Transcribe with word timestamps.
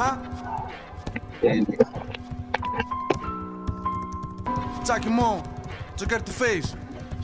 Αχα. 0.00 0.20
Τσάκι 4.82 5.08
μου, 5.08 5.40
Joker 5.98 6.18
to 6.18 6.32
face, 6.42 6.68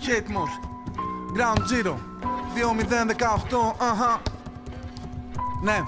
hate 0.07 0.29
most, 0.37 0.61
ground 1.36 1.61
zero, 1.73 1.95
2018, 2.54 3.75
αχα. 3.79 4.21
Ναι, 5.62 5.82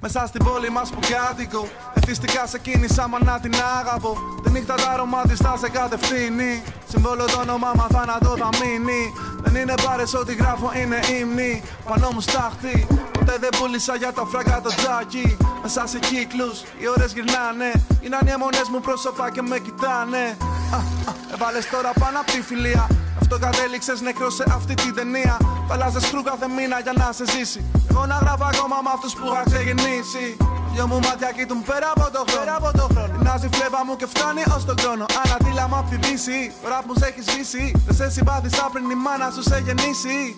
μέσα 0.00 0.26
στην 0.26 0.44
πόλη 0.44 0.70
μας 0.70 0.90
που 0.90 0.98
κάτοικο 1.10 1.68
Εθιστικά 1.94 2.46
σε 2.46 2.58
κίνησα 2.58 3.08
μα 3.08 3.24
να 3.24 3.40
την 3.40 3.54
αγαπώ. 3.78 4.16
Τη 4.42 4.50
νύχτα 4.50 4.74
τα 4.74 4.90
αρώμα 4.90 5.22
της 5.22 5.38
θα 5.38 5.56
σε 5.56 5.68
κατευθύνει. 5.68 6.62
Συμβόλο 6.88 7.24
το 7.24 7.40
όνομα 7.40 7.72
μα 7.76 7.86
θάνατο 7.90 8.36
θα 8.36 8.48
μείνει. 8.60 9.12
Δεν 9.42 9.54
είναι 9.62 9.74
πάρες 9.84 10.14
ό,τι 10.14 10.34
γράφω 10.34 10.70
είναι 10.82 10.98
ύμνη. 11.20 11.62
Πάνω 11.84 12.10
μου 12.12 12.20
στάχτη 12.20 12.86
Ποτέ 13.24 13.38
δεν 13.40 13.52
πούλησα 13.58 13.96
για 13.96 14.12
τα 14.12 14.24
φράγκα 14.24 14.60
το 14.60 14.70
τζάκι 14.74 15.36
Μέσα 15.62 15.86
σε 15.86 15.98
κύκλους 15.98 16.56
οι 16.80 16.88
ώρες 16.94 17.12
γυρνάνε 17.12 17.70
Είναι 18.00 18.18
οι 18.24 18.30
αιμονές 18.30 18.68
μου 18.72 18.80
πρόσωπα 18.80 19.30
και 19.30 19.42
με 19.42 19.58
κοιτάνε 19.58 20.24
α, 20.72 20.76
α, 20.76 21.12
Έβαλες 21.34 21.68
τώρα 21.68 21.92
πάνω 22.00 22.18
απ' 22.20 22.30
τη 22.30 22.40
φιλία 22.42 22.86
αυτό 23.20 23.38
κατέληξες 23.38 24.00
νεκρό 24.00 24.30
σε 24.30 24.44
αυτή 24.56 24.74
τη 24.74 24.92
ταινία. 24.92 25.36
Παλάζες 25.68 26.10
κρού 26.10 26.22
κάθε 26.22 26.48
μήνα 26.56 26.78
για 26.80 26.92
να 26.92 27.12
σε 27.12 27.24
ζήσει. 27.30 27.60
Εγώ 27.90 28.06
να 28.06 28.16
γράφω 28.22 28.44
ακόμα 28.52 28.76
με 28.84 28.90
αυτούς 28.94 29.12
που 29.14 29.24
είχα 29.26 29.42
ξεκινήσει. 29.50 30.36
Δυο 30.72 30.86
μου 30.86 30.98
μάτια 31.06 31.30
κοιτούν 31.36 31.62
πέρα 31.62 31.88
από 31.94 32.06
το 32.16 32.22
χρόνο. 32.28 32.40
Πέρα 32.40 32.56
από 32.60 32.70
το 32.78 32.86
χρόνο. 32.92 33.14
Μοιάζει 33.22 33.48
φλέβα 33.52 33.80
μου 33.86 33.96
και 33.96 34.06
φτάνει 34.06 34.42
ως 34.56 34.64
τον 34.64 34.76
χρόνο. 34.82 35.04
Ανατήλα 35.22 35.68
μου 35.68 35.76
απ' 35.76 35.88
τη 35.90 35.96
δύση. 35.96 36.52
Τώρα 36.62 36.78
που 36.86 36.92
σε 36.98 37.06
έχει 37.06 37.22
σβήσει. 37.28 37.64
Δεν 37.86 37.94
σε 37.96 38.10
συμπάθησα 38.10 38.68
πριν 38.72 38.90
η 38.90 38.98
μάνα 39.04 39.28
σου 39.34 39.42
σε 39.42 39.58
γεννήσει. 39.66 40.36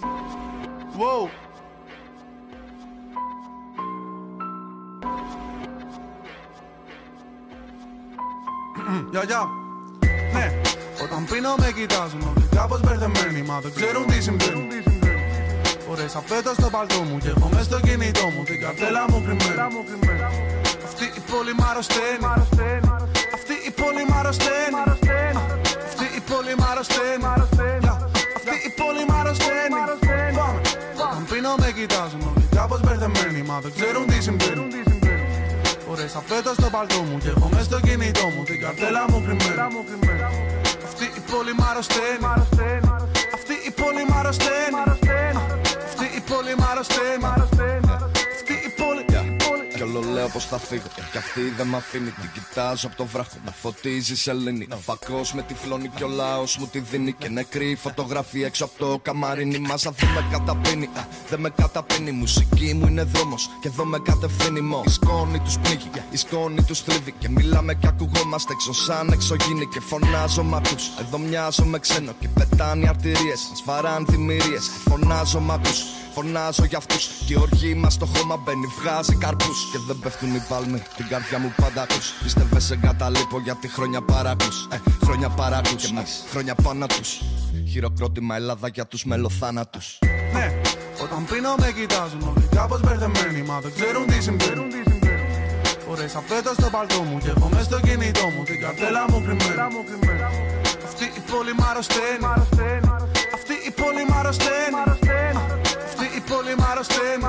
Wow. 1.00 1.45
Γεια, 9.10 9.22
γεια. 9.30 9.42
Ναι, 10.34 10.46
όταν 11.04 11.20
πίνω 11.30 11.54
με 11.62 11.68
κοιτάζουν 11.78 12.22
όλοι. 12.30 12.46
Κάπως 12.56 12.80
μπερδεμένοι 12.80 13.42
Μα 13.48 13.56
δεν 13.64 13.72
ξέρουν 13.78 14.06
τι 14.06 14.18
συμβαίνει. 14.26 14.66
Φορές 15.86 16.14
αφέτο 16.20 16.52
στο 16.58 16.68
παλτό 16.74 17.00
μου 17.08 17.18
και 17.22 17.28
έχω 17.28 17.48
μες 17.54 17.64
στο 17.64 17.80
κινητό 17.80 18.26
μου. 18.34 18.42
Την 18.44 18.60
καρτέλα 18.60 19.02
μου 19.10 19.18
κρυμμένη. 19.24 19.58
Αυτή 20.88 21.06
η 21.18 21.22
πόλη 21.30 21.52
μ' 21.58 21.64
αρρωσταίνει. 21.70 22.26
Αυτή 23.36 23.54
η 23.68 23.70
πόλη 23.80 24.02
μ' 24.08 24.14
αρρωσταίνει. 24.18 24.76
Αυτή 25.88 26.06
η 26.18 26.20
πόλη 26.30 26.52
μ' 26.58 26.64
αρρωσταίνει. 26.70 27.26
Αυτή 28.38 28.54
η 28.68 28.70
πόλη 28.78 29.02
μ' 29.08 29.14
αρρωσταίνει. 29.20 29.78
Όταν 31.04 31.22
πίνω 31.30 31.52
με 31.62 31.68
κοιτάζουν 31.78 32.22
όλοι. 32.30 32.44
Κάπως 32.58 32.80
μπερδεμένοι 32.84 33.40
Μα 33.48 33.56
δεν 33.64 33.72
ξέρουν 33.76 34.06
τι 34.10 34.18
συμβαίνει 34.26 34.85
Φορές. 35.96 36.14
Αφέτο 36.14 36.52
στο 36.52 36.68
παλτό 36.70 37.02
μου 37.02 37.18
και 37.18 37.28
έχω 37.28 37.48
μες 37.52 37.64
στο 37.64 37.80
κινητό 37.80 38.26
μου. 38.28 38.42
Την 38.44 38.60
καρτέλα 38.60 39.04
μου 39.10 39.22
κρυμμένη. 39.24 39.60
Αυτή 40.88 41.04
η 41.18 41.22
πόλη 41.30 41.52
μ' 41.58 41.64
αρρωσταίνει. 41.70 42.26
Αυτή 43.36 43.54
η 43.68 43.70
πόλη 43.70 44.02
μ' 44.08 44.16
αρρωσταίνει. 44.18 44.80
Αυτή 45.88 46.04
η 46.18 46.20
πόλη 46.28 46.54
μ' 46.58 46.64
αρρωσταίνει. 46.70 47.24
Αυτή 47.24 47.64
η 47.78 47.86
πόλη 47.88 48.15
κι 49.76 49.82
όλο 49.82 50.00
λέω 50.00 50.28
πως 50.28 50.44
θα 50.44 50.58
φύγω. 50.58 50.88
Κι 51.12 51.18
αυτή 51.18 51.40
δεν 51.56 51.66
με 51.66 51.76
αφήνει. 51.76 52.10
Την 52.10 52.30
κοιτάζω 52.34 52.86
από 52.86 52.96
το 52.96 53.04
βράχο. 53.04 53.36
Να 53.44 53.50
φωτίζει 53.50 54.16
σελήνη. 54.16 54.66
Να 54.68 54.76
φακό 54.76 55.20
με 55.34 55.42
τυφλώνει 55.42 55.88
και 55.88 56.04
ο 56.04 56.08
λαός 56.08 56.56
μου 56.56 56.66
τη 56.66 56.78
δίνει. 56.78 57.12
Και 57.12 57.28
νεκρή 57.28 57.78
φωτογραφία 57.80 58.46
έξω 58.46 58.64
από 58.64 58.74
το 58.78 58.98
καμαρίνι. 59.02 59.58
Μάζα 59.58 59.90
δεν 59.90 60.08
με 60.08 60.26
καταπίνει. 60.30 60.88
Δεν 61.28 61.40
με 61.40 61.50
καταπίνει. 61.50 62.08
Η 62.08 62.12
μουσική 62.12 62.74
μου 62.74 62.86
είναι 62.86 63.02
δρόμος. 63.02 63.50
Και 63.60 63.68
εδώ 63.68 63.84
με 63.84 63.98
κατευθύνει 63.98 64.60
μό. 64.60 64.82
Η 64.86 64.90
σκόνη 64.90 65.38
τους 65.38 65.58
πνίγει. 65.58 65.90
Η 66.10 66.16
σκόνη 66.16 66.62
τους 66.62 66.80
θλίβει. 66.80 67.12
Και 67.18 67.28
μιλάμε 67.28 67.74
και 67.74 67.86
ακουγόμαστε 67.86 68.52
έξω 68.52 68.72
σαν 68.72 69.08
εξωγήινοι. 69.12 69.66
Και 69.66 69.80
φωνάζω 69.80 70.42
μ' 70.42 70.54
ακού. 70.54 70.74
Εδώ 71.00 71.18
μοιάζω 71.18 71.64
με 71.64 71.78
ξένο. 71.78 72.12
Και 72.20 72.28
πετάνε 72.28 72.84
οι 72.84 72.88
αρτηρίε. 72.88 73.34
Σφαράν 73.56 74.06
δημιουργίε. 74.08 74.58
Φωνάζω 74.88 75.40
μ' 75.40 75.50
ακού. 75.50 75.70
Φωνάζω 76.16 76.64
για 76.64 76.78
αυτούς. 76.78 77.06
Και 77.26 77.32
η 77.32 77.36
οργή 77.36 77.74
μας 77.74 77.92
στο 77.92 78.06
χώμα 78.06 78.36
μπαίνει, 78.36 78.66
βγάζει 78.78 79.16
καρπούς. 79.16 79.58
Και 79.72 79.78
δεν 79.86 79.98
πέφτουν 80.02 80.34
οι 80.34 80.42
πάλμοι, 80.48 80.82
την 80.96 81.06
καρδιά 81.08 81.38
μου 81.38 81.52
πάντα 81.60 81.82
ακούς. 81.82 82.12
Πίστευε 82.22 82.60
σε 82.60 82.74
εγκαταλείπω 82.74 83.40
γιατί 83.40 83.68
χρόνια 83.68 84.00
παρακούς. 84.02 84.68
Ε, 84.72 84.76
χρόνια 85.04 85.28
παρακούς. 85.28 85.82
Και 85.82 85.94
εμείς 85.96 86.24
χρόνια 86.30 86.54
πάνω 86.54 86.86
του. 86.86 87.00
Χειροκρότημα 87.70 88.36
Ελλάδα 88.36 88.68
για 88.68 88.86
τους 88.86 89.04
μελοθάνατους. 89.04 89.98
Ναι, 90.32 90.60
όταν 91.02 91.24
πίνω 91.30 91.54
με 91.58 91.72
κοιτάζουν 91.72 92.22
όλοι 92.22 92.48
κάπως 92.54 92.80
μπερδεμένοι 92.80 93.42
Μα 93.42 93.60
δεν 93.60 93.72
ξέρουν 93.76 94.06
τι 94.06 94.22
συμβαίνει 94.22 94.64
Φορές 95.86 96.14
αφέτο 96.14 96.52
στο 96.58 96.68
παλτό 96.70 97.00
μου 97.02 97.18
και 97.18 97.30
έχω 97.36 97.48
μες 97.52 97.64
στο 97.64 97.80
κινητό 97.80 98.26
μου 98.28 98.42
Την 98.44 98.60
καρτέλα 98.60 99.04
μου 99.10 99.18
κρυμμένη 99.24 99.60
Αυτή 100.84 101.04
η 101.04 101.22
πόλη 101.30 101.52
μ' 101.58 101.64
αρρωσταίνει 101.70 103.15
Αυτή 103.36 103.54
η 103.68 103.72
πόλη 103.80 104.02
μ' 104.08 104.14
αρρωσταίνει. 104.20 104.76
Αυτή 105.88 106.06
η 106.18 106.20
πόλη 106.30 106.52
μ' 106.60 106.66
αρρωσταίνει. 106.70 107.24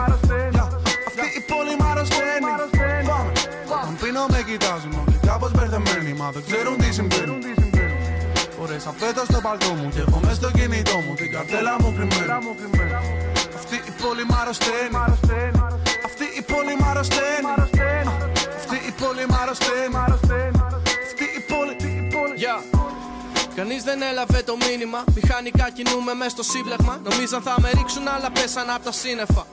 Αυτή 1.10 1.28
η 1.40 1.42
πόλη 1.50 1.74
μ' 1.80 1.86
αρρωσταίνει. 1.92 2.50
Πάμε. 3.10 3.32
Όταν 3.82 3.96
πίνω 4.02 4.24
με 4.34 4.42
κοιτάζουν 4.50 4.94
όλοι. 5.02 5.18
Κάπως 5.30 5.52
μπερδεμένοι 5.56 6.12
Μα 6.20 6.28
δεν 6.36 6.44
ξέρουν 6.48 6.76
τι 6.82 6.90
συμβαίνει. 6.98 7.38
Φορές 8.58 8.86
αφέτο 8.92 9.24
στο 9.30 9.40
παλτό 9.46 9.72
μου 9.78 9.88
και 9.94 10.02
έχω 10.06 10.20
μες 10.26 10.36
στο 10.40 10.50
κινητό 10.58 10.98
μου. 11.04 11.14
Την 11.20 11.30
καρτέλα 11.36 11.74
μου 11.82 11.90
κρυμμένη. 11.96 12.32
Αυτή 13.60 13.78
η 13.90 13.94
πόλη 14.02 14.24
μ' 14.30 14.36
αρρωσταίνει. 14.42 14.96
Αυτή 16.08 16.26
η 16.40 16.42
πόλη 16.52 16.74
μ' 16.80 16.86
αρρωσταίνει. 16.90 17.48
Αυτή 18.60 18.78
η 18.90 18.92
πόλη 19.00 19.24
μ' 19.30 19.38
αρρωσταίνει. 19.42 19.96
Αυτή 21.08 21.26
η 21.40 21.42
πόλη 21.50 21.68
Yeah. 22.40 22.77
Κανείς 23.60 23.84
δεν 23.84 24.02
έλαβε 24.02 24.42
το 24.50 24.56
μήνυμα. 24.66 25.04
Μηχανικά 25.16 25.66
κινούμε 25.78 26.14
μέσα 26.14 26.30
στο 26.30 26.44
σύμπλεγμα. 26.44 26.94
Νομίζαν 27.08 27.42
θα 27.42 27.56
με 27.62 27.70
ρίξουν, 27.78 28.08
αλλά 28.08 28.30
πέσαν 28.32 28.70
από 28.70 28.84
τα 28.84 28.92
σύννεφα. 28.92 29.44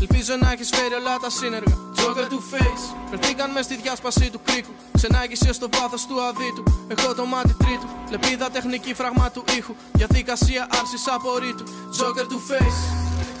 Ελπίζω 0.00 0.34
να 0.42 0.52
έχεις 0.52 0.68
φέρει 0.74 0.94
όλα 1.00 1.16
τα 1.24 1.30
σύνεργα. 1.30 1.76
Joker 1.98 2.26
του 2.28 2.40
face. 2.50 2.84
Φερθήκαν 3.10 3.50
μες 3.50 3.64
στη 3.64 3.76
διάσπαση 3.82 4.30
του 4.30 4.40
κρίκου. 4.44 4.72
Ξενάγησε 4.96 5.52
στο 5.52 5.68
βάθος 5.74 6.06
του 6.06 6.16
αδίτου. 6.28 6.62
Έχω 6.88 7.14
το 7.14 7.24
μάτι 7.24 7.54
τρίτου. 7.62 7.88
Λεπίδα 8.10 8.50
τεχνική 8.50 8.94
φραγμά 8.94 9.30
του 9.30 9.44
ήχου. 9.58 9.74
Διαδικασία 9.92 10.62
άρσης 10.78 11.04
απορρίτου. 11.14 11.64
Joker 11.98 12.26
του 12.28 12.40
face. 12.48 12.78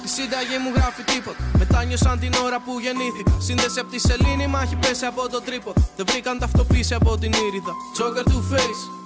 Η 0.06 0.08
σύνταγή 0.16 0.58
μου 0.64 0.70
γράφει 0.76 1.02
τίποτα. 1.02 1.42
Μετάνιωσαν 1.58 2.18
την 2.18 2.32
ώρα 2.44 2.58
που 2.64 2.72
γεννήθηκα. 2.84 3.32
Σύνδεση 3.38 3.78
από 3.80 3.90
τη 3.90 3.98
σελήνη, 3.98 4.46
μα 4.46 4.60
έχει 4.62 4.76
πέσει 4.76 5.04
από 5.04 5.28
το 5.28 5.40
τρίποδο. 5.40 5.80
Δεν 5.96 6.06
βρήκαν 6.08 6.38
ταυτοποίηση 6.38 6.94
από 6.94 7.18
την 7.18 7.32
ήριδα. 7.32 7.72
Joker 7.98 8.24
του 8.32 8.40
face. 8.52 9.03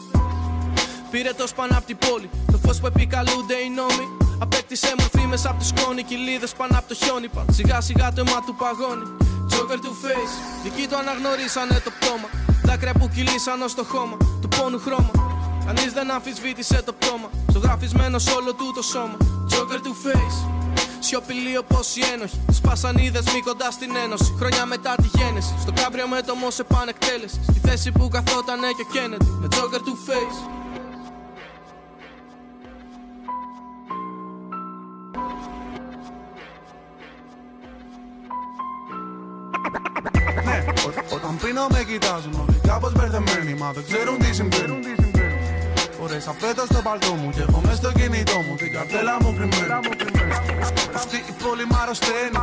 Πήρε 1.10 1.32
το 1.32 1.46
σπαν 1.46 1.74
απ' 1.74 1.84
την 1.84 1.98
πόλη. 1.98 2.30
Το 2.52 2.58
φως 2.64 2.80
που 2.80 2.86
επικαλούνται 2.86 3.56
οι 3.64 3.68
νόμοι. 3.80 4.06
Απέκτησε 4.44 4.94
μορφή 4.98 5.26
μέσα 5.32 5.50
από 5.50 5.58
τη 5.58 5.66
σκόνη. 5.66 6.02
Κοιλίδες 6.02 6.52
πάνω 6.52 6.78
από 6.78 6.88
το 6.88 6.94
χιόνι. 6.94 7.28
Παν 7.28 7.46
σιγά 7.50 7.80
σιγά 7.80 8.12
το 8.12 8.20
αίμα 8.26 8.38
του 8.46 8.54
παγώνει. 8.60 9.06
Joker 9.52 9.78
του 9.84 9.92
face. 10.02 10.34
Δικοί 10.64 10.86
του 10.88 10.96
αναγνωρίσανε 10.96 11.80
το 11.84 11.90
πτώμα. 11.96 12.28
Δάκρυα 12.66 12.92
που 12.92 13.08
κυλήσαν 13.14 13.62
ως 13.62 13.74
το 13.74 13.84
χώμα. 13.92 14.16
Του 14.40 14.48
πόνου 14.48 14.78
χρώμα. 14.78 15.10
Κανείς 15.66 15.92
δεν 15.92 16.10
αμφισβήτησε 16.10 16.82
το 16.86 16.92
πτώμα. 16.98 17.28
Ζωγραφισμένο 17.52 18.18
σ' 18.18 18.32
όλο 18.38 18.52
του 18.54 18.72
το 18.74 18.82
σώμα. 18.82 19.16
Joker 19.52 19.80
του 19.82 19.94
face. 20.04 20.38
Σιωπηλή 20.98 21.56
όπως 21.56 21.96
οι 21.96 22.02
ένοχοι. 22.12 22.40
Σπάσαν 22.52 22.96
οι 22.96 23.10
δεσμοί 23.10 23.40
κοντά 23.42 23.70
στην 23.70 23.96
ένωση. 24.04 24.34
Χρόνια 24.38 24.64
μετά 24.66 24.94
τη 25.02 25.08
γέννηση. 25.18 25.54
Στο 25.60 25.72
κάμπριο 25.72 26.06
με 26.08 26.20
το 26.22 26.34
μο 26.34 26.50
σε 26.50 26.64
πανεκτέλεση. 26.64 27.40
Στη 27.48 27.58
θέση 27.66 27.92
που 27.92 28.08
καθόταν 28.08 28.60
και 28.76 28.84
ο 28.86 28.92
Κέννετι. 28.92 29.26
Με 29.40 29.48
Joker 29.54 29.80
του 29.84 29.98
face. 30.06 30.57
Ναι, 40.44 40.64
ό- 40.86 41.14
όταν 41.16 41.36
πίνω 41.42 41.66
με 41.74 41.80
κοιτάζουν 41.90 42.34
όλοι. 42.42 42.60
Κάπως 42.68 42.92
μπερδεμένοι 42.92 43.54
Μα 43.60 43.68
δεν 43.72 43.84
ξέρουν 43.88 44.18
τι 44.18 44.34
συμβαίνει. 44.34 44.78
Φορές 45.98 46.26
αφέτο 46.32 46.62
στο 46.70 46.80
παλτό 46.86 47.12
μου 47.20 47.30
και 47.34 47.40
έχω 47.48 47.60
μες 47.66 47.76
στο 47.76 47.90
κινητό 47.92 48.38
μου. 48.46 48.54
Την 48.56 48.72
καρτέλα 48.72 49.14
μου 49.22 49.30
κρυμμένη. 49.36 49.72
Αυτή 51.00 51.16
η 51.30 51.34
πόλη 51.42 51.64
μ' 51.70 51.76
αρρωσταίνει. 51.82 52.36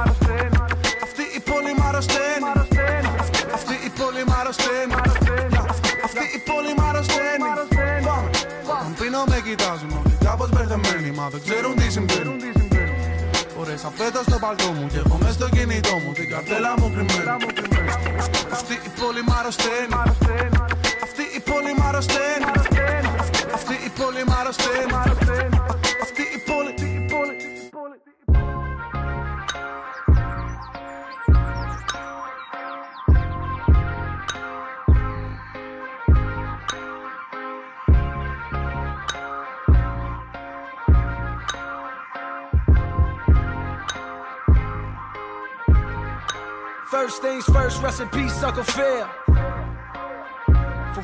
Αυτή 1.05 1.23
η 1.37 1.39
πόλη 1.49 1.71
μ' 1.79 1.83
αρρωσταίνει. 1.89 2.45
Αυτή- 3.23 3.45
Αυτή 3.57 3.73
η 3.87 3.91
πόλη 3.99 4.21
μ' 4.29 4.33
αρρωσταίνει. 4.39 4.93
Αυτή 6.07 6.23
η 6.37 6.39
πόλη 6.49 6.71
μ' 6.77 6.83
αρρωσταίνει. 6.89 7.45
Πάμε. 8.07 8.29
Όταν 8.73 8.93
πίνω 8.99 9.21
με 9.31 9.37
κοιτάζουν 9.47 9.91
όλοι. 9.99 10.13
Κάπως 10.27 10.49
μπερδεμένοι 10.53 11.09
Μα 11.17 11.25
δεν 11.33 11.41
ξέρουν 11.45 11.73
τι 11.79 11.87
συμβαίνει 11.95 12.33
Φορές. 13.55 13.83
Αφέτο 13.83 14.21
στο 14.27 14.37
παλτό 14.39 14.67
μου 14.71 14.87
και 14.91 14.97
έχω 15.05 15.17
μες 15.21 15.33
στο 15.33 15.49
κινητό 15.49 15.95
μου. 16.03 16.11
Την 16.13 16.29
καρτέλα 16.29 16.73
μου 16.79 16.87
κρυμμένη. 16.93 17.29
Αυτή 18.51 18.73
η 18.73 18.91
πόλη 18.99 19.21
μ' 19.27 19.33
αρρωσταίνει. 19.39 19.93
Αυτή 21.05 21.23
η 21.37 21.39
πόλη 21.49 21.71
μ' 21.77 21.83
αρρωσταίνει. 21.87 22.45
Αυτή 23.53 23.73
η 23.87 23.89
πόλη 23.99 24.23
μ' 24.27 24.33
αρρωσταίνει 24.39 25.14
first 46.95 47.21
things 47.21 47.43
first, 47.43 47.81
rest 47.81 47.99
in 47.99 48.07
peace. 48.07 48.39
For 48.39 48.53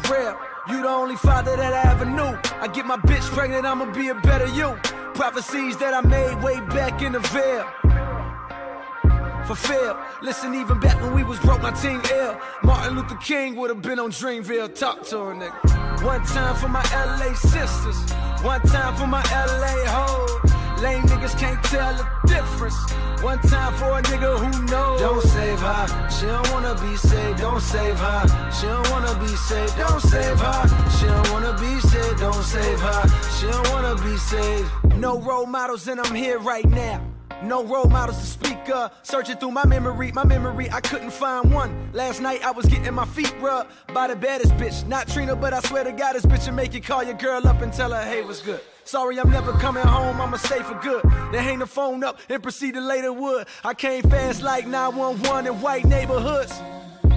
real, 0.10 0.36
you 0.70 0.82
the 0.82 0.88
only 0.88 1.18
father 1.18 1.58
that 1.58 1.74
I 1.74 1.92
ever 1.92 2.06
knew. 2.06 2.34
I 2.64 2.70
get 2.74 2.86
my 2.86 2.96
bitch 2.96 3.28
pregnant, 3.36 3.66
I'ma 3.66 3.92
be 3.92 4.08
a 4.08 4.16
better 4.16 4.48
you. 4.48 4.70
Prophecies 5.16 5.76
that 5.78 5.94
I 5.94 6.00
made 6.00 6.42
way 6.42 6.62
back 6.78 7.02
in 7.02 7.12
the 7.12 7.20
veil. 7.36 7.66
Fulfilled. 9.46 9.98
Listen, 10.22 10.56
even 10.56 10.80
back 10.80 10.98
when 11.02 11.14
we 11.14 11.24
was 11.24 11.40
broke, 11.40 11.62
my 11.62 11.72
team 11.72 12.02
ill. 12.14 12.40
Martin 12.64 12.96
Luther 12.96 13.16
King 13.16 13.58
would 13.58 13.70
have 13.70 13.82
been 13.82 14.00
on 14.00 14.12
Dreamville. 14.12 14.74
Talk 14.74 15.04
to 15.08 15.18
her, 15.26 15.36
nigga. 15.36 16.04
One 16.06 16.24
time 16.26 16.56
for 16.56 16.70
my 16.70 16.84
LA 16.94 17.34
sisters. 17.34 18.00
One 18.44 18.62
time 18.62 18.96
for 18.96 19.08
my 19.08 19.24
LA 19.24 19.76
hoes. 19.92 20.61
Lame 20.82 21.04
niggas 21.04 21.38
can't 21.38 21.64
tell 21.66 21.94
the 21.94 22.08
difference. 22.28 22.76
One 23.22 23.38
time 23.42 23.72
for 23.76 24.00
a 24.00 24.02
nigga 24.02 24.40
who 24.40 24.66
knows. 24.66 25.00
Don't 25.00 25.22
save 25.22 25.60
her. 25.60 26.10
She 26.10 26.26
don't 26.26 26.52
wanna 26.52 26.74
be 26.82 26.98
saved. 26.98 27.40
Don't 27.40 27.62
save 27.62 28.00
her. 28.00 28.52
She 28.52 28.66
don't 28.66 28.90
wanna 28.90 29.14
be 29.20 29.28
saved. 29.28 29.78
Don't 29.78 30.02
save 30.02 30.40
her. 30.40 30.90
She 30.98 31.06
don't 31.06 31.32
wanna 31.32 31.54
be 31.60 31.80
saved. 31.82 32.20
Don't 32.20 32.44
save 32.44 32.80
her. 32.80 33.04
She 33.38 33.46
don't 33.46 33.70
wanna 33.70 33.96
be 34.02 34.18
saved. 34.18 34.98
No 34.98 35.20
role 35.20 35.46
models, 35.46 35.88
and 35.88 36.02
I'm 36.02 36.16
here 36.16 36.40
right 36.40 36.68
now. 36.68 37.00
No 37.44 37.64
role 37.64 37.88
models 37.88 38.18
to 38.18 38.26
speak 38.26 38.68
of. 38.72 38.92
Searching 39.04 39.38
through 39.38 39.52
my 39.52 39.68
memory, 39.68 40.12
my 40.14 40.24
memory, 40.24 40.72
I 40.72 40.82
couldn't 40.82 41.12
find 41.12 41.54
one. 41.54 41.92
Last 41.94 42.22
night 42.22 42.44
I 42.44 42.50
was 42.50 42.66
getting 42.66 42.94
my 42.94 43.06
feet 43.06 43.34
rubbed 43.40 43.72
by 43.94 44.08
the 44.08 44.16
baddest 44.16 44.54
bitch. 44.58 44.88
Not 44.88 45.08
Trina, 45.08 45.36
but 45.36 45.54
I 45.54 45.60
swear 45.60 45.84
to 45.84 45.92
God, 45.92 46.14
this 46.14 46.26
bitch 46.26 46.48
will 46.48 46.56
make 46.56 46.74
you 46.74 46.82
call 46.82 47.04
your 47.04 47.16
girl 47.16 47.48
up 47.48 47.62
and 47.62 47.72
tell 47.72 47.92
her, 47.92 48.04
hey, 48.04 48.24
what's 48.24 48.42
good. 48.42 48.62
Sorry, 48.84 49.20
I'm 49.20 49.30
never 49.30 49.54
coming 49.54 49.84
home, 49.84 50.20
I'ma 50.20 50.38
stay 50.38 50.62
for 50.64 50.76
good. 50.76 51.04
Then 51.32 51.44
hang 51.44 51.60
the 51.60 51.68
phone 51.68 52.04
up 52.04 52.20
and 52.30 52.42
proceed 52.42 52.74
to 52.74 52.82
later 52.82 53.14
wood. 53.14 53.48
I 53.64 53.74
came 53.74 54.04
fast 54.10 54.42
like 54.42 54.68
911 54.68 55.48
in 55.48 55.62
white 55.62 55.86
neighborhoods. 55.86 56.60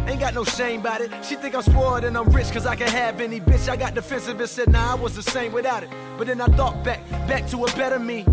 Ain't 0.07 0.21
got 0.21 0.35
no 0.35 0.45
shame 0.45 0.81
about 0.81 1.01
it. 1.01 1.11
She 1.25 1.35
think 1.37 1.55
I'm 1.55 1.63
spoiled 1.63 2.05
and 2.05 2.17
I'm 2.17 2.29
rich 2.29 2.53
cause 2.53 2.67
I 2.67 2.77
can 2.77 2.89
have 2.89 3.21
any 3.21 3.41
bitch. 3.41 3.69
I 3.69 3.77
got 3.77 3.95
defensive 3.95 4.39
and 4.39 4.49
said, 4.49 4.71
nah, 4.71 4.93
I 4.93 4.95
was 4.95 5.17
the 5.17 5.23
same 5.23 5.53
without 5.53 5.83
it. 5.83 5.89
But 6.19 6.27
then 6.27 6.41
I 6.41 6.47
thought 6.47 6.85
back, 6.85 7.09
back 7.27 7.49
to 7.49 7.65
a 7.65 7.67
better 7.75 7.99
me. 7.99 8.27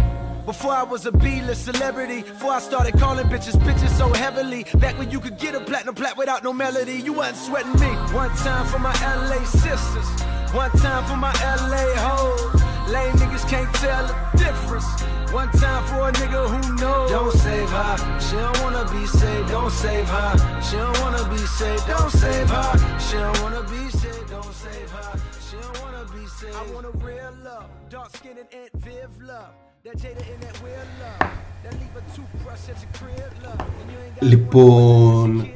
Before 0.45 0.73
I 0.73 0.83
was 0.83 1.05
a 1.05 1.11
B-list 1.11 1.65
celebrity, 1.65 2.23
before 2.23 2.51
I 2.51 2.59
started 2.59 2.99
calling 2.99 3.27
bitches 3.27 3.53
bitches 3.53 3.95
so 3.97 4.11
heavily. 4.13 4.65
Back 4.75 4.97
when 4.97 5.09
you 5.09 5.19
could 5.19 5.37
get 5.37 5.55
a 5.55 5.61
platinum 5.61 5.95
plat 5.95 6.17
without 6.17 6.43
no 6.43 6.51
melody, 6.51 6.93
you 6.97 7.13
wasn't 7.13 7.37
sweating 7.37 7.79
me. 7.79 7.95
One 8.13 8.35
time 8.37 8.65
for 8.67 8.79
my 8.79 8.93
LA 9.01 9.43
sisters, 9.45 10.09
one 10.51 10.71
time 10.71 11.05
for 11.05 11.15
my 11.15 11.31
LA 11.43 11.93
hoes. 11.95 12.70
Lame 12.92 13.14
niggas 13.20 13.48
can't 13.48 13.72
tell 13.76 14.06
the 14.06 14.38
difference. 14.38 14.88
One 15.32 15.50
time 15.52 15.82
for 15.88 16.08
a 16.08 16.12
nigga 16.12 16.42
who 16.52 16.60
knows. 16.80 17.10
Don't 17.10 17.32
save 17.32 17.68
her. 17.70 18.20
She 18.20 18.36
don't 18.36 18.62
wanna 18.62 18.84
be 18.90 19.06
saved. 19.06 19.48
Don't 19.50 19.70
save 19.70 20.08
her. 20.08 20.32
She 20.66 20.76
don't 20.76 21.00
wanna 21.00 21.24
be 21.28 21.42
saved. 21.58 21.86
Don't 21.86 22.10
save 22.10 22.50
her. 22.50 22.72
She 23.06 23.16
don't 23.16 23.42
wanna 23.42 23.62
be 23.74 23.82
saved. 23.90 24.30
Don't 24.30 24.54
save 24.64 24.90
her. 24.90 25.20
She 25.46 25.56
don't 25.62 25.82
wanna 25.82 26.04
be 26.14 26.26
saved. 26.38 26.56
I 26.56 26.72
want 26.74 26.86
a 26.86 26.94
real 27.06 27.32
love. 27.44 27.68
Dark 27.90 28.10
skinned 28.16 28.38
and 28.38 28.48
Aunt 28.60 28.72
Viv 28.84 29.10
love. 29.22 29.52
That 29.84 29.96
Jada 29.98 30.22
in 30.32 30.40
that 30.40 30.56
weird 30.62 30.88
love. 31.02 31.30
That 31.62 31.72
leave 31.80 31.96
a 31.96 32.02
toothbrush 32.14 32.68
at 32.70 32.78
your 32.82 32.92
crib 32.98 33.32
love. 33.44 33.60
And 33.60 33.90
you 33.90 33.98
ain't 34.04 34.20
got 34.20 34.28
Λοιπόν, 34.28 35.48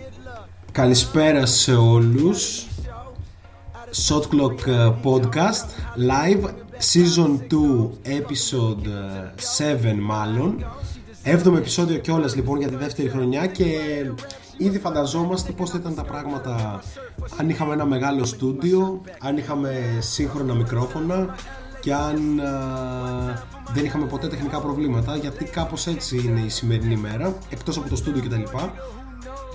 καλησπέρα 0.73 1.47
σε 1.47 1.75
όλους 1.75 2.65
Shot 3.93 4.23
Clock 4.31 4.67
ε, 4.67 4.93
Podcast 5.03 5.67
Live 5.97 6.45
Season 6.80 7.40
2 7.52 7.90
Episode 8.08 8.88
7 9.92 9.96
μάλλον. 10.00 10.66
Έβδομο 11.24 11.56
επεισόδιο 11.60 11.98
κιόλας 11.98 12.36
λοιπόν 12.36 12.60
για 12.60 12.68
τη 12.68 12.76
δεύτερη 12.76 13.10
χρονιά 13.10 13.48
και 13.48 13.66
ήδη 14.58 14.80
φανταζόμαστε 14.80 15.52
πώς 15.52 15.70
θα 15.70 15.78
ήταν 15.78 15.96
τα 15.96 16.04
πράγματα 16.04 16.84
αν 17.38 17.50
είχαμε 17.50 17.74
ένα 17.74 17.86
μεγάλο 17.86 18.26
στούντιο, 18.26 19.02
αν 19.20 19.38
είχαμε 19.38 19.98
σύγχρονα 20.00 20.54
μικρόφωνα 20.54 21.36
και 21.80 21.94
αν 21.94 22.40
α, 22.40 22.52
δεν 23.74 23.86
είχαμε 23.86 24.06
ποτέ 24.06 24.28
τεχνικά 24.28 24.60
προβλήματα 24.60 25.16
γιατί 25.16 25.46
κάπως 25.46 25.88
έτσι 25.88 26.22
είναι 26.26 26.40
η 26.40 26.50
σημερινή 26.50 26.96
μέρα 26.96 27.38
εκτός 27.50 27.78
από 27.78 27.90
το 27.90 27.96
στούντιο 27.96 28.24
κτλ 28.24 28.58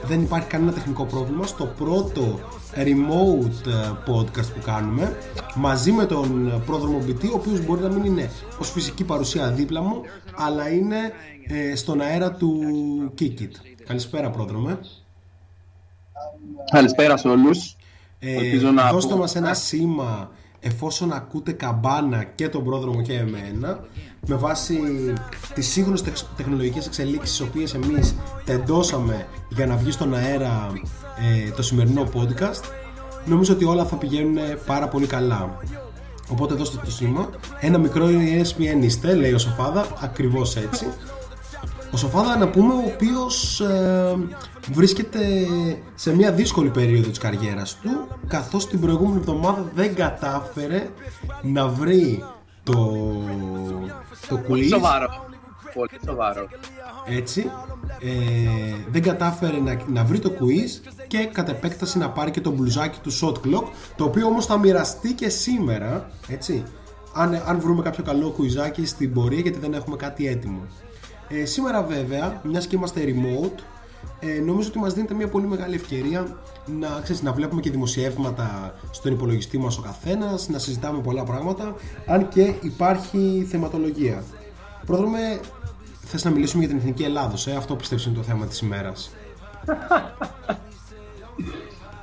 δεν 0.04 0.20
υπάρχει 0.22 0.46
κανένα 0.48 0.72
τεχνικό 0.72 1.04
πρόβλημα. 1.04 1.46
Στο 1.46 1.64
πρώτο 1.64 2.38
remote 2.74 3.66
ε, 3.66 3.90
podcast 4.12 4.52
που 4.54 4.60
κάνουμε 4.64 5.16
μαζί 5.54 5.92
με 5.92 6.04
τον 6.06 6.62
πρόδρομο 6.66 6.98
BT 7.06 7.24
ο 7.30 7.34
οποίος 7.34 7.64
μπορεί 7.64 7.80
να 7.82 7.88
μην 7.88 8.04
είναι 8.04 8.30
ως 8.58 8.70
φυσική 8.70 9.04
παρουσία 9.04 9.50
δίπλα 9.50 9.80
μου 9.80 10.00
αλλά 10.36 10.68
είναι 10.70 10.96
ε, 11.46 11.74
στον 11.76 12.00
αέρα 12.00 12.32
του 12.32 12.60
Kikit. 13.18 13.50
Καλησπέρα 13.86 14.30
πρόδρομε. 14.30 14.78
Καλησπέρα 16.70 17.16
σε 17.16 17.28
όλους. 17.28 17.76
ε, 18.18 18.34
Ελπίζω 18.34 18.70
να 18.70 18.90
Δώστε 18.92 19.12
πω- 19.12 19.18
μας 19.18 19.36
ένα 19.36 19.54
σήμα 19.54 20.30
εφόσον 20.60 21.12
ακούτε 21.12 21.52
καμπάνα 21.52 22.24
και 22.24 22.48
τον 22.48 22.64
πρόδρομο 22.64 23.02
και 23.02 23.12
εμένα 23.12 23.80
με 24.26 24.34
βάση 24.34 24.78
τις 25.54 25.66
σύγχρονες 25.66 26.02
τεξ- 26.02 26.26
τεχνολογικές 26.36 26.86
εξελίξεις 26.86 27.36
τις 27.38 27.46
οποίες 27.48 27.74
εμείς 27.74 28.14
τεντώσαμε 28.44 29.26
για 29.48 29.66
να 29.66 29.76
βγει 29.76 29.90
στον 29.90 30.14
αέρα 30.14 30.72
ε, 31.46 31.50
το 31.50 31.62
σημερινό 31.62 32.08
podcast 32.14 32.62
νομίζω 33.26 33.52
ότι 33.54 33.64
όλα 33.64 33.84
θα 33.84 33.96
πηγαίνουν 33.96 34.38
πάρα 34.66 34.88
πολύ 34.88 35.06
καλά. 35.06 35.58
Οπότε 36.30 36.54
δώστε 36.54 36.80
το 36.84 36.90
σήμα. 36.90 37.28
Ένα 37.60 37.78
μικρό 37.78 38.06
ESPN 38.06 38.82
είστε 38.82 39.14
λέει 39.14 39.32
ο 39.32 39.38
Σοφάδα 39.38 39.86
ακριβώς 40.02 40.56
έτσι 40.56 40.86
ο 41.92 41.96
Σοφάδα 41.96 42.36
να 42.36 42.48
πούμε 42.48 42.74
ο 42.74 42.82
οποίος 42.94 43.60
ε, 43.60 44.16
βρίσκεται 44.72 45.46
σε 45.94 46.14
μια 46.14 46.32
δύσκολη 46.32 46.70
περίοδο 46.70 47.08
της 47.08 47.18
καριέρας 47.18 47.76
του 47.82 47.90
καθώς 48.26 48.68
την 48.68 48.80
προηγούμενη 48.80 49.18
εβδομάδα 49.18 49.70
δεν 49.74 49.94
κατάφερε 49.94 50.90
να 51.42 51.68
βρει 51.68 52.24
το, 52.62 52.74
το 54.28 54.36
Πολύ 54.36 54.64
quiz 54.64 54.68
σοβαρό. 54.68 55.28
Πολύ 55.74 56.00
σοβαρό. 56.06 56.48
έτσι 57.06 57.50
ε, 58.00 58.08
δεν 58.90 59.02
κατάφερε 59.02 59.60
να, 59.60 59.76
να 59.86 60.04
βρει 60.04 60.18
το 60.18 60.30
quiz 60.30 60.92
και 61.06 61.28
κατ' 61.32 61.48
επέκταση 61.48 61.98
να 61.98 62.10
πάρει 62.10 62.30
και 62.30 62.40
το 62.40 62.50
μπλουζάκι 62.50 62.98
του 63.02 63.12
shot 63.12 63.34
clock 63.34 63.64
το 63.96 64.04
οποίο 64.04 64.26
όμως 64.26 64.46
θα 64.46 64.58
μοιραστεί 64.58 65.12
και 65.12 65.28
σήμερα 65.28 66.10
έτσι 66.28 66.62
αν, 67.14 67.42
αν 67.46 67.60
βρούμε 67.60 67.82
κάποιο 67.82 68.04
καλό 68.04 68.30
κουιζάκι 68.30 68.86
στην 68.86 69.12
πορεία 69.12 69.40
γιατί 69.40 69.58
δεν 69.58 69.74
έχουμε 69.74 69.96
κάτι 69.96 70.26
έτοιμο 70.26 70.66
ε, 71.30 71.44
σήμερα 71.44 71.82
βέβαια 71.82 72.40
μιας 72.44 72.66
και 72.66 72.76
είμαστε 72.76 73.00
remote 73.06 73.62
ε, 74.20 74.40
νομίζω 74.40 74.68
ότι 74.68 74.78
μας 74.78 74.94
δίνεται 74.94 75.14
μια 75.14 75.28
πολύ 75.28 75.46
μεγάλη 75.46 75.74
ευκαιρία 75.74 76.36
να, 76.66 77.00
ξέρεις, 77.02 77.22
να 77.22 77.32
βλέπουμε 77.32 77.60
και 77.60 77.70
δημοσιεύματα 77.70 78.74
στον 78.90 79.12
υπολογιστή 79.12 79.58
μας 79.58 79.78
ο 79.78 79.82
καθένας 79.82 80.48
να 80.48 80.58
συζητάμε 80.58 81.00
πολλά 81.02 81.24
πράγματα 81.24 81.74
αν 82.06 82.28
και 82.28 82.54
υπάρχει 82.62 83.46
θεματολογία 83.50 84.24
Πρόδρομε, 84.86 85.40
θες 86.00 86.24
να 86.24 86.30
μιλήσουμε 86.30 86.64
για 86.64 86.68
την 86.68 86.78
Εθνική 86.78 87.02
Ελλάδος, 87.02 87.46
ε; 87.46 87.54
αυτό 87.54 87.76
πιστεύεις 87.76 88.04
είναι 88.04 88.16
το 88.16 88.22
θέμα 88.22 88.46
της 88.46 88.60
ημέρας. 88.60 89.14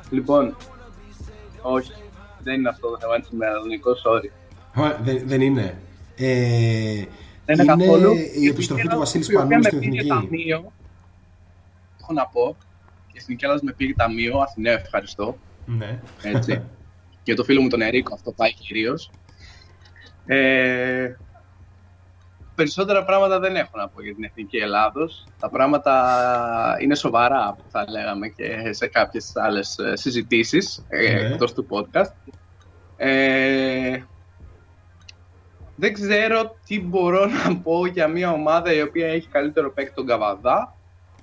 Λοιπόν, 0.10 0.55
όχι. 1.62 1.91
Δεν 2.39 2.53
είναι 2.53 2.69
αυτό 2.69 2.89
το 2.89 2.98
θέμα 3.00 3.19
της 3.19 3.29
ημέρας, 3.29 3.65
Νικό, 3.67 3.91
sorry. 3.91 4.29
Α, 4.81 4.98
δεν, 5.03 5.22
δεν 5.25 5.41
είναι. 5.41 5.81
Ε, 6.15 7.03
Δεν 7.47 7.59
είναι 7.59 7.65
καθόλου. 7.85 8.13
η 8.39 8.47
επιστροφή 8.47 8.87
του 8.87 8.97
Βασίλης 8.97 9.27
η 9.29 9.35
οποία 9.35 9.45
Σπανούλη 9.45 9.63
με 9.63 9.69
στην 9.69 9.79
πήγε 9.79 9.99
Εθνική. 10.13 10.27
ταμείο, 10.27 10.71
έχω 12.01 12.13
να 12.13 12.25
πω, 12.27 12.55
η 13.07 13.13
Εθνική 13.17 13.43
Ελλάδας 13.43 13.63
με 13.63 13.73
πήγε 13.73 13.93
ταμείο, 13.93 14.37
Αθηναίο, 14.37 14.73
ευχαριστώ. 14.73 15.37
Ναι. 15.65 15.99
Έτσι. 16.23 16.61
και 17.23 17.33
το 17.33 17.43
φίλο 17.43 17.61
μου 17.61 17.67
τον 17.69 17.81
Ερίκο, 17.81 18.13
αυτό 18.13 18.31
πάει 18.31 18.53
κυρίως. 18.53 19.11
Ε, 20.25 21.15
περισσότερα 22.55 23.03
πράγματα 23.05 23.39
δεν 23.39 23.55
έχω 23.55 23.71
να 23.77 23.87
πω 23.87 24.01
για 24.03 24.13
την 24.15 24.23
Εθνική 24.23 24.57
Ελλάδος. 24.57 25.25
Τα 25.39 25.49
πράγματα 25.49 26.15
είναι 26.81 26.95
σοβαρά, 26.95 27.53
που 27.57 27.63
θα 27.69 27.85
λέγαμε 27.89 28.27
και 28.27 28.73
σε 28.73 28.87
κάποιες 28.87 29.31
άλλες 29.35 29.77
ε, 29.77 29.95
συζητήσεις 29.95 30.85
ε, 30.89 31.13
Ναι. 31.13 31.19
εκτός 31.19 31.53
του 31.53 31.67
podcast. 31.69 32.11
Ε, 32.97 33.97
δεν 35.79 35.93
ξέρω 35.93 36.55
τι 36.65 36.81
μπορώ 36.81 37.25
να 37.25 37.57
πω 37.57 37.86
για 37.86 38.07
μια 38.07 38.31
ομάδα 38.31 38.74
η 38.74 38.81
οποία 38.81 39.07
έχει 39.07 39.27
καλύτερο 39.27 39.72
παίκτη 39.72 39.93
τον 39.93 40.05
Καβαδά 40.05 40.75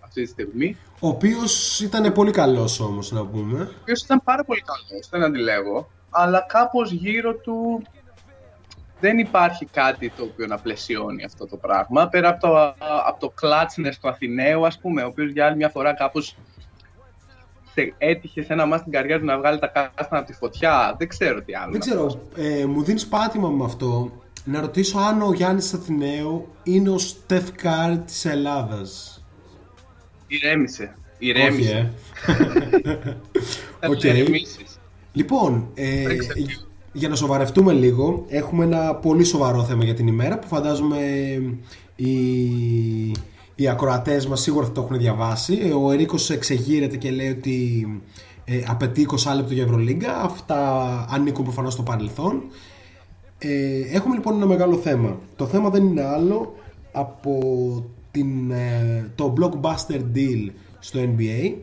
αυτή 0.04 0.22
τη 0.22 0.28
στιγμή. 0.28 0.76
Ο 1.00 1.08
οποίος 1.08 1.80
ήταν 1.80 2.12
πολύ 2.12 2.30
καλός 2.30 2.80
όμως, 2.80 3.12
να 3.12 3.24
πούμε. 3.26 3.60
ο 3.60 3.68
οποίος 3.80 4.02
ήταν 4.02 4.20
πάρα 4.24 4.44
πολύ 4.44 4.60
καλός, 4.60 5.08
δεν 5.10 5.22
αντιλέγω, 5.22 5.90
αλλά 6.10 6.40
κάπως 6.48 6.90
γύρω 6.92 7.34
του 7.34 7.82
δεν 9.00 9.18
υπάρχει 9.18 9.64
κάτι 9.64 10.12
το 10.16 10.22
οποίο 10.22 10.46
να 10.46 10.58
πλαισιώνει 10.58 11.24
αυτό 11.24 11.46
το 11.46 11.56
πράγμα, 11.56 12.08
πέρα 12.08 12.28
από 12.28 12.40
το, 12.40 12.58
από 13.06 13.20
το 13.20 13.28
clutchness 13.28 13.98
του 13.98 14.08
Αθηναίου, 14.08 14.66
ας 14.66 14.78
πούμε, 14.78 15.02
ο 15.02 15.06
οποίος 15.06 15.30
για 15.32 15.46
άλλη 15.46 15.56
μια 15.56 15.68
φορά 15.68 15.94
κάπως 15.94 16.36
σε, 17.74 17.94
έτυχε 17.98 18.42
σε 18.42 18.52
ένα 18.52 18.66
ματς 18.66 18.80
στην 18.80 18.92
καριέρα 18.92 19.20
του 19.20 19.26
να 19.26 19.38
βγάλει 19.38 19.58
τα 19.58 19.66
κάστανα 19.66 20.20
από 20.20 20.26
τη 20.30 20.32
φωτιά. 20.32 20.94
Δεν 20.98 21.08
ξέρω 21.08 21.42
τι 21.42 21.54
άλλο. 21.54 21.70
Δεν 21.70 21.72
να 21.72 21.78
ξέρω, 21.78 22.06
πω. 22.06 22.42
ε, 22.42 22.66
μου 22.66 22.82
δίνεις 22.82 23.06
πάτημα 23.06 23.48
με 23.48 23.64
αυτό. 23.64 24.12
Να 24.44 24.60
ρωτήσω 24.60 24.98
αν 24.98 25.22
ο 25.22 25.32
Γιάννης 25.32 25.74
Αθηναίου 25.74 26.48
είναι 26.62 26.90
ο 26.90 26.98
Στεφ 26.98 27.52
Κάρι 27.52 27.98
της 27.98 28.24
Ελλάδας. 28.24 29.22
Ηρέμησε. 30.26 30.96
Ηρέμησε. 31.18 31.92
Οκ. 33.90 34.02
Λοιπόν, 35.12 35.68
ε, 35.74 36.04
για 36.92 37.08
να 37.08 37.14
σοβαρευτούμε 37.14 37.72
λίγο, 37.72 38.24
έχουμε 38.28 38.64
ένα 38.64 38.94
πολύ 38.94 39.24
σοβαρό 39.24 39.64
θέμα 39.64 39.84
για 39.84 39.94
την 39.94 40.06
ημέρα 40.06 40.38
που 40.38 40.46
φαντάζομαι 40.46 40.98
οι, 41.96 42.12
οι 43.54 43.68
ακροατές 43.68 44.26
μας 44.26 44.40
σίγουρα 44.40 44.66
θα 44.66 44.72
το 44.72 44.80
έχουν 44.80 44.98
διαβάσει. 44.98 45.58
Ε, 45.62 45.72
ο 45.72 45.90
Ερίκος 45.90 46.30
εξεγείρεται 46.30 46.96
και 46.96 47.10
λέει 47.10 47.30
ότι 47.30 47.86
ε, 48.44 48.62
απαιτεί 48.66 49.06
20 49.10 49.34
λεπτό 49.36 49.52
για 49.52 49.62
Ευρωλίγκα. 49.62 50.16
Αυτά 50.16 51.06
ανήκουν 51.10 51.44
προφανώς 51.44 51.72
στο 51.72 51.82
παρελθόν. 51.82 52.42
Ε, 53.46 53.96
έχουμε 53.96 54.14
λοιπόν 54.14 54.34
ένα 54.34 54.46
μεγάλο 54.46 54.76
θέμα. 54.76 55.18
Το 55.36 55.46
θέμα 55.46 55.70
δεν 55.70 55.84
είναι 55.84 56.02
άλλο 56.02 56.54
από 56.92 57.38
την, 58.10 58.50
ε, 58.50 59.10
το 59.14 59.34
blockbuster 59.38 60.00
deal 60.14 60.50
στο 60.78 61.00
NBA 61.00 61.54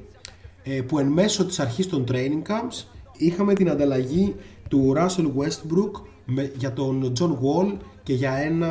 ε, 0.63 0.81
που 0.81 0.99
εν 0.99 1.07
μέσω 1.07 1.45
της 1.45 1.59
αρχής 1.59 1.87
των 1.87 2.05
training 2.07 2.41
camps 2.47 2.85
είχαμε 3.17 3.53
την 3.53 3.69
ανταλλαγή 3.69 4.35
του 4.69 4.93
Russell 4.97 5.31
Westbrook 5.37 6.01
με, 6.25 6.51
για 6.57 6.73
τον 6.73 7.13
John 7.19 7.31
Wall 7.31 7.77
και 8.03 8.13
για 8.13 8.33
ένα 8.33 8.69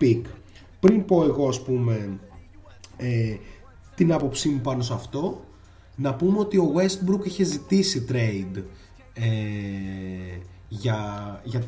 pick. 0.00 0.20
Πριν 0.80 1.04
πω 1.04 1.24
εγώ 1.24 1.48
ας 1.48 1.62
πούμε 1.62 2.18
ε, 2.96 3.36
την 3.94 4.12
άποψή 4.12 4.48
μου 4.48 4.60
πάνω 4.60 4.82
σε 4.82 4.92
αυτό 4.92 5.40
να 5.96 6.14
πούμε 6.14 6.38
ότι 6.38 6.58
ο 6.58 6.72
Westbrook 6.76 7.26
είχε 7.26 7.44
ζητήσει 7.44 8.06
trade 8.08 8.62
ε, 9.14 10.38
για, 10.68 11.40
για, 11.44 11.62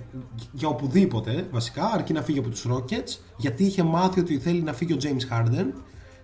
για 0.52 0.68
οπουδήποτε 0.68 1.48
βασικά 1.50 1.90
αρκεί 1.92 2.12
να 2.12 2.22
φύγει 2.22 2.38
από 2.38 2.48
τους 2.48 2.66
Rockets 2.70 3.18
γιατί 3.36 3.64
είχε 3.64 3.82
μάθει 3.82 4.20
ότι 4.20 4.38
θέλει 4.38 4.62
να 4.62 4.72
φύγει 4.72 4.92
ο 4.92 4.96
James 5.02 5.34
Harden 5.34 5.66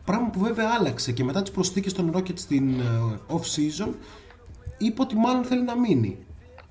πράγμα 0.05 0.31
που 0.31 0.41
βέβαια 0.41 0.69
άλλαξε 0.79 1.13
και 1.13 1.25
μετά 1.25 1.43
τις 1.43 1.51
προσθήκες 1.51 1.93
των 1.93 2.13
Rockets 2.17 2.39
στην 2.39 2.75
uh, 2.81 3.35
off 3.35 3.41
season 3.41 3.89
είπε 4.79 5.03
ότι 5.03 5.17
μάλλον 5.17 5.45
θέλει 5.45 5.63
να 5.63 5.79
μείνει. 5.79 6.19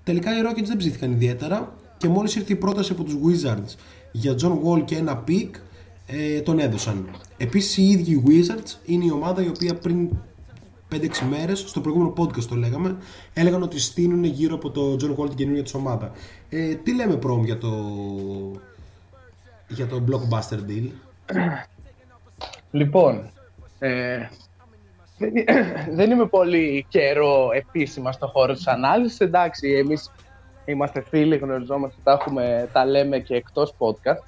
Τελικά 0.04 0.38
οι 0.38 0.42
Rockets 0.50 0.66
δεν 0.66 0.78
ψήθηκαν 0.78 1.12
ιδιαίτερα 1.12 1.76
και 1.98 2.08
μόλις 2.08 2.36
ήρθε 2.36 2.54
η 2.54 2.56
πρόταση 2.56 2.92
από 2.92 3.04
τους 3.04 3.16
Wizards 3.16 3.76
για 4.12 4.36
John 4.42 4.58
Wall 4.64 4.86
και 4.86 4.96
ένα 4.96 5.24
pick 5.28 5.50
ε, 6.06 6.40
τον 6.40 6.60
έδωσαν. 6.60 7.10
Επίσης 7.38 7.78
οι 7.78 7.84
ίδιοι 7.84 8.12
οι 8.12 8.24
Wizards 8.28 8.78
είναι 8.86 9.06
η 9.06 9.12
ομάδα 9.12 9.44
η 9.44 9.48
οποία 9.48 9.76
πριν 9.76 10.10
5-6 10.92 11.08
μέρες, 11.30 11.60
στο 11.60 11.82
προηγούμενο 11.82 12.13
podcast 12.18 12.44
το 12.44 12.56
λέγαμε, 12.56 12.98
έλεγαν 13.34 13.62
ότι 13.62 13.80
στείνουν 13.80 14.24
γύρω 14.24 14.56
από 14.56 14.70
το 14.70 14.98
John 15.01 15.15
Wall 15.15 15.27
την 15.27 15.38
καινούργια 15.38 15.63
τη 15.63 15.72
ομάδα. 15.75 16.12
Ε, 16.50 16.75
τι 16.75 16.96
λέμε 16.96 17.15
πρόμ 17.15 17.44
για 17.44 17.58
το, 17.58 17.72
για 19.68 19.88
το 19.88 20.04
blockbuster 20.08 20.60
deal; 20.70 20.89
Λοιπόν, 22.72 23.30
ε, 23.80 24.27
δεν 25.98 26.12
είμαι 26.12 26.25
πολύ 26.25 26.86
καιρό 26.89 27.50
επίσημα 27.54 28.12
στο 28.12 28.27
χώρο 28.27 28.54
της 28.54 28.68
ανάλυσης. 28.68 29.20
Εντάξει, 29.20 29.72
εμείς 29.72 30.12
είμαστε 30.65 31.01
φίλοι, 31.01 31.38
γνωριζόμαστε, 31.38 31.98
τα, 32.04 32.12
έχουμε, 32.12 32.70
τα 32.74 32.86
λέμε 32.86 33.20
και 33.20 33.36
εκτός 33.36 33.74
podcast 33.77 34.24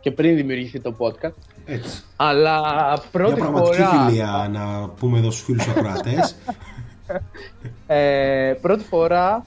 και 0.00 0.10
πριν 0.10 0.36
δημιουργηθεί 0.36 0.80
το 0.80 0.96
podcast. 0.98 1.32
Έτσι. 1.66 2.02
Αλλά 2.16 2.62
πρώτη 3.12 3.32
Μια 3.32 3.42
πραγματική 3.42 3.82
φορά... 3.82 4.04
φιλία 4.04 4.48
να 4.52 4.88
πούμε 4.88 5.18
εδώ 5.18 5.30
στους 5.30 5.44
φίλους 5.44 5.68
ακροατές. 5.68 6.36
Ε, 7.86 8.54
πρώτη 8.60 8.84
φορά 8.84 9.44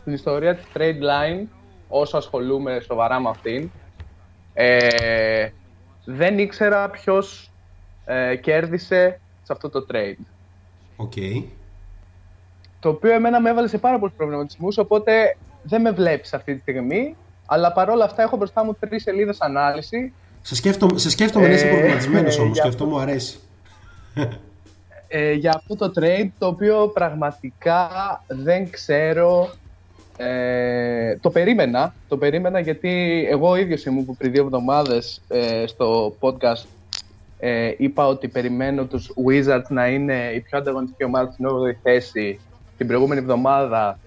στην 0.00 0.12
ιστορία 0.12 0.56
της 0.56 0.64
trade 0.74 1.00
line, 1.00 1.46
όσο 1.88 2.16
ασχολούμαι 2.16 2.80
σοβαρά 2.80 3.20
με 3.20 3.28
αυτήν, 3.28 3.70
ε, 4.54 5.48
δεν 6.04 6.38
ήξερα 6.38 6.90
ποιος 6.90 7.50
ε, 8.04 8.36
κέρδισε 8.36 9.20
σε 9.42 9.52
αυτό 9.52 9.68
το 9.68 9.86
trade. 9.92 10.24
OK. 10.96 11.12
Το 12.80 12.88
οποίο 12.88 13.12
εμένα 13.12 13.40
με 13.40 13.50
έβαλε 13.50 13.68
σε 13.68 13.78
πάρα 13.78 13.98
πολλούς 13.98 14.14
προβληματισμούς, 14.16 14.78
οπότε 14.78 15.36
δεν 15.62 15.80
με 15.80 15.90
βλέπεις 15.90 16.34
αυτή 16.34 16.54
τη 16.54 16.60
στιγμή, 16.60 17.16
αλλά 17.46 17.72
παρόλα 17.72 18.04
αυτά 18.04 18.22
έχω 18.22 18.36
μπροστά 18.36 18.64
μου 18.64 18.74
τρεις 18.74 19.02
σελίδες 19.02 19.40
ανάλυση 19.40 20.12
Σε 20.48 20.54
σκέφτομαι, 20.54 20.98
σε 20.98 21.10
σκέφτομαι 21.10 21.48
να 21.48 21.54
είσαι 21.54 21.66
Ε, 21.66 21.70
προβληματισμένος 21.70 22.38
όμως 22.38 22.52
για 22.52 22.62
και 22.62 22.68
αυτό 22.68 22.86
μου 22.86 22.98
αρέσει. 22.98 23.38
ε, 25.08 25.32
για 25.32 25.52
αυτό 25.54 25.76
το 25.76 26.00
trade 26.00 26.28
το 26.38 26.46
οποίο 26.46 26.88
πραγματικά 26.94 27.88
δεν 28.26 28.70
ξέρω 28.70 29.50
ε, 30.16 31.16
το 31.16 31.30
περίμενα 31.30 31.94
το 32.08 32.16
περίμενα 32.16 32.60
γιατί 32.60 33.24
εγώ 33.30 33.56
ίδιος 33.56 33.84
ήμουν 33.84 34.04
που 34.04 34.16
πριν 34.16 34.32
δύο 34.32 34.42
εβδομάδες 34.42 35.20
ε, 35.28 35.66
στο 35.66 36.16
podcast 36.20 36.66
ε, 37.38 37.74
είπα 37.76 38.06
ότι 38.06 38.28
περιμένω 38.28 38.84
τους 38.84 39.12
Wizards 39.26 39.68
να 39.68 39.88
είναι 39.88 40.30
η 40.34 40.40
πιο 40.40 40.58
ανταγωνιστική 40.58 41.04
ομάδα 41.04 41.30
στην 41.32 41.46
8η 41.48 41.74
θέση 41.82 42.40
την 42.76 42.86
προηγούμενη 42.86 43.20
εβδομάδα 43.20 43.98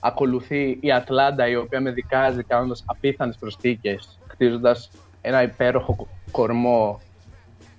ακολουθεί 0.00 0.78
η 0.80 0.92
Ατλάντα 0.92 1.48
η 1.48 1.56
οποία 1.56 1.80
με 1.80 1.90
δικάζει 1.90 2.42
κάνοντας 2.42 2.82
απίθανες 2.86 3.36
προσθήκες 3.36 4.18
χτίζοντας 4.26 4.90
ένα 5.26 5.42
υπέροχο 5.42 5.94
κο- 5.94 6.08
κορμό 6.30 7.00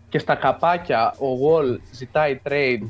και 0.09 0.19
στα 0.19 0.35
καπάκια 0.35 1.15
ο 1.17 1.25
Wall 1.43 1.79
ζητάει 1.91 2.39
trade 2.43 2.87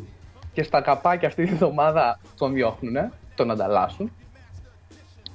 και 0.54 0.64
στα 0.64 0.82
καπάκια 0.82 1.28
αυτή 1.28 1.46
τη 1.46 1.54
βδομάδα 1.54 2.20
τον 2.38 2.54
διώχνουνε, 2.54 3.12
τον 3.36 3.52
ανταλλάσσουν. 3.52 4.12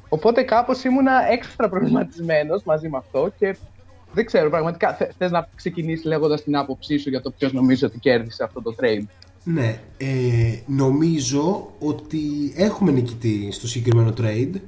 Οπότε 0.09 0.43
κάπως 0.43 0.85
ήμουνα 0.85 1.12
έξτρα 1.33 1.69
προβληματισμένος 1.69 2.62
μαζί 2.62 2.88
με 2.88 2.97
αυτό 2.97 3.33
και 3.38 3.57
δεν 4.12 4.26
ξέρω 4.26 4.50
πραγματικά 4.50 4.95
θε- 4.95 5.12
θες 5.19 5.31
να 5.31 5.49
ξεκινήσεις 5.55 6.05
λέγοντας 6.05 6.43
την 6.43 6.57
άποψή 6.57 6.99
σου 6.99 7.09
για 7.09 7.21
το 7.21 7.31
ποιος 7.31 7.52
νομίζω 7.52 7.87
ότι 7.87 7.99
κέρδισε 7.99 8.45
αυτό 8.45 8.62
το 8.62 8.75
trade; 8.81 9.05
Ναι, 9.45 9.79
ε, 9.97 10.59
νομίζω 10.67 11.71
ότι 11.79 12.52
έχουμε 12.57 12.91
νικητή 12.91 13.49
στο 13.52 13.69
συγκεκριμένο 13.69 14.12
trade 14.19 14.61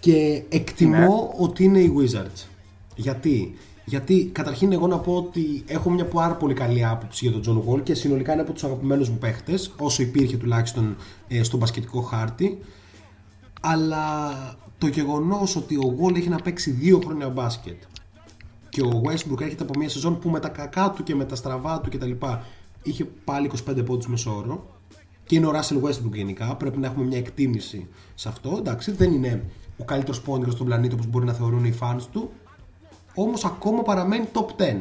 και 0.00 0.42
εκτιμώ 0.48 1.34
ότι 1.38 1.64
είναι 1.64 1.78
οι 1.78 1.92
Wizards. 1.98 2.44
Γιατί; 3.00 3.54
Γιατί 3.84 4.30
καταρχήν 4.32 4.72
εγώ 4.72 4.86
να 4.86 4.98
πω 4.98 5.16
ότι 5.16 5.64
έχω 5.66 5.90
μια 5.90 6.04
πάρα 6.04 6.34
πολύ 6.34 6.54
καλή 6.54 6.84
άποψη 6.84 7.28
για 7.28 7.40
τον 7.40 7.64
John 7.66 7.70
Wall 7.70 7.82
και 7.82 7.94
συνολικά 7.94 8.32
είναι 8.32 8.42
από 8.42 8.52
τους 8.52 8.64
αγαπημένους 8.64 9.08
μου 9.08 9.18
παίχτες, 9.18 9.72
όσο 9.78 10.02
υπήρχε 10.02 10.36
τουλάχιστον 10.36 10.96
ε, 11.28 11.42
στο 11.42 11.56
μπασκετικό 11.56 12.00
χάρτη. 12.00 12.58
Αλλά 13.60 14.32
το 14.78 14.86
γεγονός 14.86 15.56
ότι 15.56 15.76
ο 15.76 15.96
Wall 16.00 16.16
έχει 16.16 16.28
να 16.28 16.36
παίξει 16.36 16.70
δύο 16.70 17.00
χρόνια 17.04 17.28
μπάσκετ 17.28 17.82
και 18.68 18.82
ο 18.82 19.02
Westbrook 19.04 19.40
έρχεται 19.40 19.62
από 19.62 19.78
μια 19.78 19.88
σεζόν 19.88 20.18
που 20.18 20.28
με 20.30 20.40
τα 20.40 20.48
κακά 20.48 20.90
του 20.90 21.02
και 21.02 21.14
με 21.14 21.24
τα 21.24 21.34
στραβά 21.34 21.80
του 21.80 21.90
κτλ. 21.90 22.10
είχε 22.82 23.04
πάλι 23.04 23.50
25 23.68 23.84
πόντους 23.84 24.06
μεσόωρο 24.06 24.66
και 25.30 25.36
είναι 25.36 25.46
ο 25.46 25.52
Russell 25.54 25.82
Westbrook 25.82 26.12
γενικά. 26.12 26.56
Πρέπει 26.56 26.78
να 26.78 26.86
έχουμε 26.86 27.04
μια 27.04 27.18
εκτίμηση 27.18 27.88
σε 28.14 28.28
αυτό. 28.28 28.54
Εντάξει, 28.58 28.92
δεν 28.92 29.12
είναι 29.12 29.44
ο 29.76 29.84
καλύτερος 29.84 30.20
πόντιρο 30.20 30.50
στον 30.50 30.66
πλανήτη 30.66 30.94
όπως 30.94 31.06
μπορεί 31.06 31.24
να 31.24 31.32
θεωρούν 31.32 31.64
οι 31.64 31.74
fans 31.80 32.02
του. 32.12 32.30
Όμως 33.14 33.44
ακόμα 33.44 33.82
παραμένει 33.82 34.28
top 34.32 34.62
10. 34.62 34.76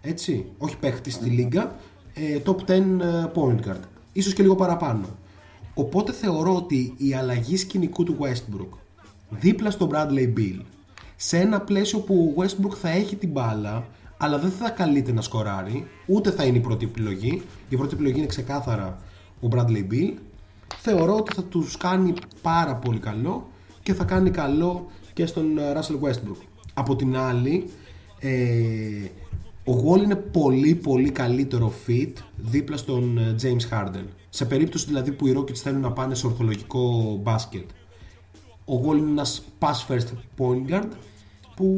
Έτσι, 0.00 0.44
όχι 0.58 0.76
παίχτη 0.76 1.10
στη 1.10 1.28
λίγα, 1.28 1.74
ε, 2.14 2.40
top 2.44 2.56
10 2.56 3.00
ε, 3.00 3.30
point 3.34 3.68
guard. 3.68 3.80
Ίσως 4.12 4.32
και 4.32 4.42
λίγο 4.42 4.54
παραπάνω. 4.54 5.06
Οπότε 5.74 6.12
θεωρώ 6.12 6.56
ότι 6.56 6.94
η 6.96 7.14
αλλαγή 7.14 7.56
σκηνικού 7.56 8.04
του 8.04 8.16
Westbrook 8.20 8.78
δίπλα 9.28 9.70
στον 9.70 9.90
Bradley 9.92 10.38
Bill 10.38 10.60
σε 11.16 11.38
ένα 11.38 11.60
πλαίσιο 11.60 11.98
που 11.98 12.34
ο 12.36 12.42
Westbrook 12.42 12.74
θα 12.80 12.88
έχει 12.88 13.16
την 13.16 13.30
μπάλα 13.30 13.86
αλλά 14.16 14.38
δεν 14.38 14.50
θα 14.50 14.70
καλείται 14.70 15.12
να 15.12 15.20
σκοράρει 15.20 15.86
ούτε 16.06 16.30
θα 16.30 16.44
είναι 16.44 16.56
η 16.56 16.60
πρώτη 16.60 16.84
επιλογή 16.84 17.42
η 17.68 17.76
πρώτη 17.76 17.94
επιλογή 17.94 18.18
είναι 18.18 18.26
ξεκάθαρα 18.26 18.98
ο 19.40 19.48
Bradley 19.50 19.92
Bill 19.92 20.12
θεωρώ 20.80 21.16
ότι 21.16 21.34
θα 21.34 21.42
τους 21.42 21.76
κάνει 21.76 22.14
πάρα 22.42 22.74
πολύ 22.76 22.98
καλό 22.98 23.48
και 23.82 23.94
θα 23.94 24.04
κάνει 24.04 24.30
καλό 24.30 24.86
και 25.12 25.26
στον 25.26 25.58
ε, 25.58 25.72
Russell 25.72 26.08
Westbrook 26.08 26.53
από 26.74 26.96
την 26.96 27.16
άλλη 27.16 27.70
ε, 28.18 29.10
ο 29.64 29.72
Wall 29.84 30.02
είναι 30.02 30.16
πολύ 30.16 30.74
πολύ 30.74 31.10
καλύτερο 31.10 31.72
fit 31.86 32.12
δίπλα 32.36 32.76
στον 32.76 33.18
ε, 33.18 33.34
James 33.42 33.74
Harden. 33.74 34.04
Σε 34.30 34.44
περίπτωση 34.44 34.86
δηλαδή 34.86 35.12
που 35.12 35.26
οι 35.26 35.34
Rockets 35.38 35.56
θέλουν 35.56 35.80
να 35.80 35.92
πάνε 35.92 36.14
σε 36.14 36.26
ορθολογικό 36.26 37.14
μπάσκετ. 37.22 37.70
Ο 38.64 38.80
Wall 38.84 38.96
είναι 38.96 39.10
ένας 39.10 39.42
pass 39.58 39.86
first 39.88 40.06
point 40.38 40.70
guard 40.70 40.88
που 41.56 41.76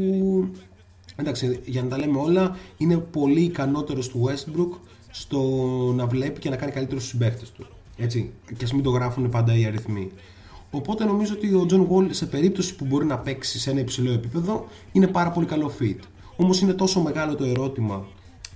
εντάξει 1.17 1.61
για 1.65 1.83
να 1.83 1.88
τα 1.88 1.99
λέμε 1.99 2.19
όλα 2.19 2.57
είναι 2.76 2.97
πολύ 2.97 3.41
ικανότερος 3.41 4.09
του 4.09 4.29
Westbrook 4.29 4.79
στο 5.11 5.41
να 5.95 6.07
βλέπει 6.07 6.41
και 6.41 6.50
να 6.50 6.57
κάνει 6.57 6.73
καλύτερους 6.73 7.03
στους 7.03 7.19
συμπαίχτες 7.19 7.50
του. 7.50 7.67
Έτσι 7.97 8.33
και 8.57 8.65
ας 8.65 8.73
μην 8.73 8.83
το 8.83 8.91
γράφουν 8.91 9.29
πάντα 9.29 9.57
οι 9.57 9.65
αριθμοί 9.65 10.11
οπότε 10.71 11.05
νομίζω 11.05 11.33
ότι 11.35 11.55
ο 11.55 11.67
John 11.71 11.87
Wall 11.91 12.07
σε 12.11 12.27
περίπτωση 12.27 12.77
που 12.77 12.85
μπορεί 12.85 13.05
να 13.05 13.19
παίξει 13.19 13.59
σε 13.59 13.71
ένα 13.71 13.81
υψηλό 13.81 14.13
επίπεδο 14.13 14.67
είναι 14.93 15.07
πάρα 15.07 15.31
πολύ 15.31 15.47
καλό 15.47 15.73
fit 15.81 15.99
όμως 16.37 16.61
είναι 16.61 16.73
τόσο 16.73 17.01
μεγάλο 17.01 17.35
το 17.35 17.45
ερώτημα 17.45 18.07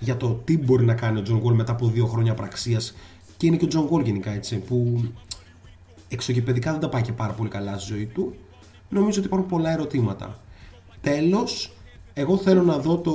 για 0.00 0.16
το 0.16 0.40
τι 0.44 0.58
μπορεί 0.58 0.84
να 0.84 0.94
κάνει 0.94 1.18
ο 1.18 1.22
John 1.28 1.42
Wall 1.46 1.54
μετά 1.54 1.72
από 1.72 1.86
δύο 1.86 2.06
χρόνια 2.06 2.34
πραξίας 2.34 2.94
και 3.36 3.46
είναι 3.46 3.56
και 3.56 3.64
ο 3.64 3.68
John 3.72 3.94
Wall 3.94 4.04
γενικά 4.04 4.30
έτσι 4.30 4.58
που 4.58 5.04
εξωγηπαιδικά 6.08 6.70
δεν 6.70 6.80
τα 6.80 6.88
πάει 6.88 7.02
και 7.02 7.12
πάρα 7.12 7.32
πολύ 7.32 7.48
καλά 7.48 7.78
στη 7.78 7.92
ζωή 7.92 8.06
του. 8.06 8.34
Νομίζω 8.88 9.18
ότι 9.18 9.26
υπάρχουν 9.26 9.48
πολλά 9.48 9.70
ερωτήματα. 9.70 10.40
Τέλος, 11.00 11.72
εγώ 12.12 12.36
θέλω 12.36 12.62
να 12.62 12.78
δω 12.78 12.96
το 12.96 13.12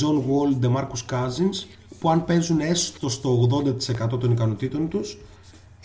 John 0.00 0.16
Wall 0.16 0.64
DeMarcus 0.64 1.10
Cousins 1.10 1.66
που 1.98 2.10
αν 2.10 2.24
παίζουν 2.24 2.60
έστω 2.60 3.08
στο 3.08 3.48
80% 4.12 4.20
των 4.20 4.30
ικανοτήτων 4.30 4.88
τους 4.88 5.18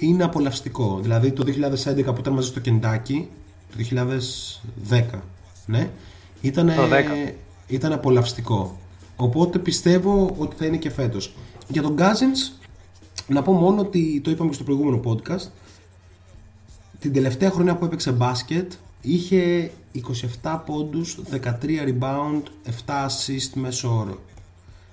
είναι 0.02 0.24
απολαυστικό. 0.24 1.00
Δηλαδή 1.02 1.32
το 1.32 1.44
2011 1.48 2.06
που 2.06 2.20
ήταν 2.20 2.34
μαζί 2.34 2.48
στο 2.48 2.60
Κεντάκι, 2.60 3.28
το 3.72 3.78
2010, 4.90 5.04
ναι, 5.66 5.90
ήταν, 6.42 6.72
ήταν 7.68 7.94
απολαυστικό. 7.94 8.80
Οπότε 9.16 9.60
πιστεύω 9.60 10.36
ότι 10.38 10.56
θα 10.56 10.66
είναι 10.66 10.78
και 10.78 10.90
φέτος. 10.90 11.36
Για 11.68 11.82
τον 11.82 11.96
Cousins, 11.98 12.60
να 13.28 13.42
πω 13.42 13.52
μόνο 13.52 13.82
ότι 13.82 14.22
το 14.24 14.32
είπαμε 14.32 14.50
και 14.50 14.56
στο 14.56 14.64
προηγούμενο 14.64 15.00
podcast, 15.06 15.48
την 17.00 17.14
τελευταία 17.14 17.52
χρονιά 17.52 17.76
που 17.76 17.86
έπαιξε 17.86 18.12
μπάσκετ 18.12 18.72
είχε 19.02 19.72
27 20.44 20.60
πόντους, 20.66 21.20
13 21.32 21.44
rebound, 21.88 22.42
7 22.86 23.06
assist 23.08 23.50
μέσω 23.54 23.98
όρο. 23.98 24.20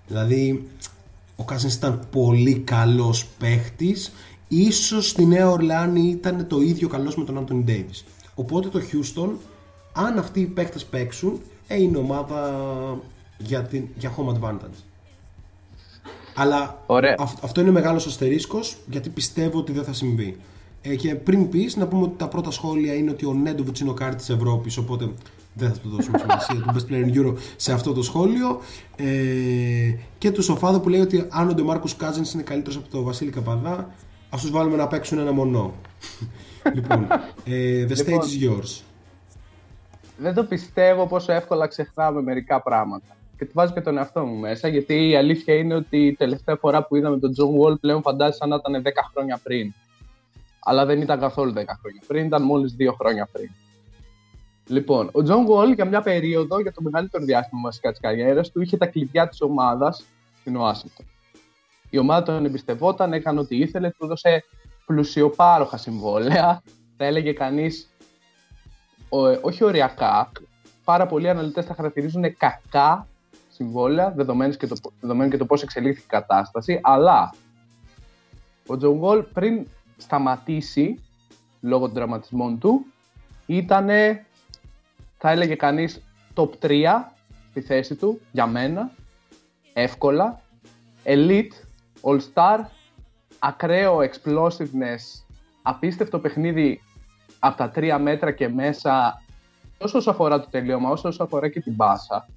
Δηλαδή 0.07 0.69
ο 1.37 1.45
Cousins 1.49 1.73
ήταν 1.73 2.07
πολύ 2.11 2.59
καλός 2.59 3.27
παίχτης, 3.39 4.13
ίσως 4.49 5.09
στη 5.09 5.27
Νέα 5.27 5.51
Ορλάνη 5.51 6.09
ήταν 6.09 6.47
το 6.47 6.61
ίδιο 6.61 6.89
καλός 6.89 7.17
με 7.17 7.25
τον 7.25 7.45
Anthony 7.45 7.71
Davis. 7.71 8.05
Οπότε 8.35 8.69
το 8.69 8.81
Houston, 8.93 9.31
αν 9.93 10.19
αυτοί 10.19 10.41
οι 10.41 10.47
παίχτες 10.47 10.85
παίξουν, 10.85 11.41
ε, 11.67 11.83
είναι 11.83 11.97
ομάδα 11.97 12.53
για, 13.39 13.63
την, 13.63 13.89
για 13.97 14.15
home 14.17 14.35
advantage. 14.35 14.83
Αλλά 16.35 16.85
αυτό 17.43 17.61
είναι 17.61 17.71
μεγάλος 17.71 18.07
αστερίσκος 18.07 18.77
γιατί 18.91 19.09
πιστεύω 19.09 19.59
ότι 19.59 19.73
δεν 19.73 19.85
θα 19.85 19.93
συμβεί. 19.93 20.37
Ε, 20.83 20.95
και 20.95 21.15
πριν 21.15 21.49
πεις, 21.49 21.77
να 21.77 21.87
πούμε 21.87 22.03
ότι 22.03 22.15
τα 22.17 22.29
πρώτα 22.29 22.51
σχόλια 22.51 22.95
είναι 22.95 23.11
ότι 23.11 23.27
ο 23.27 23.35
Νέντοβιτς 23.35 23.81
είναι 23.81 23.91
ο 23.91 23.95
κάρτης 23.95 24.27
της 24.27 24.37
Ευρώπης, 24.37 24.77
οπότε 24.77 25.11
δεν 25.55 25.73
θα 25.73 25.79
του 25.79 25.89
δώσουμε 25.89 26.19
σημασία 26.27 26.55
του 26.55 26.75
Best 26.75 26.93
Player 26.93 27.15
in 27.15 27.19
Euro 27.19 27.35
σε 27.57 27.73
αυτό 27.73 27.93
το 27.93 28.03
σχόλιο. 28.03 28.61
Ε, 28.97 29.95
και 30.19 30.31
του 30.31 30.43
Σοφάδο 30.43 30.81
που 30.81 30.89
λέει 30.89 31.01
ότι 31.01 31.27
αν 31.29 31.49
ο 31.49 31.55
Ντεμάρκο 31.55 31.87
Κάζεν 31.97 32.25
είναι 32.35 32.43
καλύτερος 32.43 32.77
από 32.77 32.89
τον 32.89 33.05
Βασίλη 33.05 33.31
Καπαδά, 33.31 33.95
ας 34.31 34.41
τους 34.41 34.51
βάλουμε 34.51 34.77
να 34.77 34.87
παίξουν 34.87 35.19
ένα 35.19 35.33
μονό. 35.33 35.75
λοιπόν, 36.75 37.07
ε, 37.45 37.87
the 37.89 37.97
stage 37.97 38.23
is 38.23 38.39
λοιπόν, 38.39 38.61
yours. 38.61 38.83
Δεν 40.17 40.35
το 40.35 40.45
πιστεύω 40.45 41.07
πόσο 41.07 41.33
εύκολα 41.33 41.67
ξεχνάμε 41.67 42.23
μερικά 42.23 42.63
πράγματα. 42.63 43.17
Και 43.37 43.45
τη 43.45 43.51
βάζω 43.55 43.73
και 43.73 43.81
τον 43.81 43.97
εαυτό 43.97 44.25
μου 44.25 44.37
μέσα, 44.37 44.69
γιατί 44.69 45.09
η 45.09 45.17
αλήθεια 45.17 45.55
είναι 45.55 45.75
ότι 45.75 46.07
η 46.07 46.15
τελευταία 46.15 46.57
φορά 46.57 46.87
που 46.87 46.97
είδαμε 46.97 47.19
τον 47.19 47.35
John 47.39 47.61
Wall 47.61 47.81
πλέον 47.81 48.03
φαντάζεσαι 48.03 48.47
να 48.47 48.57
ήταν 48.57 48.83
10 48.83 48.89
χρόνια 49.13 49.41
πριν 49.43 49.73
αλλά 50.69 50.87
δεν 50.87 51.01
ήταν 51.01 51.21
καθόλου 51.21 51.51
10 51.51 51.55
χρόνια 51.55 52.03
πριν, 52.07 52.27
ήταν 52.27 52.43
μόλις 52.43 52.77
2 52.79 52.95
χρόνια 52.99 53.29
πριν. 53.33 53.51
Λοιπόν, 54.67 55.09
ο 55.13 55.23
Τζον 55.23 55.45
Γουόλ 55.45 55.73
για 55.73 55.85
μια 55.85 56.03
περίοδο, 56.03 56.61
για 56.61 56.73
το 56.73 56.83
μεγαλύτερο 56.83 57.25
διάστημα 57.25 57.61
βασικά 57.63 57.91
της 57.91 58.01
καριέρας 58.01 58.51
του, 58.51 58.61
είχε 58.63 58.77
τα 58.77 58.87
κλειδιά 58.87 59.29
της 59.29 59.41
ομάδας 59.41 60.05
στην 60.41 60.57
Ουάσιγκτον. 60.57 61.07
Η 61.91 61.99
ομάδα 61.99 62.23
τον 62.23 62.45
εμπιστευόταν, 62.45 63.13
έκανε 63.13 63.41
ό,τι 63.41 63.57
ήθελε, 63.57 63.91
του 63.91 64.05
έδωσε 64.05 64.45
πλουσιοπάροχα 64.87 65.77
συμβόλαια. 65.77 66.63
Θα 66.97 67.05
έλεγε 67.05 67.33
κανείς, 67.33 67.89
όχι 69.41 69.65
οριακά, 69.65 70.33
πάρα 70.85 71.07
πολλοί 71.07 71.29
αναλυτές 71.29 71.67
τα 71.67 71.75
χαρακτηρίζουν 71.75 72.37
κακά 72.37 73.07
συμβόλαια, 73.51 74.11
δεδομένου 74.17 74.53
και 74.53 74.67
το, 74.67 74.77
δεδομένου 75.01 75.31
και 75.31 75.37
το 75.37 75.47
πώς 75.47 75.63
εξελίχθηκε 75.63 76.05
η 76.05 76.09
κατάσταση, 76.09 76.81
αλλά 76.83 77.35
ο 78.67 78.77
Τζον 78.77 78.97
Γουόλ 78.97 79.23
πριν 79.23 79.67
σταματήσει 79.97 81.03
λόγω 81.61 81.85
των 81.85 81.95
τραυματισμών 81.95 82.59
του 82.59 82.87
ήταν, 83.47 83.89
θα 85.19 85.31
έλεγε 85.31 85.55
κανείς, 85.55 86.03
top 86.35 86.51
3 86.63 86.85
στη 87.51 87.61
θέση 87.61 87.95
του 87.95 88.21
για 88.33 88.47
μένα, 88.47 88.91
εύκολα, 89.73 90.41
elite, 91.05 91.53
all 92.03 92.19
star, 92.35 92.59
ακραίο 93.39 93.99
explosiveness, 93.99 95.25
απίστευτο 95.63 96.19
παιχνίδι 96.19 96.83
από 97.39 97.57
τα 97.57 97.71
τρία 97.71 97.99
μέτρα 97.99 98.33
και 98.33 98.49
μέσα, 98.49 99.23
τόσο 99.79 99.99
όσο 99.99 100.11
αφορά 100.11 100.41
το 100.41 100.49
τελείωμα, 100.51 100.91
όσο 100.91 101.23
αφορά 101.23 101.49
και 101.49 101.61
την 101.61 101.75
πάσα. 101.75 102.29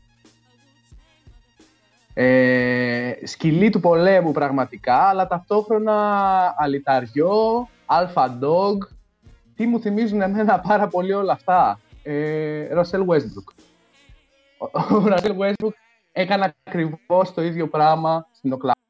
Ε, 2.13 3.13
σκυλή 3.23 3.69
του 3.69 3.79
πολέμου 3.79 4.31
πραγματικά, 4.31 4.95
αλλά 4.95 5.27
ταυτόχρονα 5.27 6.55
αλυταριό, 6.57 7.69
αλφα 7.85 8.39
dog. 8.41 8.77
Τι 9.55 9.67
μου 9.67 9.79
θυμίζουν 9.79 10.21
εμένα 10.21 10.59
πάρα 10.59 10.87
πολύ 10.87 11.13
όλα 11.13 11.33
αυτά. 11.33 11.79
Ε, 12.03 12.73
Ροσέλ 12.73 13.05
Westbrook. 13.07 13.53
Ο 14.89 15.07
Ροσέλ 15.07 15.35
Westbrook 15.39 15.73
έκανε 16.11 16.53
ακριβώς 16.63 17.33
το 17.33 17.41
ίδιο 17.41 17.67
πράγμα 17.67 18.27
στην 18.31 18.53
Οκλάχα. 18.53 18.80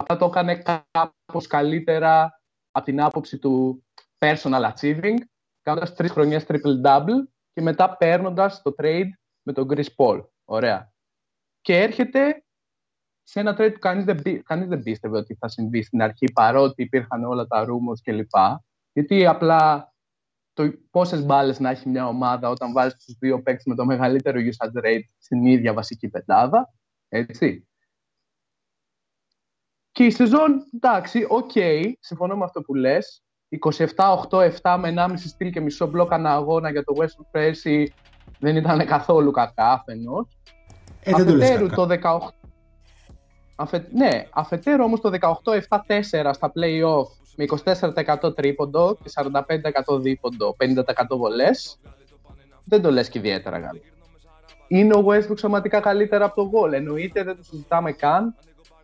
Αυτά 0.00 0.16
το 0.16 0.24
έκανε 0.24 0.62
κάπως 0.90 1.46
καλύτερα 1.46 2.40
από 2.70 2.84
την 2.84 3.00
άποψη 3.00 3.38
του 3.38 3.84
personal 4.18 4.72
achieving, 4.72 5.16
κάνοντας 5.62 5.94
τρεις 5.94 6.10
χρονιές 6.10 6.46
triple-double 6.48 7.28
και 7.52 7.62
μετά 7.62 7.96
παίρνοντας 7.96 8.62
το 8.62 8.74
trade 8.78 9.08
με 9.42 9.52
τον 9.52 9.68
Chris 9.70 9.86
Paul. 9.96 10.26
Ωραία. 10.44 10.92
Και 11.60 11.76
έρχεται 11.78 12.44
σε 13.22 13.40
ένα 13.40 13.56
trade 13.58 13.72
που 13.72 13.78
κανείς 13.78 14.04
δεν, 14.04 14.42
κανείς 14.42 14.68
δεν 14.68 14.82
πίστευε 14.82 15.16
ότι 15.16 15.34
θα 15.34 15.48
συμβεί 15.48 15.82
στην 15.82 16.02
αρχή, 16.02 16.32
παρότι 16.32 16.82
υπήρχαν 16.82 17.24
όλα 17.24 17.46
τα 17.46 17.64
rumors 17.64 18.00
κλπ. 18.02 18.36
Γιατί 18.92 19.26
απλά 19.26 19.92
το 20.52 20.72
πόσες 20.90 21.24
μπάλες 21.24 21.60
να 21.60 21.70
έχει 21.70 21.88
μια 21.88 22.06
ομάδα 22.06 22.48
όταν 22.48 22.72
βάζει 22.72 22.94
τους 22.94 23.16
δύο 23.18 23.42
παίκτες 23.42 23.64
με 23.64 23.74
το 23.74 23.84
μεγαλύτερο 23.84 24.40
usage 24.40 24.84
rate 24.84 25.02
στην 25.18 25.44
ίδια 25.46 25.72
βασική 25.72 26.08
πεντάδα. 26.08 26.74
Έτσι. 27.08 27.67
Και 29.92 30.04
η 30.04 30.10
σεζόν, 30.10 30.64
εντάξει, 30.74 31.26
OK, 31.28 31.50
okay, 31.54 31.92
συμφωνώ 32.00 32.36
με 32.36 32.44
αυτό 32.44 32.60
που 32.60 32.74
λες. 32.74 33.22
27-8-7 34.30 34.76
με 34.78 34.94
1,5 34.96 35.12
steal 35.16 35.50
και 35.50 35.60
μισό 35.60 35.86
μπλοκ 35.86 36.12
ανά 36.12 36.32
αγώνα 36.32 36.70
για 36.70 36.84
το 36.84 36.94
West 36.98 37.24
πέρσι 37.30 37.92
δεν 38.38 38.56
ήταν 38.56 38.86
καθόλου 38.86 39.30
κακά 39.30 39.72
αφενός. 39.72 40.26
Ε, 41.02 41.12
Αφετέρου 41.12 41.68
το 41.68 41.86
18. 42.02 42.18
Αφε... 43.56 43.88
Ναι, 43.92 44.26
αφετέρου 44.30 44.84
όμως 44.84 45.00
το 45.00 45.10
18-7-4 45.20 46.30
στα 46.32 46.52
play-off 46.54 47.06
με 47.36 47.44
24% 48.24 48.34
τρίποντο 48.34 48.96
και 49.02 49.10
45% 49.94 50.00
δίποντο, 50.00 50.56
50% 50.58 51.16
βολές, 51.16 51.80
δεν 52.64 52.82
το 52.82 52.90
λες 52.90 53.08
και 53.08 53.18
ιδιαίτερα 53.18 53.58
γάλα. 53.58 53.80
Είναι 54.68 54.94
ο 54.94 55.04
Westbrook 55.08 55.38
σωματικά 55.38 55.80
καλύτερα 55.80 56.24
από 56.24 56.34
το 56.34 56.50
goal. 56.52 56.72
Εννοείται, 56.72 57.22
δεν 57.22 57.36
το 57.36 57.42
συζητάμε 57.42 57.92
καν. 57.92 58.34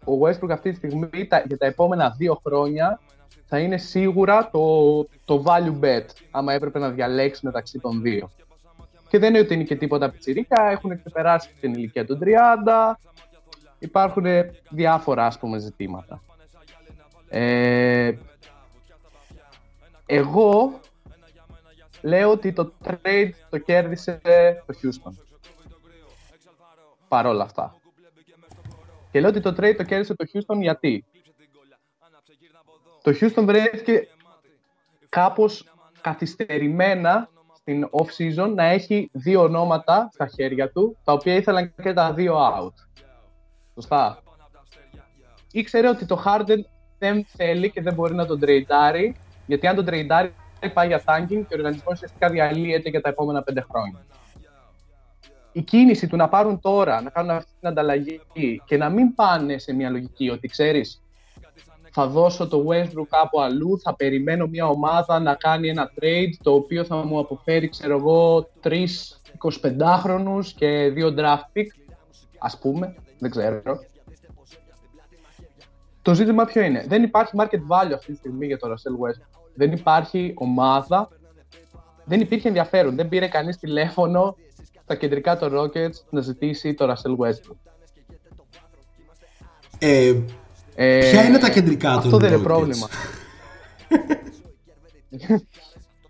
Ο 0.05 0.13
Westbrook 0.23 0.51
αυτή 0.51 0.71
τη 0.71 0.77
στιγμή 0.77 1.09
για 1.47 1.59
τα 1.59 1.67
επόμενα 1.67 2.15
δύο 2.19 2.41
χρόνια 2.47 3.01
θα 3.47 3.59
είναι 3.59 3.77
σίγουρα 3.77 4.51
το, 4.51 5.03
το 5.25 5.45
value 5.47 5.85
bet, 5.85 6.05
άμα 6.31 6.53
έπρεπε 6.53 6.79
να 6.79 6.91
διαλέξει 6.91 7.47
μεταξύ 7.47 7.79
των 7.79 8.03
δύο. 8.03 8.31
Και 9.09 9.19
δεν 9.19 9.29
είναι 9.29 9.39
ότι 9.39 9.55
είναι 9.55 9.63
και 9.63 9.77
τίποτα 9.77 10.11
πιτσιρίκα, 10.11 10.71
έχουν 10.71 10.99
ξεπεράσει 10.99 11.51
την 11.61 11.75
ηλικία 11.75 12.07
των 12.07 12.19
30, 12.23 12.27
υπάρχουν 13.79 14.25
διάφορα 14.71 15.27
ας 15.27 15.39
πούμε 15.39 15.59
ζητήματα. 15.59 16.23
Ε, 17.29 18.13
εγώ 20.07 20.81
λέω 22.03 22.31
ότι 22.31 22.53
το 22.53 22.73
trade 22.85 23.31
το 23.51 23.59
κέρδισε 23.59 24.21
το 24.67 24.75
Houston. 24.83 25.13
Παρόλα 27.09 27.45
αυτά. 27.45 27.75
Και 29.15 29.21
λέω 29.21 29.29
ότι 29.29 29.41
το 29.41 29.51
trade 29.51 29.75
το 29.77 29.83
κέρδισε 29.83 30.15
το 30.15 30.25
Houston 30.33 30.61
γιατί; 30.61 31.05
Το 33.03 33.13
Houston 33.21 33.43
βρέθηκε 33.45 34.09
κάπως 35.09 35.73
καθυστερημένα 36.01 37.29
στην 37.55 37.89
off-season 37.91 38.53
να 38.55 38.65
έχει 38.65 39.11
δύο 39.13 39.43
ονόματα 39.43 40.09
στα 40.13 40.27
χέρια 40.27 40.71
του, 40.71 40.97
τα 41.05 41.13
οποία 41.13 41.35
ήθελαν 41.35 41.75
και 41.83 41.93
τα 41.93 42.13
δύο 42.13 42.37
out. 42.37 43.03
Σωστά. 43.75 44.23
Ήξερε 45.53 45.89
ότι 45.89 46.07
το 46.07 46.23
Harden 46.27 46.59
δεν 46.99 47.25
θέλει 47.25 47.71
και 47.71 47.83
δεν 47.83 47.95
μπορεί 47.95 48.15
να 48.15 48.27
τον 48.27 48.41
τρεϊντάρει, 48.41 49.17
γιατί 49.47 49.67
αν 49.67 49.77
τον 49.77 49.85
τρεϊντάρει 49.85 50.35
πάει 50.73 50.87
για 50.87 51.03
tanking 51.07 51.29
και 51.29 51.55
ο 51.55 51.57
οργανισμός 51.57 51.95
ουσιαστικά 51.95 52.31
διαλύεται 52.31 52.89
για 52.89 53.01
τα 53.01 53.09
επόμενα 53.09 53.43
πέντε 53.43 53.61
χρόνια. 53.71 54.05
Η 55.57 55.63
κίνηση 55.63 56.07
του 56.07 56.17
να 56.17 56.29
πάρουν 56.29 56.61
τώρα, 56.61 57.03
να 57.03 57.11
κάνουν 57.11 57.31
αυτή 57.31 57.51
την 57.61 57.69
ανταλλαγή 57.69 58.21
και 58.65 58.77
να 58.77 58.89
μην 58.89 59.15
πάνε 59.15 59.59
σε 59.59 59.73
μια 59.73 59.91
λογική 59.91 60.31
ότι 60.31 60.49
ξέρεις, 60.49 61.03
θα 61.91 62.07
δώσω 62.07 62.49
το 62.49 62.65
Westbrook 62.69 63.07
κάπου 63.09 63.41
αλλού, 63.41 63.81
θα 63.81 63.95
περιμένω 63.95 64.47
μια 64.47 64.67
ομάδα 64.67 65.19
να 65.19 65.35
κάνει 65.35 65.69
ένα 65.69 65.91
trade 66.01 66.33
το 66.43 66.53
οποίο 66.55 66.85
θα 66.85 66.97
μου 66.97 67.19
αποφέρει, 67.19 67.69
ξέρω 67.69 67.97
εγώ, 67.97 68.49
τρεις 68.61 69.21
25χρονους 69.63 70.47
και 70.57 70.91
δύο 70.95 71.15
draft 71.19 71.59
pick, 71.59 71.67
ας 72.39 72.59
πούμε, 72.59 72.95
δεν 73.19 73.31
ξέρω. 73.31 73.63
Το 76.03 76.15
ζήτημα 76.15 76.45
ποιο 76.45 76.63
είναι; 76.63 76.85
Δεν 76.89 77.03
υπάρχει 77.03 77.33
market 77.37 77.61
value 77.69 77.93
αυτή 77.95 78.13
τη 78.13 78.19
στιγμή 78.19 78.47
για 78.47 78.59
το 78.59 78.69
Russell 78.69 79.07
Westbrook. 79.07 79.41
Δεν 79.55 79.73
υπάρχει 79.73 80.33
ομάδα. 80.37 81.09
Δεν 82.05 82.21
υπήρχε 82.21 82.49
ενδιαφέρον. 82.49 82.97
Δεν 82.97 83.09
πήρε 83.09 83.29
κανείς 83.29 83.59
τηλέφωνο 83.59 84.37
στα 84.85 84.95
κεντρικά 84.95 85.37
των 85.39 85.53
Rockets 85.61 85.95
να 86.11 86.21
ζητήσει 86.21 86.75
το 86.75 86.91
Russell 86.93 87.17
Westbrook. 87.27 87.57
Ε, 89.79 90.15
Ε, 90.77 91.11
Ποια 91.11 91.25
είναι 91.25 91.39
τα 91.39 91.51
κεντρικά 91.51 91.89
των 91.91 91.99
Αυτό 91.99 92.17
δεν 92.19 92.29
είναι 92.29 92.39
Rockets? 92.39 92.43
πρόβλημα. 92.43 92.89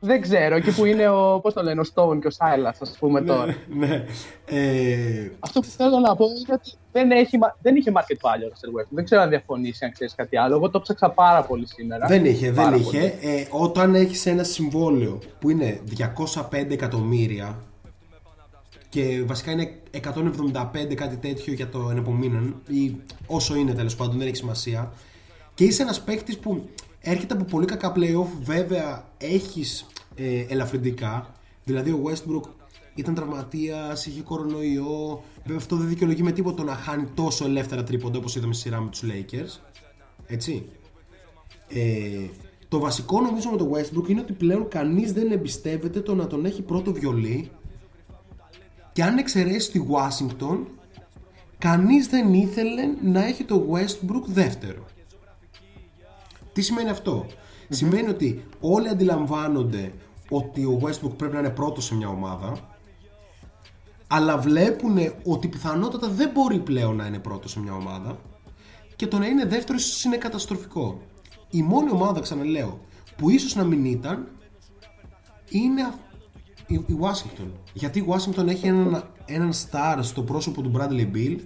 δεν 0.01 0.21
ξέρω, 0.21 0.57
εκεί 0.57 0.75
που 0.75 0.85
είναι 0.85 1.09
ο, 1.09 1.41
πώς 1.41 1.55
το 1.55 1.63
λένε, 1.63 1.81
ο 1.81 1.85
Stone 1.95 2.19
και 2.21 2.27
ο 2.27 2.31
Silas, 2.39 2.73
ας 2.81 2.97
πούμε 2.99 3.23
τώρα. 3.23 3.57
ναι. 3.69 4.05
Ε, 4.47 5.31
Αυτό 5.41 5.61
που 5.61 5.67
θέλω 5.67 5.99
να 5.99 6.17
πω 6.17 6.25
είναι 6.25 6.53
ότι 6.55 6.73
δεν, 6.93 7.11
έχει, 7.11 7.39
μα- 7.39 7.57
δεν 7.63 7.77
είχε 7.77 7.93
market 7.95 8.01
value 8.29 8.49
ο 8.49 8.53
Russell 8.53 8.81
Westbrook. 8.81 8.89
Δεν 8.91 9.05
ξέρω 9.05 9.23
αν 9.23 9.29
διαφωνήσει, 9.29 9.85
αν 9.85 9.93
ξέρεις 9.93 10.15
κάτι 10.15 10.37
άλλο. 10.37 10.55
Εγώ 10.55 10.71
το 10.71 10.81
ψάξα 10.81 11.11
πάρα 11.11 11.43
πολύ 11.43 11.67
σήμερα. 11.67 12.07
δεν 12.07 12.25
είχε, 12.25 12.51
δεν 12.51 12.65
Πάρα 12.65 12.77
είχε. 12.77 12.99
πολύ. 12.99 13.35
Ε, 13.35 13.47
όταν 13.51 13.95
έχεις 13.95 14.27
ένα 14.27 14.43
συμβόλαιο 14.43 15.19
που 15.39 15.51
είναι 15.51 15.81
205 16.51 16.71
εκατομμύρια 16.71 17.59
και 18.95 19.23
βασικά 19.27 19.51
είναι 19.51 19.81
175 19.91 20.95
κάτι 20.95 21.17
τέτοιο 21.17 21.53
για 21.53 21.69
το 21.69 21.91
ενεπομείνον 21.91 22.63
ή 22.69 22.97
όσο 23.27 23.57
είναι 23.57 23.75
τέλος 23.75 23.97
πάντων, 23.97 24.19
δεν 24.19 24.27
έχει 24.27 24.37
σημασία. 24.37 24.93
Και 25.55 25.65
είσαι 25.65 25.83
ένας 25.83 26.03
παίκτης 26.03 26.39
που 26.39 26.69
έρχεται 27.01 27.35
από 27.35 27.45
πολύ 27.45 27.67
κακά 27.67 27.93
playoff 27.97 28.27
βέβαια 28.43 29.09
έχεις 29.19 29.87
ε, 30.15 30.45
ελαφρυντικά. 30.49 31.35
Δηλαδή 31.65 31.91
ο 31.91 32.03
Westbrook 32.05 32.49
ήταν 32.95 33.15
τραυματίας, 33.15 34.07
είχε 34.07 34.23
κορονοϊό. 34.23 35.23
Βέβαια 35.43 35.57
αυτό 35.57 35.77
δεν 35.77 35.89
δικαιολογεί 35.89 36.23
με 36.23 36.33
τίποτα 36.33 36.57
το 36.57 36.63
να 36.63 36.75
χάνει 36.75 37.07
τόσο 37.15 37.45
ελεύθερα 37.45 37.85
τρίποντα 37.85 38.19
όπως 38.19 38.37
είδαμε 38.37 38.53
στη 38.53 38.63
σειρά 38.63 38.81
με 38.81 38.91
τους 38.91 39.03
Lakers. 39.05 39.61
Έτσι. 40.27 40.67
Ε, 41.69 42.27
το 42.69 42.79
βασικό 42.79 43.21
νομίζω 43.21 43.51
με 43.51 43.57
το 43.57 43.71
Westbrook 43.75 44.09
είναι 44.09 44.21
ότι 44.21 44.33
πλέον 44.33 44.69
κανείς 44.69 45.13
δεν 45.13 45.31
εμπιστεύεται 45.31 46.01
το 46.01 46.15
να 46.15 46.27
τον 46.27 46.45
έχει 46.45 46.63
πρώτο 46.63 46.93
βιολί 46.93 47.51
και 48.95 49.03
αν 49.03 49.19
εξαιρέσει 49.19 49.71
τη 49.71 49.81
Washington 49.91 50.59
κανείς 51.59 52.07
δεν 52.07 52.35
ήθελε 52.35 52.83
να 53.03 53.25
έχει 53.25 53.45
το 53.45 53.67
Westbrook 53.73 54.25
δεύτερο. 54.27 54.85
Τι 56.53 56.63
σημαίνει 56.63 56.89
αυτό; 56.89 57.27
Σημαίνει 57.69 58.09
ότι 58.09 58.45
όλοι 58.61 58.89
αντιλαμβάνονται 58.89 59.93
ότι 60.29 60.65
ο 60.65 60.81
Westbrook 60.83 61.17
πρέπει 61.17 61.33
να 61.33 61.39
είναι 61.39 61.51
πρώτος 61.51 61.85
σε 61.85 61.95
μια 61.95 62.09
ομάδα 62.09 62.53
αλλά 64.07 64.39
βλέπουν 64.39 64.99
ότι 65.25 65.49
πιθανότατα 65.49 66.09
δεν 66.09 66.31
μπορεί 66.35 66.59
πλέον 66.59 66.97
να 66.97 67.07
είναι 67.07 67.19
πρώτος 67.19 67.51
σε 67.51 67.61
μια 67.61 67.73
ομάδα 67.75 68.19
και 68.97 69.07
το 69.07 69.19
να 69.19 69.27
είναι 69.27 69.45
δεύτερος 69.45 69.87
ίσως 69.87 70.05
είναι 70.05 70.17
καταστροφικό. 70.17 71.01
Η 71.51 71.63
μόνη 71.63 71.91
ομάδα, 71.91 72.21
ξαναλέω, 72.21 72.81
που 73.17 73.31
ίσως 73.31 73.55
να 73.55 73.65
μην 73.65 73.85
ήταν 73.85 74.29
είναι 75.49 75.83
αυ- 75.83 76.04
η, 76.67 76.75
η 76.75 76.97
Washington. 77.01 77.49
Γιατί 77.73 77.99
η 77.99 78.05
Washington 78.09 78.47
έχει 78.49 78.67
έναν, 78.67 79.05
έναν 79.25 79.53
star 79.53 79.99
στο 80.01 80.23
πρόσωπο 80.23 80.63
του 80.63 80.73
Bradley 80.77 81.17
Bill 81.17 81.37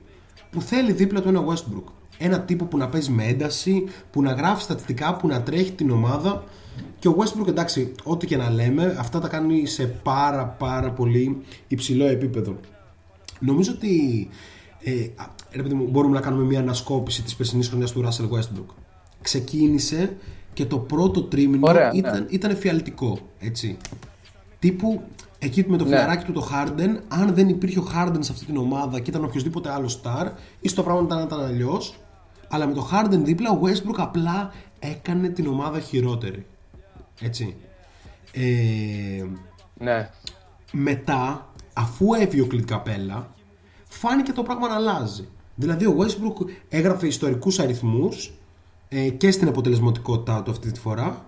που 0.51 0.61
θέλει 0.61 0.93
δίπλα 0.93 1.21
του 1.21 1.29
ένα 1.29 1.45
Westbrook. 1.47 1.93
Ένα 2.19 2.41
τύπο 2.41 2.65
που 2.65 2.77
να 2.77 2.89
παίζει 2.89 3.11
με 3.11 3.25
ένταση, 3.25 3.85
που 4.11 4.23
να 4.23 4.33
γράφει 4.33 4.63
στατιστικά, 4.63 5.17
που 5.17 5.27
να 5.27 5.43
τρέχει 5.43 5.73
την 5.73 5.91
ομάδα. 5.91 6.45
Και 6.99 7.09
ο 7.09 7.17
Westbrook, 7.19 7.49
εντάξει, 7.49 7.93
ό,τι 8.03 8.27
και 8.27 8.37
να 8.37 8.51
λέμε, 8.51 8.97
αυτά 8.99 9.21
τα 9.21 9.29
κάνει 9.29 9.67
σε 9.67 9.87
πάρα 9.87 10.47
πάρα 10.47 10.91
πολύ 10.91 11.43
υψηλό 11.69 12.07
επίπεδο. 12.07 12.57
Νομίζω 13.39 13.73
ότι 13.73 14.29
ε, 14.81 15.03
α, 15.17 15.25
ρε 15.53 15.63
παιδί 15.63 15.75
μου, 15.75 15.87
μπορούμε 15.91 16.15
να 16.15 16.21
κάνουμε 16.21 16.45
μια 16.45 16.61
ανασκόπηση 16.61 17.23
της 17.23 17.37
περσινής 17.37 17.69
χρονιάς 17.69 17.93
του 17.93 18.05
Russell 18.05 18.39
Westbrook. 18.39 18.75
Ξεκίνησε 19.23 20.17
και 20.53 20.67
το 20.67 20.79
πρώτο 20.79 21.23
τρίμηνο 21.23 21.67
Ωραία, 21.69 21.91
ναι. 21.93 21.99
ήταν, 21.99 22.27
ήταν 22.31 22.51
εφιαλτικό, 22.51 23.19
έτσι. 23.39 23.77
Τύπου 24.59 25.03
εκεί 25.39 25.65
με 25.69 25.77
το 25.77 25.85
Ναι. 25.85 25.91
φιλαράκι 25.91 26.25
του 26.25 26.33
το 26.33 26.49
Harden, 26.53 26.97
αν 27.09 27.35
δεν 27.35 27.49
υπήρχε 27.49 27.79
ο 27.79 27.87
Harden 27.95 28.17
σε 28.19 28.33
αυτή 28.33 28.45
την 28.45 28.57
ομάδα 28.57 29.01
και 29.01 29.11
ήταν 29.11 29.25
οποιοδήποτε 29.25 29.71
άλλο 29.73 29.89
star, 30.03 30.27
ίσως 30.61 30.77
το 30.77 30.83
πράγμα 30.83 31.03
ήταν, 31.03 31.23
ήταν 31.25 31.41
αλλιώς. 31.45 31.95
Αλλά 32.49 32.67
με 32.67 32.73
το 32.75 32.89
Harden 32.93 33.19
δίπλα, 33.23 33.51
ο 33.51 33.61
Westbrook 33.63 33.97
απλά 33.97 34.53
έκανε 34.79 35.29
την 35.29 35.47
ομάδα 35.47 35.81
χειρότερη. 35.81 36.47
Έτσι. 37.21 37.57
Ε, 38.33 39.25
Ναι. 39.79 40.11
μετά, 40.73 41.47
αφού 41.73 42.15
έφυγε 42.15 42.43
ο 42.43 42.47
Κλιτ 42.47 42.65
Καπέλα, 42.67 43.31
φάνηκε 43.89 44.33
το 44.33 44.43
πράγμα 44.43 44.69
να 44.69 44.75
αλλάζει. 44.75 45.29
Δηλαδή 45.55 45.87
ο 45.87 45.97
Westbrook 45.99 46.47
έγραφε 46.69 47.07
ιστορικούς 47.07 47.59
αριθμούς 47.59 48.33
ε, 48.89 49.09
και 49.09 49.31
στην 49.31 49.49
αποτελεσματικότητά 49.49 50.43
του 50.43 50.51
αυτή 50.51 50.73
τη 50.73 50.81
φορά 50.81 51.25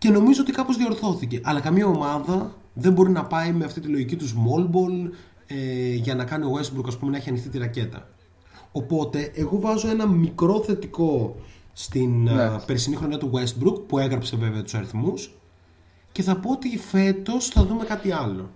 και 0.00 0.10
νομίζω 0.10 0.42
ότι 0.42 0.52
κάπως 0.52 0.76
διορθώθηκε. 0.76 1.40
Αλλά 1.44 1.60
καμία 1.60 1.86
ομάδα 1.86 2.54
δεν 2.72 2.92
μπορεί 2.92 3.10
να 3.10 3.24
πάει 3.24 3.52
με 3.52 3.64
αυτή 3.64 3.80
τη 3.80 3.88
λογική 3.88 4.16
του 4.16 4.26
small 4.28 4.64
ball 4.74 5.10
ε, 5.46 5.94
για 5.94 6.14
να 6.14 6.24
κάνει 6.24 6.44
ο 6.44 6.50
Westbrook 6.58 6.84
ας 6.86 6.96
πούμε 6.98 7.10
να 7.10 7.16
έχει 7.16 7.28
ανοιχτή 7.28 7.48
τη 7.48 7.58
ρακέτα. 7.58 8.08
Οπότε 8.72 9.30
εγώ 9.34 9.60
βάζω 9.60 9.88
ένα 9.88 10.06
μικρό 10.06 10.60
θετικό 10.60 11.36
στην 11.72 12.22
Ναι. 12.22 12.42
α, 12.42 12.62
περσινή 12.66 12.96
χρονιά 12.96 13.18
του 13.18 13.30
Westbrook 13.34 13.82
που 13.86 13.98
έγραψε 13.98 14.36
βέβαια 14.36 14.62
τους 14.62 14.74
αριθμούς 14.74 15.34
και 16.12 16.22
θα 16.22 16.36
πω 16.36 16.50
ότι 16.50 16.78
φέτος 16.78 17.48
θα 17.48 17.64
δούμε 17.64 17.84
κάτι 17.84 18.12
άλλο. 18.12 18.50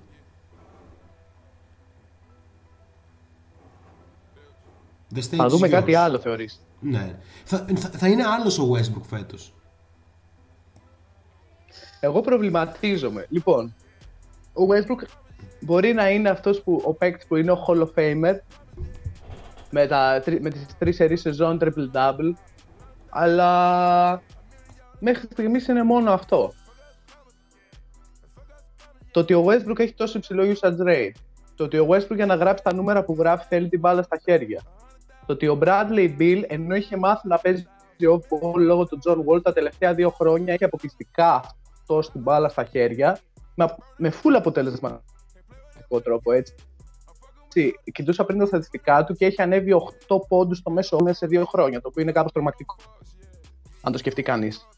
The 5.14 5.18
stage 5.18 5.36
Θα 5.36 5.48
δούμε 5.48 5.66
is 5.66 5.70
κάτι 5.70 5.92
yours. 5.92 5.98
άλλο, 5.98 6.18
θεωρείς. 6.18 6.60
Ναι. 6.80 7.16
Θα, 7.44 7.66
θα, 7.76 7.88
θα 7.88 8.08
είναι 8.08 8.22
άλλος 8.26 8.58
ο 8.58 8.70
Westbrook 8.72 9.02
φέτος. 9.08 9.54
Εγώ 12.04 12.20
προβληματίζομαι. 12.20 13.26
Λοιπόν, 13.28 13.74
ο 14.52 14.62
Westbrook 14.70 15.06
μπορεί 15.60 15.92
να 15.92 16.10
είναι 16.10 16.28
αυτός 16.28 16.62
που, 16.62 16.82
ο 16.84 16.94
παίκτης 16.94 17.26
που 17.26 17.36
είναι 17.36 17.50
ο 17.50 17.64
Hall 17.66 17.80
of 17.80 17.88
Famer 17.94 18.36
με, 19.70 19.86
τα, 19.86 20.20
τρι- 20.24 20.42
με 20.42 20.50
τις 20.50 20.66
τρεις 20.78 20.96
σερίες 20.96 21.20
σεζόν 21.20 21.58
triple-double 21.60 22.32
αλλά 23.08 24.22
μέχρι 24.98 25.28
στιγμής 25.30 25.68
είναι 25.68 25.82
μόνο 25.82 26.12
αυτό. 26.12 26.52
Το 29.10 29.20
ότι 29.20 29.34
ο 29.34 29.44
Westbrook 29.46 29.78
έχει 29.78 29.94
τόσο 29.94 30.18
υψηλό 30.18 30.42
usage 30.42 30.88
rate, 30.88 31.12
το 31.54 31.64
ότι 31.64 31.78
ο 31.78 31.86
Westbrook 31.90 32.14
για 32.14 32.26
να 32.26 32.34
γράψει 32.34 32.64
τα 32.64 32.74
νούμερα 32.74 33.04
που 33.04 33.16
γράφει 33.18 33.46
θέλει 33.48 33.68
την 33.68 33.80
μπάλα 33.80 34.02
στα 34.02 34.18
χέρια, 34.24 34.62
το 35.26 35.32
ότι 35.32 35.48
ο 35.48 35.58
Bradley 35.62 36.16
Bill 36.18 36.42
ενώ 36.46 36.74
είχε 36.74 36.96
μάθει 36.96 37.28
να 37.28 37.38
παίζει 37.38 37.66
off-ball 38.00 38.54
λόγω 38.54 38.86
του 38.86 38.98
John 39.04 39.18
Wall 39.26 39.42
τα 39.42 39.52
τελευταία 39.52 39.94
δύο 39.94 40.10
χρόνια 40.10 40.52
έχει 40.52 40.64
αποκλειστικά 40.64 41.44
αυτό 41.84 42.02
στην 42.02 42.20
μπάλα 42.20 42.48
στα 42.48 42.64
χέρια 42.64 43.18
με, 43.54 43.74
με 43.96 44.12
full 44.22 44.32
αποτελεσματικό 44.36 46.00
τρόπο 46.02 46.32
έτσι. 46.32 46.54
Έτσι, 47.46 47.74
Κοιτούσα 47.92 48.24
πριν 48.24 48.38
τα 48.38 48.46
στατιστικά 48.46 49.04
του 49.04 49.14
και 49.14 49.26
έχει 49.26 49.42
ανέβει 49.42 49.72
8 50.08 50.16
πόντους 50.28 50.58
στο 50.58 50.70
μέσο 50.70 50.88
όρος 50.96 51.06
μέσα 51.06 51.18
σε 51.18 51.26
δύο 51.26 51.44
χρόνια, 51.44 51.80
το 51.80 51.88
οποίο 51.88 52.02
είναι 52.02 52.12
κάπως 52.12 52.32
τρομακτικό. 52.32 52.76
Αν 53.82 53.92
το 53.92 53.98
σκεφτεί 53.98 54.22
κανείς. 54.22 54.68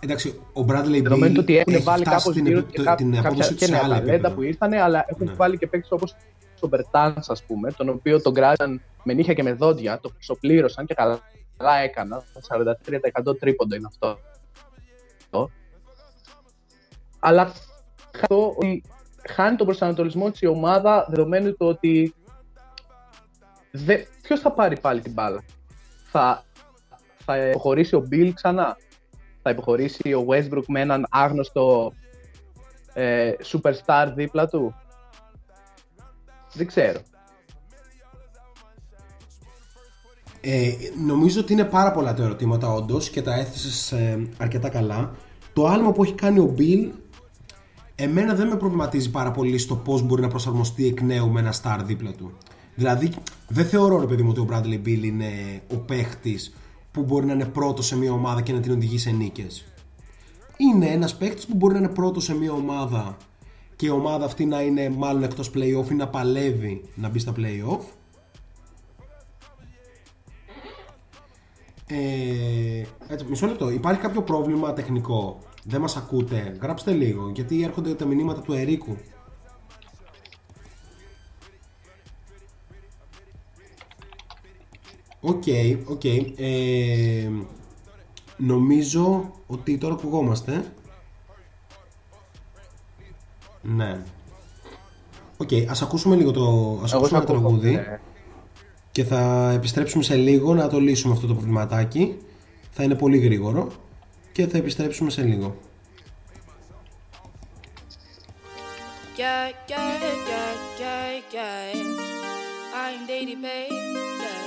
Εντάξει, 0.00 0.40
ο 0.52 0.60
Bradley 0.68 1.02
Δεδομένου 1.02 1.32
Bill 1.32 1.34
του 1.34 1.40
ότι 1.42 1.56
έχουν 1.58 1.74
έχει 1.74 1.82
βάλει 1.82 2.04
φτάσει 2.04 2.16
κάπως 2.18 2.34
την, 2.34 2.46
γύρω 2.46 2.58
επι- 2.58 2.70
και 2.70 2.76
το- 2.76 2.82
κάποια, 2.84 3.04
την 3.06 3.14
κάποια 3.14 3.28
απόδοση 3.28 3.48
του 3.50 3.56
και 3.56 3.64
σε 3.64 3.70
νέα 3.70 3.80
άλλα 3.84 3.94
ταλέντα 3.94 4.12
επίπεδα. 4.12 4.34
που 4.34 4.42
ήρθαν, 4.42 4.72
αλλά 4.72 5.04
έχουν 5.08 5.26
Ναι. 5.26 5.32
βάλει 5.32 5.58
και 5.58 5.66
παίκτες 5.66 5.90
όπως 5.90 6.14
ο 6.60 6.66
Μπερτάνς, 6.68 7.28
ας 7.30 7.42
πούμε, 7.42 7.72
τον 7.72 7.88
οποίο 7.88 8.22
τον 8.22 8.34
κράτησαν 8.34 8.82
με 9.04 9.12
νύχια 9.12 9.34
και 9.34 9.42
με 9.42 9.52
δόντια, 9.52 10.00
το 10.00 10.10
ξοπλήρωσαν 10.18 10.86
και 10.86 10.94
καλά, 10.94 11.18
καλά 11.56 11.76
έκανα. 11.76 12.22
43% 12.48 13.34
τρίποντο 13.38 13.74
είναι 13.76 13.86
αυτό. 13.88 14.18
Αλλά 17.26 17.42
αυτό 18.14 18.54
ότι 18.56 18.82
χάνει 19.28 19.56
τον 19.56 19.66
προσανατολισμό 19.66 20.30
της 20.30 20.40
η 20.40 20.46
ομάδα 20.46 21.06
δεδομένου 21.08 21.50
του 21.50 21.66
ότι 21.66 22.14
δε, 23.70 23.96
ποιος 24.22 24.40
θα 24.40 24.52
πάρει 24.52 24.80
πάλι 24.80 25.00
την 25.00 25.12
μπάλα; 25.12 25.44
Θα, 26.10 26.44
θα 27.24 27.48
υποχωρήσει 27.48 27.94
ο 27.94 28.08
Bill 28.10 28.30
ξανά; 28.34 28.76
Θα 29.42 29.50
υποχωρήσει 29.50 30.12
ο 30.12 30.26
Westbrook 30.28 30.64
με 30.66 30.80
έναν 30.80 31.06
άγνωστο 31.10 31.92
ε, 32.92 33.32
superstar 33.52 34.12
δίπλα 34.14 34.48
του; 34.48 34.74
Δεν 36.52 36.66
ξέρω. 36.66 37.00
Ε, 40.40 40.72
νομίζω 41.06 41.40
ότι 41.40 41.52
είναι 41.52 41.64
πάρα 41.64 41.92
πολλά 41.92 42.14
τα 42.14 42.22
ερωτήματα 42.22 42.72
όντως 42.72 43.10
και 43.10 43.22
τα 43.22 43.34
έθεσες 43.34 43.94
αρκετά 44.38 44.68
καλά. 44.68 45.14
Το 45.52 45.66
άλμα 45.66 45.92
που 45.92 46.02
έχει 46.02 46.14
κάνει 46.14 46.38
ο 46.38 46.54
Bill 46.58 46.90
εμένα 47.96 48.34
δεν 48.34 48.48
με 48.48 48.56
προβληματίζει 48.56 49.10
πάρα 49.10 49.30
πολύ 49.30 49.58
στο 49.58 49.76
πώς 49.76 50.02
μπορεί 50.02 50.22
να 50.22 50.28
προσαρμοστεί 50.28 50.86
εκ 50.86 51.00
νέου 51.00 51.30
με 51.30 51.40
ένα 51.40 51.54
star 51.62 51.80
δίπλα 51.84 52.12
του. 52.12 52.32
Δηλαδή, 52.74 53.10
δεν 53.48 53.64
θεωρώ 53.64 54.00
ρε 54.00 54.06
παιδί 54.06 54.22
μου 54.22 54.30
ότι 54.30 54.40
ο 54.40 54.46
Bradley 54.50 54.86
Bill 54.86 55.02
είναι 55.02 55.62
ο 55.72 55.76
παίχτης 55.76 56.54
που 56.92 57.02
μπορεί 57.02 57.26
να 57.26 57.32
είναι 57.32 57.44
πρώτος 57.44 57.86
σε 57.86 57.96
μια 57.96 58.12
ομάδα 58.12 58.42
και 58.42 58.52
να 58.52 58.60
την 58.60 58.72
οδηγεί 58.72 58.98
σε 58.98 59.10
νίκες. 59.10 59.64
Είναι 60.56 60.86
ένας 60.86 61.16
παίχτης 61.16 61.46
που 61.46 61.56
μπορεί 61.56 61.72
να 61.72 61.78
είναι 61.78 61.88
πρώτος 61.88 62.24
σε 62.24 62.34
μια 62.34 62.52
ομάδα 62.52 63.16
και 63.76 63.86
η 63.86 63.90
ομάδα 63.90 64.24
αυτή 64.24 64.44
να 64.46 64.60
είναι 64.60 64.88
μάλλον 64.88 65.22
εκτός 65.22 65.50
playoff 65.54 65.90
ή 65.90 65.94
να 65.94 66.08
παλεύει 66.08 66.82
να 66.94 67.08
μπει 67.08 67.18
στα 67.18 67.32
playoff 67.36 67.80
Ε, 71.88 72.86
έτσι, 73.08 73.26
μισό 73.28 73.46
λεπτό. 73.46 73.70
Υπάρχει 73.70 74.00
κάποιο 74.00 74.22
πρόβλημα 74.22 74.72
τεχνικό; 74.72 75.38
Δεν 75.68 75.80
μας 75.80 75.96
ακούτε. 75.96 76.56
Γράψτε 76.62 76.92
λίγο. 76.92 77.30
Γιατί 77.34 77.62
έρχονται 77.62 77.94
τα 77.94 78.04
μηνύματα 78.04 78.40
του 78.40 78.52
Ερίκου. 78.52 78.96
OK, 85.20 85.42
OK. 85.86 86.04
Ε, 86.36 87.30
νομίζω 88.36 89.32
ότι 89.46 89.78
τώρα 89.78 89.94
ακουγόμαστε. 89.94 90.72
Ναι. 93.62 94.00
Οκ, 95.36 95.48
ας 95.68 95.82
ακούσουμε 95.82 96.16
λίγο 96.16 96.30
το, 96.30 96.40
ας 96.82 96.92
Εγώ 96.92 96.98
ακούσουμε 96.98 97.06
σ' 97.06 97.10
το 97.10 97.32
ακούω, 97.32 97.40
τραγούδι 97.40 97.70
ναι. 97.70 98.00
και 98.90 99.04
θα 99.04 99.50
επιστρέψουμε 99.50 100.02
σε 100.02 100.16
λίγο 100.16 100.54
να 100.54 100.68
το 100.68 100.80
λύσουμε 100.80 101.14
αυτό 101.14 101.26
το 101.26 101.34
προβληματάκι. 101.34 102.16
Θα 102.70 102.82
είναι 102.82 102.94
πολύ 102.94 103.18
γρήγορο 103.18 103.72
και 104.36 104.46
θα 104.46 104.58
επιστρέψουμε 104.58 105.10
σε 105.10 105.22
λίγο. 105.22 105.56
Yeah, 109.18 109.48
yeah, 109.70 109.92
yeah, 110.30 110.52
yeah, 110.82 111.34
yeah. 111.34 112.80
I'm 112.80 113.00
Daddy 113.08 113.36
Bay. 113.44 113.66
Yeah, 114.22 114.40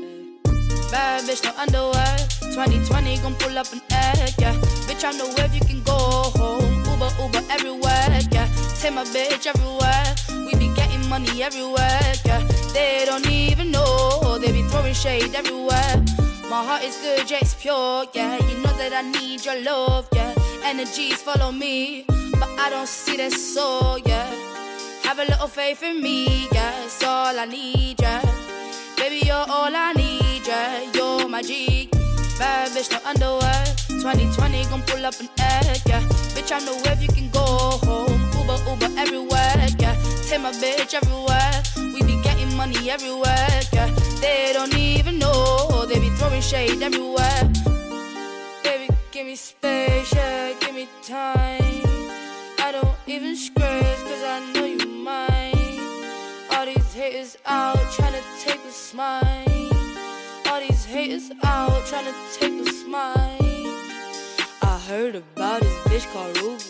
yeah. 0.00 0.90
Bad 0.92 1.20
bitch, 1.26 1.42
no 1.46 1.50
underwear. 1.62 2.16
2020 2.40 3.22
gon' 3.22 3.36
pull 3.40 3.56
up 3.62 3.70
an 3.76 3.82
egg. 4.06 4.34
Yeah, 4.42 4.56
bitch, 4.86 5.04
I 5.08 5.10
know 5.18 5.28
where 5.36 5.50
you 5.56 5.62
can 5.68 5.80
go 5.92 5.98
home. 6.40 6.74
Uber, 6.90 7.10
Uber 7.22 7.42
everywhere. 7.56 8.18
Yeah, 8.34 8.48
take 8.80 8.94
my 8.98 9.04
bitch 9.14 9.46
everywhere. 9.52 10.06
We 10.46 10.52
be 10.62 10.68
getting 10.78 11.04
money 11.14 11.34
everywhere. 11.48 12.10
Yeah, 12.28 12.42
they 12.74 12.92
don't 13.08 13.28
even 13.30 13.66
know. 13.74 14.38
They 14.42 14.50
be 14.58 14.62
throwing 14.70 14.96
shade 15.04 15.32
everywhere. 15.40 15.96
My 16.50 16.62
heart 16.64 16.84
is 16.84 16.96
good, 16.98 17.30
yeah, 17.30 17.38
it's 17.40 17.54
pure. 17.54 18.04
Yeah, 18.12 18.36
you 18.48 18.56
know 18.62 18.72
that 18.76 18.92
I 18.92 19.02
need 19.02 19.44
your 19.44 19.60
love. 19.62 20.06
Yeah, 20.12 20.34
energies 20.64 21.20
follow 21.22 21.50
me, 21.50 22.04
but 22.06 22.48
I 22.58 22.70
don't 22.70 22.86
see 22.88 23.16
that 23.16 23.32
soul. 23.32 23.98
Yeah, 23.98 24.26
have 25.02 25.18
a 25.18 25.24
little 25.24 25.48
faith 25.48 25.82
in 25.82 26.02
me. 26.02 26.46
Yeah, 26.52 26.84
it's 26.84 27.02
all 27.02 27.38
I 27.38 27.46
need. 27.46 28.00
Yeah, 28.00 28.22
baby, 28.96 29.26
you're 29.26 29.46
all 29.48 29.74
I 29.74 29.92
need. 29.94 30.46
Yeah, 30.46 30.92
you're 30.92 31.28
my 31.28 31.42
G. 31.42 31.88
Bad 32.38 32.72
bitch, 32.72 32.90
no 32.92 32.98
underwear. 33.08 33.64
2020 33.88 34.64
gon' 34.66 34.82
pull 34.82 35.06
up 35.06 35.18
an 35.20 35.28
egg. 35.38 35.80
Yeah, 35.86 36.02
bitch, 36.34 36.52
I 36.52 36.58
know 36.64 36.76
where 36.82 37.00
you 37.00 37.08
can 37.08 37.30
go 37.30 37.40
home. 37.40 38.20
Uber, 38.38 38.58
Uber 38.70 39.00
everywhere. 39.00 39.66
Yeah, 39.78 39.96
take 40.28 40.40
my 40.40 40.52
bitch 40.52 40.94
everywhere. 40.94 41.62
We 41.76 42.02
be 42.02 42.20
getting 42.22 42.54
money 42.56 42.90
everywhere. 42.90 43.60
Yeah, 43.72 43.88
they 44.20 44.52
don't 44.52 44.76
even 44.76 45.18
know. 45.18 45.23
Throwing 46.24 46.40
shade 46.40 46.82
everywhere. 46.82 47.52
Baby, 48.62 48.88
give 49.12 49.26
me 49.26 49.36
space, 49.36 50.10
yeah, 50.14 50.54
give 50.58 50.74
me 50.74 50.88
time. 51.02 51.82
I 52.58 52.70
don't 52.72 52.96
even 53.06 53.36
scratch, 53.36 53.98
cause 54.08 54.24
I 54.24 54.40
know 54.54 54.64
you 54.64 54.86
mine. 54.86 55.80
All 56.50 56.64
these 56.64 56.94
haters 56.94 57.36
out 57.44 57.76
trying 57.92 58.14
to 58.14 58.22
take 58.40 58.58
a 58.64 58.70
smile. 58.70 59.70
All 60.48 60.60
these 60.66 60.86
haters 60.86 61.30
out 61.42 61.84
trying 61.88 62.06
to 62.06 62.14
take 62.32 62.54
a 62.66 62.72
smile. 62.72 63.66
I 64.62 64.80
heard 64.88 65.16
about 65.16 65.60
this 65.60 65.76
bitch 65.88 66.10
called 66.14 66.38
Ruby. 66.38 66.64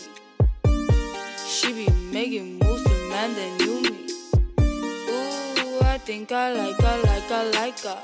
She 1.47 1.71
be 1.71 1.89
making 2.11 2.59
moves 2.59 2.83
to 2.83 3.09
man 3.09 3.33
that 3.35 3.51
knew 3.61 3.81
me. 3.83 4.09
Ooh, 4.59 5.79
I 5.85 5.97
think 5.97 6.33
I 6.33 6.51
like 6.51 6.77
her, 6.81 7.01
like 7.03 7.29
her, 7.29 7.51
like 7.53 7.79
her. 7.79 8.01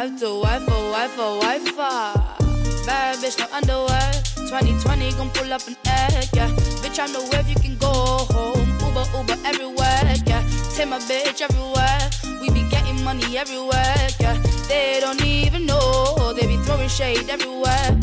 Have 0.00 0.18
to 0.20 0.40
wife 0.40 0.66
her, 0.66 0.90
wife 0.90 1.16
her, 1.16 1.38
wife 1.40 1.76
her. 1.76 2.14
Bad 2.86 3.18
bitch, 3.18 3.38
no 3.38 3.44
underwear. 3.52 4.12
2020 4.48 5.12
gon' 5.12 5.28
pull 5.28 5.52
up 5.52 5.60
an 5.68 5.76
egg, 5.84 6.26
yeah. 6.32 6.48
Bitch, 6.80 6.98
I 6.98 7.06
know 7.12 7.22
where 7.28 7.42
you 7.42 7.54
can 7.56 7.76
go 7.76 7.92
home. 8.32 8.66
Uber, 8.80 9.04
Uber 9.14 9.36
everywhere, 9.44 10.14
yeah. 10.24 10.42
Take 10.74 10.88
my 10.88 10.98
bitch 11.00 11.42
everywhere. 11.42 12.00
We 12.40 12.48
be 12.48 12.66
getting 12.70 13.04
money 13.04 13.36
everywhere, 13.36 14.08
yeah. 14.18 14.40
They 14.68 15.00
don't 15.02 15.22
even 15.22 15.66
know. 15.66 16.32
They 16.32 16.46
be 16.46 16.56
throwing 16.64 16.88
shade 16.88 17.28
everywhere. 17.28 18.00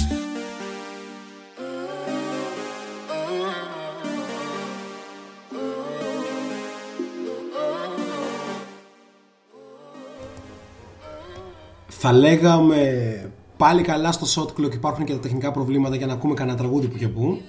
Θα 12.00 12.12
λέγαμε 12.12 13.32
πάλι 13.58 13.82
καλά 13.82 14.12
στο 14.12 14.26
shot 14.36 14.62
clock 14.62 14.74
υπάρχουν 14.74 15.06
και 15.06 15.14
τα 15.14 15.20
τεχνικά 15.20 15.52
προβλήματα 15.52 15.96
για 15.96 16.06
να 16.06 16.14
ακούμε 16.14 16.34
κανένα 16.34 16.58
τραγούδι 16.58 16.88
που 16.88 16.98
και 16.98 17.08
που. 17.08 17.42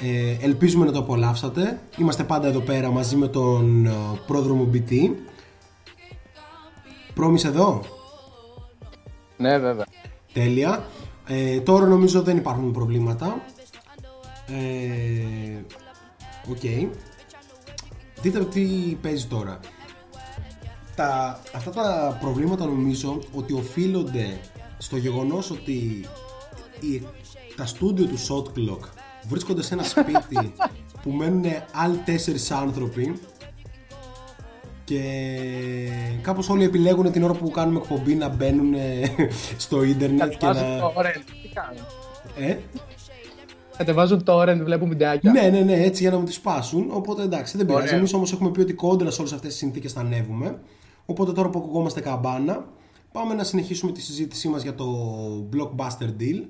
Ε, 0.00 0.44
ελπίζουμε 0.44 0.84
να 0.84 0.92
το 0.92 0.98
απολαύσατε. 0.98 1.80
Είμαστε 1.98 2.24
πάντα 2.24 2.48
εδώ 2.48 2.60
πέρα 2.60 2.90
μαζί 2.90 3.16
με 3.16 3.28
τον 3.28 3.86
ε, 3.86 3.90
Πρόδρομο 4.26 4.70
BT. 4.72 5.10
Πρόμησε 7.14 7.48
εδώ; 7.48 7.80
Ναι, 9.36 9.58
βέβαια. 9.58 9.86
Τέλεια. 10.32 10.84
Ε, 11.26 11.60
τώρα 11.60 11.86
νομίζω 11.86 12.22
δεν 12.22 12.36
υπάρχουν 12.36 12.72
προβλήματα. 12.72 13.44
Ε, 14.46 15.64
Οκ. 16.50 16.90
Δείτε 18.20 18.44
τι 18.44 18.62
παίζει 19.00 19.26
τώρα. 19.26 19.60
Τα, 20.96 21.40
αυτά 21.54 21.70
τα 21.70 22.18
προβλήματα 22.20 22.64
νομίζω 22.64 23.18
ότι 23.34 23.52
οφείλονται 23.52 24.40
στο 24.78 24.96
γεγονός 24.96 25.50
ότι 25.50 26.08
η, 26.80 27.02
τα 27.56 27.66
στούντιο 27.66 28.06
του 28.06 28.18
Shot 28.18 28.58
Clock 28.58 28.88
βρίσκονται 29.28 29.62
σε 29.62 29.74
ένα 29.74 29.82
σπίτι 29.82 30.52
που 31.02 31.10
μένουν 31.10 31.44
άλλοι 31.72 31.96
τέσσερις 31.96 32.50
άνθρωποι 32.50 33.14
και 34.84 35.00
κάπως 36.22 36.48
όλοι 36.48 36.64
επιλέγουν 36.64 37.12
την 37.12 37.22
ώρα 37.22 37.32
που 37.32 37.50
κάνουμε 37.50 37.78
εκπομπή 37.78 38.14
να 38.14 38.28
μπαίνουν 38.28 38.74
στο 39.56 39.82
ίντερνετ 39.82 40.30
και 40.30 40.36
Κατεβάζουν 40.36 40.74
να... 40.74 40.80
το 40.80 40.92
torrent. 40.96 41.22
Τι 41.42 41.48
κάνουν; 41.54 41.84
Ε; 42.50 42.58
Κατεβάζουν 43.76 44.22
torrent, 44.26 44.60
βλέπουν 44.64 44.88
βιντεάκια. 44.88 45.30
Ναι, 45.30 45.48
ναι, 45.48 45.60
ναι, 45.60 45.82
έτσι 45.82 46.02
για 46.02 46.10
να 46.10 46.18
μου 46.18 46.24
τις 46.24 46.34
σπάσουν. 46.34 46.86
Οπότε 46.90 47.22
εντάξει, 47.22 47.56
δεν 47.56 47.66
πειράζει. 47.66 47.84
Ωραία. 47.84 47.98
Εμείς 47.98 48.12
όμως 48.14 48.32
έχουμε 48.32 48.50
πει 48.50 48.60
ότι 48.60 48.72
κόντρα 48.72 49.10
σε 49.10 49.20
όλες 49.20 49.32
αυτές 49.32 49.50
τις 49.50 49.58
συνθήκες 49.58 49.92
θα 49.92 50.00
ανέβουμε. 50.00 50.58
Οπότε 51.06 51.32
τώρα 51.32 51.50
που 51.50 51.58
ακουγόμαστε 51.58 52.00
καμπάνα, 52.00 52.68
πάμε 53.12 53.34
να 53.34 53.44
συνεχίσουμε 53.44 53.92
τη 53.92 54.00
συζήτησή 54.00 54.48
μας 54.48 54.62
για 54.62 54.74
το 54.74 54.86
blockbuster 55.52 56.08
deal. 56.20 56.42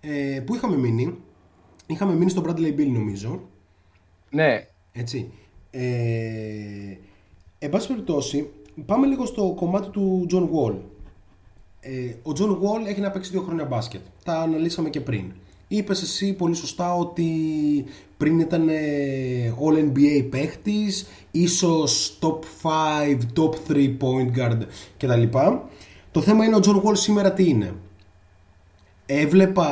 Ε, 0.00 0.40
που 0.40 0.54
είχαμε 0.54 0.76
μείνει; 0.76 1.18
Είχαμε 1.86 2.14
μείνει 2.14 2.30
στο 2.30 2.42
Bradley 2.46 2.74
Bill, 2.78 2.88
νομίζω. 2.88 3.40
Ναι. 4.30 4.66
Έτσι. 4.92 5.30
Ε, 5.70 6.96
εν 7.58 7.70
πάση 7.70 7.88
περιπτώσει, 7.88 8.50
πάμε 8.86 9.06
λίγο 9.06 9.26
στο 9.26 9.52
κομμάτι 9.56 9.88
του 9.88 10.26
John 10.30 10.48
Wall. 10.54 10.76
Ε, 11.80 12.14
ο 12.22 12.32
John 12.38 12.50
Wall 12.50 12.86
έχει 12.86 13.00
να 13.00 13.10
παίξει 13.10 13.30
δύο 13.30 13.40
χρόνια 13.40 13.64
μπάσκετ. 13.64 14.00
Τα 14.24 14.40
αναλύσαμε 14.40 14.90
και 14.90 15.00
πριν. 15.00 15.32
Είπες 15.68 16.02
εσύ 16.02 16.32
πολύ 16.32 16.54
σωστά 16.54 16.94
ότι 16.94 17.24
πριν 18.24 18.38
ήταν 18.38 18.68
ε, 18.68 19.54
All 19.60 19.78
NBA 19.78 20.26
παίχτης, 20.30 21.06
ίσως 21.30 22.18
top 22.20 22.38
5, 22.62 23.40
top 23.40 23.72
3 23.72 23.96
point 24.00 24.38
guard 24.38 24.58
κτλ. 24.96 25.22
Το 26.10 26.20
θέμα 26.20 26.44
είναι 26.44 26.56
ο 26.56 26.60
John 26.62 26.82
Wall 26.82 26.96
σήμερα 26.96 27.32
τι 27.32 27.48
είναι. 27.48 27.74
Έβλεπα 29.06 29.68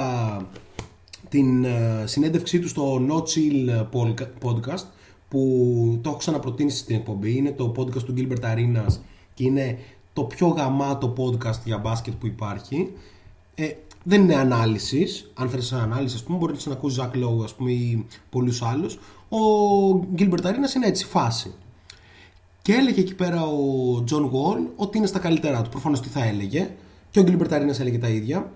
την 1.29 1.65
ε, 1.65 2.03
συνέντευξή 2.05 2.59
του 2.59 2.69
στο 2.69 3.01
No 3.09 3.17
Chill 3.17 3.87
podcast 4.43 4.85
που 5.29 5.99
το 6.03 6.09
έχω 6.09 6.19
ξαναπροτείνει 6.19 6.71
στην 6.71 6.97
εκπομπή. 6.97 7.37
Είναι 7.37 7.53
το 7.53 7.73
podcast 7.77 8.03
του 8.03 8.15
Gilbert 8.17 8.45
Arenas 8.45 8.99
και 9.35 9.45
είναι 9.45 9.79
το 10.13 10.25
πιο 10.25 10.47
γαμάτο 10.47 11.15
podcast 11.17 11.61
για 11.65 11.79
μπάσκετ 11.79 12.15
που 12.15 12.27
υπάρχει. 12.27 12.93
Ε, 13.55 13.69
δεν 14.05 14.23
είναι 14.23 14.35
ανάλυσης. 14.35 15.31
Αν 15.35 15.49
θέλεις 15.49 15.73
ανάλυσης, 15.73 16.15
ας 16.15 16.25
πούμε, 16.25 16.39
μπορεί 16.39 16.57
να 16.65 16.73
ακούσει 16.73 16.95
Ζακ 16.95 17.15
Lowe 17.15 17.45
ας 17.45 17.55
πούμε, 17.55 17.71
ή 17.71 18.07
πολλούς 18.31 18.63
άλλους. 18.63 18.95
Ο 19.29 19.39
Gilbert 20.17 20.43
Arenas 20.43 20.75
είναι 20.77 20.87
έτσι, 20.87 21.05
φάση. 21.05 21.55
Και 22.63 22.73
έλεγε 22.73 23.01
εκεί 23.01 23.15
πέρα 23.15 23.43
ο 23.43 24.05
John 24.11 24.25
Wall 24.25 24.67
ότι 24.77 24.99
είναι 24.99 25.07
στα 25.07 25.19
καλύτερά 25.19 25.63
του. 25.63 25.71
Προφανώς 25.71 26.01
τι 26.01 26.09
θα 26.09 26.25
έλεγε. 26.25 26.71
Και 27.11 27.21
ο 27.21 27.25
Gilbert 27.27 27.51
Arenas 27.51 27.81
έλεγε 27.81 27.99
τα 27.99 28.09
ίδια. 28.09 28.53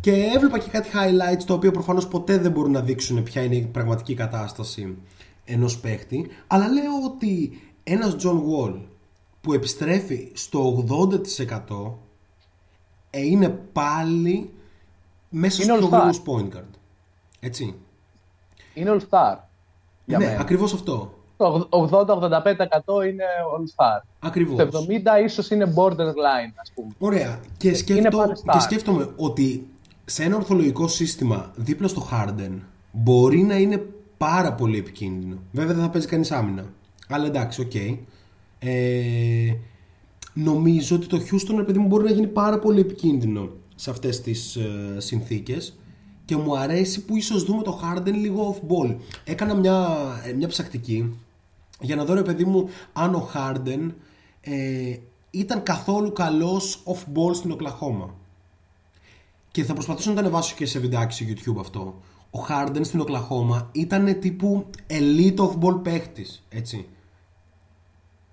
Και 0.00 0.12
έβλεπα 0.34 0.58
και 0.58 0.70
κάτι 0.70 0.88
highlights 0.92 1.42
τα 1.46 1.54
οποία 1.54 1.70
προφανώς 1.70 2.08
ποτέ 2.08 2.38
δεν 2.38 2.50
μπορούν 2.50 2.72
να 2.72 2.80
δείξουν 2.80 3.22
ποια 3.22 3.42
είναι 3.42 3.56
η 3.56 3.68
πραγματική 3.72 4.14
κατάσταση 4.14 4.96
ενός 5.44 5.78
παίχτη. 5.78 6.26
Αλλά 6.46 6.68
λέω 6.68 6.92
ότι 7.04 7.60
ένας 7.84 8.16
John 8.22 8.36
Wall 8.36 8.80
που 9.40 9.52
επιστρέφει 9.52 10.30
στο 10.32 10.84
80% 11.68 11.92
ε, 13.10 13.20
είναι 13.20 13.48
πάλι 13.48 14.50
μέσα 15.30 15.62
Είναι 15.62 15.72
στους 15.76 15.88
all-star. 15.88 16.10
πιο 16.10 16.34
point 16.34 16.56
guard. 16.56 16.70
Έτσι. 17.40 17.74
Είναι 18.74 18.90
all 18.90 19.00
star. 19.00 19.36
Για 20.04 20.18
ναι, 20.18 20.24
μένα. 20.26 20.40
ακριβώς 20.40 20.72
αυτό. 20.72 21.14
Το 21.36 21.68
80-85% 21.70 23.06
είναι 23.08 23.24
all 23.56 23.64
star. 23.76 24.02
Ακριβώς. 24.18 24.56
Το 24.70 24.86
70% 25.20 25.24
ίσως 25.24 25.50
είναι 25.50 25.72
borderline, 25.76 26.52
ας 26.60 26.72
πούμε. 26.74 26.88
Ωραία. 26.98 27.40
Και, 27.56 27.68
Είναι 27.68 27.76
σκέφτο, 27.76 28.16
πάλι 28.16 28.32
star. 28.36 28.52
και 28.52 28.58
σκέφτομαι 28.60 29.08
ότι 29.16 29.66
σε 30.04 30.22
ένα 30.24 30.36
ορθολογικό 30.36 30.88
σύστημα 30.88 31.50
δίπλα 31.56 31.88
στο 31.88 32.08
Harden 32.12 32.50
μπορεί 32.92 33.42
να 33.42 33.56
είναι 33.58 33.86
πάρα 34.18 34.52
πολύ 34.54 34.78
επικίνδυνο. 34.78 35.36
Βέβαια 35.52 35.74
δεν 35.74 35.84
θα 35.84 35.90
παίζει 35.90 36.06
κανείς 36.06 36.30
άμυνα. 36.30 36.64
Αλλά 37.08 37.26
εντάξει, 37.26 37.60
οκ. 37.60 37.74
Ε, 38.58 39.54
νομίζω 40.34 40.96
ότι 40.96 41.06
το 41.06 41.16
Houston 41.16 41.54
ρε 41.56 41.62
παιδί 41.62 41.78
μου 41.78 41.86
μπορεί 41.86 42.04
να 42.04 42.10
γίνει 42.10 42.26
πάρα 42.26 42.58
πολύ 42.58 42.80
επικίνδυνο 42.80 43.50
σε 43.80 43.90
αυτές 43.90 44.20
τις 44.20 44.56
ε, 44.56 44.96
συνθήκες 44.98 45.78
και 46.24 46.36
μου 46.36 46.58
αρέσει 46.58 47.04
που 47.04 47.16
ίσως 47.16 47.44
δούμε 47.44 47.62
το 47.62 47.80
Harden 47.82 48.12
λίγο 48.12 48.54
off 48.54 48.70
ball. 48.70 48.96
Έκανα 49.24 49.54
μια, 49.54 49.88
ε, 50.24 50.32
μια 50.32 50.48
ψακτική 50.48 51.18
για 51.80 51.96
να 51.96 52.04
δω 52.04 52.14
ρε 52.14 52.22
παιδί 52.22 52.44
μου 52.44 52.68
αν 52.92 53.14
ο 53.14 53.28
Harden 53.34 53.90
ε, 54.40 54.96
ήταν 55.30 55.62
καθόλου 55.62 56.12
καλός 56.12 56.82
off 56.86 57.18
ball 57.18 57.34
στην 57.34 57.50
Οκλαχώμα. 57.50 58.14
Και 59.50 59.64
θα 59.64 59.72
προσπαθήσω 59.72 60.08
να 60.08 60.14
το 60.14 60.20
ανεβάσω 60.20 60.54
και 60.56 60.66
σε 60.66 60.78
βιντεάκι 60.78 61.14
στο 61.14 61.24
YouTube 61.28 61.60
αυτό. 61.60 62.00
Ο 62.30 62.38
Harden 62.48 62.80
στην 62.80 63.00
Οκλαχώμα 63.00 63.68
ήταν 63.72 64.20
τύπου 64.20 64.66
elite 64.86 65.36
off 65.36 65.58
ball 65.60 65.82
παίχτης, 65.82 66.42
έτσι. 66.48 66.86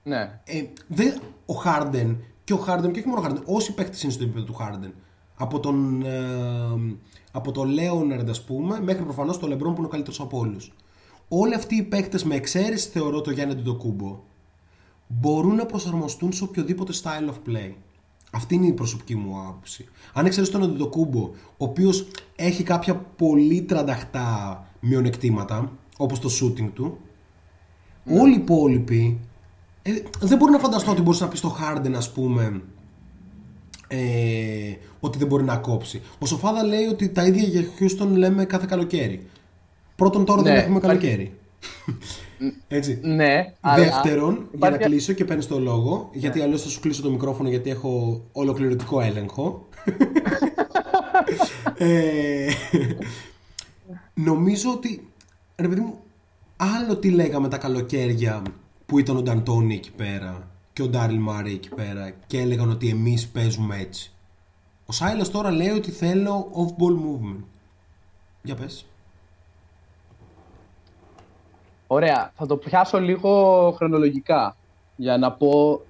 Ναι. 0.03 0.39
Ε, 0.43 0.63
δεν, 0.87 1.21
ο 1.45 1.53
Harden 1.65 2.15
και 2.43 2.53
ο 2.53 2.65
Harden 2.67 2.91
και 2.91 2.99
όχι 2.99 3.07
μόνο 3.07 3.21
ο 3.21 3.25
Harden, 3.27 3.43
όσοι 3.45 3.73
παίχτες 3.73 4.03
είναι 4.03 4.11
στο 4.11 4.23
επίπεδο 4.23 4.45
του 4.45 4.57
Harden. 4.59 4.91
Από 5.37 5.59
τον, 5.59 6.01
ε, 6.05 6.97
από 7.31 7.51
τον 7.51 7.75
Leonard 7.75 8.29
ας 8.29 8.43
πούμε 8.43 8.79
μέχρι 8.81 9.03
προφανώς 9.03 9.39
τον 9.39 9.53
LeBron 9.53 9.57
που 9.57 9.73
είναι 9.77 9.85
ο 9.85 9.89
καλύτερος 9.89 10.19
από 10.19 10.37
όλους. 10.37 10.73
Όλοι 11.27 11.53
αυτοί 11.53 11.75
οι 11.75 11.83
παίχτες 11.83 12.23
με 12.23 12.35
εξαίρεση 12.35 12.89
θεωρώ 12.89 13.21
το 13.21 13.31
Γιάννη 13.31 13.55
Ντοκούμπο 13.55 14.19
μπορούν 15.07 15.55
να 15.55 15.65
προσαρμοστούν 15.65 16.33
σε 16.33 16.43
οποιοδήποτε 16.43 16.93
style 17.03 17.29
of 17.29 17.49
play. 17.49 17.73
Αυτή 18.31 18.55
είναι 18.55 18.67
η 18.67 18.73
προσωπική 18.73 19.15
μου 19.15 19.39
άποψη. 19.47 19.85
Αν 20.13 20.25
εξαιρέσεις 20.25 20.53
τον 20.53 20.63
Αντιτοκούμπο, 20.63 21.29
ο 21.57 21.65
οποίος 21.65 22.07
έχει 22.35 22.63
κάποια 22.63 22.95
πολύ 22.95 23.61
τρανταχτά 23.61 24.65
μειονεκτήματα, 24.79 25.71
όπως 25.97 26.19
το 26.19 26.29
shooting 26.41 26.69
του, 26.73 26.97
όλοι 28.05 28.33
οι 28.33 28.37
υπόλοιποι 28.37 29.19
ε, 29.81 29.91
δεν 30.19 30.37
μπορώ 30.37 30.51
να 30.51 30.59
φανταστώ 30.59 30.91
ότι 30.91 31.01
μπορείς 31.01 31.19
να 31.19 31.27
πεις 31.27 31.39
στο 31.39 31.55
Harden, 31.59 31.91
ας 31.95 32.11
πούμε, 32.11 32.61
ε, 33.87 33.97
ότι 34.99 35.17
δεν 35.17 35.27
μπορεί 35.27 35.43
να 35.43 35.57
κόψει. 35.57 36.01
Ο 36.19 36.25
Σοφάδα 36.25 36.63
λέει 36.63 36.85
ότι 36.85 37.09
τα 37.09 37.25
ίδια 37.25 37.43
για 37.43 37.63
Houston 37.79 38.07
λέμε 38.07 38.45
κάθε 38.45 38.65
καλοκαίρι. 38.69 39.27
Πρώτον, 39.95 40.25
τώρα 40.25 40.41
δεν 40.41 40.53
Ναι, 40.53 40.59
έχουμε 40.59 40.77
υπάρχει- 40.77 40.97
καλοκαίρι. 40.99 41.33
Έτσι. 42.67 42.99
Ναι, 43.03 43.53
αλλά 43.61 43.83
Δεύτερον, 43.83 44.33
για 44.33 44.43
να 44.59 44.67
υπάρχει- 44.67 44.85
κλείσω 44.85 45.13
και 45.13 45.25
παίρνεις 45.25 45.47
το 45.47 45.59
λόγο, 45.59 46.09
γιατί 46.13 46.41
αλλιώς 46.41 46.61
θα 46.61 46.69
σου 46.69 46.79
κλείσω 46.79 47.01
το 47.01 47.09
μικρόφωνο 47.09 47.49
γιατί 47.49 47.69
έχω 47.69 48.21
ολοκληρωτικό 48.31 49.01
έλεγχο. 49.01 49.67
ε, 51.77 52.47
νομίζω 54.13 54.71
ότι, 54.71 55.07
ρε 55.55 55.67
παιδί 55.67 55.81
μου, 55.81 55.99
άλλο 56.57 56.97
τι 56.97 57.09
λέγαμε 57.09 57.47
τα 57.47 57.57
καλοκαίρια 57.57 58.41
που 58.85 58.99
ήταν 58.99 59.17
ο 59.17 59.21
Νταντόνι 59.21 59.73
εκεί 59.75 59.91
πέρα 59.91 60.47
και 60.77 60.83
ο 60.83 60.87
Ντάριλ 60.87 61.19
Μάρι 61.19 61.53
εκεί 61.53 61.69
πέρα 61.69 62.09
και 62.27 62.39
έλεγαν 62.39 62.69
ότι 62.69 62.89
εμείς 62.89 63.27
παίζουμε 63.27 63.77
έτσι. 63.77 64.11
Ο 64.85 64.91
Σάιλας 64.91 65.31
τώρα 65.31 65.51
λέει 65.51 65.69
ότι 65.69 65.91
θέλω 65.91 66.51
off-ball 66.53 66.93
movement. 66.93 67.43
Για 68.43 68.55
πες. 68.55 68.85
Ωραία, 71.87 72.31
θα 72.35 72.45
το 72.45 72.57
πιάσω 72.57 72.99
λίγο 72.99 73.71
χρονολογικά 73.71 74.57
για 74.95 75.17
να 75.17 75.31
πω, 75.33 75.81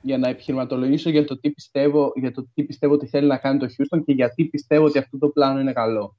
για 0.00 0.18
να 0.18 0.28
επιχειρηματολογήσω 0.28 1.10
για 1.10 1.24
το 1.24 1.38
τι 1.38 1.50
πιστεύω, 1.50 2.12
για 2.16 2.32
το 2.32 2.46
τι 2.54 2.62
πιστεύω 2.62 2.94
ότι 2.94 3.06
θέλει 3.06 3.26
να 3.26 3.36
κάνει 3.36 3.58
το 3.58 3.66
Houston 3.66 4.02
και 4.04 4.12
γιατί 4.12 4.44
πιστεύω 4.44 4.84
ότι 4.84 4.98
αυτό 4.98 5.18
το 5.18 5.28
πλάνο 5.28 5.60
είναι 5.60 5.72
καλό. 5.72 6.16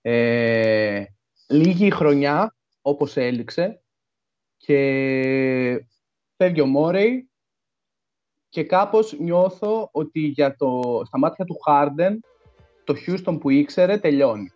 Ε, 0.00 1.04
λίγη 1.48 1.86
η 1.86 1.90
χρονιά, 1.90 2.56
όπως 2.80 3.16
έληξε, 3.16 3.82
και 4.56 5.84
φεύγει 6.42 6.60
ο 6.60 6.66
Μόρεϊ 6.66 7.28
και 8.48 8.64
κάπως 8.64 9.18
νιώθω 9.18 9.88
ότι 9.92 10.20
για 10.20 10.56
το, 10.56 11.02
στα 11.06 11.18
μάτια 11.18 11.44
του 11.44 11.56
Harden 11.66 12.16
το 12.84 12.94
Houston 13.06 13.38
που 13.40 13.50
ήξερε 13.50 13.98
τελειώνει. 13.98 14.52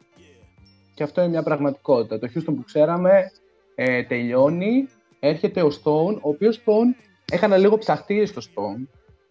Και 0.95 1.03
αυτό 1.03 1.21
είναι 1.21 1.31
μια 1.31 1.43
πραγματικότητα. 1.43 2.19
Το 2.19 2.29
Houston 2.35 2.55
που 2.55 2.63
ξέραμε 2.65 3.31
ε, 3.75 4.03
τελειώνει, 4.03 4.89
έρχεται 5.21 5.63
ο 5.63 5.69
Stone, 5.69 6.15
ο 6.15 6.29
οποίος 6.29 6.63
Stone 6.65 7.05
έκανα 7.33 7.57
λίγο 7.57 7.79
ψαχτήρι 7.79 8.27
στο 8.27 8.43
Stone. 8.45 8.87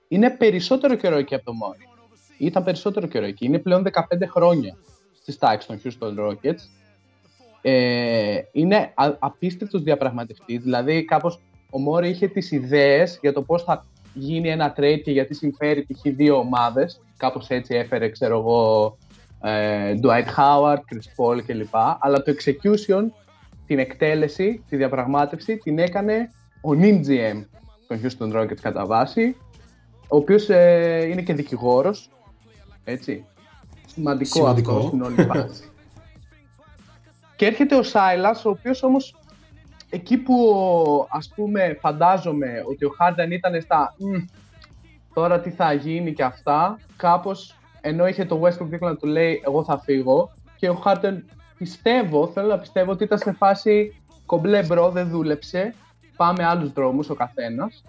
Είναι 0.08 0.30
περισσότερο 0.30 0.96
καιρό 0.96 1.18
εκεί 1.18 1.36
από 1.36 1.46
το 1.46 1.54
Μόρι. 1.54 1.88
Ήταν 2.38 2.63
περισσότερο 2.63 3.08
καιρό 3.08 3.26
εκεί. 3.26 3.46
Είναι 3.46 3.60
πλέον 3.60 3.88
15 3.94 4.02
χρόνια 4.28 4.78
στις 5.13 5.38
τάξεις 5.38 5.68
των 5.68 5.82
Houston 6.16 6.30
Rockets. 6.30 6.62
Ε, 7.62 8.42
είναι 8.52 8.92
α- 8.96 9.18
απίστευτος 9.20 9.84
διαπραγματευτής. 9.84 10.63
Δηλαδή 10.63 11.06
κάπως 11.06 11.39
ο 11.75 11.79
Μόρι 11.79 12.09
είχε 12.09 12.27
τις 12.27 12.51
ιδέες 12.51 13.17
για 13.21 13.33
το 13.33 13.41
πώς 13.41 13.63
θα 13.63 13.86
γίνει 14.13 14.49
ένα 14.49 14.73
trade 14.77 15.01
και 15.03 15.12
γιατί 15.12 15.33
συμφέρει 15.33 15.81
π.χ. 15.81 16.01
δύο 16.03 16.38
ομάδες. 16.38 17.01
Κάπως 17.17 17.47
έτσι 17.47 17.75
έφερε, 17.75 18.09
ξέρω 18.09 18.38
εγώ, 18.38 18.97
ε, 19.41 19.93
Dwight 20.03 20.25
Howard, 20.38 20.77
Chris 20.77 21.15
Paul 21.17 21.41
κλπ. 21.45 21.75
Αλλά 21.99 22.23
το 22.23 22.33
execution, 22.38 23.03
την 23.67 23.79
εκτέλεση, 23.79 24.63
τη 24.69 24.75
διαπραγμάτευση 24.75 25.57
την 25.57 25.79
έκανε 25.79 26.29
ο 26.62 26.69
NIMGM 26.69 27.45
των 27.88 28.01
Houston 28.03 28.41
Rockets 28.41 28.62
κατά 28.62 28.86
βάση, 28.86 29.36
ο 30.07 30.17
οποίος 30.17 30.49
ε, 30.49 31.07
είναι 31.12 31.21
και 31.21 31.33
δικηγόρος, 31.33 32.09
έτσι. 32.83 33.25
Σημαντικό, 33.88 34.36
Σημαντικό. 34.36 34.75
αυτό 34.75 34.88
στην 34.88 35.01
όλη 35.01 35.15
φάση. 35.15 35.63
και 37.36 37.45
έρχεται 37.45 37.75
ο 37.75 37.83
Σάιλας, 37.83 38.45
ο 38.45 38.49
οποίος 38.49 38.83
όμως 38.83 39.15
εκεί 39.93 40.17
που 40.17 40.36
ας 41.10 41.32
πούμε 41.36 41.77
φαντάζομαι 41.82 42.63
ότι 42.69 42.86
ο 42.86 42.91
Harden 42.99 43.32
ήταν 43.32 43.62
στα 43.62 43.95
«Μμ, 43.97 44.25
τώρα 45.13 45.39
τι 45.39 45.49
θα 45.49 45.73
γίνει 45.73 46.13
και 46.13 46.23
αυτά, 46.23 46.79
κάπως 46.95 47.56
ενώ 47.82 48.08
είχε 48.08 48.25
το 48.25 48.41
Westbrook 48.43 48.67
δίπλα 48.69 48.89
να 48.89 48.95
του 48.95 49.08
λέει 49.08 49.41
εγώ 49.45 49.63
θα 49.63 49.79
φύγω 49.79 50.29
και 50.56 50.69
ο 50.69 50.82
Harden 50.86 51.17
πιστεύω, 51.58 52.27
θέλω 52.27 52.47
να 52.47 52.58
πιστεύω 52.58 52.91
ότι 52.91 53.03
ήταν 53.03 53.17
σε 53.17 53.32
φάση 53.32 54.01
κομπλέ 54.25 54.63
bro, 54.63 54.89
δεν 54.89 55.10
δούλεψε, 55.10 55.73
πάμε 56.15 56.45
άλλους 56.45 56.73
δρόμους 56.73 57.10
ο 57.10 57.15
καθένας. 57.15 57.84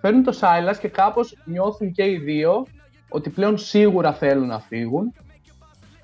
Παίρνουν 0.00 0.22
το 0.22 0.38
Silas 0.40 0.76
και 0.80 0.88
κάπως 0.88 1.36
νιώθουν 1.44 1.92
και 1.92 2.10
οι 2.10 2.16
δύο 2.16 2.66
ότι 3.08 3.30
πλέον 3.30 3.58
σίγουρα 3.58 4.12
θέλουν 4.12 4.46
να 4.46 4.60
φύγουν 4.60 5.14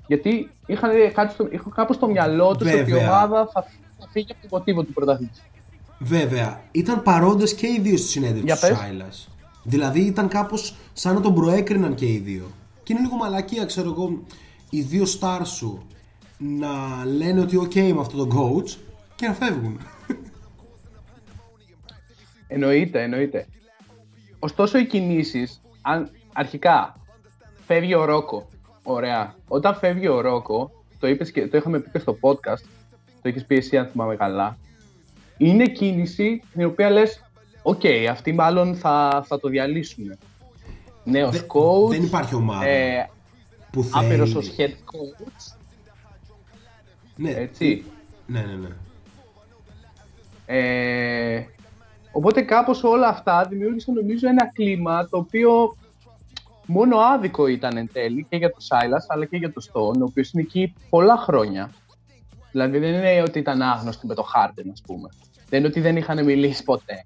γιατί 0.07 0.51
είχαν, 0.65 0.91
κάτι 1.13 1.33
στο, 1.33 1.47
είχαν 1.51 1.71
κάπως 1.75 1.95
στο 1.95 2.07
μυαλό 2.07 2.55
τους 2.55 2.73
ότι 2.73 2.79
η 2.79 2.83
Βέβαια. 2.83 3.07
ομάδα 3.07 3.47
θα, 3.53 3.65
θα 3.99 4.07
φύγει 4.11 4.31
από 4.31 4.41
το 4.41 4.47
μοτίβο 4.51 4.83
του 4.83 4.93
πρωταθλητής. 4.93 5.41
Βέβαια, 5.99 6.63
ήταν 6.71 7.03
παρόντες 7.03 7.55
και 7.55 7.67
οι 7.67 7.79
δύο 7.81 7.97
στη 7.97 8.07
συνέντευξη 8.07 8.45
Για 8.45 8.55
του 8.55 8.67
πες. 8.67 8.77
Σάιλας. 8.77 9.29
Δηλαδή 9.63 10.01
ήταν 10.01 10.27
κάπως 10.27 10.75
σαν 10.93 11.13
να 11.13 11.21
τον 11.21 11.33
προέκριναν 11.33 11.95
και 11.95 12.05
οι 12.05 12.17
δύο. 12.17 12.51
Και 12.83 12.93
είναι 12.93 13.01
λίγο 13.01 13.15
μαλακία, 13.15 13.65
ξέρω 13.65 13.89
εγώ, 13.89 14.23
οι 14.69 14.81
δύο 14.81 15.03
stars 15.19 15.45
σου 15.45 15.85
να 16.37 17.05
λένε 17.05 17.41
ότι 17.41 17.59
ok 17.63 17.93
με 17.93 17.99
αυτό 17.99 18.25
το 18.25 18.37
coach 18.37 18.77
και 19.15 19.27
να 19.27 19.33
φεύγουν. 19.33 19.79
Εννοείται, 22.47 23.03
εννοείται. 23.03 23.47
Ωστόσο 24.39 24.77
οι 24.77 24.85
κινήσεις, 24.85 25.61
αν 25.81 26.09
αρχικά 26.33 26.99
φεύγει 27.65 27.95
ο 27.95 28.05
Ρόκο, 28.05 28.49
ωραία. 28.83 29.35
Όταν 29.47 29.75
φεύγει 29.75 30.07
ο 30.07 30.21
Ρόκο, 30.21 30.71
το, 30.99 31.07
είπες 31.07 31.31
και, 31.31 31.47
το 31.47 31.57
είχαμε 31.57 31.79
πει 31.79 31.89
και 31.89 31.99
στο 31.99 32.17
podcast, 32.21 32.63
το 33.25 33.31
έχεις 33.31 33.45
πει 33.45 33.55
εσύ 33.55 33.77
αν 33.77 33.87
θυμάμαι 33.87 34.15
καλά, 34.15 34.57
είναι 35.37 35.67
κίνηση 35.67 36.41
την 36.53 36.65
οποία 36.65 36.89
λες, 36.89 37.21
οκ, 37.61 37.81
αυτοί 38.11 38.33
μάλλον 38.33 38.75
θα, 38.75 39.23
θα 39.27 39.39
το 39.39 39.47
διαλύσουμε. 39.49 40.17
Νέος 41.03 41.31
Δεν- 41.31 41.45
coach, 41.47 41.89
δεν 41.89 42.03
υπάρχει 42.03 42.35
ομάδα 42.35 42.65
ε, 42.67 43.09
που 43.71 43.83
θέλει. 43.83 44.05
άπειρος 44.05 44.35
ως 44.35 44.55
head 44.57 44.69
coach, 44.69 45.55
Ναι, 47.15 47.29
έτσι. 47.31 47.83
ναι, 48.27 48.39
ναι, 48.39 48.53
ναι. 48.53 48.67
Ε, 50.45 51.45
οπότε 52.11 52.41
κάπως 52.41 52.83
όλα 52.83 53.07
αυτά 53.07 53.45
δημιούργησαν 53.49 53.93
νομίζω 53.93 54.27
ένα 54.27 54.51
κλίμα 54.53 55.07
το 55.09 55.17
οποίο 55.17 55.77
μόνο 56.65 56.97
άδικο 56.97 57.47
ήταν 57.47 57.77
εν 57.77 57.89
τέλει 57.93 58.25
και 58.29 58.37
για 58.37 58.49
το 58.49 58.59
Σάιλας 58.59 59.05
αλλά 59.09 59.25
και 59.25 59.37
για 59.37 59.53
το 59.53 59.61
Stone, 59.71 59.99
ο 59.99 60.03
οποίος 60.03 60.31
είναι 60.31 60.41
εκεί 60.41 60.73
πολλά 60.89 61.17
χρόνια. 61.17 61.71
Δηλαδή 62.55 62.77
δεν 62.79 62.93
είναι 62.93 63.21
ότι 63.21 63.39
ήταν 63.39 63.61
άγνωστοι 63.61 64.07
με 64.07 64.13
το 64.13 64.25
Harden 64.33 64.65
ας 64.71 64.81
πούμε. 64.81 65.09
Δεν 65.49 65.59
είναι 65.59 65.67
ότι 65.67 65.79
δεν 65.79 65.97
είχαν 65.97 66.25
μιλήσει 66.25 66.63
ποτέ. 66.63 67.05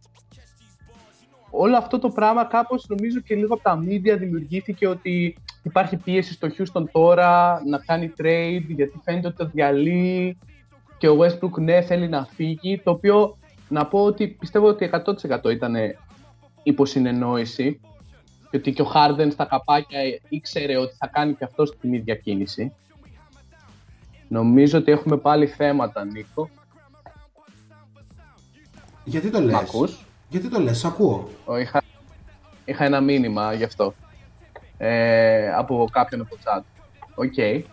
Όλο 1.50 1.78
αυτό 1.78 2.00
το 2.00 2.10
πράγμα 2.10 2.46
κάπως 2.46 2.86
νομίζω 2.88 3.20
και 3.20 3.36
λίγο 3.36 3.54
από 3.54 3.64
τα 3.64 3.80
media 3.80 4.18
δημιουργήθηκε 4.18 4.88
ότι 4.88 5.38
υπάρχει 5.64 5.98
πίεση 5.98 6.34
στο 6.34 6.48
Houston 6.58 6.84
τώρα 6.92 7.62
να 7.66 7.78
κάνει 7.78 8.14
trade 8.18 8.66
γιατί 8.68 9.00
φαίνεται 9.04 9.28
ότι 9.28 9.36
το 9.38 9.50
διαλύει 9.54 10.38
και 10.98 11.08
ο 11.08 11.18
Westbrook 11.20 11.60
ναι 11.60 11.82
θέλει 11.82 12.08
να 12.10 12.26
φύγει, 12.26 12.82
το 12.84 12.92
οποίο 12.92 13.38
να 13.70 13.86
πω 13.86 14.04
ότι 14.04 14.28
πιστεύω 14.28 14.68
ότι 14.68 14.90
100% 15.42 15.52
ήταν 15.52 15.76
υποσυνεννόηση 16.64 17.80
και 18.50 18.58
ότι 18.58 18.74
και 18.74 18.82
ο 18.82 18.92
Harden 18.94 19.28
στα 19.32 19.46
καπάκια 19.46 20.00
ήξερε 20.30 20.78
ότι 20.78 20.96
θα 20.96 21.08
κάνει 21.08 21.34
και 21.34 21.44
αυτό 21.44 21.64
την 21.64 21.94
ίδια 21.94 22.16
κίνηση. 22.16 22.74
Νομίζω 24.30 24.78
ότι 24.78 24.92
έχουμε 24.92 25.18
πάλι 25.18 25.48
θέματα, 25.48 26.06
Νίκο. 26.06 26.50
Γιατί 29.04 29.30
το 29.30 29.40
λες; 29.42 29.54
Μ' 29.54 29.56
ακούς; 29.56 30.06
Γιατί 30.30 30.50
το 30.50 30.60
λες, 30.60 30.78
σ' 30.78 30.86
ακούω. 30.86 31.30
Ο, 31.46 31.58
είχα... 31.58 31.82
Είχα 32.66 32.84
ένα 32.86 33.02
μήνυμα 33.02 33.54
γι' 33.54 33.64
αυτό. 33.64 33.94
Ε, 34.78 35.54
από 35.54 35.88
κάποιον 35.92 36.22
από 36.22 36.30
το 36.30 36.42
chat. 36.44 36.62
Οκ. 37.16 37.66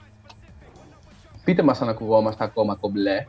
Πείτε 1.45 1.63
μας 1.63 1.83
αν 1.83 1.89
ακουγόμαστε 1.89 2.45
ακόμα 2.45 2.75
κομπλέ. 2.75 3.27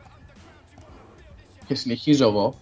Και 1.66 1.74
συνεχίζω 1.74 2.28
εγώ. 2.28 2.54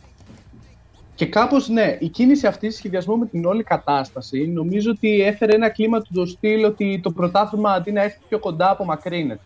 Και 1.15 1.27
κάπως 1.27 1.69
ναι, 1.69 1.97
η 2.01 2.09
κίνηση 2.09 2.47
αυτή 2.47 2.71
σε 2.71 2.79
συνδυασμό 2.79 3.17
με 3.17 3.27
την 3.27 3.45
όλη 3.45 3.63
κατάσταση 3.63 4.47
νομίζω 4.47 4.91
ότι 4.91 5.21
έφερε 5.21 5.55
ένα 5.55 5.69
κλίμα 5.69 6.01
του 6.01 6.13
το 6.15 6.27
στυλ 6.27 6.65
ότι 6.65 7.01
το 7.03 7.11
πρωτάθλημα 7.11 7.73
αντί 7.73 7.93
να 7.93 8.03
έρθει 8.03 8.19
πιο 8.29 8.39
κοντά 8.39 8.71
απομακρύνεται. 8.71 9.41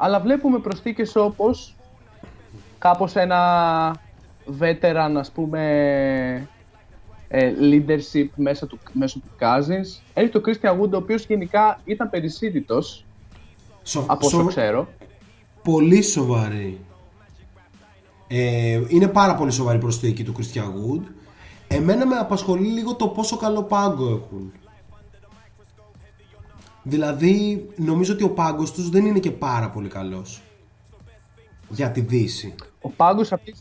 Αλλά 0.00 0.20
βλέπουμε 0.20 0.58
προσθήκες 0.58 1.16
όπως 1.16 1.74
κάπως 2.78 3.16
ένα 3.16 3.96
veteran 4.60 5.12
ας 5.16 5.30
πούμε 5.30 5.60
ε, 7.28 7.52
leadership 7.60 8.26
μέσα 8.34 8.66
του, 8.66 8.78
μέσω 8.92 9.18
του 9.18 9.28
Cousins. 9.40 10.00
Έχει 10.14 10.28
το 10.28 10.40
Christian 10.46 10.80
Wood 10.80 10.90
ο 10.92 10.96
οποίος 10.96 11.24
γενικά 11.26 11.80
ήταν 11.84 12.10
περισσίδητος 12.10 13.04
Σο- 13.82 14.04
από 14.06 14.26
όσο 14.26 14.38
σο- 14.38 14.44
ξέρω. 14.46 14.88
Πολύ 15.62 16.02
σοβαρή. 16.02 16.78
Ε, 18.28 18.80
είναι 18.88 19.08
πάρα 19.08 19.34
πολύ 19.34 19.50
σοβαρή 19.50 19.78
προσθήκη 19.78 20.24
του 20.24 20.34
Christian 20.38 20.58
Wood. 20.64 21.02
Εμένα 21.68 22.06
με 22.06 22.16
απασχολεί 22.16 22.66
λίγο 22.66 22.94
το 22.94 23.08
πόσο 23.08 23.36
καλό 23.36 23.62
πάγκο 23.62 24.04
έχουν. 24.08 24.52
Δηλαδή, 26.88 27.68
νομίζω 27.76 28.12
ότι 28.12 28.24
ο 28.24 28.30
πάγκος 28.30 28.72
τους 28.72 28.88
δεν 28.88 29.06
είναι 29.06 29.18
και 29.18 29.30
πάρα 29.30 29.70
πολύ 29.70 29.88
καλός. 29.88 30.42
Για 31.68 31.90
τη 31.90 32.00
Δύση. 32.00 32.54
Ο 32.80 32.88
πάγκος 32.88 33.32
αυτή. 33.32 33.54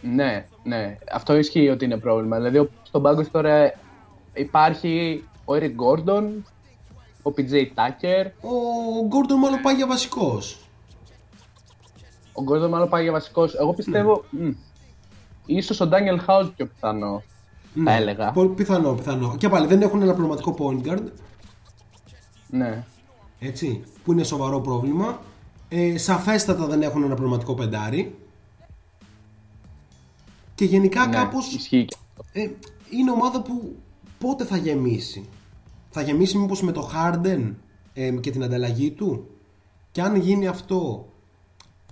Ναι, 0.00 0.46
ναι. 0.62 0.98
Αυτό 1.12 1.36
ισχύει 1.36 1.68
ότι 1.68 1.84
είναι 1.84 1.98
πρόβλημα. 1.98 2.36
Δηλαδή, 2.36 2.58
ο- 2.58 2.68
στον 2.82 3.02
πάγκος 3.02 3.30
τώρα 3.30 3.72
υπάρχει 4.34 5.24
ο 5.44 5.52
Eric 5.54 5.72
Gordon, 5.82 6.24
ο 7.22 7.30
PJ 7.36 7.52
Tucker, 7.52 8.26
Ο 8.40 9.06
Γκόρντον 9.06 9.38
μάλλον 9.38 9.60
πάει 9.60 9.74
για 9.74 9.86
βασικός. 9.86 10.58
ο 12.32 12.42
Gordon 12.50 12.68
μάλλον 12.68 12.88
πάει 12.88 13.02
για 13.02 13.12
βασικός. 13.12 13.54
Εγώ 13.54 13.74
πιστεύω. 13.74 14.24
μ, 14.30 14.50
ίσως 15.46 15.80
ο 15.80 15.88
Daniel 15.92 16.18
House 16.26 16.50
πιο 16.56 16.66
πιθανό. 16.66 17.22
Θα 17.84 17.92
έλεγα. 17.92 18.30
Πολύ 18.30 18.48
πιθανό, 18.48 18.92
πιθανό. 18.92 19.34
Και 19.38 19.48
πάλι 19.48 19.66
δεν 19.66 19.82
έχουν 19.82 20.02
ένα 20.02 20.14
πραγματικό 20.14 20.56
point 20.58 20.88
guard. 20.88 21.04
Ναι. 22.50 22.84
Έτσι, 23.38 23.82
που 24.04 24.12
είναι 24.12 24.22
σοβαρό 24.24 24.60
πρόβλημα. 24.60 25.20
Ε, 25.68 25.98
σαφέστατα 25.98 26.66
δεν 26.66 26.82
έχουν 26.82 27.02
ένα 27.02 27.14
πραγματικό 27.14 27.54
πεντάρι. 27.54 28.14
Και 30.54 30.64
γενικά 30.64 31.06
ναι, 31.06 31.16
κάπως 31.16 31.54
Ισχύει. 31.54 31.84
και 31.84 31.96
αυτό. 32.18 32.24
ε, 32.32 32.50
είναι 32.90 33.10
ομάδα 33.10 33.42
που 33.42 33.76
πότε 34.18 34.44
θα 34.44 34.56
γεμίσει. 34.56 35.28
Θα 35.90 36.02
γεμίσει 36.02 36.38
μήπως 36.38 36.62
με 36.62 36.72
το 36.72 36.90
Harden 36.94 37.54
ε, 37.94 38.10
και 38.10 38.30
την 38.30 38.42
ανταλλαγή 38.42 38.90
του. 38.90 39.26
Και 39.92 40.02
αν 40.02 40.16
γίνει 40.16 40.46
αυτό 40.46 41.08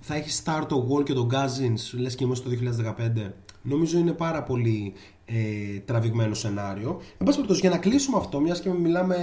θα 0.00 0.14
έχει 0.14 0.42
start 0.44 0.64
το 0.68 0.88
Wall 0.90 1.04
και 1.04 1.12
τον 1.12 1.28
Cousins 1.32 1.98
λες 1.98 2.14
και 2.14 2.24
είμαστε 2.24 2.48
το 2.48 2.56
2015. 2.98 3.30
Νομίζω 3.62 3.98
είναι 3.98 4.12
πάρα 4.12 4.42
πολύ 4.42 4.92
ε, 5.26 5.78
τραβηγμένο 5.84 6.34
σενάριο. 6.34 7.00
Εν 7.18 7.26
πάση 7.26 7.36
περιπτώσει, 7.36 7.60
για 7.60 7.70
να 7.70 7.78
κλείσουμε 7.78 8.16
αυτό, 8.16 8.40
μιας 8.40 8.60
και 8.60 8.70
μιλάμε 8.70 9.16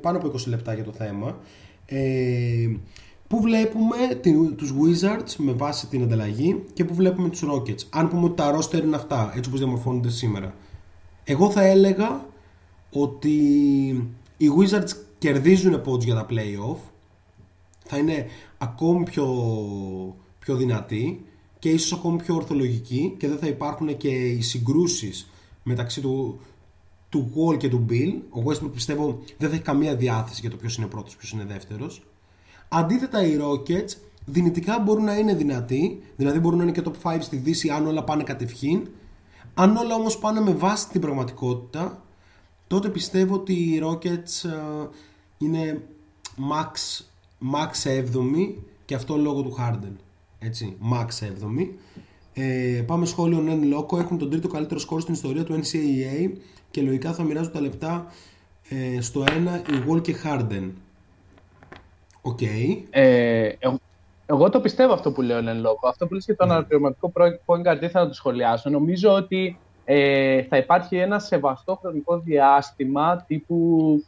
πάνω 0.00 0.18
από 0.18 0.28
20 0.28 0.46
λεπτά 0.46 0.74
για 0.74 0.84
το 0.84 0.92
θέμα, 0.92 1.38
ε, 1.86 2.68
που 3.28 3.40
βλέπουμε 3.40 3.96
την, 4.20 4.56
τους 4.56 4.72
Wizards 4.72 5.34
με 5.36 5.52
βάση 5.52 5.86
την 5.86 6.02
ανταλλαγή 6.02 6.64
και 6.72 6.84
που 6.84 6.94
βλέπουμε 6.94 7.28
τους 7.28 7.44
Rockets. 7.52 7.86
Αν 7.90 8.08
πούμε 8.08 8.24
ότι 8.24 8.34
τα 8.34 8.58
roster 8.58 8.82
είναι 8.82 8.96
αυτά, 8.96 9.32
έτσι 9.36 9.48
όπως 9.48 9.60
διαμορφώνονται 9.60 10.10
σήμερα. 10.10 10.54
Εγώ 11.24 11.50
θα 11.50 11.62
έλεγα 11.62 12.26
ότι 12.90 13.36
οι 14.36 14.46
Wizards 14.58 14.90
κερδίζουν 15.18 15.82
πόντους 15.82 16.04
για 16.04 16.14
τα 16.14 16.26
playoff 16.30 16.78
θα 17.84 17.96
είναι 17.96 18.26
ακόμη 18.58 19.04
πιο, 19.04 19.26
πιο 20.38 20.56
δυνατοί 20.56 21.24
και 21.58 21.68
ίσως 21.68 21.92
ακόμη 21.92 22.16
πιο 22.22 22.34
ορθολογικοί 22.34 23.14
και 23.18 23.28
δεν 23.28 23.38
θα 23.38 23.46
υπάρχουν 23.46 23.96
και 23.96 24.08
οι 24.08 24.40
συγκρούσεις 24.40 25.31
μεταξύ 25.62 26.00
του, 26.00 26.40
του 27.08 27.32
Wall 27.34 27.56
και 27.56 27.68
του 27.68 27.86
Bill. 27.88 28.20
Ο 28.30 28.42
Westbrook 28.46 28.72
πιστεύω 28.72 29.22
δεν 29.38 29.48
θα 29.48 29.54
έχει 29.54 29.64
καμία 29.64 29.96
διάθεση 29.96 30.40
για 30.40 30.50
το 30.50 30.56
ποιος 30.56 30.76
είναι 30.76 30.86
πρώτος, 30.86 31.16
ποιος 31.16 31.30
είναι 31.32 31.44
δεύτερος. 31.44 32.02
Αντίθετα 32.68 33.24
οι 33.26 33.38
Rockets 33.40 33.96
δυνητικά 34.24 34.78
μπορούν 34.78 35.04
να 35.04 35.16
είναι 35.16 35.34
δυνατοί, 35.34 36.02
δηλαδή 36.16 36.38
μπορούν 36.38 36.58
να 36.58 36.64
είναι 36.64 36.72
και 36.72 36.82
top 36.84 37.12
5 37.12 37.18
στη 37.20 37.36
Δύση 37.36 37.70
αν 37.70 37.86
όλα 37.86 38.04
πάνε 38.04 38.22
κατευχήν. 38.22 38.88
Αν 39.54 39.76
όλα 39.76 39.94
όμως 39.94 40.18
πάνε 40.18 40.40
με 40.40 40.52
βάση 40.52 40.88
την 40.88 41.00
πραγματικότητα, 41.00 42.02
τότε 42.66 42.88
πιστεύω 42.88 43.34
ότι 43.34 43.52
οι 43.52 43.82
Rockets 43.84 44.50
ε, 44.50 44.88
είναι 45.38 45.82
max, 46.36 47.02
max 47.54 47.88
7η 47.88 48.54
και 48.84 48.94
αυτό 48.94 49.16
λόγω 49.16 49.42
του 49.42 49.56
Harden. 49.58 49.92
Έτσι, 50.38 50.76
max 50.92 51.06
7η. 51.06 51.68
Ε, 52.34 52.82
πάμε 52.86 53.06
σχόλιο 53.06 53.44
Len 53.46 53.76
Loco. 53.76 53.98
Έχω 53.98 54.18
τον 54.18 54.30
τρίτο 54.30 54.48
καλύτερο 54.48 54.80
σκορ 54.80 55.00
στην 55.00 55.14
ιστορία 55.14 55.44
του 55.44 55.60
NCAA 55.60 56.30
και 56.70 56.82
λογικά 56.82 57.12
θα 57.12 57.22
μοιράζουν 57.22 57.52
τα 57.52 57.60
λεπτά 57.60 58.06
ε, 58.68 59.00
στο 59.00 59.24
1 59.26 59.28
οι 59.70 59.90
Wall 59.90 60.02
και 60.02 60.14
Harden. 60.24 60.70
Οκ. 62.22 62.40
Ε, 62.90 63.56
εγώ, 63.58 63.78
εγώ 64.26 64.50
το 64.50 64.60
πιστεύω 64.60 64.92
αυτό 64.92 65.12
που 65.12 65.22
λέω, 65.22 65.42
Len 65.42 65.60
Loco. 65.60 65.80
Αυτό 65.88 66.06
που 66.06 66.14
λες 66.14 66.24
για 66.24 66.36
το 66.36 66.44
αναπληρωματικό 66.44 67.12
point 67.46 67.72
guard 67.72 67.78
δεν 67.80 67.90
θα 67.90 68.06
το 68.06 68.14
σχολιάσω. 68.14 68.70
Νομίζω 68.70 69.12
ότι 69.12 69.58
ε, 69.84 70.42
θα 70.42 70.56
υπάρχει 70.56 70.96
ένα 70.96 71.18
σεβαστό 71.18 71.78
χρονικό 71.80 72.18
διάστημα 72.18 73.24
τύπου 73.26 74.04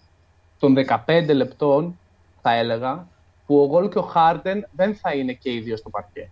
των 0.58 0.74
15 1.06 1.34
λεπτών, 1.34 1.98
θα 2.42 2.54
έλεγα, 2.54 3.06
που 3.46 3.60
ο 3.60 3.64
Γόλ 3.64 3.88
και 3.88 3.98
ο 3.98 4.02
Χάρντεν 4.02 4.68
δεν 4.72 4.94
θα 4.94 5.14
είναι 5.14 5.32
και 5.32 5.52
οι 5.52 5.60
δύο 5.60 5.76
στο 5.76 5.90
παρκέ. 5.90 6.30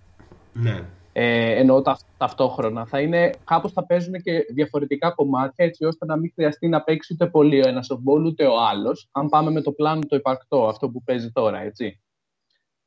Ναι. 0.52 0.82
Ε, 1.12 1.58
εννοώ 1.58 1.82
τα, 1.82 1.98
ταυτόχρονα. 2.16 2.86
Θα 2.86 3.00
είναι, 3.00 3.30
κάπως 3.44 3.72
θα 3.72 3.86
παίζουν 3.86 4.22
και 4.22 4.46
διαφορετικά 4.52 5.10
κομμάτια 5.10 5.64
έτσι 5.64 5.84
ώστε 5.84 6.04
να 6.06 6.16
μην 6.16 6.32
χρειαστεί 6.34 6.68
να 6.68 6.82
παίξει 6.82 7.12
ούτε 7.12 7.26
πολύ 7.26 7.64
ο 7.64 7.68
ένας 7.68 7.90
ο 7.90 7.96
μπολ 7.96 8.24
ούτε 8.24 8.46
ο 8.46 8.60
άλλος 8.60 9.08
αν 9.12 9.28
πάμε 9.28 9.50
με 9.50 9.60
το 9.60 9.72
πλάνο 9.72 10.00
το 10.08 10.16
υπαρκτό, 10.16 10.66
αυτό 10.66 10.88
που 10.88 11.02
παίζει 11.02 11.30
τώρα, 11.30 11.60
έτσι. 11.60 12.00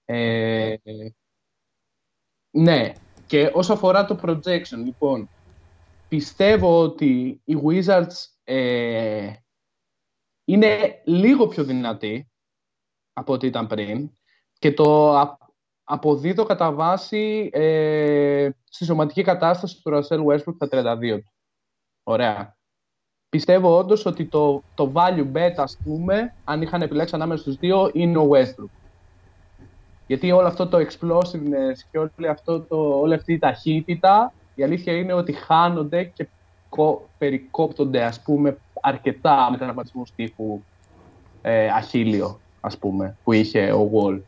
Ε, 0.06 0.76
ναι, 2.52 2.94
και 3.28 3.52
όσο 3.54 3.74
αφορά 3.74 4.06
το 4.06 4.20
projection, 4.22 4.78
λοιπόν, 4.84 5.30
πιστεύω 6.08 6.80
ότι 6.82 7.42
οι 7.44 7.56
Wizards 7.66 8.28
ε, 8.44 9.34
είναι 10.46 11.02
λίγο 11.06 11.48
πιο 11.48 11.64
δυνατοί 11.64 12.30
από 13.14 13.34
ό,τι 13.34 13.48
ήταν 13.48 13.68
πριν 13.68 14.12
και 14.60 14.74
το 14.74 15.16
α- 15.18 15.38
αποδίδω 15.86 16.44
κατά 16.44 16.72
βάση 16.72 17.50
ε, 17.54 18.50
στη 18.64 18.86
σωματική 18.86 19.22
κατάσταση 19.22 19.82
του 19.82 19.92
Russell 19.94 20.26
Westbrook 20.26 20.56
στα 20.56 20.68
32 20.72 21.20
του. 21.24 21.34
Ωραία. 22.04 22.58
Πιστεύω 23.30 23.78
όντως 23.78 24.06
ότι 24.06 24.26
το, 24.26 24.64
το 24.74 24.92
value 24.96 25.32
bet, 25.34 25.54
ας 25.56 25.78
πούμε, 25.84 26.36
αν 26.44 26.62
είχαν 26.62 26.82
επιλέξει 26.82 27.16
ανάμεσα 27.16 27.42
στους 27.42 27.56
δύο, 27.56 27.90
είναι 27.94 28.18
ο 28.18 28.30
Westbrook. 28.32 28.70
Γιατί 30.08 30.32
όλο 30.32 30.48
αυτό 30.48 30.68
το 30.68 30.78
explosiveness 30.78 31.78
και 31.92 31.98
όλη, 31.98 32.28
αυτό 32.30 32.62
το, 32.62 33.00
όλη 33.00 33.14
αυτή 33.14 33.34
η 33.34 33.40
ταχύτητα, 33.40 34.34
η 34.56 34.64
αλήθεια 34.64 34.94
είναι 34.94 35.14
ότι 35.14 35.34
χάνονται 35.34 36.04
και 36.04 36.28
κο- 36.70 37.10
περικόπτονται, 37.18 38.04
ας 38.04 38.22
πούμε, 38.22 38.58
αρκετά 38.82 39.48
με 39.52 39.58
τραυματισμούς 39.58 40.12
τύπου 40.16 40.64
ε, 41.42 41.70
Αχίλιο, 41.70 42.40
ας 42.60 42.78
πούμε, 42.78 43.18
που 43.24 43.32
είχε 43.32 43.72
ο 43.72 43.90
Wall. 43.94 44.22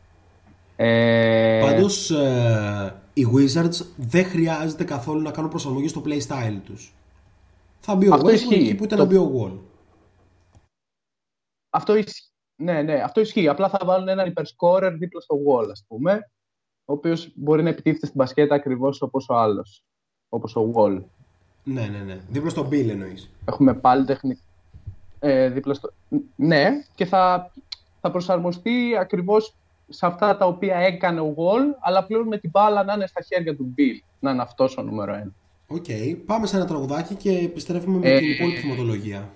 Ε, 0.80 1.60
Πάντως 1.62 2.10
ε, 2.10 3.00
οι 3.14 3.26
Wizards 3.34 3.86
δεν 3.96 4.24
χρειάζεται 4.24 4.84
καθόλου 4.84 5.20
να 5.22 5.30
κάνουν 5.30 5.50
προσαρμογή 5.50 5.88
στο 5.88 6.02
playstyle 6.04 6.60
τους. 6.64 6.94
Θα 7.80 7.94
μπει 7.94 8.08
ο 8.08 8.14
Αυτό 8.14 8.28
Westbrook 8.28 8.32
ισχύει. 8.32 8.54
εκεί 8.54 8.74
που 8.74 8.84
ήταν 8.84 8.98
Το- 8.98 9.04
να 9.04 9.10
μπει 9.10 9.16
ο 9.16 9.32
Wall. 9.36 9.58
Αυτό 11.70 11.94
ισχύει. 11.96 12.22
Ναι, 12.62 12.82
ναι, 12.82 12.94
αυτό 12.94 13.20
ισχύει. 13.20 13.48
Απλά 13.48 13.68
θα 13.68 13.78
βάλουν 13.84 14.08
έναν 14.08 14.26
υπερσκόρερ 14.26 14.94
δίπλα 14.96 15.20
στο 15.20 15.36
wall, 15.46 15.68
ας 15.70 15.84
πούμε, 15.88 16.30
ο 16.84 16.92
οποίος 16.92 17.32
μπορεί 17.34 17.62
να 17.62 17.68
επιτίθεται 17.68 18.06
στην 18.06 18.18
μπασκέτα 18.18 18.54
ακριβώς 18.54 19.02
όπως 19.02 19.28
ο 19.28 19.34
άλλος, 19.34 19.82
όπως 20.28 20.56
ο 20.56 20.70
Wall. 20.74 21.02
Ναι, 21.64 21.86
ναι, 21.86 21.98
ναι. 21.98 22.18
Δίπλα 22.28 22.50
στον 22.50 22.68
Beal 22.68 22.88
εννοείς. 22.88 23.30
Έχουμε 23.44 23.74
πάλι 23.74 24.04
τεχνική. 24.04 24.42
Ε, 25.18 25.48
δίπλα 25.48 25.74
στο... 25.74 25.92
Ναι, 26.36 26.68
και 26.94 27.04
θα, 27.04 27.52
θα 28.00 28.10
προσαρμοστεί 28.10 28.96
ακριβώς 28.96 29.54
σε 29.88 30.06
αυτά 30.06 30.36
τα 30.36 30.46
οποία 30.46 30.76
έκανε 30.76 31.20
ο 31.20 31.34
Wall, 31.36 31.76
αλλά 31.80 32.04
πλέον 32.04 32.26
με 32.26 32.38
την 32.38 32.50
μπάλα 32.50 32.84
να 32.84 32.92
είναι 32.92 33.06
στα 33.06 33.22
χέρια 33.22 33.56
του 33.56 33.74
Beal. 33.78 34.04
Να 34.18 34.30
είναι 34.30 34.42
αυτός 34.42 34.76
ο 34.76 34.82
νούμερο 34.82 35.12
ένα. 35.12 35.32
Οκ. 35.66 35.84
Πάμε 36.26 36.46
σε 36.46 36.56
ένα 36.56 36.66
τραγουδάκι 36.66 37.14
και 37.14 37.30
επιστρέφουμε 37.30 37.98
με 37.98 38.08
Ε, 38.10 38.18
την 38.18 38.30
υπόλοιπη 38.30 38.58
θεματολογία. 38.58 39.28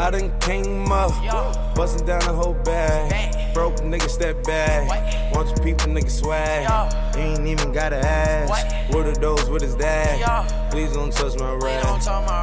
I 0.00 0.10
done 0.10 0.38
came 0.38 0.92
up, 0.92 1.12
bustin' 1.74 2.06
down 2.06 2.20
the 2.20 2.32
whole 2.32 2.54
bag. 2.54 3.52
Broke 3.52 3.76
nigga 3.76 4.08
step 4.08 4.42
back. 4.44 4.86
You 5.34 5.64
people 5.64 5.88
nigga 5.88 6.10
swag. 6.10 7.16
Ain't 7.16 7.46
even 7.46 7.72
gotta 7.72 7.96
ask. 7.96 8.92
What 8.94 9.06
are 9.06 9.14
those 9.14 9.50
with 9.50 9.62
his 9.62 9.74
dad? 9.74 10.70
Please 10.70 10.92
don't 10.92 11.12
touch 11.12 11.38
my 11.38 11.52
rap. 11.54 11.82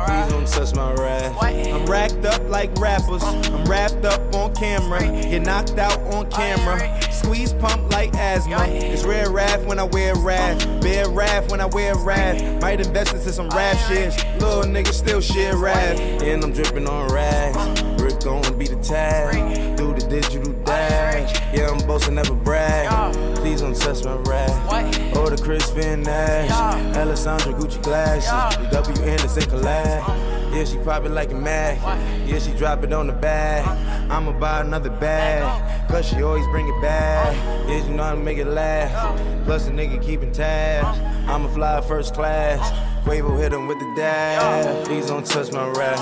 Please 0.08 0.32
don't 0.32 0.48
touch 0.48 0.76
my 0.76 0.94
rap. 0.94 1.42
I'm 1.42 1.86
racked 1.86 2.26
up 2.26 2.42
like 2.50 2.76
rappers. 2.78 3.24
I'm 3.24 3.66
wrapped 3.66 4.04
up 4.04 4.36
on 4.36 4.54
camera. 4.56 5.00
Get 5.00 5.44
knocked 5.44 5.78
out 5.78 6.00
on 6.14 6.30
camera. 6.30 7.00
Squeeze 7.26 7.54
pump 7.54 7.92
like 7.92 8.14
asthma. 8.14 8.68
It's 8.68 9.04
rare 9.04 9.32
wrath 9.32 9.66
when 9.66 9.80
I 9.80 9.84
wear 9.84 10.14
wrath. 10.16 10.64
Bear 10.80 11.10
wrath 11.10 11.50
when 11.50 11.60
I 11.60 11.66
wear 11.66 11.96
wrath. 11.98 12.62
Might 12.62 12.80
invest 12.80 13.16
into 13.16 13.34
some 13.34 13.50
rap 13.50 13.76
shit. 13.88 14.14
Little 14.40 14.62
nigga 14.62 14.94
still 14.94 15.22
shit 15.22 15.56
rap. 15.56 15.98
And 15.98 16.44
I'm 16.44 16.54
dripping 16.54 16.88
on 16.88 17.12
rags. 17.12 17.82
Rick 18.00 18.20
gon' 18.20 18.60
be 18.60 18.68
the 18.68 18.76
tag. 18.76 19.76
Do 19.76 19.92
the 19.96 20.06
digital 20.08 20.54
dash. 20.66 21.34
Yeah, 21.52 21.72
I'm 21.72 21.80
boasting, 21.88 22.14
never 22.14 22.36
brag. 22.36 23.16
Please 23.38 23.62
don't 23.62 23.76
touch 23.76 24.06
my 24.06 24.18
rap. 24.18 25.16
Or 25.16 25.32
the 25.32 25.42
Crispin 25.42 26.04
Nash. 26.04 26.52
Alessandra 26.96 27.54
Gucci 27.54 27.82
glasses. 27.82 28.70
The 28.70 28.84
W 28.84 29.04
Anderson 29.04 29.44
collab. 29.50 30.35
Yeah, 30.56 30.64
she 30.64 30.78
it 30.78 31.12
like 31.12 31.32
a 31.32 31.36
mag. 31.36 31.78
Yeah, 32.26 32.40
she 32.40 32.54
drop 32.54 32.82
it 32.86 32.94
on 32.94 33.08
the 33.08 33.14
bag. 33.14 33.68
I'ma 34.10 34.32
buy 34.40 34.62
another 34.62 34.90
bag. 34.90 35.90
Cause 35.90 36.08
she 36.08 36.22
always 36.22 36.48
bring 36.48 36.66
it 36.66 36.82
back. 36.82 37.36
Yeah, 37.68 37.86
you 37.86 37.94
know 37.94 38.04
how 38.04 38.16
to 38.16 38.22
make 38.22 38.38
it 38.38 38.48
laugh. 38.48 39.20
Plus, 39.44 39.68
a 39.68 39.72
nigga 39.72 40.02
keeping 40.02 40.32
tabs. 40.32 40.98
I'ma 41.30 41.50
fly 41.50 41.82
first 41.82 42.14
class. 42.14 42.72
Quavo 43.04 43.38
hit 43.38 43.52
him 43.52 43.68
with 43.68 43.80
the 43.80 43.94
dash. 43.98 44.88
Please 44.88 45.08
don't 45.08 45.26
touch 45.26 45.52
my 45.52 45.68
rap. 45.72 46.00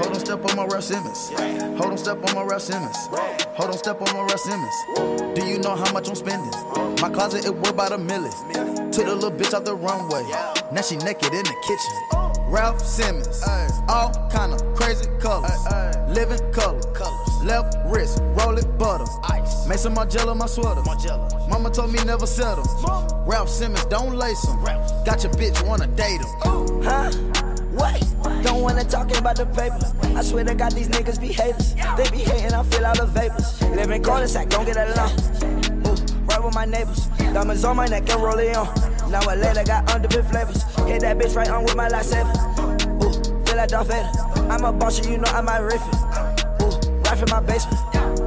Hold 0.00 0.12
on, 0.12 0.18
step 0.18 0.44
on 0.44 0.56
my 0.56 0.64
Ralph 0.64 0.82
Simmons. 0.82 1.30
Hold 1.78 1.92
on, 1.92 1.98
step 1.98 2.28
on 2.28 2.34
my 2.34 2.42
Ralph 2.42 2.62
Simmons. 2.62 2.96
Hold 3.06 3.70
on, 3.70 3.78
step 3.78 4.02
on 4.02 4.12
my 4.12 4.24
Ralph 4.24 4.40
Simmons. 4.40 5.36
Do 5.38 5.46
you 5.46 5.58
know 5.60 5.76
how 5.76 5.92
much 5.92 6.08
I'm 6.08 6.16
spending? 6.16 6.50
My 7.00 7.10
closet, 7.10 7.44
it 7.46 7.54
worth 7.54 7.70
about 7.70 7.92
a 7.92 7.98
million. 7.98 8.32
Took 8.90 9.06
the 9.06 9.14
little 9.14 9.30
bitch 9.30 9.54
out 9.54 9.64
the 9.64 9.76
runway. 9.76 10.24
Now 10.72 10.82
she 10.82 10.96
naked 10.96 11.32
in 11.32 11.44
the 11.44 11.56
kitchen. 11.62 12.23
Ralph 12.54 12.80
Simmons, 12.80 13.42
all 13.88 14.12
kind 14.30 14.52
of 14.52 14.62
crazy 14.76 15.10
colors, 15.18 15.50
living 16.06 16.38
color, 16.52 16.78
left 17.42 17.76
wrist, 17.86 18.22
roll 18.36 18.56
it 18.56 18.78
butter, 18.78 19.04
ice, 19.24 19.66
Mason 19.66 19.92
Margiela 19.92 20.36
my 20.36 20.46
sweater, 20.46 20.80
Mama 21.48 21.68
told 21.70 21.92
me 21.92 21.98
never 22.04 22.26
settle. 22.28 22.62
Ralph 23.26 23.48
Simmons, 23.48 23.84
don't 23.86 24.14
lace 24.14 24.46
him. 24.46 24.62
Got 25.04 25.24
your 25.24 25.32
bitch 25.32 25.66
wanna 25.66 25.88
date 25.88 26.20
him. 26.20 26.84
Huh? 26.84 27.10
What? 27.72 28.00
Don't 28.44 28.62
wanna 28.62 28.84
talk 28.84 29.10
about 29.18 29.34
the 29.34 29.46
papers. 29.46 29.92
I 30.16 30.22
swear 30.22 30.44
to 30.44 30.54
God, 30.54 30.70
these 30.74 30.88
niggas 30.88 31.20
be 31.20 31.32
haters. 31.32 31.74
They 31.96 32.08
be 32.10 32.18
hating, 32.18 32.54
I 32.54 32.62
feel 32.62 32.86
all 32.86 32.94
the 32.94 33.06
vapors. 33.06 33.62
Living 33.62 33.96
in 33.96 34.02
cul-de-sac, 34.04 34.48
don't 34.48 34.64
get 34.64 34.76
along. 34.76 35.10
Ooh, 35.88 36.24
right 36.26 36.40
with 36.44 36.54
my 36.54 36.66
neighbors. 36.66 37.06
Diamonds 37.18 37.64
on 37.64 37.74
my 37.74 37.86
neck 37.86 38.08
and 38.10 38.22
roll 38.22 38.38
it 38.38 38.56
on. 38.56 38.93
Now 39.10 39.20
later 39.36 39.64
got 39.64 39.86
underbit 39.86 40.28
flavors. 40.30 40.62
Hit 40.86 41.00
that 41.02 41.18
bitch 41.18 41.34
right 41.36 41.48
on 41.48 41.64
with 41.64 41.76
my 41.76 41.88
last 41.88 42.10
seven. 42.10 42.32
Ooh, 43.02 43.12
feel 43.44 43.56
like 43.56 43.68
Darth 43.68 43.88
Vader. 43.88 44.10
I'm 44.50 44.64
a 44.64 44.72
boss, 44.72 45.06
you 45.06 45.18
know 45.18 45.30
I'm 45.32 45.48
riff 45.64 45.82
it. 45.86 45.94
Ooh, 45.94 46.33
right 47.04 47.18
from 47.18 47.30
my 47.30 47.40
basement. 47.40 47.78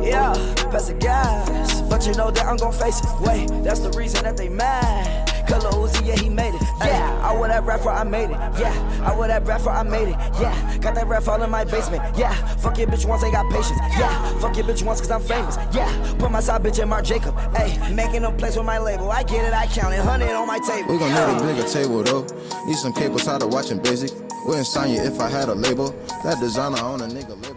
Yeah, 0.03 0.33
pass 0.71 0.87
the 0.87 0.93
gas. 0.93 1.81
But 1.81 2.05
you 2.05 2.13
know 2.13 2.31
that 2.31 2.45
I'm 2.45 2.57
gon' 2.57 2.73
face 2.73 2.99
it. 2.99 3.07
Wait, 3.21 3.47
that's 3.63 3.79
the 3.79 3.89
reason 3.91 4.23
that 4.23 4.37
they 4.37 4.49
mad. 4.49 5.27
Color 5.47 5.71
Uzi, 5.71 6.05
yeah, 6.05 6.15
he 6.15 6.29
made 6.29 6.53
it. 6.53 6.61
Yeah, 6.81 7.21
I 7.23 7.33
wear 7.37 7.47
that 7.47 7.63
rapper, 7.63 7.89
I 7.89 8.03
made 8.03 8.29
it. 8.29 8.37
Yeah, 8.59 9.01
I 9.05 9.17
wear 9.17 9.29
that 9.29 9.47
rapper, 9.47 9.69
I 9.69 9.83
made 9.83 10.09
it. 10.09 10.17
Yeah, 10.39 10.77
got 10.79 10.93
that 10.95 11.07
rap 11.07 11.25
all 11.27 11.41
in 11.41 11.49
my 11.49 11.63
basement. 11.63 12.03
Yeah, 12.17 12.33
fuck 12.57 12.77
your 12.77 12.87
bitch 12.87 13.05
once, 13.05 13.23
ain't 13.23 13.33
got 13.33 13.49
patience. 13.49 13.79
Yeah, 13.97 14.39
fuck 14.39 14.57
your 14.57 14.65
bitch 14.65 14.83
once, 14.83 14.99
cause 14.99 15.09
I'm 15.09 15.21
famous. 15.21 15.55
Yeah, 15.73 15.89
put 16.19 16.31
my 16.31 16.41
side 16.41 16.63
bitch 16.63 16.81
in 16.83 16.89
Mark 16.89 17.05
Jacob. 17.05 17.33
Hey, 17.55 17.93
making 17.93 18.25
a 18.25 18.31
place 18.31 18.57
with 18.57 18.65
my 18.65 18.77
label. 18.77 19.09
I 19.09 19.23
get 19.23 19.45
it, 19.45 19.53
I 19.53 19.67
count 19.67 19.93
it. 19.93 19.99
100 19.99 20.29
on 20.31 20.47
my 20.47 20.59
table. 20.59 20.91
We 20.91 20.99
gon' 20.99 21.13
need 21.13 21.41
a 21.41 21.53
bigger 21.53 21.67
table 21.69 22.03
though. 22.03 22.27
Need 22.65 22.77
some 22.77 22.91
cables, 22.91 23.25
how 23.25 23.37
to 23.37 23.47
watching 23.47 23.81
basic. 23.81 24.11
Wouldn't 24.45 24.67
sign 24.67 24.91
you 24.91 25.01
if 25.01 25.19
I 25.21 25.29
had 25.29 25.47
a 25.47 25.55
label. 25.55 25.89
That 26.25 26.39
designer 26.41 26.79
on 26.79 27.01
a 27.01 27.07
nigga 27.07 27.41
label. 27.41 27.56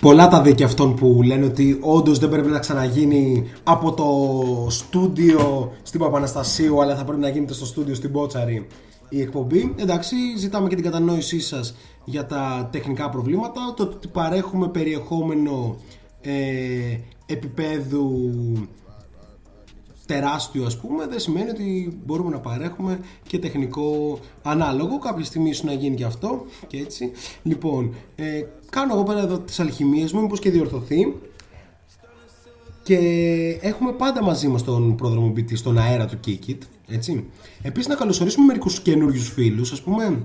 Πολλά 0.00 0.28
τα 0.28 0.42
δίκαια 0.42 0.66
αυτών 0.66 0.94
που 0.94 1.20
λένε 1.22 1.44
ότι 1.44 1.78
όντως 1.80 2.18
δεν 2.18 2.28
πρέπει 2.28 2.48
να 2.48 2.58
ξαναγίνει 2.58 3.50
από 3.62 3.92
το 3.92 4.06
στούντιο 4.70 5.72
στην 5.82 6.00
Παπαναστασίου, 6.00 6.82
αλλά 6.82 6.96
θα 6.96 7.04
πρέπει 7.04 7.20
να 7.20 7.28
γίνεται 7.28 7.52
στο 7.52 7.66
στούντιο 7.66 7.94
στην 7.94 8.12
Πότσαρη 8.12 8.66
η 9.08 9.20
εκπομπή. 9.20 9.74
Εντάξει, 9.76 10.16
ζητάμε 10.36 10.68
και 10.68 10.74
την 10.74 10.84
κατανόησή 10.84 11.40
σας 11.40 11.74
για 12.04 12.26
τα 12.26 12.68
τεχνικά 12.72 13.10
προβλήματα. 13.10 13.74
Το 13.76 13.82
ότι 13.82 14.08
παρέχουμε 14.08 14.68
περιεχόμενο 14.68 15.76
ε, 16.20 16.32
επίπεδου 17.26 18.32
τεράστιο 20.12 20.64
ας 20.64 20.78
πούμε 20.78 21.06
δεν 21.06 21.18
σημαίνει 21.18 21.50
ότι 21.50 21.98
μπορούμε 22.06 22.30
να 22.30 22.38
παρέχουμε 22.38 23.00
και 23.26 23.38
τεχνικό 23.38 24.18
ανάλογο. 24.42 24.98
Κάποια 24.98 25.24
στιγμή 25.24 25.48
ίσως 25.48 25.64
να 25.64 25.72
γίνει 25.72 25.96
και 25.96 26.04
αυτό 26.04 26.46
και 26.66 26.76
έτσι. 26.76 27.12
Λοιπόν 27.42 27.94
ε, 28.16 28.42
κάνω 28.70 28.94
εγώ 28.94 29.02
πέρα 29.02 29.20
εδώ 29.20 29.38
τις 29.38 29.60
αλχημίες 29.60 30.12
μου 30.12 30.20
μήπως 30.20 30.38
και 30.40 30.50
διορθωθεί. 30.50 31.14
Και 32.82 32.98
έχουμε 33.60 33.92
πάντα 33.92 34.22
μαζί 34.22 34.48
μας 34.48 34.64
τον 34.64 34.96
προδρομοποιητή 34.96 35.56
στον 35.56 35.78
αέρα 35.78 36.06
του 36.06 36.18
Kikit 36.26 36.58
έτσι. 36.88 37.24
Επίσης 37.62 37.88
να 37.88 37.94
καλωσορίσουμε 37.94 38.46
μερικούς 38.46 38.80
καινούριους 38.80 39.28
φίλους 39.28 39.72
ας 39.72 39.82
πούμε. 39.82 40.22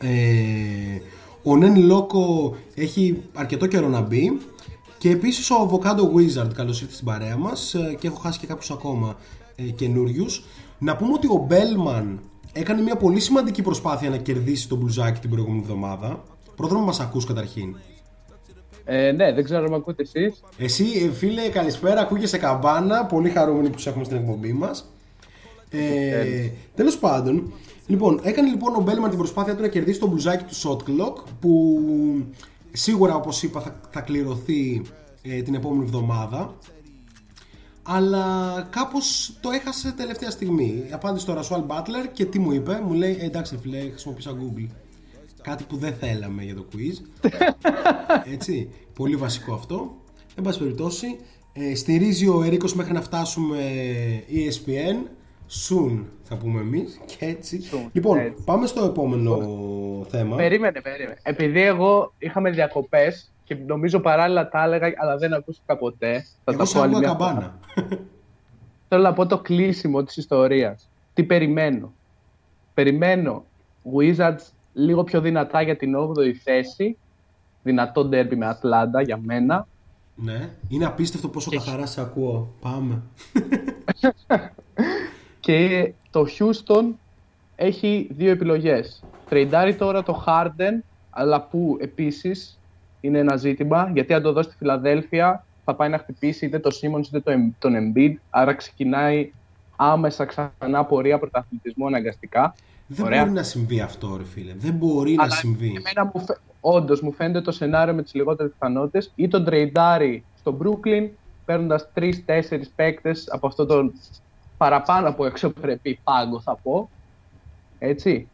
Ε, 0.00 1.00
ο 1.42 1.56
Νεν 1.56 1.76
Λόκο 1.76 2.56
έχει 2.74 3.22
αρκετό 3.34 3.66
καιρό 3.66 3.88
να 3.88 4.00
μπει 4.00 4.38
και 4.98 5.10
επίσης 5.10 5.50
ο 5.50 5.68
Avocado 5.70 6.00
Wizard, 6.00 6.54
καλώς 6.54 6.80
ήρθες 6.80 6.94
στην 6.94 7.06
παρέα 7.06 7.36
μας 7.36 7.74
και 7.98 8.06
έχω 8.06 8.18
χάσει 8.18 8.38
και 8.38 8.46
κάποιους 8.46 8.70
ακόμα 8.70 9.16
ε, 9.56 9.62
καινούριους. 9.62 10.44
Να 10.78 10.96
πούμε 10.96 11.12
ότι 11.12 11.26
ο 11.26 11.44
Μπέλμαν 11.48 12.20
έκανε 12.52 12.82
μια 12.82 12.96
πολύ 12.96 13.20
σημαντική 13.20 13.62
προσπάθεια 13.62 14.10
να 14.10 14.16
κερδίσει 14.16 14.68
τον 14.68 14.78
μπλουζάκι 14.78 15.20
την 15.20 15.30
προηγούμενη 15.30 15.62
εβδομάδα. 15.62 16.22
Πρόδρομο 16.56 16.84
μας 16.84 17.00
ακούς 17.00 17.26
καταρχήν. 17.26 17.76
Ε, 18.84 19.12
ναι, 19.12 19.32
δεν 19.32 19.44
ξέρω 19.44 19.64
αν 19.64 19.70
με 19.70 19.76
ακούτε 19.76 20.02
εσείς. 20.02 20.42
Εσύ, 20.58 20.84
ε, 20.84 21.12
φίλε, 21.12 21.48
καλησπέρα. 21.48 22.00
Ακούγεσαι 22.00 22.38
καμπάνα. 22.38 23.04
Πολύ 23.04 23.30
χαρούμενοι 23.30 23.70
που 23.70 23.78
σε 23.78 23.88
έχουμε 23.88 24.04
στην 24.04 24.16
εκπομπή 24.16 24.52
μας. 24.52 24.92
Ε, 25.70 26.50
Τέλος 26.74 26.98
πάντων, 26.98 27.52
λοιπόν, 27.86 28.20
έκανε 28.22 28.48
λοιπόν 28.48 28.74
ο 28.74 28.80
Μπέλμαν 28.80 29.08
την 29.08 29.18
προσπάθεια 29.18 29.54
του 29.54 29.62
να 29.62 29.68
κερδίσει 29.68 30.00
τον 30.00 30.08
μπλουζάκι 30.08 30.44
του 30.44 30.54
Shot 30.54 30.90
Clock 30.90 31.22
που 31.40 31.80
σίγουρα 32.78 33.14
όπως 33.14 33.42
είπα 33.42 33.60
θα, 33.60 33.80
θα 33.90 34.00
κληρωθεί 34.00 34.82
ε, 35.22 35.42
την 35.42 35.54
επόμενη 35.54 35.84
εβδομάδα. 35.84 36.54
Αλλά 37.82 38.26
κάπως 38.70 39.36
το 39.40 39.50
έχασε 39.50 39.92
τελευταία 39.92 40.30
στιγμή. 40.30 40.84
Απάντησε 40.90 41.24
στο 41.24 41.34
Ρασουάλ 41.34 41.62
Butler 41.66 42.08
και 42.12 42.24
τι 42.24 42.38
μου 42.38 42.52
είπε 42.52 42.80
μου 42.84 42.92
λέει 42.92 43.16
«Ε, 43.20 43.24
εντάξει 43.24 43.58
φίλε 43.62 43.80
χρησιμοποίησα 43.80 44.30
Google 44.30 44.68
κάτι 45.42 45.64
που 45.64 45.76
δεν 45.76 45.94
θέλαμε 45.94 46.44
για 46.44 46.54
το 46.54 46.66
quiz. 46.72 47.28
Έτσι 48.34 48.70
πολύ 48.94 49.16
βασικό 49.16 49.54
αυτό. 49.54 49.96
Εν 50.34 50.44
πάση 50.44 50.58
περιπτώσει 50.58 51.16
ε, 51.52 51.74
στηρίζει 51.74 52.28
ο 52.28 52.42
Ερίκος 52.42 52.74
μέχρι 52.74 52.92
να 52.92 53.02
φτάσουμε 53.02 53.58
ESPN 54.30 55.08
soon 55.68 56.04
θα 56.28 56.36
πούμε 56.36 56.60
εμείς 56.60 57.00
και 57.06 57.26
έτσι 57.26 57.60
λοιπόν 57.92 58.18
έτσι. 58.18 58.44
πάμε 58.44 58.66
στο 58.66 58.84
επόμενο 58.84 59.38
θέμα 60.08 60.36
Περίμενε, 60.36 60.80
περίμενε. 60.80 61.16
Επειδή 61.22 61.62
εγώ 61.62 62.12
είχαμε 62.18 62.50
διακοπές 62.50 63.32
και 63.44 63.54
νομίζω 63.66 64.00
παράλληλα 64.00 64.48
τα 64.48 64.62
έλεγα, 64.64 64.92
αλλά 64.96 65.16
δεν 65.16 65.32
ακούστηκα 65.34 65.76
ποτέ. 65.76 66.24
Θα 66.44 66.52
Εγώ 66.52 66.58
τα 66.58 66.64
σε 66.64 66.74
πω 66.76 66.82
άλλη 66.82 66.94
άκουγα 66.94 67.14
μια 67.16 67.26
φορά. 67.26 67.58
καμπάνα. 67.74 67.98
Θέλω 68.88 69.02
να 69.02 69.12
πω 69.12 69.26
το 69.26 69.38
κλείσιμο 69.38 70.02
της 70.02 70.16
ιστορίας. 70.16 70.88
Τι 71.14 71.24
περιμένω. 71.24 71.92
Περιμένω 72.74 73.44
Wizards 73.96 74.52
λίγο 74.72 75.04
πιο 75.04 75.20
δυνατά 75.20 75.62
για 75.62 75.76
την 75.76 75.94
8η 75.96 76.32
θέση. 76.42 76.96
Δυνατό 77.62 78.04
ντέρμπι 78.04 78.36
με 78.36 78.46
Ατλάντα 78.46 79.02
για 79.02 79.16
μένα. 79.16 79.66
Ναι, 80.14 80.48
είναι 80.68 80.84
απίστευτο 80.84 81.28
πόσο 81.28 81.50
καθαρά 81.50 81.86
σε 81.86 82.00
ακούω. 82.00 82.48
Πάμε. 82.60 83.02
Και 85.40 85.92
το 86.10 86.26
Houston 86.38 86.84
έχει 87.56 88.08
δύο 88.10 88.30
επιλογές. 88.30 89.04
Τρεϊντάρει 89.28 89.74
τώρα 89.74 90.02
το 90.02 90.24
Harden, 90.26 90.82
αλλά 91.10 91.42
που 91.42 91.76
επίσης 91.80 92.58
είναι 93.00 93.18
ένα 93.18 93.36
ζήτημα, 93.36 93.90
γιατί 93.94 94.14
αν 94.14 94.22
το 94.22 94.32
δώσει 94.32 94.48
στη 94.48 94.58
Φιλαδέλφια 94.58 95.44
θα 95.64 95.74
πάει 95.74 95.88
να 95.88 95.98
χτυπήσει 95.98 96.46
είτε 96.46 96.58
το 96.58 96.70
Simmons 96.80 97.06
είτε 97.06 97.20
το 97.20 97.32
Em- 97.32 97.52
τον 97.58 97.74
Embiid, 97.76 98.12
άρα 98.30 98.54
ξεκινάει 98.54 99.32
άμεσα 99.76 100.24
ξανά 100.24 100.84
πορεία 100.84 101.18
πρωταθλητισμού 101.18 101.86
αναγκαστικά. 101.86 102.54
Δεν 102.86 103.06
Ωραία. 103.06 103.20
μπορεί 103.20 103.34
να 103.34 103.42
συμβεί 103.42 103.80
αυτό, 103.80 104.16
ρε 104.16 104.24
φίλε. 104.24 104.52
Δεν 104.56 104.72
μπορεί 104.72 105.14
να 105.14 105.22
Αλλά 105.22 105.32
συμβεί. 105.32 105.66
Εμένα 105.66 106.10
μου, 106.14 106.24
φαι... 106.24 106.36
όντως, 106.60 107.00
μου 107.00 107.12
φαίνεται 107.12 107.40
το 107.40 107.52
σενάριο 107.52 107.94
με 107.94 108.02
τις 108.02 108.14
λιγότερες 108.14 108.52
πιθανότητες 108.52 109.12
ή 109.14 109.28
τον 109.28 109.44
τρεϊντάρει 109.44 110.24
στο 110.38 110.58
Brooklyn 110.62 111.08
παίρνοντας 111.44 111.88
τρεις-τέσσερις 111.94 112.68
παίκτες 112.76 113.28
από 113.30 113.46
αυτό 113.46 113.66
τον 113.66 113.92
παραπάνω 114.58 115.08
από 115.08 115.24
εξωπρεπή 115.26 115.98
πάγκο 116.04 116.40
θα 116.40 116.56
πω. 116.56 116.90
Έτσι. 117.78 118.28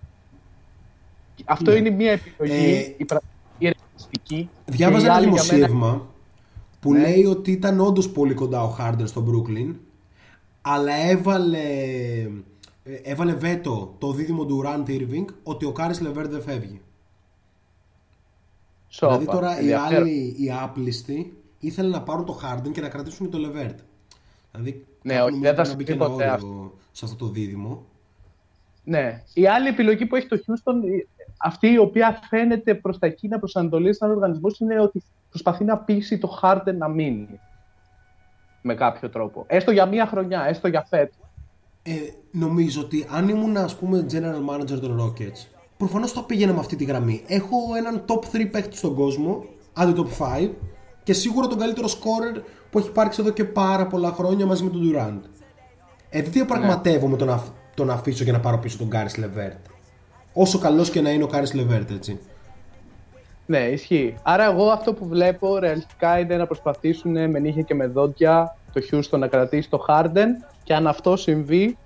Αυτό 1.44 1.70
Ναι. 1.70 1.76
είναι 1.76 1.90
μια 1.90 2.10
επιλογή, 2.12 2.74
Ε, 2.74 2.94
η 2.96 3.04
πραγματική 3.04 3.60
ρεαλιστική. 3.60 4.48
Διάβαζα 4.66 4.98
και 5.00 5.04
η 5.04 5.08
ένα 5.08 5.14
άλλη 5.16 5.24
για 5.28 5.32
μένα- 5.32 5.42
δημοσίευμα 5.42 6.06
που 6.80 6.92
Ναι. 6.92 7.00
λέει 7.00 7.24
ότι 7.24 7.50
ήταν 7.50 7.80
όντως 7.80 8.10
πολύ 8.10 8.34
κοντά 8.34 8.62
ο 8.62 8.76
Harden 8.78 9.02
στο 9.04 9.24
Brooklyn, 9.30 9.74
αλλά 10.60 10.94
έβαλε, 10.94 11.58
ε, 12.84 12.92
έβαλε 13.02 13.32
βέτο 13.34 13.94
το 13.98 14.12
δίδυμο 14.12 14.44
του 14.46 14.62
Durant 14.64 14.88
Irving 14.90 15.24
ότι 15.42 15.64
ο 15.64 15.72
Κάρις 15.72 16.00
Λεβέρ 16.00 16.28
δεν 16.28 16.42
φεύγει. 16.42 16.80
Σόπα, 18.88 19.12
δηλαδή 19.18 19.32
τώρα 19.32 19.54
οι 19.56 19.58
ενδιαφέρον. 19.58 20.02
άλλοι, 20.02 20.34
οι 20.38 20.50
άπλιστοι, 20.62 21.36
ήθελαν 21.60 21.90
να 21.90 22.02
πάρουν 22.02 22.24
το 22.24 22.40
Harden 22.42 22.72
και 22.72 22.80
να 22.80 22.88
κρατήσουν 22.88 23.30
και 23.30 23.36
το 23.36 23.50
Levert. 23.50 23.74
Δηλαδή, 24.52 24.84
Ναι, 25.04 25.14
κάπου 25.14 25.24
όχι, 25.24 25.34
νομίζω 25.34 25.54
δεν 25.54 25.64
θα 25.64 25.70
να 25.70 25.76
μπει 25.76 25.84
και 25.84 25.90
συμβεί 25.90 26.04
ένα 26.04 26.12
ποτέ 26.12 26.24
όριο 26.24 26.34
αυτό. 26.34 26.72
σε 26.92 27.04
αυτό 27.04 27.16
το 27.16 27.32
δίδυμο. 27.32 27.84
Ναι. 28.84 29.22
Η 29.34 29.46
άλλη 29.46 29.68
επιλογή 29.68 30.06
που 30.06 30.16
έχει 30.16 30.26
το 30.26 30.36
Houston, 30.46 30.74
αυτή 31.36 31.72
η 31.72 31.78
οποία 31.78 32.20
φαίνεται 32.28 32.74
προς 32.74 32.98
τα 32.98 33.06
εκεί 33.06 33.28
να 33.28 33.38
προσανατολίζει 33.38 33.98
σαν 33.98 34.10
οργανισμός, 34.10 34.58
είναι 34.58 34.80
ότι 34.80 35.02
προσπαθεί 35.28 35.64
να 35.64 35.78
πείσει 35.78 36.18
το 36.18 36.38
Harden 36.42 36.74
να 36.78 36.88
μείνει. 36.88 37.40
Με 38.62 38.74
κάποιο 38.74 39.10
τρόπο. 39.10 39.44
Έστω 39.46 39.70
για 39.70 39.86
μία 39.86 40.06
χρονιά, 40.06 40.44
έστω 40.46 40.68
για 40.68 40.86
φέτος. 40.88 41.16
Ε, 41.82 41.92
νομίζω 42.30 42.80
ότι 42.80 43.06
αν 43.10 43.28
ήμουν 43.28 43.56
ας 43.56 43.76
πούμε 43.76 44.06
general 44.10 44.50
manager 44.50 44.80
των 44.80 45.00
Rockets 45.00 45.46
προφανώς 45.76 46.12
θα 46.12 46.24
πήγαινα 46.24 46.52
με 46.52 46.58
αυτή 46.58 46.76
τη 46.76 46.84
γραμμή. 46.84 47.24
Έχω 47.26 47.56
έναν 47.76 48.04
top 48.08 48.36
3 48.36 48.50
παίκτη 48.50 48.76
στον 48.76 48.94
κόσμο, 48.94 49.44
άντε 49.72 50.02
top 50.02 50.24
5 50.24 50.48
και 51.04 51.12
σίγουρα 51.12 51.46
τον 51.46 51.58
καλύτερο 51.58 51.88
scorer 51.88 52.42
που 52.70 52.78
έχει 52.78 52.88
υπάρξει 52.88 53.20
εδώ 53.20 53.30
και 53.30 53.44
πάρα 53.44 53.86
πολλά 53.86 54.12
χρόνια 54.12 54.46
μαζί 54.46 54.64
με 54.64 54.70
τον 54.70 54.80
Durant. 54.84 55.28
Ε, 56.10 56.22
δεν 56.22 56.32
διαπραγματεύομαι 56.32 57.16
τον, 57.16 57.30
αφ- 57.30 57.50
τον 57.74 57.90
αφήσω 57.90 58.24
για 58.24 58.32
να 58.32 58.40
πάρω 58.40 58.58
πίσω 58.58 58.78
τον 58.78 58.88
Caris 58.92 59.20
Levert. 59.20 59.60
Όσο 60.32 60.58
καλός 60.58 60.90
και 60.90 61.00
να 61.00 61.10
είναι 61.10 61.24
ο 61.24 61.28
Caris 61.32 61.60
Levert, 61.60 61.90
έτσι. 61.90 62.20
Ναι, 63.46 63.58
ισχύει. 63.58 64.14
Άρα 64.22 64.44
εγώ 64.44 64.70
αυτό 64.70 64.92
που 64.92 65.06
βλέπω 65.06 65.58
ρεαλιστικά 65.58 66.18
είναι 66.18 66.36
να 66.36 66.46
προσπαθήσουν 66.46 67.30
με 67.30 67.38
νύχια 67.38 67.62
και 67.62 67.74
με 67.74 67.86
δόντια 67.86 68.56
το 68.72 68.80
Houston 68.90 69.18
να 69.18 69.26
κρατήσει 69.26 69.70
το 69.70 69.84
Harden 69.88 70.26
και 70.64 70.74
αν 70.74 70.86
αυτό 70.86 71.16
συμβεί, 71.16 71.78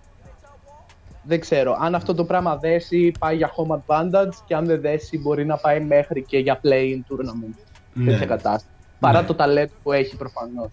δεν 1.22 1.40
ξέρω. 1.40 1.76
Αν 1.80 1.94
αυτό 1.94 2.14
το 2.14 2.24
πράγμα 2.24 2.56
δέσει, 2.56 3.12
πάει 3.18 3.36
για 3.36 3.50
home 3.56 3.78
advantage 3.78 4.34
και 4.46 4.54
αν 4.54 4.66
δεν 4.66 4.80
δέσει, 4.80 5.18
μπορεί 5.18 5.46
να 5.46 5.56
πάει 5.56 5.80
μέχρι 5.80 6.22
και 6.22 6.38
για 6.38 6.60
play-in 6.64 7.12
tournament. 7.12 7.58
Ναι. 7.92 8.10
Τέτοια 8.10 8.26
κατάσταση. 8.26 8.72
Παρά 9.00 9.24
το 9.24 9.34
ταλέντο 9.34 9.72
που 9.82 9.92
έχει 9.92 10.16
προφανώς. 10.16 10.70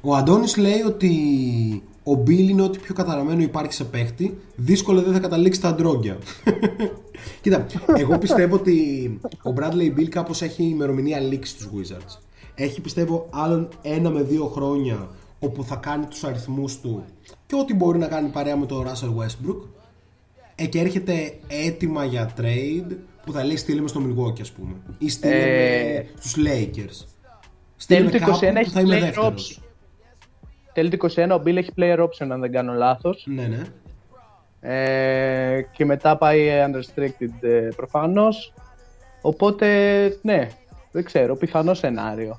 Ο 0.00 0.14
Αντώνης 0.14 0.56
λέει 0.56 0.80
ότι 0.80 1.12
ο 2.02 2.14
Μπίλ 2.14 2.48
είναι 2.48 2.62
ό,τι 2.62 2.78
πιο 2.78 2.94
καταραμένο 2.94 3.42
υπάρχει 3.42 3.72
σε 3.72 3.84
παίχτη. 3.84 4.38
Δύσκολα 4.56 5.02
δεν 5.02 5.12
θα 5.12 5.18
καταλήξει 5.18 5.60
τα 5.60 5.68
αντρόγια. 5.68 6.18
Κοίτα, 7.42 7.66
εγώ 7.96 8.18
πιστεύω 8.18 8.54
ότι 8.54 9.20
ο 9.42 9.52
Bradley 9.56 9.98
Bill 9.98 10.08
κάπως 10.08 10.42
έχει 10.42 10.62
ημερομηνία 10.62 11.20
λήξη 11.20 11.52
στους 11.52 11.68
Wizards. 11.74 12.18
Έχει 12.54 12.80
πιστεύω 12.80 13.28
άλλον 13.30 13.68
ένα 13.82 14.10
με 14.10 14.22
δύο 14.22 14.46
χρόνια 14.46 15.08
όπου 15.38 15.64
θα 15.64 15.76
κάνει 15.76 16.06
τους 16.06 16.24
αριθμούς 16.24 16.80
του 16.80 17.04
και 17.46 17.56
ό,τι 17.56 17.74
μπορεί 17.74 17.98
να 17.98 18.06
κάνει 18.06 18.28
παρέα 18.28 18.56
με 18.56 18.66
τον 18.66 18.86
Russell 18.86 19.22
Westbrook. 19.22 19.60
Ε, 20.54 20.66
και 20.66 20.78
έρχεται 20.78 21.38
έτοιμα 21.46 22.04
για 22.04 22.30
trade 22.36 22.96
που 23.26 23.32
θα 23.32 23.44
λέει 23.44 23.56
στείλε 23.56 23.80
με 23.80 23.88
στο 23.88 24.00
Milwaukee 24.06 24.40
ας 24.40 24.52
πούμε. 24.52 24.74
Ή 24.98 25.08
στείλε 25.08 25.34
Ε, 25.34 25.92
με 25.92 26.06
στους 26.18 26.34
Lakers. 26.46 27.06
Στείλε 27.76 27.98
Τέλη 27.98 28.04
με 28.04 28.10
του 28.10 28.18
κάπου 28.18 28.38
21 28.38 28.52
που 28.52 28.58
έχει 28.58 28.70
θα 28.70 28.80
είμαι 28.80 28.96
player 28.96 29.00
δεύτερος. 29.00 29.58
option. 29.60 29.62
Τέλη 30.72 30.88
του 30.96 31.08
21 31.14 31.28
ο 31.30 31.42
Bill 31.44 31.56
έχει 31.56 31.70
player 31.76 31.98
option 31.98 32.26
αν 32.28 32.40
δεν 32.40 32.52
κάνω 32.52 32.72
λάθος. 32.72 33.26
Ναι, 33.28 33.46
ναι. 33.46 33.62
Ε, 34.60 35.62
και 35.72 35.84
μετά 35.84 36.16
πάει 36.16 36.48
unrestricted 36.66 37.30
ε, 37.48 37.68
προφανώς. 37.76 38.52
Οπότε, 39.22 39.68
ναι, 40.22 40.48
δεν 40.92 41.04
ξέρω, 41.04 41.36
πιθανό 41.36 41.74
σενάριο. 41.74 42.38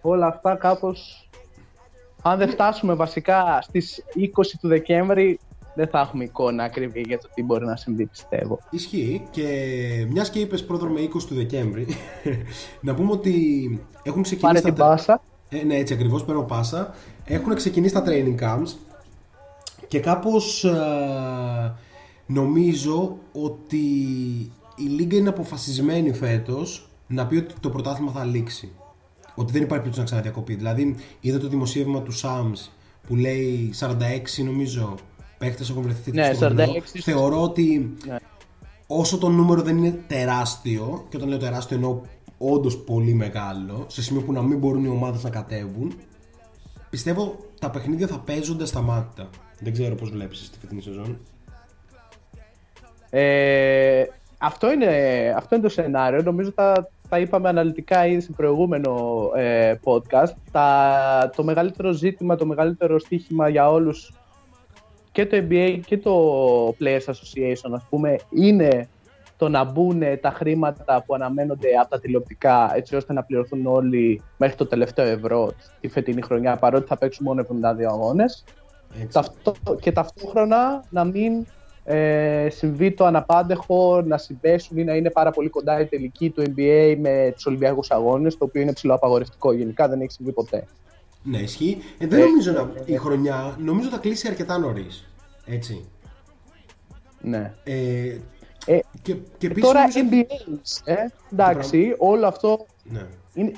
Όλα 0.00 0.26
αυτά 0.26 0.54
κάπως, 0.54 1.28
αν 2.22 2.38
δεν 2.38 2.48
φτάσουμε 2.48 2.94
βασικά 2.94 3.58
στις 3.62 4.04
20 4.16 4.46
του 4.60 4.68
Δεκέμβρη, 4.68 5.38
δεν 5.74 5.88
θα 5.88 6.00
έχουμε 6.00 6.24
εικόνα 6.24 6.64
ακριβή 6.64 7.00
για 7.06 7.18
το 7.18 7.28
τι 7.34 7.42
μπορεί 7.42 7.64
να 7.64 7.76
συμβεί, 7.76 8.06
πιστεύω. 8.06 8.58
Ισχύει 8.70 9.22
και 9.30 9.46
μιας 10.08 10.30
και 10.30 10.38
είπες 10.38 10.64
πρόδρομε 10.64 11.00
20 11.00 11.08
του 11.28 11.34
Δεκέμβρη, 11.34 11.86
να 12.80 12.94
πούμε 12.94 13.12
ότι 13.12 13.34
έχουν 14.02 14.22
ξεκινήσει. 14.22 14.54
Πάρε 14.54 14.60
την 14.60 14.74
τα... 14.74 14.86
πάσα. 14.86 15.22
Ε, 15.48 15.64
ναι, 15.64 15.74
έτσι 15.76 15.94
ακριβώς, 15.94 16.24
παίρνω 16.24 16.42
πάσα. 16.42 16.94
Έχουν 17.24 17.54
ξεκινήσει 17.54 17.94
τα 17.94 18.04
training 18.06 18.38
camps 18.40 18.74
και 19.88 20.00
κάπως 20.00 20.64
ε, 20.64 21.74
νομίζω 22.26 23.18
ότι 23.32 23.86
η 24.76 24.82
Λίγκα 24.88 25.16
είναι 25.16 25.28
αποφασισμένη 25.28 26.12
φέτος 26.12 26.88
να 27.06 27.26
πει 27.26 27.36
ότι 27.36 27.54
το 27.60 27.70
πρωτάθλημα 27.70 28.12
θα 28.12 28.24
λήξει. 28.24 28.72
Ότι 29.34 29.52
δεν 29.52 29.62
υπάρχει 29.62 29.68
περίπτωση 29.68 29.98
να 29.98 30.04
ξαναδιακοπεί. 30.04 30.54
Δηλαδή, 30.54 30.96
είδα 31.20 31.38
το 31.38 31.48
δημοσίευμα 31.48 32.02
του 32.02 32.12
Sams 32.22 32.70
που 33.06 33.16
λέει 33.16 33.74
46 33.78 34.44
νομίζω 34.44 34.94
παίχτες 35.44 35.70
έχουν 35.70 35.82
βρεθεί 35.82 36.12
Ναι, 36.12 36.32
στο 36.34 36.48
κορονοϊό. 36.48 36.82
46. 36.94 37.00
Θεωρώ 37.02 37.42
ότι 37.42 37.94
Ναι. 38.06 38.16
όσο 38.86 39.18
το 39.18 39.28
νούμερο 39.28 39.62
δεν 39.62 39.76
είναι 39.76 39.98
τεράστιο, 40.06 41.06
και 41.08 41.16
όταν 41.16 41.28
λέω 41.28 41.38
τεράστιο 41.38 41.76
εννοώ 41.76 42.00
όντως 42.38 42.78
πολύ 42.78 43.14
μεγάλο, 43.14 43.84
σε 43.88 44.02
σημείο 44.02 44.22
που 44.22 44.32
να 44.32 44.42
μην 44.42 44.58
μπορούν 44.58 44.84
οι 44.84 44.88
ομάδες 44.88 45.22
να 45.22 45.30
κατέβουν, 45.30 45.92
πιστεύω 46.90 47.36
τα 47.60 47.70
παιχνίδια 47.70 48.06
θα 48.06 48.18
παίζονται 48.18 48.66
στα 48.66 48.80
μάτια. 48.80 49.28
Δεν 49.60 49.72
ξέρω 49.72 49.94
πώς 49.94 50.10
βλέπεις 50.10 50.50
τη 50.50 50.58
φετινή 50.58 50.82
σεζόν. 50.82 51.18
Ε, 53.10 54.04
αυτό, 54.38 54.72
είναι, 54.72 54.86
αυτό 55.36 55.54
είναι 55.54 55.64
το 55.64 55.70
σενάριο. 55.70 56.22
Νομίζω 56.22 56.52
τα, 56.52 56.88
τα 57.08 57.18
είπαμε 57.18 57.48
αναλυτικά 57.48 58.06
ήδη 58.06 58.20
στο 58.20 58.32
προηγούμενο 58.32 59.20
ε, 59.36 59.74
podcast. 59.84 60.32
Τα, 60.52 61.30
το 61.36 61.44
μεγαλύτερο 61.44 61.92
ζήτημα, 61.92 62.36
το 62.36 62.46
μεγαλύτερο 62.46 62.98
στοίχημα 62.98 63.48
για 63.48 63.70
όλους 63.70 64.12
και 65.12 65.26
το 65.26 65.36
NBA 65.36 65.80
και 65.86 65.98
το 65.98 66.68
Players 66.68 67.04
Association 67.06 67.70
ας 67.74 67.86
πούμε 67.90 68.16
είναι 68.30 68.88
το 69.36 69.48
να 69.48 69.64
μπουν 69.64 70.02
τα 70.20 70.30
χρήματα 70.30 71.02
που 71.06 71.14
αναμένονται 71.14 71.68
από 71.80 71.90
τα 71.90 72.00
τηλεοπτικά 72.00 72.72
έτσι 72.74 72.96
ώστε 72.96 73.12
να 73.12 73.22
πληρωθούν 73.22 73.66
όλοι 73.66 74.22
μέχρι 74.36 74.56
το 74.56 74.66
τελευταίο 74.66 75.06
ευρώ 75.06 75.52
τη 75.80 75.88
φετινή 75.88 76.22
χρονιά 76.22 76.56
παρότι 76.56 76.86
θα 76.86 76.98
παίξουν 76.98 77.26
μόνο 77.26 77.46
72 77.48 77.82
αγώνες 77.88 78.44
Ταυτό, 79.12 79.54
και 79.80 79.92
ταυτόχρονα 79.92 80.84
να 80.90 81.04
μην 81.04 81.46
ε, 81.84 82.48
συμβεί 82.50 82.92
το 82.92 83.04
αναπάντεχο 83.04 84.02
να 84.02 84.18
συμπέσουν 84.18 84.78
ή 84.78 84.84
να 84.84 84.94
είναι 84.94 85.10
πάρα 85.10 85.30
πολύ 85.30 85.48
κοντά 85.48 85.80
η 85.80 85.86
τελική 85.86 86.30
του 86.30 86.42
NBA 86.42 86.96
με 86.98 87.32
τους 87.34 87.46
Ολυμπιακούς 87.46 87.90
Αγώνες, 87.90 88.38
το 88.38 88.44
οποίο 88.44 88.62
είναι 88.62 88.72
ψηλό 88.72 88.94
απαγορευτικό. 88.94 89.52
Γενικά 89.52 89.88
δεν 89.88 90.00
έχει 90.00 90.12
συμβεί 90.12 90.32
ποτέ. 90.32 90.66
Ναι, 91.22 91.38
ισχύει. 91.38 91.78
Ε, 91.98 92.06
δεν 92.06 92.20
νομίζω 92.20 92.52
να. 92.52 92.70
Η 92.84 92.96
χρονιά 92.96 93.56
νομίζω 93.58 93.88
θα 93.88 93.98
κλείσει 93.98 94.28
αρκετά 94.28 94.58
νωρίς. 94.58 95.08
Έτσι. 95.46 95.84
Ναι. 97.20 97.54
Ε, 97.64 98.16
Ε, 98.66 98.78
και, 99.02 99.14
και 99.38 99.46
επίσης 99.46 99.62
Τώρα 99.70 99.80
νομίζω- 99.80 100.00
NBA 100.10 100.60
είσαι, 100.62 101.12
εντάξει, 101.32 101.94
όλο 101.98 102.26
αυτό 102.26 102.66
Ναι. 102.84 103.06
είναι... 103.34 103.52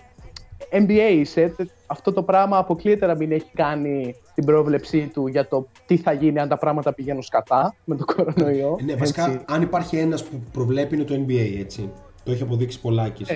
NBA 0.71 1.11
είσαι, 1.15 1.53
τε- 1.57 1.69
αυτό 1.87 2.13
το 2.13 2.23
πράγμα 2.23 2.59
αποκλείεται 2.59 3.07
να 3.07 3.15
μην 3.15 3.33
έχει 3.33 3.51
κάνει 3.55 4.15
την 4.35 4.45
πρόβλεψή 4.45 5.11
του 5.15 5.27
για 5.27 5.49
το 5.49 5.67
τι 5.87 5.97
θα 5.97 6.13
γίνει 6.13 6.39
αν 6.39 6.49
τα 6.49 6.59
πράγματα 6.59 6.93
πηγαίνουν 6.93 7.23
σκατά 7.23 7.75
με 7.85 7.97
τον 7.97 8.07
κορονοϊό. 8.07 8.79
Ναι, 8.85 8.95
βασικά, 8.95 9.25
έτσι. 9.27 9.45
αν 9.49 9.63
υπάρχει 9.63 9.97
ένας 9.97 10.25
που 10.25 10.41
προβλέπει 10.53 10.95
είναι 10.95 11.05
το 11.05 11.15
NBA, 11.15 11.57
έτσι. 11.59 11.91
Το 12.25 12.33
έχει 12.33 12.43
αποδείξει 12.43 12.81
πολλάκι. 12.81 13.25
Ε. 13.27 13.35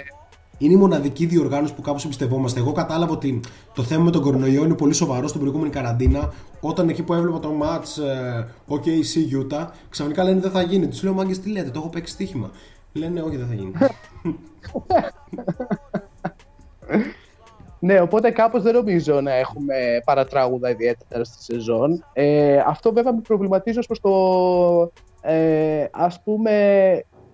Είναι 0.58 0.72
η 0.72 0.76
μοναδική 0.76 1.26
διοργάνωση 1.26 1.74
που 1.74 1.82
κάπως 1.82 2.04
εμπιστευόμαστε. 2.04 2.60
Εγώ 2.60 2.72
κατάλαβα 2.72 3.12
ότι 3.12 3.40
το 3.74 3.82
θέμα 3.82 4.04
με 4.04 4.10
τον 4.10 4.22
κορονοϊό 4.22 4.64
είναι 4.64 4.74
πολύ 4.74 4.92
σοβαρό 4.92 5.26
στην 5.26 5.40
προηγούμενη 5.40 5.70
καραντίνα. 5.70 6.32
Όταν 6.60 6.88
εκεί 6.88 7.02
που 7.02 7.14
έβλεπα 7.14 7.38
το 7.38 7.50
match 7.62 8.02
ε, 8.02 8.44
OKC 8.68 9.42
Utah, 9.42 9.66
ξαφνικά 9.88 10.24
λένε 10.24 10.40
δεν 10.40 10.50
θα 10.50 10.62
γίνει. 10.62 10.88
Τους 10.88 11.02
λέω 11.02 11.12
μάγκες 11.12 11.40
τι 11.40 11.50
λέτε, 11.50 11.70
το 11.70 11.78
έχω 11.78 11.88
παίξει 11.88 12.12
στοίχημα. 12.12 12.50
Λένε 12.92 13.20
όχι, 13.20 13.36
δεν 13.36 13.46
θα 13.46 13.54
γίνει. 13.54 13.72
Ναι, 17.80 18.00
οπότε 18.00 18.30
κάπως 18.30 18.62
δεν 18.62 18.74
νομίζω 18.74 19.20
να 19.20 19.32
έχουμε 19.32 19.74
παρατράγουδα 20.04 20.70
ιδιαίτερα 20.70 21.24
στη 21.24 21.42
σεζόν. 21.42 22.04
Ε, 22.12 22.62
αυτό 22.66 22.92
βέβαια 22.92 23.12
με 23.12 23.20
προβληματίζει 23.20 23.78
ως 23.78 23.86
προς 23.86 24.00
το, 24.00 24.12
ε, 25.20 25.86
ας 25.90 26.22
πούμε, 26.22 26.52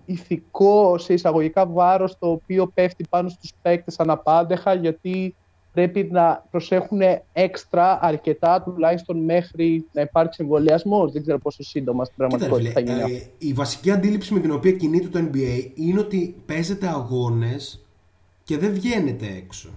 ηθικό 0.05 0.97
σε 0.97 1.13
εισαγωγικά 1.13 1.65
βάρος 1.65 2.17
το 2.19 2.29
οποίο 2.31 2.67
πέφτει 2.73 3.05
πάνω 3.09 3.29
στους 3.29 3.51
παίκτες 3.61 3.99
αναπάντεχα 3.99 4.73
γιατί 4.73 5.35
πρέπει 5.73 6.09
να 6.11 6.45
προσέχουν 6.51 6.99
έξτρα 7.33 7.99
αρκετά 8.01 8.61
τουλάχιστον 8.61 9.17
μέχρι 9.23 9.85
να 9.91 10.01
υπάρξει 10.01 10.41
εμβολιασμός. 10.41 11.11
Δεν 11.11 11.21
ξέρω 11.21 11.39
πόσο 11.39 11.63
σύντομα 11.63 12.05
στην 12.05 12.27
Κοίτα, 12.27 12.37
ρε 12.37 12.47
πραγματικότητα 12.47 12.79
φίλε, 12.79 12.93
θα 12.93 12.99
γίνει 13.01 13.13
ε, 13.13 13.17
αυτό. 13.17 13.29
η 13.37 13.53
βασική 13.53 13.91
αντίληψη 13.91 14.33
με 14.33 14.39
την 14.39 14.51
οποία 14.51 14.71
κινείται 14.71 15.07
το 15.07 15.29
NBA 15.31 15.71
είναι 15.75 15.99
ότι 15.99 16.35
παίζετε 16.45 16.87
αγώνες 16.87 17.85
και 18.43 18.57
δεν 18.57 18.73
βγαίνετε 18.73 19.25
έξω. 19.37 19.69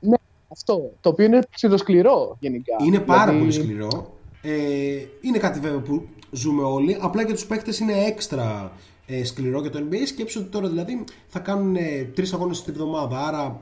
Ναι, 0.00 0.16
αυτό. 0.48 0.90
Το 1.00 1.08
οποίο 1.08 1.24
είναι 1.24 1.38
ψηλοσκληρό 1.50 2.36
γενικά. 2.40 2.76
Είναι 2.86 2.98
πάρα 2.98 3.32
Δηλαδή, 3.32 3.38
πολύ 3.38 3.52
σκληρό. 3.52 4.12
Ε, 4.42 4.52
είναι 5.20 5.38
κάτι 5.38 5.60
βέβαια 5.60 5.80
που 5.80 6.06
ζούμε 6.30 6.62
όλοι. 6.62 6.96
Απλά 7.00 7.22
για 7.22 7.34
τους 7.34 7.46
παίκτες 7.46 7.78
είναι 7.78 7.92
έξτρα 7.92 8.72
ε, 9.06 9.24
σκληρό 9.24 9.60
για 9.60 9.70
το 9.70 9.78
NBA. 9.90 10.06
Σκέψου 10.06 10.40
ότι 10.40 10.48
τώρα 10.50 10.68
δηλαδή 10.68 11.04
θα 11.26 11.38
κάνουν 11.38 11.76
ε, 11.76 12.10
τρεις 12.14 12.32
αγώνες 12.32 12.62
την 12.62 12.72
εβδομάδα. 12.72 13.26
Άρα 13.26 13.60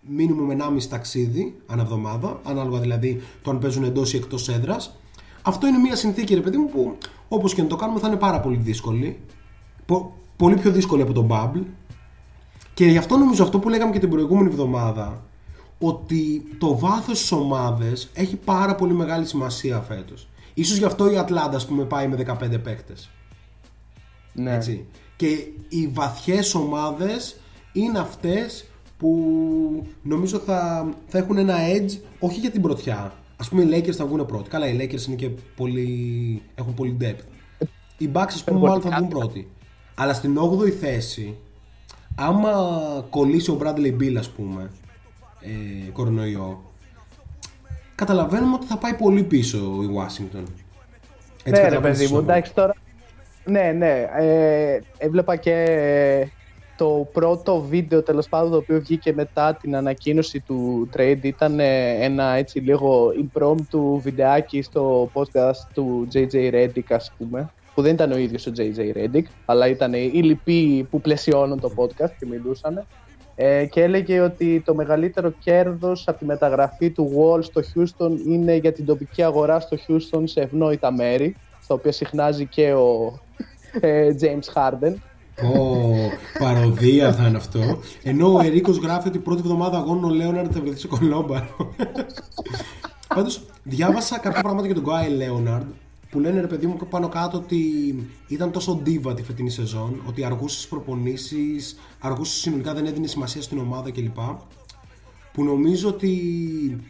μήνυμο 0.00 0.56
1,5 0.76 0.82
ταξίδι 0.84 1.56
ανά 1.66 1.82
εβδομάδα. 1.82 2.40
Ανάλογα 2.44 2.80
δηλαδή 2.80 3.22
το 3.42 3.50
αν 3.50 3.58
παίζουν 3.58 3.84
εντός 3.84 4.12
ή 4.12 4.16
εκτός 4.16 4.48
έδρας. 4.48 4.96
Αυτό 5.42 5.66
είναι 5.66 5.78
μια 5.78 5.96
συνθήκη, 5.96 6.34
ρε 6.34 6.40
παιδί 6.40 6.56
μου, 6.56 6.68
που 6.68 6.96
όπως 7.28 7.54
και 7.54 7.62
να 7.62 7.68
το 7.68 7.76
κάνουμε 7.76 8.00
θα 8.00 8.08
είναι 8.08 8.16
πάρα 8.16 8.40
πολύ 8.40 8.56
δύσκολη. 8.56 9.18
Πο- 9.86 10.16
πολύ 10.36 10.56
πιο 10.56 10.70
δύσκολη 10.70 11.02
από 11.02 11.12
τον 11.12 11.28
Bubble. 11.30 11.62
Και 12.74 12.86
γι' 12.86 12.98
αυτό 12.98 13.16
νομίζω 13.16 13.42
αυτό 13.42 13.58
που 13.58 13.68
λέγαμε 13.68 13.92
και 13.92 13.98
την 13.98 14.10
προηγούμενη 14.10 14.48
εβδομάδα, 14.48 15.22
ότι 15.78 16.42
το 16.58 16.78
βάθος 16.78 17.18
στις 17.18 17.32
ομάδες 17.32 18.10
έχει 18.14 18.36
πάρα 18.36 18.74
πολύ 18.74 18.92
μεγάλη 18.92 19.26
σημασία 19.26 19.80
φέτος. 19.80 20.28
Ίσως 20.54 20.76
γι' 20.76 20.84
αυτό 20.84 21.12
η 21.12 21.16
Ατλάντα, 21.16 21.56
ας 21.56 21.66
πούμε, 21.66 21.84
πάει 21.84 22.08
με 22.08 22.16
15 22.16 22.58
παίκτες. 22.58 23.10
Ναι. 24.32 24.54
Έτσι. 24.54 24.86
Και 25.16 25.26
οι 25.68 25.86
βαθιές 25.86 26.54
ομάδες 26.54 27.36
είναι 27.72 27.98
αυτές 27.98 28.66
που 28.98 29.86
νομίζω 30.02 30.38
θα, 30.38 30.88
θα 31.06 31.18
έχουν 31.18 31.38
ένα 31.38 31.56
edge, 31.58 31.98
όχι 32.18 32.40
για 32.40 32.50
την 32.50 32.62
πρωτιά. 32.62 33.12
Ας 33.36 33.48
πούμε 33.48 33.62
οι 33.62 33.68
Lakers 33.72 33.92
θα 33.92 34.06
βγουν 34.06 34.26
πρώτοι. 34.26 34.50
Καλά, 34.50 34.68
οι 34.68 34.76
Lakers 34.80 35.06
είναι 35.06 35.16
και 35.16 35.28
πολύ, 35.56 36.42
έχουν 36.54 36.74
πολύ 36.74 36.96
depth. 37.00 37.24
Οι 37.98 38.10
Bucks, 38.12 38.24
ας 38.26 38.44
πούμε, 38.44 38.60
μάλλον 38.60 38.80
θα 38.80 38.90
βγουν 38.96 39.08
πρώτοι. 39.08 39.50
Αλλά 39.94 40.14
στην 40.14 40.38
8η 40.38 40.70
θέση, 40.70 41.36
άμα 42.14 42.52
κολλήσει 43.10 43.50
ο 43.50 43.58
Bradley 43.62 43.96
Bill, 44.00 44.14
ας 44.18 44.30
πούμε, 44.30 44.70
ε, 45.40 45.90
κορονοϊό, 45.90 46.62
καταλαβαίνουμε 47.94 48.54
ότι 48.54 48.66
θα 48.66 48.76
πάει 48.78 48.94
πολύ 48.94 49.22
πίσω 49.22 49.58
η 49.58 49.88
Washington. 49.96 50.42
Έτσι 51.44 51.50
ναι, 51.50 51.56
ρε 51.56 51.62
καταλαβαίνεις 51.62 51.98
παιδί 51.98 52.06
τη 52.06 52.12
μου, 52.12 52.18
σοβαρά. 52.18 52.32
εντάξει 52.32 52.54
τώρα. 52.54 52.74
Ναι, 53.44 53.72
ναι. 53.72 54.06
Ε, 54.16 54.78
έβλεπα 54.98 55.36
και 55.36 56.28
το 56.76 57.08
πρώτο 57.12 57.60
βίντεο 57.60 58.02
τέλος 58.02 58.28
πάντων 58.28 58.50
το 58.50 58.56
οποίο 58.56 58.80
βγήκε 58.80 59.12
μετά 59.12 59.54
την 59.54 59.76
ανακοίνωση 59.76 60.40
του 60.40 60.88
trade 60.96 61.18
ήταν 61.22 61.60
ε, 61.60 61.90
ένα 62.04 62.32
έτσι 62.32 62.58
λίγο 62.58 63.12
impromptu 63.24 64.00
βιντεάκι 64.00 64.62
στο 64.62 65.10
podcast 65.12 65.68
του 65.74 66.08
JJ 66.12 66.52
Reddick 66.54 66.88
ας 66.88 67.12
πούμε 67.18 67.50
που 67.74 67.82
δεν 67.82 67.92
ήταν 67.92 68.12
ο 68.12 68.16
ίδιος 68.16 68.46
ο 68.46 68.52
JJ 68.56 68.96
Reddick 68.96 69.24
αλλά 69.44 69.68
ήταν 69.68 69.92
οι 69.92 70.22
λοιποί 70.22 70.86
που 70.90 71.00
πλαισιώνουν 71.00 71.60
το 71.60 71.72
podcast 71.76 72.10
και 72.18 72.26
μιλούσαν 72.26 72.86
ε, 73.34 73.66
και 73.66 73.82
έλεγε 73.82 74.20
ότι 74.20 74.62
το 74.64 74.74
μεγαλύτερο 74.74 75.30
κέρδος 75.30 76.08
από 76.08 76.18
τη 76.18 76.24
μεταγραφή 76.24 76.90
του 76.90 77.12
Wall 77.16 77.44
στο 77.44 77.60
Houston 77.74 78.10
είναι 78.26 78.54
για 78.54 78.72
την 78.72 78.84
τοπική 78.84 79.22
αγορά 79.22 79.60
στο 79.60 79.76
Houston 79.86 80.22
σε 80.24 80.40
ευνόητα 80.40 80.92
μέρη 80.92 81.36
στα 81.72 81.80
οποία 81.80 81.92
συχνάζει 81.92 82.46
και 82.46 82.72
ο 82.72 83.18
ε, 83.80 84.08
James 84.20 84.52
Harden 84.54 84.94
Ω, 85.42 85.94
παροδία 86.38 87.12
θα 87.12 87.26
είναι 87.26 87.36
αυτό. 87.36 87.80
Ενώ 88.02 88.32
ο 88.32 88.40
Ερίκος 88.40 88.76
γράφει 88.76 89.08
ότι 89.08 89.18
πρώτη 89.18 89.40
εβδομάδα 89.40 89.78
αγώνων 89.78 90.04
ο 90.04 90.14
Λέοναρντ 90.14 90.50
θα 90.54 90.60
βρεθεί 90.60 90.78
σε 90.78 90.86
κολόμπαρο. 90.86 91.74
Πάντως, 93.14 93.42
διάβασα 93.62 94.18
κάποια 94.18 94.40
πράγματα 94.40 94.66
για 94.66 94.74
τον 94.74 94.84
Γκάι 94.84 95.08
Λέοναρντ 95.08 95.66
που 96.10 96.20
λένε 96.20 96.40
ρε 96.40 96.46
παιδί 96.46 96.66
μου 96.66 96.76
πάνω 96.90 97.08
κάτω 97.08 97.36
ότι 97.36 97.60
ήταν 98.28 98.50
τόσο 98.50 98.80
ντίβα 98.82 99.14
τη 99.14 99.22
φετινή 99.22 99.50
σεζόν, 99.50 100.02
ότι 100.08 100.24
αργούσε 100.24 100.54
στις 100.56 100.68
προπονήσεις, 100.68 101.78
αργούσε 101.98 102.38
συνολικά 102.38 102.74
δεν 102.74 102.86
έδινε 102.86 103.06
σημασία 103.06 103.42
στην 103.42 103.58
ομάδα 103.58 103.90
κλπ. 103.90 104.18
Που 105.32 105.44
νομίζω 105.44 105.88
ότι 105.88 106.10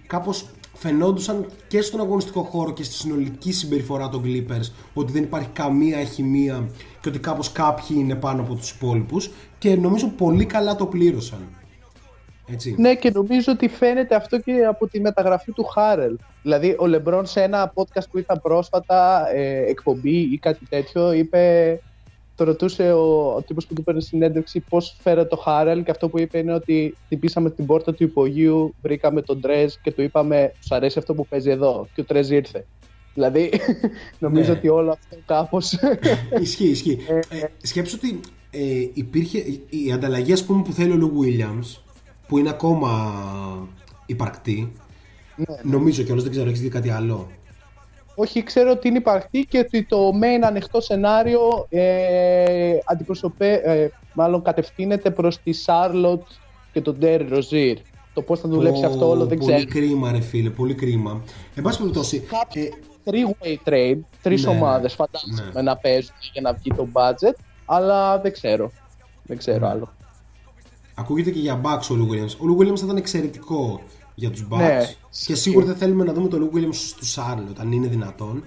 κάπως 0.07 0.47
φαινόντουσαν 0.83 1.47
και 1.69 1.81
στον 1.81 2.01
αγωνιστικό 2.01 2.43
χώρο 2.43 2.73
και 2.73 2.83
στη 2.83 2.95
συνολική 2.95 3.53
συμπεριφορά 3.53 4.09
των 4.09 4.23
Clippers 4.25 4.71
ότι 4.95 5.13
δεν 5.13 5.23
υπάρχει 5.23 5.49
καμία 5.49 6.05
χημεία 6.05 6.69
και 7.01 7.09
ότι 7.09 7.19
κάπως 7.19 7.53
κάποιοι 7.53 7.97
είναι 8.01 8.15
πάνω 8.15 8.43
από 8.43 8.55
τους 8.55 8.71
υπόλοιπους 8.71 9.31
και 9.59 9.77
νομίζω 9.77 10.09
πολύ 10.09 10.47
καλά 10.47 10.77
το 10.77 10.87
πλήρωσαν. 10.87 11.39
Έτσι. 12.47 12.75
Ναι, 12.79 12.95
και 12.95 13.11
νομίζω 13.11 13.53
ότι 13.53 13.69
φαίνεται 13.69 14.15
αυτό 14.15 14.41
και 14.41 14.65
από 14.65 14.89
τη 14.89 15.01
μεταγραφή 15.01 15.53
του 15.53 15.65
Χάρελ. 15.65 16.17
Δηλαδή, 16.43 16.77
ο 16.79 16.87
Λεμπρόν 16.87 17.27
σε 17.27 17.43
ένα 17.43 17.73
podcast 17.75 18.09
που 18.11 18.19
ήταν 18.19 18.41
πρόσφατα, 18.43 19.27
ε, 19.35 19.65
εκπομπή 19.71 20.17
ή 20.33 20.39
κάτι 20.39 20.67
τέτοιο, 20.69 21.13
είπε. 21.13 21.81
Το 22.37 22.45
ρωτούσε 22.45 22.93
ο, 22.93 23.35
ο 23.35 23.43
τύπος 23.43 23.67
που 23.67 23.75
του 23.75 23.83
παίρνει 23.83 24.03
συνέντευξη 24.03 24.61
πώς 24.61 24.97
φέρε 25.01 25.25
το 25.25 25.37
Χάρελ 25.37 25.83
και 25.83 25.91
αυτό 25.91 26.09
που 26.09 26.21
είπε 26.21 26.39
είναι 26.39 26.55
ότι 26.55 26.97
χτυπήσαμε 27.05 27.51
την 27.51 27.67
πόρτα 27.67 27.95
του 27.95 28.03
υπογείου, 28.05 28.75
βρήκαμε 28.83 29.23
τον 29.23 29.41
Τρέζ 29.41 29.75
και 29.83 29.93
του 29.93 30.03
είπαμε 30.03 30.53
«Σου 30.61 30.75
αρέσει 30.75 30.99
αυτό 30.99 31.15
που 31.15 31.27
παίζει 31.27 31.51
εδώ» 31.51 31.89
και 31.95 32.01
ο 32.01 32.05
Τρέζ 32.05 32.31
ήρθε. 32.31 32.67
Δηλαδή, 33.15 33.51
νομίζω 34.19 34.53
Ναι. 34.53 34.59
ότι 34.59 34.69
όλο 34.69 34.91
αυτό 34.91 35.17
κάπως... 35.27 35.73
ισχύει, 36.43 36.69
ισχύει. 36.69 36.99
Ε, 37.29 37.41
σκέψου 37.63 37.99
ότι 38.03 38.21
ε, 38.51 38.89
υπήρχε 38.93 39.39
η 39.69 39.93
ανταλλαγή 39.93 40.33
ας 40.33 40.45
πούμε, 40.45 40.63
που 40.63 40.73
θέλει 40.73 40.93
ο 40.93 40.97
Λου 40.97 41.13
Williams 41.21 41.81
που 42.29 42.39
είναι 42.39 42.49
ακόμα 42.49 43.69
υπαρκτή. 44.07 44.73
Νομίζω 45.63 46.03
κιόλας, 46.03 46.23
δεν 46.23 46.33
ξέρω, 46.33 46.49
έχεις 46.49 46.61
δει 46.61 46.69
κάτι 46.69 46.91
άλλο; 46.91 47.31
Όχι, 48.15 48.43
ξέρω 48.43 48.71
ότι 48.71 48.89
είναι 48.89 48.99
υπαρκτή 48.99 49.47
και 49.49 49.59
ότι 49.59 49.85
το 49.85 50.11
main 50.23 50.43
ανοιχτό 50.45 50.81
σενάριο 50.81 51.67
ε, 51.69 52.79
αντιπροσωπέ, 52.85 53.53
ε, 53.65 53.89
μάλλον 54.15 54.43
κατευθύνεται 54.43 55.11
προς 55.11 55.39
τη 55.39 55.53
Charlotte 55.67 56.27
και 56.73 56.81
τον 56.81 56.99
Terry 57.01 57.33
Rozier. 57.33 57.75
Το 58.15 58.23
πώς 58.23 58.41
θα 58.41 58.49
δουλέψει 58.49 58.85
Ω, 58.85 58.87
αυτό 58.89 59.09
όλο 59.09 59.27
δεν 59.27 59.39
πολύ 59.39 59.55
ξέρω. 59.55 59.69
κρίμα, 59.71 60.13
ρε 60.13 60.21
φίλε, 60.21 60.51
πολύ 60.51 60.75
κρίμα. 60.75 61.23
Εν 61.55 61.63
πάση 61.63 61.79
περιπτώσει, 61.79 62.23
ε, 62.55 62.69
Three-way 63.05 63.69
trade, 63.69 63.99
τρεις 64.23 64.45
Ναι, 64.45 64.51
ομάδες 64.51 64.97
ναι. 64.99 65.07
φαντάζομαι 65.07 65.63
να 65.63 65.77
παίζουν 65.77 66.15
για 66.33 66.41
να 66.43 66.53
βγει 66.53 66.71
το 66.77 66.89
budget, 66.93 67.35
αλλά 67.65 68.19
δεν 68.21 68.33
ξέρω. 68.33 68.71
Δεν 69.23 69.37
ξέρω 69.37 69.59
Ναι. 69.59 69.69
άλλο. 69.69 69.93
ακούγεται 70.95 71.31
και 71.31 71.39
για 71.39 71.61
Bucks 71.65 71.87
ο 71.91 71.95
Λου 71.95 72.09
Williams. 72.13 72.37
Ο 72.39 72.47
Λου 72.47 72.57
Williams 72.61 72.77
θα 72.79 72.85
ήταν 72.85 72.97
εξαιρετικό 72.97 73.81
για 74.15 74.31
τους 74.31 74.47
Bucks 74.51 74.57
Ναι, 74.57 74.79
και 75.27 75.35
σίγουρα 75.35 75.67
δεν 75.67 75.77
θέλουμε 75.77 76.05
να 76.05 76.13
δούμε 76.13 76.29
τον 76.29 76.41
Λου 76.41 76.51
Williams 76.55 76.95
του 76.99 77.07
Charlotte 77.15 77.57
αν 77.59 77.73
είναι 77.73 77.87
δυνατόν. 77.87 78.45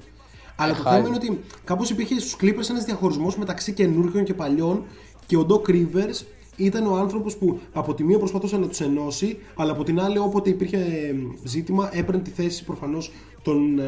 Αλλά 0.56 0.76
το 0.76 0.82
χάρη. 0.82 0.96
θέμα 0.96 1.08
είναι 1.08 1.16
ότι 1.16 1.40
κάπως 1.64 1.90
υπήρχε 1.90 2.20
στους 2.20 2.36
Clippers 2.42 2.70
ένας 2.70 2.86
διαχωρισμός 2.86 3.38
μεταξύ 3.38 3.74
καινούργιων 3.74 4.24
και 4.24 4.34
παλιών 4.34 4.84
και 5.26 5.38
ο 5.38 5.46
Doc 5.50 5.70
Rivers 5.70 6.26
ήταν 6.56 6.88
ο 6.88 6.96
άνθρωπος 6.96 7.38
που 7.38 7.60
από 7.74 7.94
τη 7.94 8.04
μία 8.04 8.18
προσπαθούσε 8.18 8.58
να 8.58 8.68
τους 8.68 8.82
ενώσει 8.82 9.38
αλλά 9.56 9.72
από 9.72 9.84
την 9.84 10.00
άλλη 10.00 10.18
όποτε 10.18 10.50
υπήρχε 10.50 10.78
ε, 10.78 11.16
ζήτημα 11.44 11.90
έπαιρνε 11.94 12.22
τη 12.22 12.30
θέση 12.30 12.64
προφανώς 12.64 13.12
των 13.42 13.80
ε, 13.80 13.84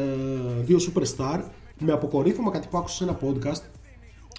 δύο 0.62 0.78
superstar 0.78 1.40
με 1.78 1.92
αποκορύφωμα 1.92 2.50
κάτι 2.50 2.68
που 2.70 2.78
άκουσα 2.78 2.96
σε 2.96 3.04
ένα 3.04 3.18
podcast 3.22 3.62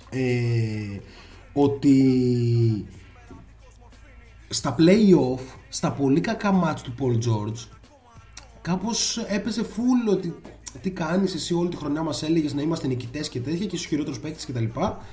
ε, 0.09 0.99
ότι 1.53 2.85
στα 4.49 4.75
play-off, 4.77 5.58
στα 5.69 5.91
πολύ 5.91 6.21
κακά 6.21 6.51
μάτς 6.51 6.81
του 6.81 6.93
Paul 6.99 7.13
George 7.13 7.79
κάπως 8.61 9.17
έπαιζε 9.17 9.61
full 9.61 10.11
ότι 10.11 10.35
τι 10.81 10.89
κάνεις 10.89 11.33
εσύ 11.33 11.53
όλη 11.53 11.69
τη 11.69 11.75
χρονιά 11.75 12.03
μας 12.03 12.23
έλεγες 12.23 12.53
να 12.53 12.61
είμαστε 12.61 12.87
νικητές 12.87 13.29
και 13.29 13.39
τέτοια 13.39 13.65
και 13.65 13.75
στους 13.75 13.85
χειρότερους 13.85 14.19
παίκτες 14.19 14.45
και 14.45 14.51
τα 14.51 14.59
λοιπά. 14.59 15.05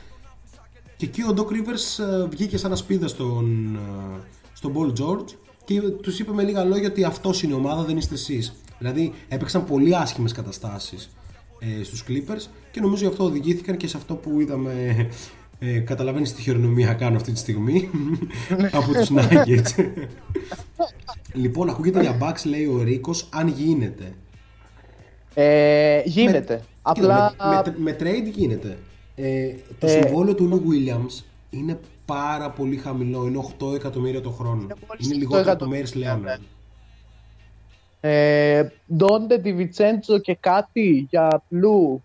Και 0.97 1.07
εκεί 1.07 1.23
ο 1.23 1.35
Doc 1.37 1.47
Rivers 1.47 2.05
ε, 2.05 2.27
βγήκε 2.29 2.57
σαν 2.57 2.73
ασπίδα 2.73 3.09
στον, 3.09 3.75
ε, 3.75 4.21
στον 4.53 4.73
Paul 4.77 5.01
George 5.01 5.35
και 5.65 5.81
τους 5.81 6.19
είπε 6.19 6.33
με 6.33 6.43
λίγα 6.43 6.65
λόγια 6.65 6.89
ότι 6.89 7.05
αυτός 7.05 7.43
είναι 7.43 7.53
η 7.53 7.57
ομάδα 7.57 7.83
δεν 7.83 7.97
είστε 7.97 8.15
εσείς. 8.15 8.55
Δηλαδή 8.79 9.13
έπαιξαν 9.29 9.65
πολύ 9.65 9.97
άσχημες 9.97 10.33
καταστάσεις 10.33 11.11
ε, 11.59 11.83
στους 11.83 12.05
Clippers 12.09 12.51
και 12.71 12.81
νομίζω 12.81 13.03
γι' 13.03 13.11
αυτό 13.11 13.25
οδηγήθηκαν 13.25 13.77
και 13.77 13.89
σε 13.89 13.97
αυτό 13.97 14.15
που 14.15 14.41
είδαμε 14.41 15.07
ε, 15.59 15.79
καταλαβαίνεις 15.79 16.35
τι 16.35 16.43
χειρονομία 16.43 16.93
κάνω 16.93 17.17
αυτή 17.17 17.33
τη 17.33 17.39
στιγμή 17.39 17.91
από 18.73 18.93
τους 18.93 19.11
Nuggets 19.15 19.85
λοιπόν 21.33 21.69
ακούγεται 21.69 22.01
για 22.01 22.19
Bucks 22.21 22.45
λέει 22.45 22.67
ο 22.67 22.83
Ρίκος 22.83 23.29
αν 23.33 23.49
γίνεται 23.49 24.13
Ε, 25.35 26.03
γίνεται. 26.05 26.63
Απλά 26.83 27.29
Κοίτα, 27.31 27.49
με, 27.49 27.73
με, 27.79 27.79
με 27.79 27.97
trade 28.01 28.31
γίνεται. 28.35 28.79
Ε, 29.15 29.53
το 29.79 29.87
Ε, 29.87 29.91
συμβόλαιο 30.03 30.35
του 30.35 30.45
Λου 30.47 30.63
Williams 30.69 31.23
είναι 31.51 31.81
πάρα 32.05 32.51
πολύ 32.51 32.77
χαμηλό. 32.77 33.27
Είναι 33.27 33.41
8 33.61 33.75
εκατομμύρια 33.75 34.21
το 34.21 34.31
χρόνο. 34.31 34.63
Είναι, 34.63 34.75
μόλις 34.89 35.07
8 35.09 35.17
λιγότερο 35.17 35.41
από 35.41 35.45
το 35.45 35.51
εκατομμύρια, 35.51 35.79
Μέρις 35.79 35.95
Λέοναρντ. 35.95 36.43
ε, 38.01 38.69
Ντόντε, 38.97 39.39
Τιβιτσέντζο 39.39 40.19
και 40.19 40.37
κάτι 40.41 41.07
για 41.11 41.29
απλού. 41.33 42.03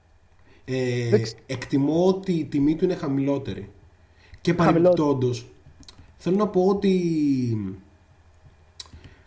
Ε, 0.76 1.10
δεν 1.10 1.22
ξε- 1.22 1.38
εκτιμώ 1.46 2.08
ότι 2.08 2.32
η 2.34 2.46
τιμή 2.46 2.76
του 2.76 2.84
είναι 2.84 2.96
χαμηλότερη. 2.96 3.70
Και 4.42 4.54
Χαμηλότερη. 4.54 4.84
παρεμπιπτόντως, 4.84 5.46
θέλω 6.18 6.36
να 6.36 6.48
πω 6.48 6.66
ότι 6.66 7.76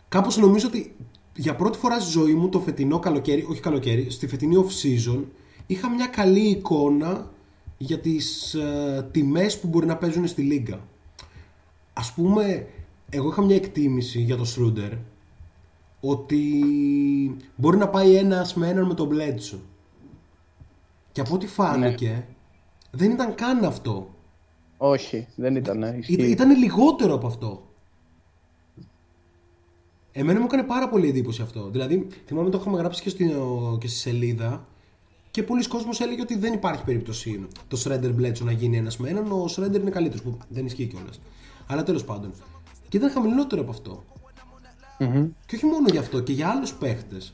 κάπως 0.08 0.36
νομίζω 0.36 0.66
ότι 0.66 0.94
για 1.36 1.54
πρώτη 1.56 1.78
φορά 1.78 2.00
στη 2.00 2.10
ζωή 2.10 2.34
μου 2.34 2.48
το 2.48 2.60
φετινό 2.60 2.98
καλοκαίρι, 2.98 3.46
όχι 3.48 3.60
καλοκαίρι, 3.60 4.10
στη 4.10 4.26
φετινή 4.26 4.54
off 4.56 4.86
season 4.86 5.22
είχα 5.66 5.90
μια 5.90 6.06
καλή 6.06 6.48
εικόνα 6.48 7.30
για 7.78 7.98
τις 7.98 8.54
ε, 8.54 9.08
τιμές 9.10 9.58
που 9.60 9.68
μπορεί 9.68 9.86
να 9.86 9.96
παίζουν 9.96 10.26
στη 10.26 10.42
λίγα. 10.42 10.80
Ας 11.92 12.12
πούμε, 12.12 12.66
εγώ 13.10 13.28
είχα 13.30 13.42
μια 13.44 13.56
εκτίμηση 13.56 14.20
για 14.20 14.36
το 14.36 14.44
Σρούντερ 14.44 14.92
ότι 16.00 16.52
μπορεί 17.56 17.76
να 17.76 17.88
πάει 17.88 18.14
ένας 18.14 18.54
με 18.54 18.68
έναν 18.68 18.86
με 18.86 18.94
τον 18.94 19.08
Bledsoe. 19.12 19.58
Και 21.14 21.20
από 21.20 21.34
ό,τι 21.34 21.46
φάνηκε, 21.46 22.26
δεν 22.90 23.10
ήταν 23.10 23.34
καν 23.34 23.64
αυτό. 23.64 24.14
Όχι, 24.76 25.26
δεν 25.34 25.56
ήταν. 25.56 25.82
ισχύει. 25.82 26.12
Ήταν, 26.12 26.26
ήταν 26.30 26.56
λιγότερο 26.56 27.14
από 27.14 27.26
αυτό. 27.26 27.68
Εμένα 30.12 30.38
μου 30.38 30.44
έκανε 30.44 30.62
πάρα 30.62 30.88
πολύ 30.88 31.08
εντύπωση 31.08 31.42
αυτό. 31.42 31.68
Δηλαδή, 31.70 32.06
θυμάμαι 32.26 32.50
το 32.50 32.58
είχαμε 32.60 32.78
γράψει 32.78 33.02
και, 33.02 33.08
στη, 33.08 33.34
και 33.78 33.88
στη 33.88 33.98
σελίδα 33.98 34.66
και 35.30 35.42
πολλοί 35.42 35.68
κόσμος 35.68 36.00
έλεγε 36.00 36.20
ότι 36.20 36.36
δεν 36.36 36.52
υπάρχει 36.52 36.84
περίπτωση 36.84 37.46
το 37.68 37.82
Shredder 37.84 38.14
Bledsoe 38.20 38.44
να 38.44 38.52
γίνει 38.52 38.76
ένας 38.76 38.96
με 38.96 39.08
έναν. 39.08 39.32
Ο 39.32 39.44
Shredder 39.56 39.80
είναι 39.80 39.90
καλύτερος, 39.90 40.22
που 40.22 40.38
δεν 40.48 40.66
ισχύει 40.66 40.86
κιόλας. 40.86 41.20
Αλλά 41.66 41.82
τέλος 41.82 42.04
πάντων. 42.04 42.32
Και 42.88 42.96
ήταν 42.96 43.10
χαμηλότερο 43.10 43.62
από 43.62 43.70
αυτό. 43.70 44.04
Και 45.46 45.56
όχι 45.56 45.66
μόνο 45.66 45.88
γι' 45.90 45.98
αυτό, 45.98 46.20
και 46.20 46.32
για 46.32 46.48
άλλους 46.48 46.74
παίχτες. 46.74 47.32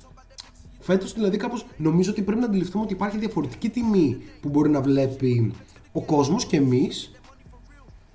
Φέτος 0.90 1.12
δηλαδή 1.12 1.36
κάπως 1.36 1.66
νομίζω 1.76 2.10
ότι 2.10 2.22
πρέπει 2.22 2.40
να 2.40 2.46
αντιληφθούμε 2.46 2.84
ότι 2.84 2.92
υπάρχει 2.92 3.18
διαφορετική 3.18 3.68
τιμή 3.68 4.22
που 4.40 4.48
μπορεί 4.48 4.70
να 4.70 4.80
βλέπει 4.80 5.52
ο 5.92 6.00
κόσμος 6.00 6.46
και 6.46 6.56
εμείς 6.56 7.10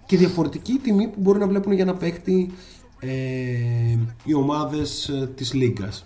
και 0.05 0.17
διαφορετική 0.17 0.73
τιμή 0.83 1.07
που 1.07 1.19
μπορεί 1.21 1.39
να 1.39 1.47
βλέπουν 1.47 1.73
για 1.73 1.85
να 1.85 1.95
παίχτη 1.95 2.51
ε, 2.99 3.09
οι 4.23 4.33
ομάδες 4.33 5.09
ε, 5.09 5.29
της 5.35 5.53
Λίγκας. 5.53 6.05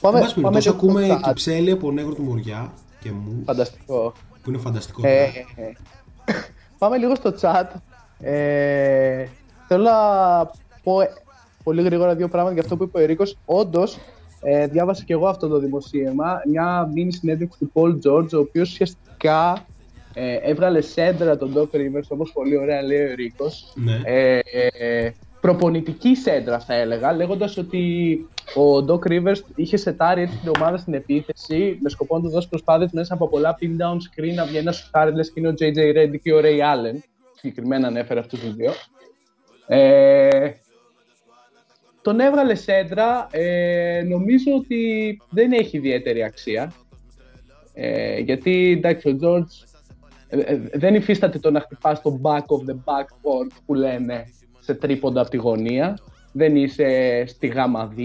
Πάμε, 0.00 0.18
Εν 0.18 0.24
πάση 0.24 0.40
πάμε 0.40 0.58
περιπτώσει, 0.58 0.68
λίγο 0.68 0.92
ακούμε 0.92 1.04
στο 1.04 1.14
chat. 1.14 1.28
Κυψέλη 1.28 1.70
από 1.70 1.92
Νέγρο 1.92 2.14
του 2.14 2.22
Μοριά 2.22 2.72
και 3.00 3.12
μου. 3.12 3.42
Φανταστικό. 3.44 4.12
Που 4.42 4.50
είναι 4.50 4.58
φανταστικό. 4.58 5.00
Ε, 5.04 5.26
τώρα. 5.56 5.68
ε, 5.68 5.72
πάμε 6.78 6.96
λίγο 6.96 7.14
στο 7.14 7.34
chat. 7.40 7.66
Ε, 8.20 9.26
θέλω 9.68 9.82
να 9.82 9.96
πω 10.82 11.00
ε, 11.00 11.12
πολύ 11.62 11.82
γρήγορα 11.82 12.14
δύο 12.14 12.28
πράγματα 12.28 12.54
για 12.54 12.62
αυτό 12.62 12.76
που 12.76 12.82
είπε 12.82 12.98
ο 12.98 13.00
Ερίκος. 13.00 13.36
Όντως, 13.44 13.98
ε, 14.42 14.66
διάβασα 14.66 15.04
και 15.04 15.12
εγώ 15.12 15.26
αυτό 15.26 15.48
το 15.48 15.58
δημοσίευμα, 15.58 16.42
μια 16.48 16.90
μήνυ 16.94 17.12
συνέντευξη 17.12 17.58
του 17.58 17.70
Paul 17.74 17.90
George, 18.06 18.32
ο 18.32 18.38
οποίος 18.38 18.70
ουσιαστικά 18.70 19.66
ε, 20.14 20.34
έβγαλε 20.34 20.80
σέντρα 20.80 21.36
τον 21.36 21.52
Doc 21.56 21.76
Rivers, 21.76 22.08
όπως 22.08 22.32
πολύ 22.32 22.56
ωραία 22.56 22.82
λέει 22.82 22.98
ο 22.98 23.10
Ερίκος. 23.10 23.72
Ναι. 23.74 24.00
Ε, 24.04 24.38
ε, 24.72 25.10
προπονητική 25.40 26.14
σέντρα 26.14 26.58
θα 26.60 26.74
έλεγα, 26.74 27.12
λέγοντας 27.12 27.56
ότι 27.56 28.14
ο 28.54 28.84
Doc 28.88 29.10
Rivers 29.10 29.40
είχε 29.54 29.76
σετάρει 29.76 30.22
έτσι 30.22 30.36
την 30.36 30.52
ομάδα 30.56 30.76
στην 30.76 30.94
επίθεση 30.94 31.78
με 31.80 31.88
σκοπό 31.88 32.16
να 32.16 32.22
του 32.22 32.30
δώσει 32.30 32.48
προσπάθειες 32.48 32.90
μέσα 32.92 33.14
από 33.14 33.28
πολλά 33.28 33.58
pin 33.60 33.66
down 33.82 33.96
screen 33.96 34.34
να 34.34 34.44
βγαίνει 34.44 34.64
να 34.64 34.72
σουτάρει 34.72 35.14
λες 35.14 35.32
και 35.32 35.40
είναι 35.40 35.48
ο 35.48 35.54
JJ 35.58 35.96
Redick 35.96 36.20
και 36.22 36.32
ο 36.32 36.40
Ray 36.42 36.58
Allen. 36.58 36.98
Συγκεκριμένα 37.34 37.86
ανέφερε 37.86 38.20
αυτούς 38.20 38.40
τους 38.40 38.54
δύο. 38.54 38.72
Ε, 39.66 40.50
τον 42.02 42.20
έβγαλε 42.20 42.54
σέντρα. 42.54 43.26
Ε, 43.30 44.02
νομίζω 44.08 44.54
ότι 44.54 45.20
δεν 45.30 45.52
έχει 45.52 45.76
ιδιαίτερη 45.76 46.22
αξία. 46.22 46.72
Ε, 47.74 48.18
γιατί 48.18 48.74
εντάξει, 48.76 49.08
ο 49.08 49.18
George 49.22 49.70
ε, 50.28 50.38
ε, 50.38 50.60
δεν 50.72 50.94
υφίσταται 50.94 51.38
το 51.38 51.50
να 51.50 51.60
χτυπάς 51.60 51.98
στο 51.98 52.20
back 52.22 52.38
of 52.38 52.70
the 52.70 52.74
backboard 52.74 53.50
που 53.66 53.74
λένε 53.74 54.24
σε 54.58 54.74
τρίποντα 54.74 55.20
από 55.20 55.30
τη 55.30 55.36
γωνία. 55.36 55.98
Δεν 56.32 56.56
είσαι 56.56 57.22
στη 57.26 57.46
γάμα 57.46 57.94
2 57.96 58.00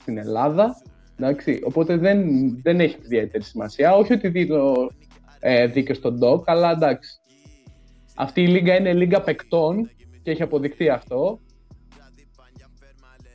στην 0.00 0.18
Ελλάδα. 0.18 0.76
Εντάξει, 1.16 1.60
οπότε 1.64 1.96
δεν, 1.96 2.22
δεν 2.62 2.80
έχει 2.80 2.96
ιδιαίτερη 3.04 3.44
σημασία. 3.44 3.94
Όχι 3.94 4.12
ότι 4.12 4.28
δίνω 4.28 4.72
ε, 5.40 5.66
δίκαιο 5.66 5.94
στον 5.94 6.18
Doc, 6.22 6.42
αλλά 6.44 6.70
εντάξει. 6.70 7.20
Αυτή 8.14 8.42
η 8.42 8.46
λίγα 8.46 8.76
είναι 8.76 8.92
λίγα 8.92 9.20
παικτών 9.20 9.90
και 10.22 10.30
έχει 10.30 10.42
αποδειχθεί 10.42 10.88
αυτό. 10.88 11.40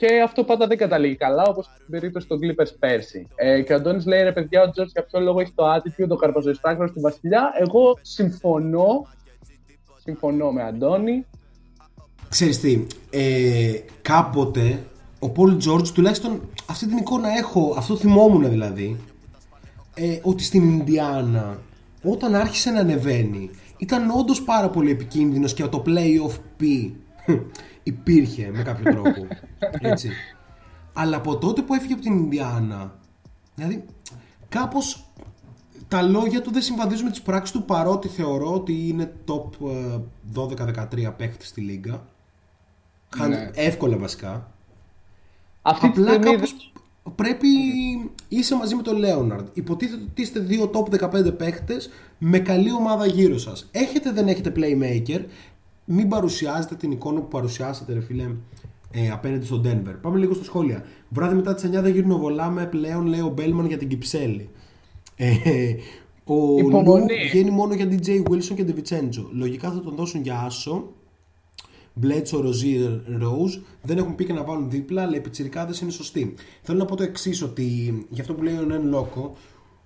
Και 0.06 0.22
αυτό 0.22 0.44
πάντα 0.44 0.68
δεν 0.68 0.78
καταλήγει 0.78 1.16
καλά, 1.16 1.44
όπως 1.44 1.66
στην 1.66 1.90
περίπτωση 1.90 2.28
των 2.28 2.40
Clippers 2.42 2.74
πέρσι. 2.80 3.28
Ε, 3.36 3.62
και 3.62 3.74
ο 3.74 3.76
Αντώνης 3.76 4.06
λέει: 4.06 4.24
Ρε 4.24 4.32
παιδιά, 4.32 4.62
ο 4.62 4.70
Τζορτ 4.70 4.90
για 4.92 5.04
ποιο 5.04 5.20
λόγο 5.20 5.40
έχει 5.40 5.52
το 5.56 5.74
attitude, 5.74 6.08
το 6.08 6.16
καρποζοϊστάκρο 6.16 6.88
στην 6.88 7.02
Βασιλιά. 7.02 7.52
Εγώ 7.60 7.98
συμφωνώ. 8.02 9.08
Συμφωνώ 10.04 10.52
με 10.52 10.64
Αντώνη. 10.64 11.26
Ξέρεις 12.30 12.60
τι, 12.60 12.86
ε, 13.10 13.80
κάποτε 14.02 14.80
ο 15.20 15.32
Paul 15.36 15.58
George, 15.68 15.88
τουλάχιστον 15.88 16.42
αυτή 16.70 16.88
την 16.88 16.98
εικόνα 16.98 17.30
έχω, 17.38 17.74
αυτό 17.78 17.96
θυμόμουν 17.96 18.50
δηλαδή, 18.50 18.98
ε, 19.96 20.20
ότι 20.22 20.44
στην 20.44 20.64
Ινδιάνα 20.64 21.60
όταν 22.04 22.36
άρχισε 22.36 22.72
να 22.72 22.80
ανεβαίνει 22.80 23.50
ήταν 23.78 24.10
όντως 24.10 24.42
πάρα 24.42 24.70
πολύ 24.70 24.92
επικίνδυνος 24.92 25.54
και 25.54 25.64
το 25.64 25.84
playoff 25.86 26.38
P 26.60 26.92
υπήρχε 27.84 28.52
με 28.54 28.64
κάποιο 28.64 28.92
τρόπο. 28.92 29.28
Έτσι. 29.80 30.10
Αλλά 30.94 31.18
από 31.18 31.38
τότε 31.38 31.62
που 31.62 31.74
έφυγε 31.74 31.94
από 31.94 32.02
την 32.02 32.14
Ινδιάνα, 32.14 32.96
δηλαδή 33.56 33.86
κάπως 34.50 35.08
τα 35.88 36.02
λόγια 36.02 36.42
του 36.42 36.52
δεν 36.52 36.62
συμβαδίζουν 36.62 37.06
με 37.06 37.12
τις 37.12 37.22
πράξεις 37.22 37.56
του 37.56 37.66
παρότι 37.66 38.08
θεωρώ 38.08 38.54
ότι 38.54 38.88
είναι 38.88 39.14
top 39.28 39.70
ε, 39.70 40.00
12-13 40.36 41.14
παίχτη 41.18 41.46
στη 41.46 41.62
λίγα. 41.62 42.06
Χάνει 43.16 43.36
Ναι. 43.36 43.50
εύκολα 43.54 43.98
βασικά. 43.98 44.52
Αυτή 45.62 45.92
τη 45.92 46.02
Απλά 46.02 46.14
στιγμή 46.14 46.32
κάπως 46.32 46.72
πρέπει 47.16 47.48
είσαι 48.28 48.56
μαζί 48.56 48.76
με 48.76 48.82
τον 48.82 48.98
Λέοναρντ. 48.98 49.48
Υποτίθεται 49.54 50.04
ότι 50.10 50.22
είστε 50.22 50.40
δύο 50.40 50.72
top 50.74 51.10
15 51.10 51.38
παίχτες 51.38 51.90
με 52.18 52.40
καλή 52.40 52.72
ομάδα 52.72 53.06
γύρω 53.06 53.38
σας. 53.38 53.70
Έχετε 53.72 54.12
δεν 54.12 54.28
έχετε 54.28 54.54
playmaker, 54.56 55.26
μην 55.86 56.08
παρουσιάζετε 56.08 56.76
την 56.76 56.92
εικόνα 56.92 57.20
που 57.20 57.28
παρουσιάσατε 57.28 57.94
ρε 57.94 58.02
φίλε 58.02 58.30
ε, 58.92 59.10
απέναντι 59.10 59.46
στον 59.46 59.62
Denver. 59.66 59.96
Πάμε 60.02 60.18
λίγο 60.18 60.34
στα 60.34 60.44
σχόλια. 60.44 60.86
Βράδυ 61.10 61.36
μετά 61.36 61.54
τις 61.54 61.66
9 61.66 61.70
δεν 61.70 61.88
γύρνω 61.88 62.18
βολάμε 62.18 62.66
πλέον 62.66 63.06
λέει 63.06 63.20
ο 63.20 63.30
Μπέλμαν 63.30 63.66
για 63.66 63.78
την 63.78 63.88
Κυψέλη. 63.88 64.50
Ε, 65.16 65.32
ο 66.26 66.36
Λου 66.36 66.68
Υπομονή. 66.68 67.14
βγαίνει 67.32 67.50
μόνο 67.50 67.74
για 67.74 67.88
DJ 67.92 68.24
Wilson 68.30 68.56
και 68.56 68.66
DiVincenzo. 68.68 69.26
Λογικά 69.32 69.72
θα 69.72 69.80
τον 69.80 69.96
δώσουν 69.96 70.22
για 70.22 70.40
άσο. 70.40 70.92
Μπλέτσο, 71.94 72.42
Ροζίερ, 72.42 72.92
Ρόουζ 73.18 73.58
δεν 73.82 73.98
έχουν 73.98 74.16
πει 74.16 74.26
και 74.26 74.34
να 74.34 74.44
βάλουν 74.44 74.70
δίπλα, 74.70 75.02
αλλά 75.02 75.16
οι 75.16 75.22
πιτσιρικάδες 75.22 75.80
είναι 75.80 75.92
σωστοί. 75.92 76.34
Θέλω 76.62 76.78
να 76.78 76.86
πω 76.86 76.96
το 76.96 77.04
εξής, 77.04 77.42
ότι 77.42 77.64
γι' 78.10 78.22
αυτό 78.22 78.34
που 78.34 78.44
λέει 78.44 78.58
ο 78.58 78.62
Νέν 78.62 78.88
Λόκο, 78.88 79.36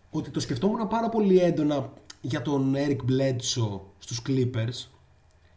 ότι 0.10 0.30
το 0.30 0.40
σκεφτόμουν 0.40 0.88
πάρα 0.88 1.10
πολύ 1.10 1.40
έντονα 1.40 1.94
για 2.22 2.42
τον 2.42 2.76
Eric 2.76 3.12
Bledsoe 3.12 3.80
στους 3.98 4.22
Clippers 4.28 4.97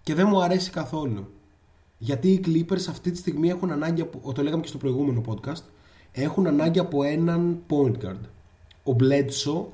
και 0.02 0.14
δεν 0.14 0.26
μου 0.28 0.42
αρέσει 0.42 0.70
καθόλου. 0.70 1.26
Γιατί 1.98 2.28
οι 2.28 2.40
Clippers 2.46 2.84
αυτή 2.88 3.10
τη 3.10 3.16
στιγμή 3.16 3.48
έχουν 3.48 3.70
ανάγκη, 3.70 4.00
από, 4.00 4.32
το 4.32 4.42
λέγαμε 4.42 4.62
και 4.62 4.68
στο 4.68 4.78
προηγούμενο 4.78 5.22
podcast, 5.26 5.62
έχουν 6.12 6.46
ανάγκη 6.46 6.78
από 6.78 7.02
έναν 7.02 7.58
point 7.68 8.04
guard. 8.04 8.20
Ο 8.84 8.96
Bledsoe 9.00 9.64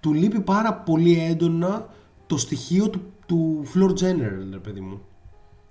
του 0.00 0.12
λείπει 0.12 0.40
πάρα 0.40 0.74
πολύ 0.74 1.18
έντονα 1.18 1.88
το 2.26 2.36
στοιχείο 2.36 2.90
του, 2.90 3.00
του 3.26 3.62
floor 3.74 3.90
general, 3.90 4.48
ρε 4.50 4.58
παιδί 4.58 4.80
μου. 4.80 5.00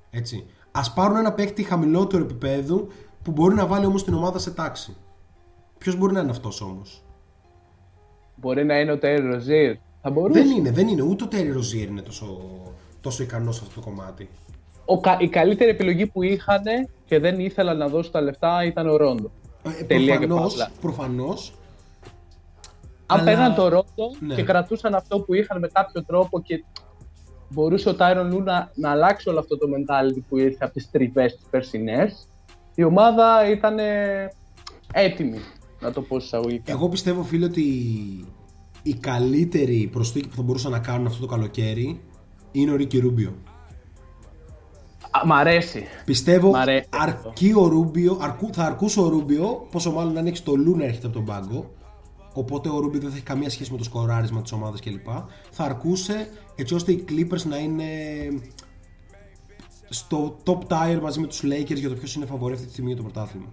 Έτσι. 0.10 0.46
Α 0.72 0.94
πάρουν 0.94 1.18
ένα 1.18 1.34
παίκτη 1.34 1.64
χαμηλότερο 1.64 2.24
επίπεδου 2.24 2.88
που 3.24 3.32
μπορεί 3.32 3.56
να 3.56 3.66
βάλει 3.68 3.86
όμως 3.86 4.04
την 4.04 4.14
ομάδα 4.14 4.40
σε 4.40 4.52
τάξη. 4.52 4.96
Ποιος 5.78 5.96
μπορεί 5.96 6.14
να 6.14 6.20
είναι 6.20 6.30
αυτός 6.30 6.62
όμως; 6.62 7.04
μπορεί 8.36 8.66
να 8.66 8.80
είναι 8.80 8.92
ο 8.92 8.98
Τέρι 8.98 9.28
Ροζίρ. 9.28 9.76
Θα 10.02 10.10
μπορούσε. 10.10 10.42
Δεν 10.42 10.52
είναι, 10.52 10.72
δεν 10.72 10.88
είναι. 10.88 11.02
Ούτε 11.02 11.24
ο 11.24 11.28
Τέρι 11.28 11.52
Ροζίερ 11.52 11.88
είναι 11.88 12.02
τόσο, 12.02 12.52
τόσο 13.02 13.24
ικανός 13.24 13.56
σε 13.56 13.62
αυτό 13.68 13.80
το 13.80 13.86
κομμάτι. 13.86 14.30
Ο, 14.86 15.00
κα- 15.00 15.18
η 15.20 15.28
καλύτερη 15.28 15.70
επιλογή 15.70 16.06
που 16.06 16.24
είχαν 16.24 16.64
και 17.06 17.20
δεν 17.20 17.40
ήθελαν 17.40 17.78
να 17.78 17.88
δώσουν 17.88 18.12
τα 18.12 18.22
λεφτά 18.22 18.64
ήταν 18.66 18.88
ο 18.90 18.96
Ρόντο. 18.98 19.32
Ε, 19.80 19.84
Τελεία 19.84 20.16
και 20.18 20.28
προφανώς, 20.28 20.56
παύλα. 20.56 20.72
προφανώς, 20.82 21.54
Αν 23.06 23.20
Αλλά- 23.20 23.24
παίρναν 23.24 23.56
το 23.56 23.68
Ρόντο 23.68 24.16
Ναι. 24.20 24.36
και 24.36 24.44
κρατούσαν 24.44 24.94
αυτό 24.96 25.20
που 25.20 25.34
είχαν 25.34 25.60
με 25.60 25.68
κάποιο 25.74 26.04
τρόπο 26.04 26.42
και 26.42 26.64
μπορούσε 27.50 27.90
ο 27.90 27.96
Τάιρον 27.96 28.32
Λου 28.32 28.42
να, 28.44 28.72
να 28.76 28.92
αλλάξει 28.92 29.30
όλο 29.30 29.40
αυτό 29.40 29.58
το 29.58 29.68
mentality 29.78 30.22
που 30.30 30.38
ήρθε 30.38 30.66
από 30.66 30.74
τις 30.74 30.90
τριβές 30.92 31.36
τις 31.36 31.46
περσινές, 31.50 32.28
η 32.76 32.84
ομάδα 32.84 33.50
ήταν 33.50 33.78
έτοιμη, 34.94 35.40
να 35.80 35.92
το 35.92 36.02
πω 36.02 36.16
εισαγωγικά. 36.18 36.72
εγώ 36.72 36.90
πιστεύω 36.90 37.24
φίλε 37.24 37.46
ότι 37.46 37.62
η 38.84 38.94
καλύτερη 38.94 39.90
προσθήκη 39.92 40.28
που 40.28 40.36
θα 40.36 40.42
μπορούσαν 40.42 40.72
να 40.72 40.80
κάνουν 40.80 41.08
αυτό 41.08 41.20
το 41.22 41.28
καλοκαίρι 41.28 42.02
είναι 42.52 42.72
ο 42.72 42.76
Ρίκι 42.76 43.00
Ρούμπιο. 43.00 43.34
Α, 45.12 45.26
μ' 45.26 45.34
αρέσει. 45.34 45.84
Πιστεύω 46.06 46.50
Μ' 46.50 46.56
αρέσει 46.56 46.88
αρκεί 46.90 47.54
ο 47.56 47.68
Ρούμπιο, 47.68 48.18
αρκού, 48.22 48.50
θα 48.54 48.64
αρκούσε 48.64 49.00
ο 49.00 49.08
Ρούμπιο, 49.08 49.68
πόσο 49.72 49.92
μάλλον 49.92 50.18
αν 50.18 50.28
έχεις 50.28 50.44
το 50.44 50.56
Λου 50.56 50.76
να 50.78 50.84
έρχεται 50.86 51.06
από 51.06 51.16
τον 51.16 51.26
πάγκο. 51.26 51.72
Οπότε 52.34 52.70
ο 52.70 52.80
Ρούμπιο 52.80 53.00
δεν 53.00 53.10
θα 53.10 53.16
έχει 53.16 53.26
καμία 53.26 53.50
σχέση 53.50 53.72
με 53.72 53.78
το 53.78 53.84
σκοράρισμα 53.84 54.42
της 54.42 54.52
ομάδας 54.52 54.80
κλπ. 54.82 55.08
Θα 55.52 55.64
αρκούσε 55.64 56.30
έτσι 56.56 56.74
ώστε 56.74 56.92
οι 56.92 57.06
Clippers 57.10 57.42
να 57.44 57.58
είναι 57.58 57.86
στο 59.90 60.38
top 60.46 60.58
tier 60.68 61.00
μαζί 61.02 61.20
με 61.20 61.28
τους 61.28 61.42
Lakers 61.44 61.76
για 61.76 61.90
το 61.90 61.96
ποιος 61.96 62.16
είναι 62.16 62.26
φαβορή 62.26 62.54
αυτή 62.54 62.66
τη 62.66 62.72
στιγμή 62.72 62.94
για 62.94 62.98
το 62.98 63.04
πρωτάθλημα. 63.10 63.48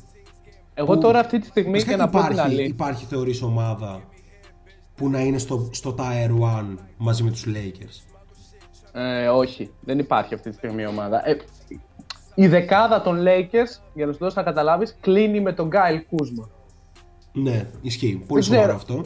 Εγώ 0.74 0.94
Που- 0.94 1.00
τώρα 1.00 1.18
αυτή 1.18 1.38
τη 1.38 1.46
στιγμή 1.46 1.70
Βασικά 1.72 1.90
και 1.90 1.96
να 1.96 2.08
πω 2.08 2.18
την 2.18 2.26
υπάρχει, 2.26 2.40
αλήθεια. 2.40 2.64
υπάρχει 2.64 3.04
θεωρείς 3.04 3.42
ομάδα 3.42 4.02
που 4.94 5.08
να 5.10 5.20
είναι 5.20 5.38
στο, 5.38 5.68
στο 5.72 5.94
tier 5.98 6.30
1 6.30 6.74
μαζί 6.96 7.22
με 7.22 7.30
τους 7.30 7.44
Lakers; 7.46 8.15
Ε, 8.98 9.28
όχι, 9.28 9.70
δεν 9.80 9.98
υπάρχει 9.98 10.34
αυτή 10.34 10.50
τη 10.50 10.56
στιγμή 10.56 10.86
ομάδα. 10.86 11.28
Ε, 11.28 11.36
η 12.34 12.46
δεκάδα 12.46 13.02
των 13.02 13.18
Lakers, 13.24 13.80
για 13.94 14.06
να 14.06 14.12
σου 14.12 14.18
δώσω 14.18 14.34
να 14.36 14.42
καταλάβεις, 14.42 14.96
κλείνει 15.00 15.40
με 15.40 15.52
τον 15.52 15.66
Γκάιλ 15.68 16.04
Κούσμα. 16.10 16.48
Ναι, 17.32 17.68
ισχύει. 17.82 18.24
Πολύ 18.26 18.40
ξέρω. 18.40 18.56
σοβαρό 18.56 18.74
αυτό. 18.76 19.02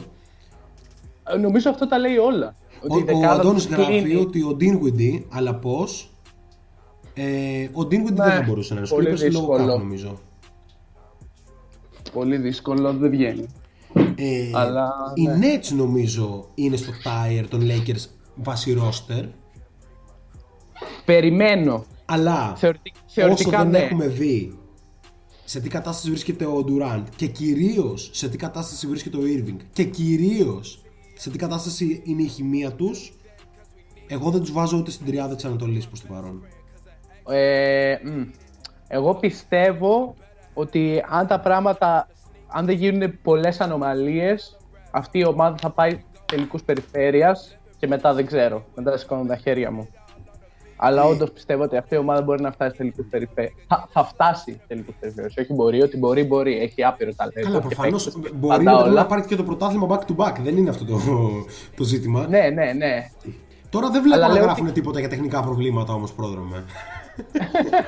Ε, 1.33 1.37
νομίζω 1.37 1.69
αυτό 1.69 1.87
τα 1.87 1.97
λέει 1.97 2.17
όλα. 2.17 2.55
Ότι 2.81 2.93
Ο, 2.93 2.97
η 2.97 3.01
ο 3.01 3.05
δεκάδα 3.05 3.39
Αντώνης 3.39 3.65
τους 3.65 3.75
γράφει 3.75 4.01
κλείνει. 4.01 4.15
ότι 4.21 4.41
ο 4.41 4.57
Dinwiddie, 4.59 5.23
αλλά 5.29 5.55
πώς, 5.55 6.11
Ε, 7.13 7.63
ο 7.73 7.81
Dinwiddie 7.81 8.13
Ναι, 8.13 8.23
δεν 8.23 8.31
θα 8.31 8.43
μπορούσε 8.47 8.73
να 8.73 8.79
είναι. 8.79 8.89
πολύ 8.89 9.07
Clippers 9.07 9.31
λόγω 9.31 9.55
δύσκολο. 9.55 9.73
cap 9.75 9.77
νομίζω. 9.77 10.19
Πολύ 12.13 12.37
δύσκολο, 12.37 12.93
δεν 12.93 13.09
βγαίνει. 13.09 13.45
Ε, 14.15 14.49
Αλλά, 14.53 14.91
οι 15.15 15.27
ναι. 15.27 15.37
Nets 15.41 15.75
νομίζω 15.75 16.47
είναι 16.55 16.75
στο 16.75 16.91
tire 17.03 17.45
των 17.49 17.61
Lakers 17.63 18.05
βάσει 18.35 18.77
roster. 18.81 19.23
Περιμένω. 21.05 21.85
Αλλά 22.05 22.53
Θεωρητικ- 22.55 22.95
θεωρητικά 23.07 23.49
όσο 23.49 23.57
δεν 23.57 23.69
ναι. 23.69 23.77
έχουμε 23.77 24.07
δει 24.07 24.59
σε 25.45 25.59
τι 25.59 25.69
κατάσταση 25.69 26.09
βρίσκεται 26.09 26.45
ο 26.45 26.65
Durant 26.67 27.03
και 27.15 27.27
κυρίως 27.27 28.09
σε 28.13 28.29
τι 28.29 28.37
κατάσταση 28.37 28.87
βρίσκεται 28.87 29.17
ο 29.17 29.21
Irving 29.21 29.57
και 29.73 29.83
κυρίως 29.83 30.81
σε 31.15 31.29
τι 31.29 31.37
κατάσταση 31.37 32.01
είναι 32.05 32.21
η 32.21 32.27
χημεία 32.27 32.71
τους 32.71 33.13
εγώ 34.13 34.29
δεν 34.29 34.41
τους 34.41 34.51
βάζω 34.51 34.77
ούτε 34.77 34.91
στην 34.91 35.05
τριάδα 35.05 35.35
της 35.35 35.45
Ανατολής 35.45 35.87
προς 35.87 36.01
το 36.01 36.07
παρόν. 36.13 36.45
Ε, 37.29 37.95
μ. 38.03 38.21
εγώ 38.87 39.15
πιστεύω 39.15 40.15
ότι 40.53 41.03
αν 41.09 41.27
τα 41.27 41.39
πράγματα, 41.39 42.07
αν 42.47 42.65
δεν 42.65 42.75
γίνουν 42.75 43.21
πολλές 43.21 43.59
ανομαλίες, 43.61 44.57
αυτή 44.91 45.19
η 45.19 45.25
ομάδα 45.25 45.55
θα 45.61 45.69
πάει 45.69 46.03
τελικούς 46.25 46.63
περιφέρειας 46.63 47.57
και 47.77 47.87
μετά 47.87 48.13
δεν 48.13 48.25
ξέρω. 48.25 48.65
Μετά 48.75 48.97
σηκώνω 48.97 49.25
τα 49.25 49.35
χέρια 49.35 49.71
μου. 49.71 49.87
Αλλά 50.83 51.03
όντως 51.03 51.31
πιστεύω 51.31 51.63
ότι 51.63 51.77
αυτή 51.77 51.95
η 51.95 51.97
ομάδα 51.97 52.21
μπορεί 52.21 52.41
να 52.41 52.51
φτάσει 52.51 52.77
τελικούς 52.77 53.05
περιφέρειας. 53.09 53.53
Θα, 53.67 53.87
θα 53.91 54.05
φτάσει 54.05 54.61
τελικούς 54.67 54.93
περιφέρειας. 54.99 55.33
Όχι 55.37 55.53
μπορεί, 55.53 55.81
ότι 55.81 55.97
μπορεί, 55.97 56.23
μπορεί. 56.23 56.57
Έχει 56.59 56.83
άπειρο 56.83 57.11
ταλέντο. 57.15 57.41
Καλά, 57.41 57.59
και 57.59 57.65
προφανώς 57.67 58.03
παίκτες, 58.03 58.31
μπορεί 58.33 58.57
πάντα 58.57 58.71
μετά 58.71 58.83
όλα. 58.83 59.01
να 59.01 59.05
πάρει 59.05 59.25
και 59.25 59.35
το 59.35 59.43
πρωτάθλημα 59.43 59.87
back 59.89 60.11
to 60.11 60.15
back. 60.25 60.35
Δεν 60.43 60.57
είναι 60.57 60.69
αυτό 60.69 60.85
το, 60.85 60.99
το 61.77 61.83
ζήτημα. 61.83 62.27
Ναι, 62.27 62.49
ναι, 62.49 62.73
ναι. 62.73 63.09
Τώρα 63.69 63.89
δεν 63.89 64.01
βλέπω 64.01 64.15
Αλλά 64.17 64.27
να 64.27 64.33
λέω 64.33 64.43
γράφουν 64.43 64.65
ότι- 64.65 64.73
τίποτα 64.73 64.99
για 64.99 65.09
τεχνικά 65.09 65.41
προβλήματα 65.41 65.93
όμως, 65.93 66.13
πρόδρομε. 66.13 66.63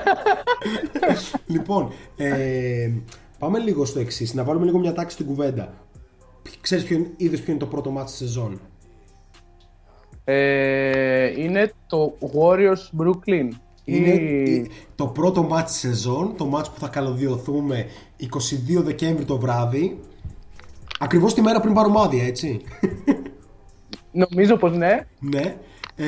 λοιπόν, 1.46 1.90
ε, 2.16 2.90
πάμε 3.38 3.58
λίγο 3.58 3.84
στο 3.84 3.98
εξής. 4.00 4.34
Να 4.34 4.44
βάλουμε 4.44 4.64
λίγο 4.64 4.78
μια 4.78 4.92
τάξη 4.92 5.14
στην 5.14 5.26
κουβέντα. 5.26 5.72
Ξέρεις 6.60 6.84
ποιο 6.84 7.06
είδες 7.16 7.40
ποιο 7.40 7.50
είναι 7.52 7.60
το 7.60 7.66
πρώτο 7.66 7.90
μάτι 7.90 8.06
της 8.06 8.14
σεζόν; 8.16 8.60
Ε, 10.24 11.40
είναι 11.42 11.72
το 11.86 12.14
Warriors 12.20 13.00
Brooklyn. 13.02 13.48
Είναι 13.84 14.08
Ή- 14.08 14.54
ε, 14.56 14.66
το 14.94 15.06
πρώτο 15.06 15.42
μάτι 15.42 15.64
της 15.70 15.76
σεζόν, 15.78 16.34
το 16.36 16.46
μάτι 16.46 16.70
που 16.74 16.80
θα 16.80 16.88
καλωδιωθούμε 16.88 17.86
22 18.20 18.82
Δεκέμβρη 18.82 19.24
το 19.24 19.38
βράδυ. 19.38 20.00
Ακριβώς 20.98 21.34
τη 21.34 21.40
μέρα 21.40 21.60
πριν 21.60 21.74
πάρουμε 21.74 22.00
άδεια, 22.00 22.24
έτσι. 22.24 22.60
Νομίζω 24.12 24.56
πως 24.56 24.76
ναι. 24.76 25.06
Ναι. 25.20 25.56
Ε, 25.96 26.06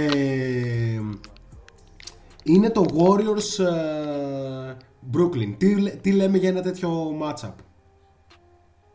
είναι 2.45 2.71
το 2.71 2.85
Warriors 2.95 3.65
ε, 3.65 4.77
Brooklyn. 5.17 5.55
Τι, 5.59 5.75
λέ- 5.81 6.01
τι 6.01 6.13
λέμε 6.13 6.39
για 6.39 6.49
ένα 6.49 6.63
τέτοιο 6.63 6.91
matchup; 7.23 7.53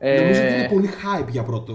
Ε, 0.04 0.20
Νομίζω 0.22 0.42
ότι 0.42 0.54
είναι 0.54 0.68
πολύ 0.68 0.90
hype 0.90 1.28
για 1.30 1.44
πρώτο 1.44 1.74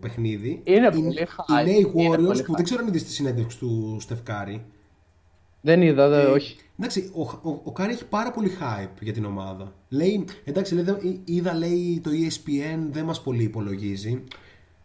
παιχνίδι. 0.00 0.60
Είναι 0.64 0.90
πολύ 0.90 1.26
hype. 1.36 1.60
Οι 1.60 1.64
νέοι 1.64 1.92
Είναι 1.94 2.14
Warriors 2.14 2.24
πολύ 2.26 2.42
που 2.42 2.52
hype. 2.52 2.56
δεν 2.56 2.64
ξέρω 2.64 2.80
αν 2.80 2.86
είδες 2.88 3.04
τη 3.04 3.10
συνέντευξη 3.12 3.58
του 3.58 3.96
Στεφ 4.00 4.32
Κάρι. 4.32 4.64
Δεν 5.60 5.82
είδα, 5.82 6.08
δε, 6.08 6.20
Ε, 6.22 6.24
όχι. 6.24 6.56
Εντάξει, 6.78 7.10
ο, 7.14 7.20
ο, 7.22 7.60
ο 7.64 7.72
Κάρι 7.72 7.92
έχει 7.92 8.04
πάρα 8.06 8.30
πολύ 8.30 8.50
hype 8.60 8.90
για 9.00 9.12
την 9.12 9.24
ομάδα. 9.24 9.72
Λέει, 9.88 10.24
εντάξει, 10.44 10.74
λέει, 10.74 10.84
δεν- 10.84 10.98
εί- 11.02 11.20
είδα 11.24 11.54
λέει 11.54 12.00
το 12.04 12.10
E 12.10 12.32
ESPN 12.32 12.78
δεν 12.90 13.04
μας 13.04 13.22
πολύ 13.22 13.42
υπολογίζει. 13.42 14.22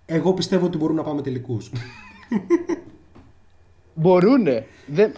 Εγώ 0.05 0.33
πιστεύω 0.33 0.65
ότι 0.65 0.77
μπορούμε 0.77 1.01
να 1.01 1.07
πάμε 1.07 1.21
τελικούς. 1.21 1.71
Μπορούνε. 3.93 4.65
Δεν... 4.87 5.13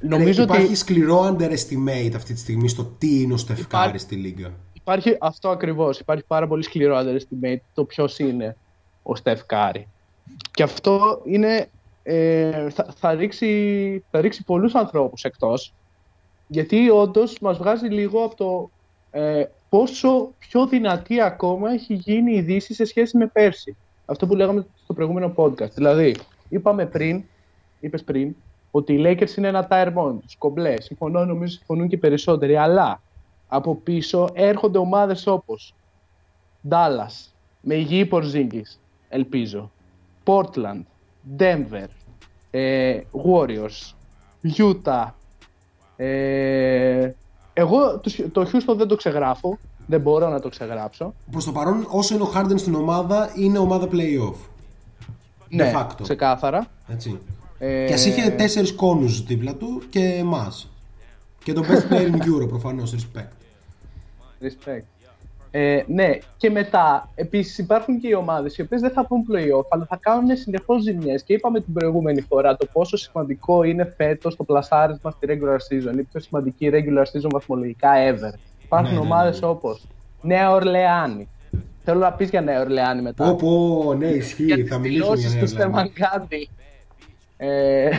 Νομίζω 0.00 0.42
υπάρχει 0.42 0.64
ότι 0.66 0.74
σκληρό 0.74 1.36
underestimate 1.36 2.12
αυτή 2.14 2.32
τη 2.32 2.38
στιγμή 2.38 2.68
στο 2.68 2.84
τι 2.98 3.20
είναι 3.20 3.32
ο 3.32 3.36
Στεφκάρη 3.36 3.84
Υπάρχει- 3.88 3.98
στη 4.04 4.14
Λίγκα. 4.14 4.52
Υπάρχει 4.92 5.16
αυτό 5.20 5.48
ακριβώς. 5.48 5.98
Υπάρχει 5.98 6.24
πάρα 6.26 6.46
πολύ 6.46 6.62
σκληρό 6.62 6.96
underestimate 6.98 7.60
το 7.74 7.84
ποιος 7.84 8.18
είναι 8.18 8.56
ο 9.02 9.14
Στεφ 9.16 9.46
Κάρη. 9.46 9.88
Και 10.50 10.62
αυτό 10.62 11.20
είναι, 11.24 11.68
ε, 12.02 12.70
θα, 12.70 12.86
θα, 12.96 13.14
ρίξει, 13.14 14.04
θα 14.10 14.20
ρίξει 14.20 14.44
πολλούς 14.44 14.74
ανθρώπους 14.74 15.24
εκτός. 15.24 15.72
Γιατί 16.46 16.90
όντως 16.90 17.38
μας 17.40 17.58
βγάζει 17.58 17.86
λίγο 17.86 18.24
από 18.24 18.36
το 18.36 18.70
ε, 19.10 19.44
πόσο 19.68 20.32
πιο 20.38 20.66
δυνατή 20.66 21.20
ακόμα 21.20 21.72
έχει 21.72 21.94
γίνει 21.94 22.34
η 22.34 22.40
Δύση 22.40 22.74
σε 22.74 22.84
σχέση 22.84 23.16
με 23.16 23.26
πέρσι. 23.26 23.76
Αυτό 24.06 24.26
που 24.26 24.34
λέγαμε 24.34 24.66
στο 24.84 24.92
προηγούμενο 24.92 25.32
podcast. 25.36 25.70
Δηλαδή, 25.70 26.16
είπαμε 26.48 26.86
πριν, 26.86 27.24
είπες 27.80 28.04
πριν, 28.04 28.34
ότι 28.70 28.92
οι 28.92 29.02
Lakers 29.04 29.36
είναι 29.36 29.48
ένα 29.48 29.68
tire 29.70 29.90
μόνο 29.92 30.12
τους, 30.12 30.36
κομπλέ. 30.36 30.80
Συμφωνώ, 30.80 31.24
νομίζω 31.24 31.52
συμφωνούν 31.52 31.88
και 31.88 31.94
οι 31.94 31.98
περισσότεροι. 31.98 32.56
Αλλά 32.56 33.00
από 33.52 33.74
πίσω 33.74 34.28
έρχονται 34.32 34.78
ομάδες 34.78 35.26
όπως 35.26 35.74
Dallas, 36.68 37.28
με 37.60 37.74
υγιή 37.74 38.08
Porzingis, 38.12 38.78
ελπίζω. 39.08 39.70
Portland, 40.24 40.82
Denver, 41.38 41.86
ε, 42.50 43.00
Warriors, 43.26 43.92
Utah. 44.56 45.06
Ε, 45.96 47.10
εγώ 47.52 47.98
το, 47.98 48.10
το 48.32 48.50
Houston 48.52 48.76
δεν 48.76 48.88
το 48.88 48.96
ξεγράφω. 48.96 49.58
Δεν 49.86 50.00
μπορώ 50.00 50.28
να 50.28 50.40
το 50.40 50.48
ξεγράψω. 50.48 51.14
Προς 51.30 51.44
το 51.44 51.52
παρόν, 51.52 51.86
όσο 51.90 52.14
είναι 52.14 52.22
ο 52.22 52.32
Harden 52.34 52.54
στην 52.58 52.74
ομάδα, 52.74 53.32
είναι 53.36 53.58
ομάδα 53.58 53.88
playoff. 53.92 54.34
Ναι, 55.48 55.72
De 55.72 55.76
facto. 55.76 56.02
ξεκάθαρα. 56.02 56.66
Έτσι. 56.88 57.18
Ε, 57.58 57.86
Και 57.86 57.92
ας 57.92 58.06
είχε 58.06 58.30
τέσσερις 58.30 58.72
κόνους 58.72 59.22
δίπλα 59.24 59.54
του 59.54 59.82
και 59.90 60.04
εμάς. 60.04 60.68
Και 61.44 61.52
τον 61.52 61.64
best 61.64 61.92
player 61.92 62.10
in 62.10 62.18
Euro 62.18 62.48
προφανώς, 62.48 62.94
respect. 62.94 63.28
Respect. 64.42 64.82
Ε, 65.52 65.82
ναι, 65.86 66.18
και 66.36 66.50
μετά 66.50 67.08
επίσης 67.14 67.58
υπάρχουν 67.58 68.00
και 68.00 68.08
οι 68.08 68.14
ομάδες 68.14 68.56
οι 68.56 68.62
οποίες 68.62 68.80
δεν 68.80 68.90
θα 68.90 69.06
πούν 69.06 69.26
playoff, 69.32 69.66
αλλά 69.68 69.86
θα 69.88 69.96
κάνουν 69.96 70.36
συνεχώς 70.36 70.82
ζημιές. 70.82 71.22
Και 71.22 71.32
είπαμε 71.32 71.60
την 71.60 71.72
προηγούμενη 71.72 72.20
φορά 72.20 72.56
το 72.56 72.66
πόσο 72.72 72.96
σημαντικό 72.96 73.62
είναι 73.62 73.94
φέτος 73.96 74.36
το 74.36 74.44
πλασάρισμα 74.44 75.10
στη 75.10 75.26
regular 75.30 75.56
season. 75.56 75.98
Η 75.98 76.02
πιο 76.02 76.20
σημαντική 76.20 76.70
regular 76.72 77.02
season 77.02 77.28
βαθμολογικά 77.30 77.90
ever. 77.94 78.38
Υπάρχουν 78.64 78.88
Ναι, 78.88 78.98
ναι, 78.98 79.06
ναι, 79.06 79.12
ομάδες 79.12 79.40
ναι. 79.40 79.46
όπως 79.48 79.86
Νέα 80.22 80.50
Ορλεάνη. 80.50 81.28
Θέλω 81.84 81.98
να 81.98 82.12
πεις 82.12 82.30
για 82.30 82.40
Νέα 82.40 82.60
Ορλεάνη 82.60 83.02
μετά. 83.02 83.24
Πω 83.24 83.36
πω, 83.36 83.94
ναι 83.94 84.06
ισχύει, 84.06 84.64
θα 84.64 84.78
μιλήσουμε 84.78 85.16
για 85.16 85.30
δηλώσεις 85.30 85.34
Νέα 85.34 85.44
του 85.44 85.50
Ορλεάνη. 85.52 85.92
Στερμαγκάντη. 85.92 86.48
Ε, 87.36 87.90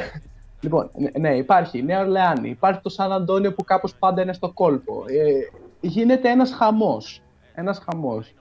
λοιπόν, 0.62 0.90
ναι, 0.98 1.30
ναι, 1.30 1.36
υπάρχει 1.38 1.78
η 1.78 1.84
Νέα 1.84 2.00
Ορλεάνη, 2.00 2.50
υπάρχει 2.50 2.80
το 2.82 2.90
Σαν 2.90 3.12
Αντώνιο 3.12 3.54
που 3.54 3.64
κάπως 3.64 3.96
πάντα 3.96 4.22
είναι 4.22 4.34
στο 4.34 4.52
κόλπο. 4.52 5.04
Ε, 5.08 5.60
γίνεται 5.82 6.30
ένας 6.30 6.52
χαμός. 6.52 7.22
Ένας 7.54 7.82
χαμός. 7.90 8.34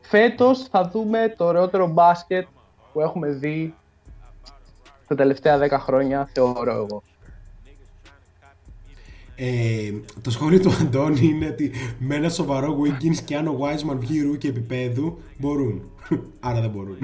Φέτος 0.00 0.62
θα 0.62 0.88
δούμε 0.88 1.34
το 1.36 1.44
ωραιότερο 1.44 1.86
μπάσκετ 1.86 2.46
που 2.92 3.00
έχουμε 3.00 3.28
δει 3.28 3.74
τα 5.08 5.14
τελευταία 5.14 5.58
10 5.58 5.78
χρόνια, 5.78 6.28
θεωρώ 6.32 6.72
εγώ. 6.72 7.02
Ε, 9.36 9.92
το 10.22 10.30
σχόλιο 10.30 10.60
του 10.60 10.70
Αντώνη 10.80 11.26
είναι 11.26 11.46
ότι 11.46 11.70
με 11.98 12.14
ένα 12.14 12.28
σοβαρό 12.28 12.78
Wiggins 12.80 13.16
και 13.24 13.36
αν 13.36 13.46
ο 13.46 13.58
Wiseman 13.60 13.96
βγει 13.98 14.20
ρούκι 14.22 14.46
επίπεδου 14.46 15.18
μπορούν. 15.38 15.90
Άρα 16.40 16.60
δεν 16.60 16.70
μπορούν. 16.70 16.98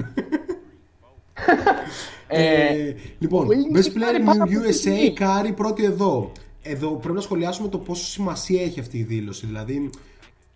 ε, 2.27 2.93
λοιπόν, 3.19 3.47
Wiggins 3.47 3.75
Best 3.75 3.79
έχει 3.79 3.93
Player 3.95 3.99
πάρει 3.99 4.23
πάρα 4.23 4.43
in 4.43 4.53
πολύ 4.53 4.67
USA, 4.67 4.81
τιμή. 4.81 5.13
Κάρι 5.13 5.53
πρώτη 5.53 5.83
εδώ. 5.83 6.31
Εδώ 6.61 6.95
πρέπει 6.95 7.15
να 7.15 7.21
σχολιάσουμε 7.21 7.67
το 7.67 7.77
πόσο 7.77 8.05
σημασία 8.05 8.61
έχει 8.61 8.79
αυτή 8.79 8.97
η 8.97 9.03
δήλωση. 9.03 9.45
Δηλαδή, 9.45 9.89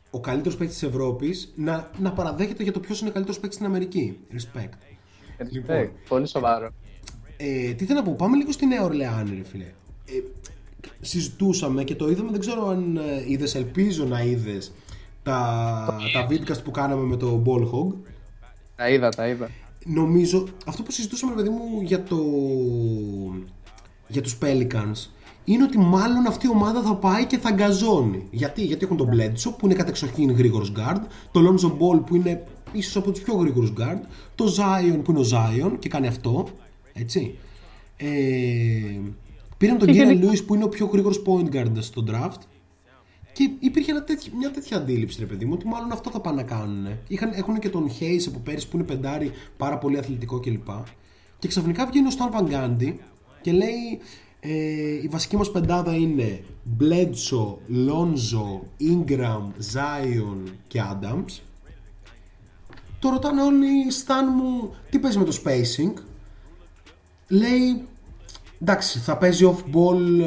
ο 0.09 0.19
καλύτερος 0.19 0.57
παίκτης 0.57 0.77
της 0.77 0.89
Ευρώπης 0.89 1.53
να, 1.55 1.89
να 1.99 2.11
παραδέχεται 2.11 2.63
για 2.63 2.71
το 2.71 2.79
ποιος 2.79 2.99
είναι 2.99 3.09
ο 3.09 3.13
καλύτερος 3.13 3.39
παίκτης 3.39 3.57
στην 3.57 3.69
Αμερική. 3.69 4.17
Respect. 4.33 4.77
Λοιπόν. 5.49 5.75
Ε, 5.75 5.91
πολύ 6.07 6.27
σοβαρό. 6.27 6.69
Ε, 7.37 7.73
τι 7.73 7.85
θέλω 7.85 7.99
να 7.99 8.05
πω, 8.05 8.13
πάμε 8.17 8.37
λίγο 8.37 8.51
στη 8.51 8.65
Νέα 8.65 8.83
Ορλεάνη, 8.83 9.35
ρε 9.35 9.43
φίλε. 9.43 9.63
Ε, 10.05 10.21
συζητούσαμε 11.01 11.83
και 11.83 11.95
το 11.95 12.09
είδαμε, 12.09 12.31
δεν 12.31 12.39
ξέρω 12.39 12.67
αν 12.67 12.97
ε, 12.97 13.23
είδες, 13.27 13.55
ελπίζω 13.55 14.05
να 14.05 14.21
είδες 14.21 14.71
τα, 15.23 15.97
τα 16.13 16.27
vidcast 16.29 16.63
που 16.63 16.71
κάναμε 16.71 17.01
με 17.01 17.17
το 17.17 17.43
Ball 17.45 17.61
Hog. 17.61 17.95
Τα 18.75 18.89
είδα, 18.89 19.09
τα 19.09 19.27
είδα. 19.27 19.49
Νομίζω, 19.85 20.47
αυτό 20.65 20.83
που 20.83 20.91
συζητούσαμε, 20.91 21.33
ρε 21.35 21.41
παιδί 21.41 21.49
μου, 21.49 21.81
για, 21.81 22.03
το, 22.03 22.17
για 24.07 24.21
τους 24.21 24.37
Pelicans, 24.41 25.09
είναι 25.45 25.63
ότι 25.63 25.77
μάλλον 25.77 26.27
αυτή 26.27 26.45
η 26.45 26.49
ομάδα 26.49 26.81
θα 26.81 26.95
πάει 26.95 27.25
και 27.25 27.37
θα 27.37 27.51
γκαζώνει. 27.51 28.27
Γιατί, 28.31 28.61
Γιατί 28.63 28.85
έχουν 28.85 28.97
τον 28.97 29.09
Bledsoe 29.13 29.53
που 29.57 29.65
είναι 29.65 29.73
κατεξοχήν 29.75 30.31
γρήγορος 30.31 30.71
guard, 30.77 31.01
το 31.31 31.39
Lonzo 31.39 31.67
Ball 31.71 32.05
που 32.05 32.15
είναι 32.15 32.43
ίσως 32.71 32.95
από 32.95 33.11
τους 33.11 33.21
πιο 33.21 33.33
γρήγορους 33.35 33.73
guard, 33.77 33.99
το 34.35 34.45
Zion 34.57 34.99
που 35.03 35.11
είναι 35.11 35.19
ο 35.19 35.25
Zion 35.31 35.71
και 35.79 35.89
κάνει 35.89 36.07
αυτό, 36.07 36.47
έτσι. 36.93 37.35
Ε, 37.97 38.07
πήραν 39.57 39.77
τον 39.77 39.87
Και 39.87 39.93
Kieran 39.93 40.05
γενικά- 40.07 40.31
Lewis 40.31 40.45
που 40.45 40.55
είναι 40.55 40.63
ο 40.63 40.69
πιο 40.69 40.85
γρήγορος 40.85 41.21
point 41.25 41.55
guard 41.55 41.71
στο 41.79 42.03
draft 42.07 42.39
και 43.33 43.49
υπήρχε 43.59 43.91
ένα 43.91 44.03
τέτοιο- 44.03 44.33
μια 44.37 44.51
τέτοια 44.51 44.77
αντίληψη, 44.77 45.19
ρε 45.19 45.25
παιδί 45.25 45.45
μου, 45.45 45.51
ότι 45.55 45.67
μάλλον 45.67 45.91
αυτό 45.91 46.09
θα 46.09 46.19
πάνε 46.19 46.35
να 46.35 46.43
κάνουν. 46.47 46.87
Είχαν, 47.07 47.31
έχουν 47.33 47.59
και 47.59 47.69
τον 47.69 47.89
Hayes 47.99 48.23
από 48.27 48.39
πέρυσι 48.43 48.67
που 48.67 48.77
είναι 48.77 48.85
πεντάρι, 48.85 49.31
πάρα 49.57 49.77
πολύ 49.77 49.97
αθλητικό 49.97 50.39
κλπ. 50.39 50.67
Και 51.39 51.47
ξαφνικά 51.47 51.85
βγαίνει 51.85 52.07
ο 52.07 52.11
Stan 52.17 52.39
Van 52.39 52.43
Gundy 52.53 52.93
και 53.41 53.51
λέει 53.51 53.99
Ε, 54.47 55.03
η 55.03 55.07
βασική 55.07 55.37
μας 55.37 55.51
πεντάδα 55.51 55.95
είναι 55.95 56.43
Bledsoe, 56.79 57.55
Lonzo, 57.87 58.59
Ingram, 58.81 59.43
Zion 59.73 60.51
και 60.67 60.81
Adams. 60.91 61.41
Το 62.99 63.09
ρωτάνε 63.09 63.41
όλοι, 63.41 63.91
Σταν 63.91 64.25
μου, 64.35 64.73
τι 64.89 64.99
παίζει 64.99 65.17
με 65.17 65.23
το 65.23 65.39
spacing; 65.43 65.93
Λέει, 67.27 67.85
εντάξει, 68.61 68.99
θα 68.99 69.17
παίζει 69.17 69.53
off-ball 69.55 70.19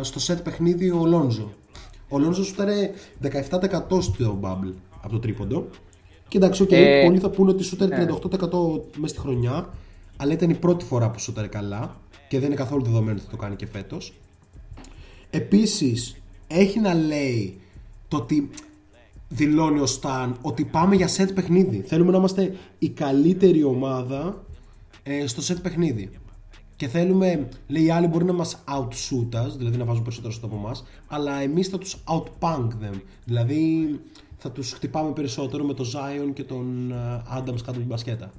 ε, 0.00 0.02
στο 0.02 0.34
set 0.34 0.38
παιχνίδι 0.44 0.90
ο 0.90 1.02
Lonzo. 1.04 1.48
Ο 2.08 2.16
Lonzo 2.16 2.44
σου 2.44 2.54
17% 3.22 4.02
στο 4.02 4.38
bubble 4.42 4.72
από 5.00 5.12
το 5.12 5.18
τρίποντο. 5.18 5.68
Και 6.28 6.36
εντάξει, 6.36 6.64
okay, 6.68 6.72
Ε, 6.72 7.04
πολλοί 7.04 7.18
θα 7.18 7.30
πούνε 7.30 7.50
ότι 7.50 7.62
σου 7.62 7.76
ναι. 7.86 8.06
38% 8.06 8.10
μέσα 8.96 9.14
στη 9.14 9.18
χρονιά, 9.18 9.68
αλλά 10.16 10.32
ήταν 10.32 10.50
η 10.50 10.54
πρώτη 10.54 10.84
φορά 10.84 11.10
που 11.10 11.20
σου 11.20 11.32
καλά 11.50 12.00
και 12.32 12.38
δεν 12.38 12.46
είναι 12.46 12.56
καθόλου 12.56 12.82
δεδομένο 12.82 13.16
ότι 13.16 13.24
θα 13.24 13.30
το 13.30 13.36
κάνει 13.36 13.56
και 13.56 13.66
φέτος. 13.66 14.12
Επίσης, 15.30 16.16
έχει 16.46 16.80
να 16.80 16.94
λέει 16.94 17.60
το 18.08 18.16
ότι 18.16 18.50
δηλώνει 19.28 19.80
ο 19.80 19.86
Σταν 19.86 20.36
ότι 20.42 20.64
πάμε 20.64 20.94
για 20.96 21.08
set 21.16 21.30
παιχνίδι. 21.34 21.80
Θέλουμε 21.80 22.10
να 22.10 22.16
είμαστε 22.16 22.56
η 22.78 22.88
καλύτερη 22.88 23.62
ομάδα 23.62 24.44
ε, 25.02 25.26
στο 25.26 25.54
set 25.54 25.58
παιχνίδι. 25.62 26.10
Και 26.76 26.88
θέλουμε, 26.88 27.48
λέει 27.66 27.82
οι 27.84 27.90
άλλοι 27.90 28.06
μπορεί 28.06 28.24
να 28.24 28.32
μας 28.32 28.58
outshoot 28.68 29.46
us, 29.46 29.50
δηλαδή 29.56 29.76
να 29.76 29.84
βάζουν 29.84 30.02
περισσότερο 30.02 30.32
στο 30.32 30.46
από 30.46 30.56
εμάς, 30.56 30.84
αλλά 31.08 31.40
εμείς 31.40 31.68
θα 31.68 31.78
τους 31.78 31.96
outpunk 32.04 32.68
them. 32.68 33.00
Δηλαδή 33.24 34.00
θα 34.38 34.50
τους 34.50 34.72
χτυπάμε 34.72 35.12
περισσότερο 35.12 35.64
με 35.64 35.74
τον 35.74 35.86
Zion 35.86 36.32
και 36.34 36.44
τον 36.44 36.92
ε, 36.92 37.22
Adams 37.38 37.44
κάτω 37.44 37.70
από 37.70 37.78
την 37.78 37.86
μπασκέτα. 37.86 38.32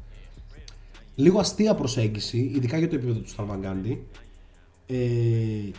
Λίγο 1.16 1.40
αστεία 1.40 1.76
προσέγγιση, 1.76 2.52
ειδικά 2.56 2.78
για 2.78 2.90
το 2.90 2.96
επίπεδο 2.96 3.20
του 3.20 3.30
Σταρβαγκάντη. 3.30 4.08
Ε, 4.88 4.96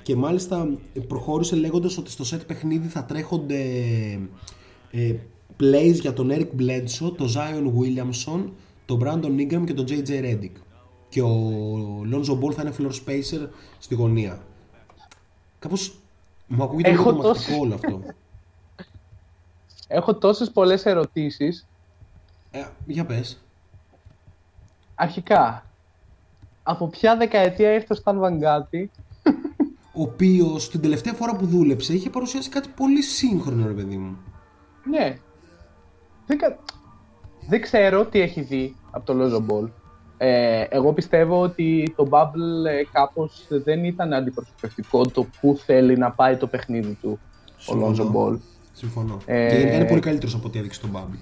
και 0.02 0.16
μάλιστα 0.16 0.68
προχώρησε 1.08 1.56
λέγοντας 1.56 1.98
ότι 1.98 2.10
στο 2.10 2.36
set 2.36 2.40
παιχνίδι 2.46 2.88
θα 2.88 3.04
τρέχονται 3.04 3.62
ε, 4.90 5.14
plays 5.60 5.94
για 6.00 6.12
τον 6.12 6.30
Eric 6.32 6.48
Bledsoe, 6.60 7.16
τον 7.16 7.28
Zion 7.34 7.72
Williamson, 7.78 8.50
τον 8.86 9.00
Brandon 9.04 9.40
Ingram 9.40 9.64
και 9.66 9.74
τον 9.74 9.86
JJ 9.88 10.08
Redick. 10.08 10.52
Και 11.08 11.22
ο 11.22 11.50
Lonzo 12.12 12.38
Ball 12.40 12.52
θα 12.52 12.62
είναι 12.62 12.74
floor 12.78 12.92
spacer 13.06 13.48
στη 13.78 13.94
γωνία. 13.94 14.42
Κάπως 15.58 15.98
μου 16.46 16.62
ακούγεται 16.62 16.90
λίγο 16.90 17.02
Έχω 17.02 17.10
τρομακτικό 17.10 17.32
τόσες- 17.48 17.58
όλο 17.60 17.74
αυτό. 17.74 18.02
Έχω 19.88 20.14
τόσες 20.14 20.50
πολλές 20.50 20.86
ερωτήσεις. 20.86 21.66
Ε, 22.50 22.64
για 22.86 23.06
πες. 23.06 23.43
Αρχικά, 24.94 25.66
από 26.62 26.88
ποια 26.88 27.16
δεκαετία 27.16 27.72
ήρθε 27.72 27.92
ο 27.92 27.94
Σταν 27.96 28.18
Βαγκάτη. 28.18 28.90
Ο 29.96 30.02
οποίος 30.02 30.70
την 30.70 30.80
τελευταία 30.80 31.12
φορά 31.12 31.36
που 31.36 31.46
δούλεψε 31.46 31.94
είχε 31.94 32.10
παρουσιάσει 32.10 32.48
κάτι 32.48 32.68
πολύ 32.76 33.02
σύγχρονο, 33.02 33.66
ρε 33.66 33.72
παιδί 33.72 33.96
μου. 33.96 34.16
Ναι. 34.90 35.18
Δεν, 36.26 36.38
κα- 36.38 36.58
δεν 37.48 37.60
ξέρω 37.60 38.04
τι 38.04 38.20
έχει 38.20 38.40
δει 38.40 38.76
από 38.90 39.12
το 39.12 39.14
Lonzo 39.20 39.52
Ball. 39.52 39.68
Ε, 40.16 40.60
εγώ 40.68 40.92
πιστεύω 40.92 41.40
ότι 41.40 41.92
το 41.96 42.08
Bubble 42.10 42.66
ε, 42.66 42.82
κάπως 42.92 43.46
δεν 43.48 43.84
ήταν 43.84 44.12
αντιπροσωπευτικό 44.12 45.06
το 45.06 45.26
που 45.40 45.58
θέλει 45.64 45.96
να 45.96 46.10
πάει 46.10 46.36
το 46.36 46.46
παιχνίδι 46.46 46.98
του 47.02 47.18
ο 47.68 47.72
Lonzo 47.86 47.94
Συμφωνώ. 47.94 48.12
Ball. 48.32 48.38
Συμφωνώ. 48.72 49.18
Ε, 49.26 49.48
Και 49.48 49.56
γενικά 49.56 49.76
είναι 49.76 49.84
πολύ 49.84 50.00
καλύτερος 50.00 50.34
από 50.34 50.46
ό,τι 50.46 50.58
έδειξε 50.58 50.78
στον 50.80 50.90
Bubble. 50.94 51.18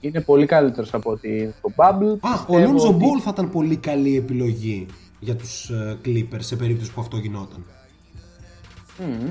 Είναι 0.00 0.20
πολύ 0.20 0.46
καλύτερος 0.46 0.94
από 0.94 1.10
ότι 1.10 1.54
το 1.62 1.72
Bubble. 1.76 2.16
Α, 2.20 2.32
ο 2.46 2.54
Πιστεύω 2.54 2.72
Lonzo 2.72 2.94
ότι- 2.94 3.04
Ball 3.04 3.20
θα 3.22 3.30
ήταν 3.32 3.50
πολύ 3.50 3.76
καλή 3.76 4.16
επιλογή 4.16 4.86
για 5.18 5.36
τους 5.36 5.70
ε, 5.70 5.96
Clippers 6.04 6.38
σε 6.38 6.56
περίπτωση 6.56 6.92
που 6.92 7.00
αυτό 7.00 7.16
γινόταν. 7.16 7.64
Μμμ. 8.98 9.30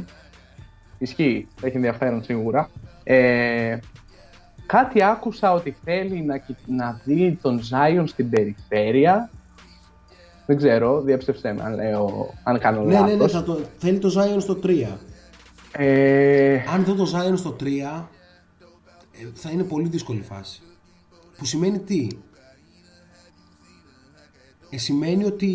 Ισχύει, 0.97 1.47
έχει 1.61 1.76
ενδιαφέρον 1.76 2.24
σίγουρα. 2.24 2.70
Ε, 3.03 3.78
κάτι 4.65 5.03
άκουσα 5.03 5.51
ότι 5.53 5.76
θέλει 5.84 6.22
να, 6.22 6.38
κοι- 6.38 6.55
να 6.67 7.01
δει 7.05 7.38
τον 7.41 7.59
Zion 7.59 8.03
στην 8.05 8.30
περιφέρεια. 8.30 9.30
Δεν 10.45 10.57
ξέρω, 10.57 11.01
διέψευσέ 11.01 11.53
με 11.53 11.63
αν, 11.63 11.76
λέω, 11.76 12.34
αν 12.43 12.59
κάνω 12.59 12.84
Ναι, 12.84 12.93
λάθος. 12.93 13.09
ναι, 13.09 13.15
ναι, 13.15 13.28
θα 13.28 13.43
το, 13.43 13.59
θέλει 13.78 13.97
το 13.99 14.09
Zion 14.17 14.41
στο 14.41 14.59
3. 14.63 14.97
Ε, 15.72 16.59
Αν 16.74 16.84
δω 16.84 16.93
το 16.93 17.11
Zion 17.15 17.38
στο 17.38 17.55
3, 17.59 17.65
ε, 17.65 18.03
θα 19.34 19.51
είναι 19.51 19.63
πολύ 19.63 19.88
δύσκολη 19.88 20.22
φάση. 20.22 20.61
Που 21.38 21.45
σημαίνει 21.45 21.80
τι; 21.80 22.07
Ε, 24.70 24.78
σημαίνει 24.78 25.24
ότι 25.24 25.49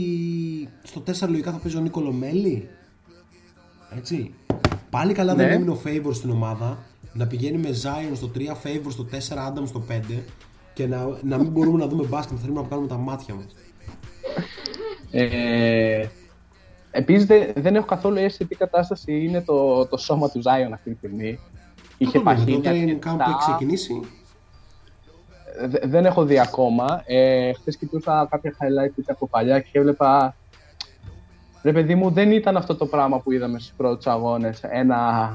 στο 0.83 1.03
4 1.07 1.29
λογικά 1.29 1.53
θα 1.53 1.59
παίζει 1.59 1.77
ο 1.77 1.81
Νίκολο 1.81 2.13
Μέλη. 2.13 2.69
Έτσι. 3.97 4.35
Πάλι 4.91 5.13
καλά 5.13 5.35
δεν 5.35 5.47
Ναι. 5.49 5.55
έμεινε 5.55 5.71
ο 5.71 5.81
Favor 5.85 6.15
στην 6.15 6.31
ομάδα. 6.31 6.79
Να 7.13 7.27
πηγαίνει 7.27 7.59
με 7.59 7.69
Zion 7.83 8.13
στο 8.17 8.31
3, 8.35 8.39
Favor 8.63 8.87
στο 8.91 9.07
4, 9.11 9.49
Adam 9.49 9.63
στο 9.67 9.85
5 9.89 10.23
και 10.75 10.87
να, 10.87 11.19
να 11.23 11.39
μην 11.39 11.51
μπορούμε 11.51 11.79
να 11.79 11.87
δούμε 11.87 12.07
μπάσκετ, 12.07 12.37
θέλουμε 12.41 12.61
να 12.61 12.69
κάνουμε 12.69 12.89
τα 12.89 12.97
μάτια 12.97 13.35
μας. 13.35 13.47
ε, 15.11 16.07
επίσης 16.91 17.27
δεν, 17.27 17.53
δεν 17.57 17.77
έχω 17.77 17.87
καθόλου 17.87 18.17
αίσθηση 18.17 18.37
σε 18.37 18.45
τι 18.45 18.55
κατάσταση 18.55 19.25
είναι 19.25 19.41
το, 19.43 19.87
το 19.87 19.97
σώμα 19.97 20.31
του 20.31 20.43
Zion 20.45 20.71
αυτή 20.73 20.91
τη 20.91 20.97
στιγμή. 20.97 21.39
Είχε 21.99 22.19
Το 22.19 22.25
παχύνια 22.25 22.71
training 22.73 22.81
αρκετά. 22.81 23.13
camp 23.13 23.17
που 23.17 23.31
έχει 23.31 23.39
ξεκινήσει. 23.39 24.01
Δε- 25.67 25.87
δεν 25.87 26.05
έχω 26.07 26.25
δει 26.25 26.39
ακόμα. 26.39 27.03
Ε, 27.07 27.53
Χθες 27.53 27.77
κοιτούσα 27.77 28.27
κάποια 28.31 28.53
highlights 28.53 29.03
από 29.07 29.29
παλιά 29.29 29.61
και 29.61 29.69
έβλεπα. 29.79 30.37
Ρε 31.63 31.73
παιδί 31.73 31.95
μου, 31.95 32.11
δεν 32.11 32.31
ήταν 32.31 32.57
αυτό 32.57 32.75
το 32.77 32.87
πράγμα 32.87 33.21
που 33.21 33.33
είδαμε 33.33 33.59
στους 33.59 33.73
πρώτους 33.77 34.07
αγώνες. 34.07 34.61
Ένα 34.63 35.31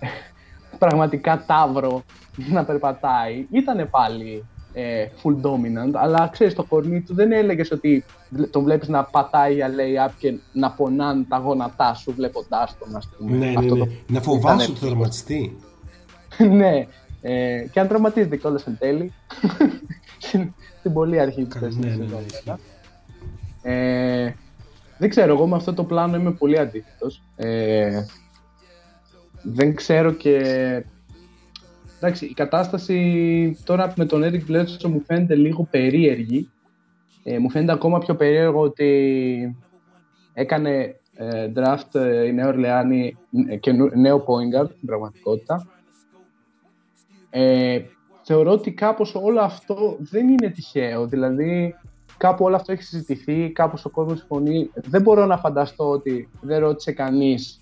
πραγματικά 0.78 1.44
τάβρο 1.46 2.02
να 2.50 2.64
περπατάει. 2.64 3.46
Ήτανε 3.50 3.84
πάλι 3.84 4.44
ε, 4.72 5.06
full 5.22 5.34
dominant, 5.46 5.92
αλλά 5.92 6.28
ξέρεις 6.32 6.54
το 6.54 6.64
κορμί 6.64 7.00
του 7.00 7.14
δεν 7.14 7.32
έλεγες 7.32 7.70
ότι 7.70 8.04
τον 8.50 8.62
βλέπεις 8.64 8.88
να 8.88 9.04
πατάει 9.04 9.54
για 9.54 9.68
lay-up 9.68 10.10
και 10.18 10.38
να 10.52 10.70
πονάνε 10.70 11.24
τα 11.28 11.36
γόνατά 11.38 11.94
σου 11.94 12.12
βλέποντάς 12.14 12.78
τον, 12.78 12.96
ας 12.96 13.08
πούμε. 13.18 13.36
Ναι, 13.36 13.46
ναι, 13.46 13.54
Αυτό 13.58 13.74
ναι. 13.74 13.84
το- 13.84 13.90
Να 14.06 14.20
φοβάσαι 14.20 14.54
ήτανε- 14.54 14.70
ότι 14.70 14.78
θα 14.78 14.86
τραυματιστεί. 14.86 15.56
ναι. 16.60 16.86
Ε, 17.22 17.66
και 17.72 17.80
αν 17.80 17.88
τραυματίζεται 17.88 18.36
κιόλας 18.36 18.66
εν 18.66 18.76
τέλει. 18.78 19.12
στην, 20.18 20.52
στην 20.78 20.92
πολύ 20.92 21.20
αρχή 21.20 21.44
της 21.44 21.54
ναι, 21.54 21.60
περσινής 21.60 21.96
ναι, 21.96 22.02
ναι, 22.04 22.08
σεζόν, 22.08 22.24
ισχύει. 22.26 22.42
βέβαια. 22.44 22.58
Ε, 23.62 24.34
δεν 24.98 25.08
ξέρω, 25.08 25.32
εγώ 25.32 25.46
με 25.46 25.56
αυτό 25.56 25.74
το 25.74 25.84
πλάνο 25.84 26.16
είμαι 26.16 26.32
πολύ 26.32 26.58
αντίθετος. 26.58 27.22
Ε, 27.36 28.04
δεν 29.42 29.74
ξέρω 29.74 30.12
και... 30.12 30.36
Εντάξει, 32.00 32.26
η 32.26 32.34
κατάσταση 32.34 33.58
τώρα 33.64 33.92
με 33.96 34.04
τον 34.04 34.22
Eric 34.24 34.50
Bledsoe 34.50 34.88
μου 34.88 35.02
φαίνεται 35.06 35.34
λίγο 35.34 35.66
περίεργη. 35.70 36.50
Ε, 37.22 37.38
μου 37.38 37.50
φαίνεται 37.50 37.72
ακόμα 37.72 37.98
πιο 37.98 38.14
περίεργο 38.14 38.60
ότι 38.60 39.56
έκανε 40.32 40.96
ε, 41.14 41.52
draft 41.56 41.94
ε, 42.00 42.26
η 42.26 42.32
Νέα 42.32 42.48
Ορλεάνη 42.48 43.16
ε, 43.48 43.56
καινού- 43.56 43.96
νέο 43.96 44.24
point 44.26 44.60
guard 44.60 44.68
στην 44.70 44.86
πραγματικότητα. 44.86 45.66
Ε, 47.30 47.80
θεωρώ 48.22 48.50
ότι 48.50 48.72
κάπως 48.72 49.14
όλο 49.14 49.40
αυτό 49.40 49.96
δεν 49.98 50.28
είναι 50.28 50.48
τυχαίο. 50.48 51.06
Δηλαδή, 51.06 51.74
κάπου 52.16 52.44
όλο 52.44 52.56
αυτό 52.56 52.72
έχει 52.72 52.82
συζητηθεί, 52.82 53.50
κάπως 53.50 53.84
ο 53.84 53.90
κόσμος 53.90 54.18
συμφωνεί. 54.18 54.70
Δεν 54.74 55.02
μπορώ 55.02 55.26
να 55.26 55.38
φανταστώ 55.38 55.88
ότι 55.88 56.28
δεν 56.40 56.58
ρώτησε 56.58 56.92
κανείς 56.92 57.60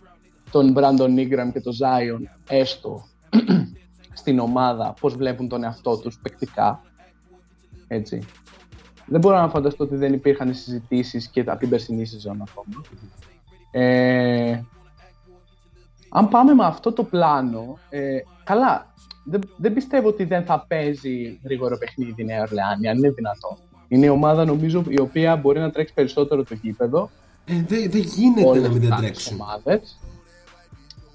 τον 0.51 0.75
Brandon 0.77 1.19
Ingram 1.19 1.53
και 1.53 1.61
τον 1.61 1.73
Zion 1.73 2.23
έστω 2.49 3.05
στην 4.21 4.39
ομάδα 4.39 4.95
πώς 5.01 5.15
βλέπουν 5.15 5.49
τον 5.49 5.65
εαυτό 5.65 5.99
τους 5.99 6.19
παικτικά. 6.23 6.83
Έτσι. 7.89 8.23
Δεν 9.07 9.21
μπορώ 9.21 9.37
να 9.37 9.49
φανταστώ 9.49 9.85
ότι 9.85 9.97
δεν 9.97 10.13
υπήρχαν 10.13 10.55
συζητήσεις 10.55 11.29
και 11.29 11.41
από 11.41 11.57
την 11.57 11.69
περσινή 11.69 12.05
σεζόν 12.05 12.43
ακόμα. 12.49 12.83
Ε, 13.71 14.63
αν 16.09 16.29
πάμε 16.29 16.55
με 16.55 16.65
αυτό 16.65 16.93
το 16.93 17.05
πλάνο, 17.05 17.79
ε, 17.89 18.19
καλά, 18.45 18.95
δεν, 19.31 19.41
δεν 19.57 19.73
πιστεύω 19.73 20.09
ότι 20.09 20.25
δεν 20.25 20.45
θα 20.45 20.65
παίζει 20.69 21.41
γρήγορο 21.45 21.79
παιχνίδι 21.79 22.23
η 22.23 22.25
Νέα 22.25 22.41
Ορλεάνη, 22.41 22.89
αν 22.89 22.99
είναι 22.99 23.11
δυνατόν. 23.11 23.57
Είναι 23.89 24.07
η 24.07 24.09
ομάδα 24.09 24.45
νομίζω 24.45 24.85
η 24.89 25.01
οποία 25.01 25.37
μπορεί 25.37 25.61
να 25.61 25.71
τρέξει 25.71 25.95
περισσότερο 25.95 26.45
το 26.45 26.55
γήπεδο. 26.63 27.11
Ε, 27.45 27.65
δεν 27.69 27.91
δεν 27.91 28.01
γίνεται 28.01 28.49
όλες 28.49 28.63
να 28.63 28.69
μην 28.69 28.79
τις 28.81 28.89
δεν 28.89 28.99
άλλες 28.99 29.11
τρέξουν. 29.11 29.41
ομάδες. 29.41 29.99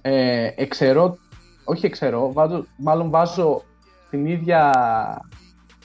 Ε, 0.01 0.49
εξαιρώ, 0.55 1.17
όχι 1.63 1.85
εξαιρώ, 1.85 2.33
βάζω, 2.33 2.65
μάλλον 2.77 3.09
βάζω 3.09 3.63
την 4.09 4.25
ίδια 4.25 4.71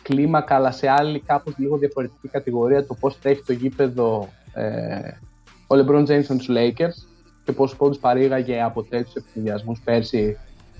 κλίμακα 0.02 0.54
αλλά 0.54 0.70
σε 0.70 0.88
άλλη 0.88 1.20
κάπως 1.20 1.54
λίγο 1.56 1.76
διαφορετική 1.76 2.28
κατηγορία 2.28 2.86
το 2.86 2.94
πώς 2.94 3.18
τρέχει 3.18 3.42
το 3.46 3.52
γήπεδο 3.52 4.28
ε, 4.52 5.10
ο 5.66 5.74
LeBron 5.74 6.06
James 6.06 6.26
με 6.26 6.36
τους 6.36 6.48
Lakers 6.50 7.06
και 7.44 7.52
πόσους 7.52 7.76
πόντους 7.76 7.98
παρήγαγε 7.98 8.62
από 8.62 8.82
τέτοιους 8.82 9.14
ευθυνδιασμούς 9.14 9.80
πέρσι 9.84 10.38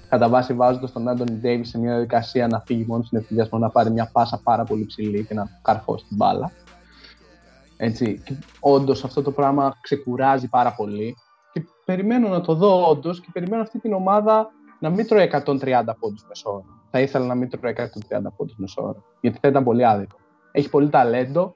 κατά 0.08 0.28
βάση 0.28 0.54
βάζοντας 0.54 0.92
τον 0.92 1.08
Άντωνι 1.08 1.40
Davis 1.44 1.60
σε 1.62 1.78
μια 1.78 1.90
διαδικασία 1.90 2.46
να 2.46 2.62
φύγει 2.66 2.84
μόνος 2.88 3.06
στην 3.06 3.18
ευθυνδιασμό 3.18 3.58
να 3.58 3.70
πάρει 3.70 3.90
μια 3.90 4.10
πάσα 4.12 4.40
πάρα 4.42 4.64
πολύ 4.64 4.86
ψηλή 4.86 5.24
και 5.24 5.34
να 5.34 5.58
καρφώσει 5.62 6.04
την 6.04 6.16
μπάλα. 6.16 6.52
Έτσι. 7.76 8.22
Και 8.24 8.36
όντως 8.60 9.04
αυτό 9.04 9.22
το 9.22 9.30
πράγμα 9.30 9.76
ξεκουράζει 9.80 10.48
πάρα 10.48 10.74
πολύ. 10.74 11.16
Και 11.52 11.64
περιμένω 11.84 12.28
να 12.28 12.40
το 12.40 12.54
δω 12.54 12.88
όντως 12.88 13.20
και 13.20 13.28
περιμένω 13.32 13.62
αυτή 13.62 13.78
την 13.78 13.92
ομάδα 13.92 14.50
να 14.80 14.90
μην 14.90 15.06
τρώει 15.06 15.30
130 15.44 15.82
πόντους 16.00 16.24
μεσόωρο. 16.28 16.64
Θα 16.90 17.00
ήθελα 17.00 17.26
να 17.26 17.34
μην 17.34 17.50
τρώει 17.50 17.74
130 17.76 17.82
πόντους 18.36 18.56
μεσόωρο. 18.56 19.04
Γιατί 19.20 19.38
θα 19.42 19.48
ήταν 19.48 19.64
πολύ 19.64 19.84
άδικο. 19.86 20.16
Έχει 20.52 20.68
πολύ 20.68 20.88
ταλέντο. 20.88 21.54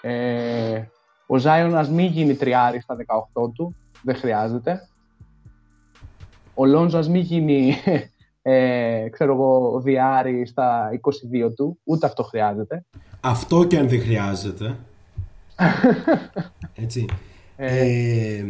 Ε, 0.00 0.82
ο 1.26 1.36
Ζάιον 1.36 1.76
α 1.76 1.88
μην 1.88 2.06
γίνει 2.06 2.34
τριάρι 2.34 2.80
στα 2.80 2.96
18 3.34 3.52
του. 3.54 3.76
Δεν 4.02 4.16
χρειάζεται. 4.16 4.88
Ο 6.58 6.66
Λόνζο 6.66 6.98
ας 6.98 7.08
μην 7.08 7.20
γίνει 7.20 7.74
ε, 8.42 9.08
ξέρω 9.10 9.32
εγώ, 9.32 9.80
διάρι 9.84 10.46
στα 10.46 10.90
22 11.46 11.54
του. 11.56 11.78
Ούτε 11.84 12.06
αυτό 12.06 12.22
χρειάζεται. 12.22 12.84
Αυτό 13.20 13.64
και 13.64 13.78
αν 13.78 13.88
δεν 13.88 14.00
χρειάζεται. 14.00 14.78
Έτσι. 16.84 17.04
Ε, 17.56 18.44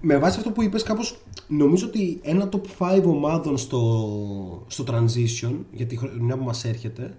με 0.00 0.16
βάση 0.16 0.38
αυτό 0.38 0.50
που 0.50 0.62
είπες 0.62 0.82
κάπως 0.82 1.20
νομίζω 1.48 1.86
ότι 1.86 2.20
ένα 2.22 2.48
top 2.52 2.96
5 2.96 3.02
ομάδων 3.06 3.56
στο, 3.56 3.82
στο 4.66 4.84
transition 4.88 5.54
για 5.72 5.86
τη 5.86 5.96
χρονιά 5.96 6.36
που 6.36 6.44
μας 6.44 6.64
έρχεται 6.64 7.14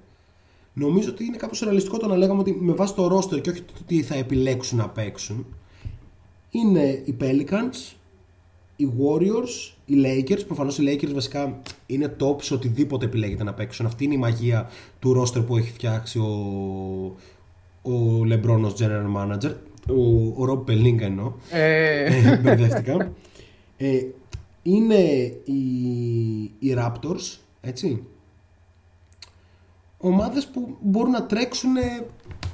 νομίζω 0.74 1.10
ότι 1.10 1.26
είναι 1.26 1.38
κάπως 1.38 1.60
ρεαλιστικό 1.60 1.98
το 1.98 2.08
να 2.08 2.16
λέγαμε 2.16 2.40
ότι 2.40 2.58
με 2.60 2.74
βάση 2.74 2.94
το 2.94 3.18
roster 3.18 3.42
και 3.42 3.50
όχι 3.50 3.62
το 3.62 3.74
τι 3.86 4.02
θα 4.02 4.16
επιλέξουν 4.16 4.78
να 4.78 4.90
παίξουν 4.90 5.46
είναι 6.50 7.02
οι 7.06 7.18
Pelicans, 7.20 7.94
οι 8.80 8.92
Warriors, 9.00 9.74
οι 9.86 9.94
Lakers. 10.06 10.46
Προφανώς 10.46 10.78
οι 10.78 10.84
Lakers 10.88 11.12
βασικά 11.14 11.62
είναι 11.86 12.16
top 12.20 12.42
σε 12.42 12.54
οτιδήποτε 12.54 13.06
επιλέγεται 13.06 13.44
να 13.44 13.54
παίξουν. 13.54 13.86
Αυτή 13.86 14.04
είναι 14.04 14.14
η 14.14 14.18
μαγεία 14.18 14.70
του 15.00 15.22
roster 15.22 15.46
που 15.46 15.58
έχει 15.58 15.72
φτιάξει 15.72 16.20
ο, 16.20 16.26
ο 17.82 18.22
LeBron 18.32 18.62
ως 18.64 18.76
general 18.80 19.16
manager. 19.18 19.54
Ο, 19.90 20.44
ο 20.44 20.48
Rob 20.50 20.72
Pelinka 20.72 21.02
εννοώ. 21.02 21.34
Ε. 21.50 22.04
Ε, 22.04 22.38
Μπερδεύτηκα. 22.38 23.12
Ε, 23.78 24.06
είναι 24.62 25.02
οι, 25.44 25.62
οι 26.60 26.76
Raptors, 26.78 27.38
έτσι. 27.62 28.04
Ομάδες 29.98 30.48
που 30.48 30.78
μπορούν 30.82 31.12
να 31.12 31.26
τρέξουν 31.26 31.74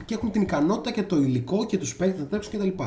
και 0.05 0.13
έχουν 0.13 0.31
την 0.31 0.41
ικανότητα 0.41 0.91
και 0.91 1.03
το 1.03 1.15
υλικό 1.15 1.65
και 1.65 1.77
τους 1.77 1.95
παίκτες 1.95 2.19
να 2.19 2.27
τρέξουν 2.27 2.59
κτλ. 2.59 2.83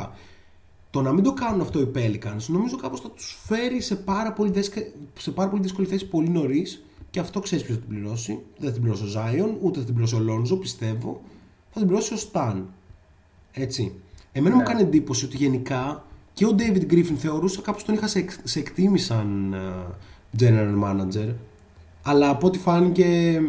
Το 0.90 1.02
να 1.02 1.12
μην 1.12 1.24
το 1.24 1.32
κάνουν 1.32 1.60
αυτό 1.60 1.80
οι 1.80 1.88
Pelicans 1.94 2.44
νομίζω 2.46 2.76
κάπως 2.76 3.00
θα 3.00 3.10
τους 3.10 3.38
φέρει 3.46 3.80
σε 3.80 3.96
πάρα 3.96 4.32
πολύ, 4.32 4.50
δέσκα, 4.50 4.80
σε 5.18 5.30
πάρα 5.30 5.48
πολύ 5.48 5.62
δύσκολη 5.62 5.86
θέση 5.86 6.06
πολύ 6.06 6.28
νωρίς 6.28 6.84
και 7.10 7.20
αυτό 7.20 7.40
ξέρεις 7.40 7.64
ποιος 7.64 7.76
θα 7.76 7.82
την 7.84 7.94
πληρώσει. 7.94 8.38
Δεν 8.58 8.66
θα 8.68 8.72
την 8.72 8.82
πληρώσει 8.82 9.04
ο 9.04 9.08
Zion, 9.20 9.54
ούτε 9.60 9.78
θα 9.78 9.84
την 9.84 9.94
πληρώσει 9.94 10.14
ο 10.14 10.24
Lonzo, 10.28 10.60
πιστεύω. 10.60 11.20
Θα 11.70 11.78
την 11.78 11.88
πληρώσει 11.88 12.14
ο 12.14 12.16
Stan. 12.32 12.62
Έτσι. 13.52 13.92
Εμένα 14.32 14.56
μου 14.56 14.62
κάνει 14.62 14.80
εντύπωση 14.82 15.24
ότι 15.24 15.36
γενικά 15.36 16.04
και 16.32 16.44
ο 16.46 16.54
David 16.58 16.92
Griffin 16.92 17.14
θεωρούσα 17.16 17.60
κάπως 17.60 17.84
τον 17.84 17.94
είχα 17.94 18.06
σε, 18.06 18.18
εκ- 18.18 18.30
σε 18.44 18.58
εκτίμη 18.58 18.98
σαν 18.98 19.52
ε, 19.52 19.58
general 20.38 20.82
manager 20.84 21.34
αλλά 22.02 22.28
από 22.28 22.46
ό,τι 22.46 22.58
φάνηκε 22.58 23.40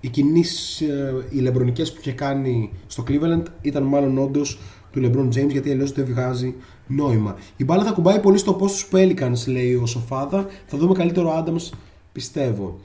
οι 0.00 0.08
κινήσεις, 0.08 0.80
ε, 0.80 1.26
οι 1.30 1.38
λεμπρονικές 1.38 1.92
που 1.92 1.98
είχε 2.00 2.12
κάνει 2.12 2.72
στο 2.86 3.04
Cleveland 3.08 3.42
ήταν 3.60 3.82
μάλλον 3.82 4.18
όντως 4.18 4.58
του 5.00 5.10
LeBron 5.14 5.26
James 5.38 5.48
γιατί 5.50 5.70
αλλιώς 5.70 5.92
δεν 5.92 6.04
βγάζει 6.04 6.54
νόημα. 6.86 7.36
Η 7.56 7.64
μπάλα 7.64 7.84
θα 7.84 7.90
κουμπάει 7.92 8.20
πολύ 8.20 8.38
στο 8.38 8.58
post 8.60 8.68
στους 8.68 8.88
Pelicans 8.92 9.46
λέει 9.46 9.74
ο 9.74 9.86
Σοφάδα. 9.86 10.46
Θα 10.66 10.78
δούμε 10.78 10.94
καλύτερο 10.94 11.44
Adams 11.44 11.70
πιστεύω. 12.12 12.78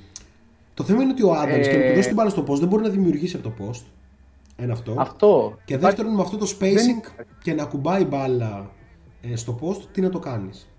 Το 0.73 0.83
θέμα 0.83 1.01
είναι 1.03 1.11
ότι 1.11 1.23
ο 1.23 1.31
Adams 1.43 1.61
και 1.69 1.77
να 1.77 1.87
του 1.89 1.95
δώσει 1.95 2.07
την 2.07 2.15
μπάλα 2.15 2.29
στο 2.29 2.43
post 2.47 2.59
δεν 2.59 2.67
μπορεί 2.67 2.83
να 2.83 2.89
δημιουργήσει 2.89 3.35
από 3.35 3.49
το 3.49 3.53
post. 3.59 3.81
Ένα 4.55 4.73
αυτό. 4.73 4.95
Αυτό. 4.97 5.57
Και 5.65 5.73
Υπάρχει- 5.73 5.95
δεύτερον, 5.95 6.15
με 6.15 6.21
αυτό 6.21 6.37
το 6.37 6.55
spacing 6.59 7.23
και 7.43 7.53
να 7.53 7.65
κουμπάει 7.65 8.05
μπάλα 8.05 8.71
ε, 9.21 9.35
στο 9.35 9.59
post, 9.61 9.81
τι 9.91 10.01
να 10.01 10.09
το 10.09 10.19
κάνεις. 10.19 10.69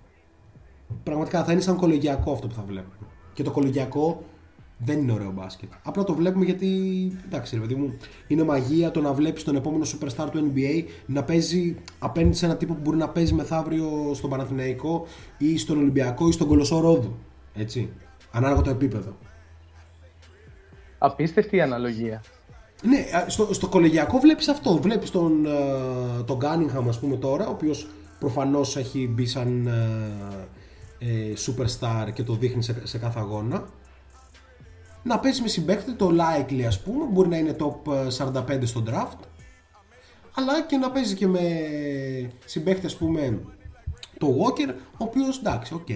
Πραγματικά 1.02 1.44
θα 1.44 1.52
είναι 1.52 1.60
σαν 1.60 1.76
κολεγιακό 1.76 2.32
αυτό 2.32 2.46
που 2.46 2.54
θα 2.54 2.62
βλέπουμε. 2.66 3.06
Και 3.32 3.42
το 3.42 3.50
κολεγιακό 3.50 4.22
δεν 4.84 4.98
είναι 4.98 5.12
ωραίο 5.12 5.30
μπάσκετ. 5.30 5.72
Απλά 5.82 6.04
το 6.04 6.14
βλέπουμε 6.14 6.44
γιατί, 6.44 6.68
εντάξει, 7.24 7.54
ρε 7.54 7.60
παιδί 7.60 7.74
μου, 7.74 7.96
είναι 8.26 8.42
μαγεία 8.42 8.90
το 8.90 9.00
να 9.00 9.12
βλέπεις 9.12 9.44
τον 9.44 9.56
επόμενο 9.56 9.84
superstar 9.84 10.28
του 10.30 10.52
NBA 10.54 10.84
να 11.06 11.24
παίζει 11.24 11.76
απέναντι 11.98 12.36
σε 12.36 12.44
ένα 12.44 12.56
τύπο 12.56 12.74
που 12.74 12.80
μπορεί 12.80 12.96
να 12.96 13.08
παίζει 13.08 13.34
μεθαύριο 13.34 14.10
στον 14.14 14.30
Παναθηναϊκό 14.30 15.06
ή 15.38 15.58
στον 15.58 15.78
Ολυμπιακό 15.78 16.28
ή 16.28 16.32
στον 16.32 16.48
Κολοσσό 16.48 16.80
Ρόδου. 16.80 17.14
Έτσι. 17.54 17.90
Ανάλογα 18.30 18.60
το 18.60 18.70
επίπεδο. 18.70 19.16
Απίστευτη 20.98 21.56
η 21.56 21.60
αναλογία. 21.60 22.22
Ναι, 22.82 22.98
α, 23.16 23.28
στο, 23.28 23.54
στο 23.54 23.68
κολεγιακό 23.68 24.18
βλέπεις 24.18 24.48
αυτό. 24.48 24.76
Βλέπεις 24.76 25.10
τον, 25.10 25.46
ε, 25.46 26.22
τον 26.24 26.38
Cunningham, 26.42 26.84
ας 26.88 26.98
πούμε 26.98 27.16
τώρα, 27.16 27.46
ο 27.46 27.50
οποίος 27.50 27.86
προφανώς 28.18 28.76
έχει 28.76 29.08
μπει 29.08 29.26
σαν 29.26 29.66
ε, 29.66 30.48
ε, 30.98 31.32
superstar 31.46 32.12
και 32.12 32.22
το 32.22 32.34
δείχνει 32.34 32.62
σε, 32.62 32.86
σε 32.86 32.98
κάθε 32.98 33.18
αγώνα. 33.18 33.64
Να 35.02 35.18
παίζει 35.18 35.42
με 35.42 35.48
συμπαίκτη, 35.48 35.92
το 35.92 36.10
likely 36.10 36.62
ας 36.66 36.82
πούμε, 36.82 37.04
μπορεί 37.04 37.28
να 37.28 37.36
είναι 37.36 37.56
top 37.58 37.92
ε, 37.92 38.06
45 38.58 38.60
στο 38.62 38.82
draft. 38.86 39.18
Αλλά 40.34 40.62
και 40.62 40.76
να 40.76 40.90
παίζει 40.90 41.14
και 41.14 41.26
με 41.26 41.40
συμπαίκτη 42.44 42.86
ας 42.86 42.96
πούμε 42.96 43.40
το 44.18 44.26
Walker, 44.26 44.74
ο 44.92 45.04
οποίος 45.04 45.38
εντάξει, 45.38 45.74
οκ. 45.74 45.88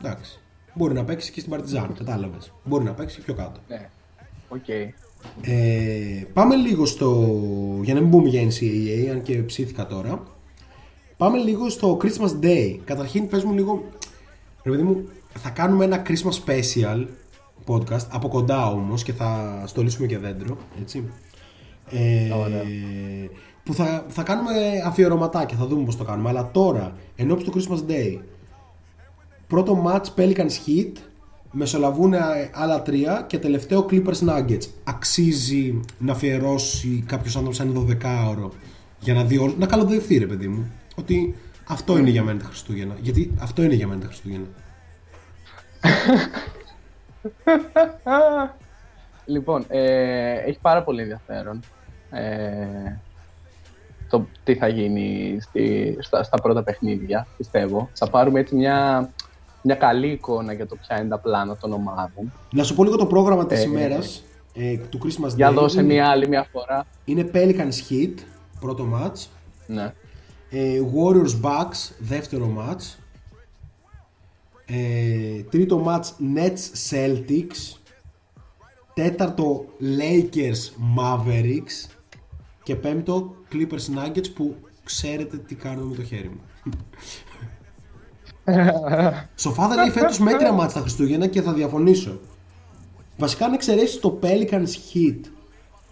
Εντάξει. 0.00 0.40
Μπορεί 0.74 0.94
να 0.94 1.04
παίξει 1.04 1.32
και 1.32 1.40
στην 1.40 1.52
Παρτιζάν, 1.52 1.94
κατάλαβες. 1.94 2.52
Μπορεί 2.64 2.84
να 2.84 2.92
παίξει 2.92 3.16
και 3.16 3.22
πιο 3.22 3.34
κάτω. 3.34 3.60
Ναι. 3.68 3.90
Οκ. 4.48 4.68
Ε, 5.40 6.26
πάμε 6.32 6.56
λίγο 6.56 6.86
στο. 6.86 7.30
Για 7.82 7.94
να 7.94 8.00
μην 8.00 8.08
μπούμε 8.08 8.28
για 8.28 8.42
NCAA, 8.42 9.08
αν 9.10 9.22
και 9.22 9.42
ψήθηκα 9.42 9.86
τώρα. 9.86 10.22
Πάμε 11.16 11.38
λίγο 11.38 11.68
στο 11.68 11.96
Christmas 12.02 12.44
Day. 12.44 12.78
Καταρχήν, 12.84 13.28
πες 13.28 13.44
μου 13.44 13.52
λίγο. 13.52 13.84
Ρε 14.62 14.70
παιδί 14.70 14.82
μου, 14.82 15.08
θα 15.38 15.50
κάνουμε 15.50 15.84
ένα 15.84 16.02
Christmas 16.06 16.44
special 16.46 17.06
podcast. 17.66 18.06
Από 18.10 18.28
κοντά 18.28 18.70
όμως 18.70 19.02
και 19.02 19.12
θα 19.12 19.62
στολίσουμε 19.66 20.06
και 20.06 20.18
δέντρο. 20.18 20.56
Έτσι. 20.80 21.04
Ε, 21.90 22.30
που 23.64 23.74
θα, 23.74 24.04
θα 24.08 24.22
κάνουμε 24.22 24.52
αφιερωματάκια, 24.84 25.56
θα 25.56 25.66
δούμε 25.66 25.84
πώς 25.84 25.96
το 25.96 26.04
κάνουμε. 26.04 26.28
Αλλά 26.28 26.50
τώρα, 26.50 26.96
ενώπιση 27.16 27.50
του 27.50 27.60
Christmas 27.60 27.90
Day, 27.90 28.18
πρώτο 29.46 29.84
match 29.86 30.20
Pelicans 30.20 30.52
Heat, 30.66 30.92
μεσολαβούν 31.50 32.12
ε, 32.12 32.20
άλλα 32.52 32.82
τρία 32.82 33.24
και 33.28 33.38
τελευταίο 33.38 33.86
Clippers 33.90 34.28
Nuggets. 34.28 34.68
Αξίζει 34.84 35.80
να 35.98 36.12
αφιερώσει 36.12 37.04
κάποιος 37.06 37.36
άνθρωπος 37.36 37.56
σαν 37.56 37.98
12 38.02 38.28
ώρο 38.30 38.52
για 39.00 39.14
να 39.14 39.24
δει 39.24 39.38
όλο. 39.38 39.54
Να 39.58 39.66
καλοδεχθεί, 39.66 40.18
ρε 40.18 40.26
παιδί 40.26 40.48
μου. 40.48 40.72
Ότι 40.94 41.34
αυτό 41.64 41.98
είναι 41.98 42.10
για 42.10 42.22
μένα 42.22 42.38
τα 42.38 42.44
Χριστούγεννα. 42.44 42.96
Γιατί 43.00 43.30
αυτό 43.38 43.62
είναι 43.62 43.74
για 43.74 43.86
μένα 43.86 44.00
τα 44.00 44.06
Χριστούγεννα. 44.06 44.46
Λοιπόν, 49.26 49.64
ε, 49.68 50.32
έχει 50.32 50.58
πάρα 50.60 50.82
πολύ 50.82 51.00
ενδιαφέρον 51.00 51.60
ε, 52.10 52.98
το 54.08 54.26
τι 54.44 54.54
θα 54.54 54.68
γίνει 54.68 55.38
στη, 55.40 55.96
στα, 56.00 56.22
στα 56.22 56.40
πρώτα 56.40 56.62
παιχνίδια, 56.62 57.26
πιστεύω. 57.36 57.88
Θα 57.92 58.10
πάρουμε 58.10 58.40
έτσι 58.40 58.54
μια, 58.54 59.10
μια 59.62 59.74
καλή 59.74 60.08
εικόνα 60.10 60.52
για 60.52 60.66
το 60.66 60.76
ποια 60.76 61.00
είναι 61.00 61.08
τα 61.08 61.18
πλάνα 61.18 61.56
των 61.56 61.72
ομάδων. 61.72 62.32
Να 62.50 62.62
σου 62.62 62.74
πω 62.74 62.84
λίγο 62.84 62.96
το 62.96 63.06
πρόγραμμα 63.06 63.46
της 63.46 63.58
Ε, 63.60 63.62
ημέρας 63.62 64.22
ε, 64.54 64.76
του 64.76 64.98
Christmas 65.04 65.30
Day. 65.30 65.36
Για 65.36 65.52
δώσε 65.52 65.80
Είναι- 65.80 65.92
μια 65.92 66.08
άλλη 66.08 66.28
μια 66.28 66.46
φορά. 66.52 66.86
Είναι 67.04 67.30
Pelicans 67.34 67.90
Heat, 67.90 68.14
πρώτο 68.60 68.86
match. 68.94 69.26
Ναι. 69.66 69.92
Ε, 70.50 70.80
Warriors 70.94 71.46
Bucks, 71.48 71.90
δεύτερο 71.98 72.50
match. 72.58 72.98
Ε, 74.66 75.42
τρίτο 75.50 75.84
match 75.86 76.36
Nets 76.36 76.90
Celtics. 76.90 77.78
Τέταρτο 78.94 79.64
Lakers 79.80 80.70
Mavericks. 80.98 81.90
Και 82.62 82.76
πέμπτο 82.76 83.34
Clippers 83.52 83.98
Nuggets 83.98 84.34
που 84.34 84.56
ξέρετε 84.84 85.36
τι 85.36 85.54
κάνουμε 85.54 85.88
με 85.88 85.94
το 85.96 86.02
χέρι 86.02 86.28
μου. 86.28 86.40
Σοφάδα 89.34 89.74
λέει 89.74 89.90
φέτος 89.90 90.18
μέτρια 90.18 90.52
μάτς 90.52 90.72
τα 90.72 90.80
Χριστούγεννα 90.80 91.26
και 91.26 91.42
θα 91.42 91.52
διαφωνήσω. 91.52 92.20
Βασικά 93.16 93.46
αν 93.46 93.52
εξαιρέσεις 93.52 94.00
το 94.00 94.18
Pelicans 94.22 94.68
Heat 94.92 95.20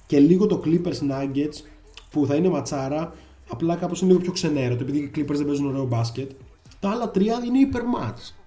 και 0.06 0.18
λίγο 0.18 0.46
το 0.46 0.62
Clippers 0.64 0.98
Nuggets 1.10 1.64
που 2.10 2.26
θα 2.26 2.34
είναι 2.34 2.48
ματσάρα, 2.48 3.14
απλά 3.50 3.76
κάπως 3.76 4.00
είναι 4.00 4.10
λίγο 4.10 4.22
πιο 4.22 4.32
ξενέρωτο 4.32 4.82
επειδή 4.82 4.98
οι 4.98 5.10
Clippers 5.16 5.34
δεν 5.36 5.46
παίζουν 5.46 5.66
ωραίο 5.66 5.84
μπάσκετ. 5.84 6.30
Τα 6.80 6.90
άλλα 6.90 7.10
τρία 7.10 7.40
είναι 7.44 7.58
υπερ 7.58 7.82
match. 7.82 8.41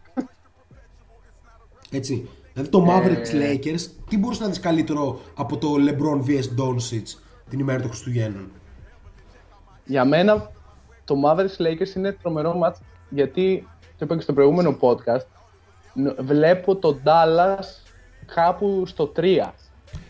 Έτσι. 1.96 2.30
Δηλαδή 2.54 2.72
το 2.72 2.86
Mavericks 2.90 3.34
Ε. 3.34 3.54
Lakers, 3.54 3.88
τι 4.10 4.18
μπορούσε 4.18 4.42
να 4.44 4.48
δεις 4.50 4.60
καλύτερο 4.60 5.20
από 5.36 5.58
το 5.58 5.68
LeBron 5.80 6.28
vs 6.30 6.60
Doncic 6.62 7.04
την 7.50 7.60
ημέρα 7.60 7.80
των 7.82 7.90
Χριστουγέννων; 7.90 8.52
Για 9.86 10.06
μένα 10.06 10.52
το 11.06 11.16
Mavericks 11.26 11.62
Lakers 11.66 11.96
είναι 11.96 12.12
τρομερό 12.12 12.54
μάτς 12.54 12.80
γιατί 13.10 13.68
το 13.82 14.06
είπα 14.06 14.16
και 14.16 14.22
στο 14.22 14.34
προηγούμενο 14.34 14.78
podcast 14.80 15.26
νο- 15.94 16.16
βλέπω 16.20 16.76
τον 16.76 17.02
Dallas 17.06 17.66
κάπου 18.36 18.84
στο 18.86 19.12
3. 19.16 19.54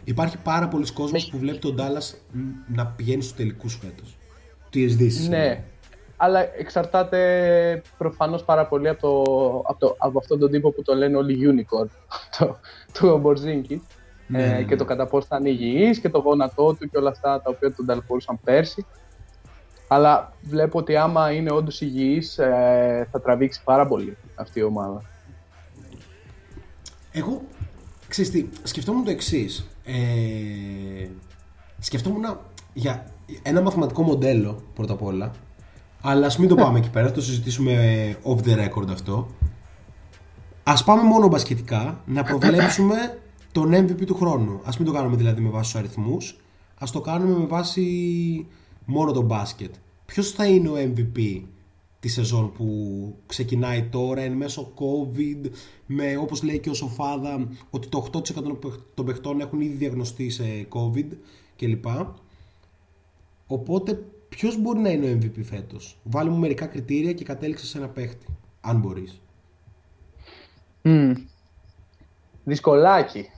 Υπάρχει 0.03 0.37
πάρα 0.37 0.67
πολλοί 0.67 0.91
κόσμος 0.93 1.29
που 1.29 1.37
βλέπει 1.37 1.57
τον 1.57 1.75
Dallas 1.79 2.13
μ, 2.31 2.39
να 2.75 2.85
πηγαίνει 2.87 3.21
στους 3.21 3.35
τελικούς 3.37 3.75
φέτος. 3.81 4.17
Τι 4.69 4.83
εσδήσεις. 4.83 5.27
Ναι. 5.27 5.63
Αλλά 6.17 6.57
εξαρτάται 6.59 7.81
προφανώς 7.97 8.43
πάρα 8.43 8.65
πολύ 8.65 8.89
από, 8.89 9.01
το, 9.01 9.61
από, 9.67 9.79
το, 9.79 9.95
από 9.97 10.19
αυτόν 10.19 10.39
τον 10.39 10.51
τύπο 10.51 10.71
που 10.71 10.81
το 10.81 10.95
λένε 10.95 11.17
όλοι 11.17 11.37
unicorn, 11.51 11.87
το, 12.37 12.59
του 12.93 13.17
Μπορζίνκη. 13.17 13.81
Ναι, 14.27 14.43
ε, 14.43 14.47
ναι, 14.47 14.63
και 14.63 14.75
το 14.75 14.85
κατά 14.85 15.07
πώς 15.07 15.25
θα 15.25 15.37
είναι 15.39 15.49
υγιής 15.49 15.99
και 15.99 16.09
το 16.09 16.19
γόνατό 16.19 16.73
του 16.73 16.89
και 16.89 16.97
όλα 16.97 17.09
αυτά 17.09 17.41
τα 17.41 17.49
οποία 17.49 17.73
τον 17.73 17.85
ταλαιπωρούσαν 17.85 18.39
πέρσι. 18.43 18.85
Αλλά 19.87 20.33
βλέπω 20.41 20.79
ότι 20.79 20.95
άμα 20.95 21.31
είναι 21.31 21.51
όντως 21.51 21.81
υγιής 21.81 22.37
ε, 22.37 23.07
θα 23.11 23.21
τραβήξει 23.21 23.61
πάρα 23.63 23.87
πολύ 23.87 24.17
αυτή 24.35 24.59
η 24.59 24.63
ομάδα. 24.63 25.01
Εγώ, 27.11 27.41
ξέρεις 28.07 28.31
τι, 28.31 28.47
σκεφτόμουν 28.63 29.03
το 29.03 29.11
εξής. 29.11 29.67
Ε, 29.85 31.07
σκεφτόμουν 31.79 32.37
για 32.73 33.05
ένα 33.43 33.61
μαθηματικό 33.61 34.01
μοντέλο 34.01 34.63
πρώτα 34.73 34.93
απ' 34.93 35.03
όλα. 35.03 35.31
Αλλά 36.07 36.25
ας 36.25 36.37
μην 36.37 36.49
το 36.49 36.55
πάμε 36.55 36.77
εκεί 36.79 36.89
πέρα, 36.89 37.07
θα 37.07 37.13
το 37.13 37.21
συζητήσουμε 37.21 38.17
off 38.23 38.47
the 38.47 38.67
record 38.67 38.89
αυτό. 38.89 39.27
Ας 40.63 40.83
πάμε 40.83 41.01
μόνο 41.01 41.27
μπασκετικά, 41.27 42.01
να 42.05 42.23
προβλέψουμε 42.23 43.21
τον 43.51 43.73
MVP 43.73 44.05
του 44.05 44.15
χρόνου. 44.15 44.59
Ας 44.63 44.77
μην 44.77 44.87
το 44.87 44.93
κάνουμε 44.93 45.15
δηλαδή 45.15 45.41
με 45.41 45.49
βάση 45.49 45.71
τους 45.71 45.79
αριθμούς, 45.79 46.39
ας 46.77 46.91
το 46.91 47.01
κάνουμε 47.01 47.37
με 47.37 47.45
βάση 47.45 48.47
μόνο 48.85 49.11
το 49.11 49.21
μπάσκετ. 49.21 49.73
Ποιος 50.05 50.31
θα 50.31 50.45
είναι 50.45 50.69
ο 50.69 50.75
MVP 50.75 51.41
τη 51.99 52.07
σεζόν 52.07 52.51
που 52.51 52.67
ξεκινάει 53.25 53.83
τώρα 53.83 54.21
εν 54.21 54.33
μέσω 54.33 54.73
COVID 54.75 55.49
με 55.85 56.17
όπως 56.17 56.43
λέει 56.43 56.59
και 56.59 56.69
ο 56.69 56.73
Σοφάδα 56.73 57.47
ότι 57.69 57.87
το 57.87 58.07
8% 58.11 58.21
των 58.93 59.05
παιχτών 59.05 59.39
έχουν 59.39 59.61
ήδη 59.61 59.75
διαγνωστεί 59.75 60.29
σε 60.29 60.67
COVID 60.73 61.07
κλπ. 61.55 61.85
Οπότε 63.47 64.03
ποιος 64.35 64.61
μπορεί 64.61 64.79
να 64.79 64.89
είναι 64.89 65.05
ο 65.09 65.17
MVP 65.17 65.43
φέτος; 65.43 65.97
Βάλε 66.03 66.29
μου 66.29 66.37
μερικά 66.37 66.65
κριτήρια 66.65 67.13
και 67.13 67.23
κατέληξες 67.23 67.69
σε 67.69 67.77
ένα 67.77 67.87
παίχτη. 67.87 68.25
Αν 68.61 68.79
μπορείς. 68.79 69.21
Mm. 70.83 71.13
Δυσκολάκι. 72.43 73.29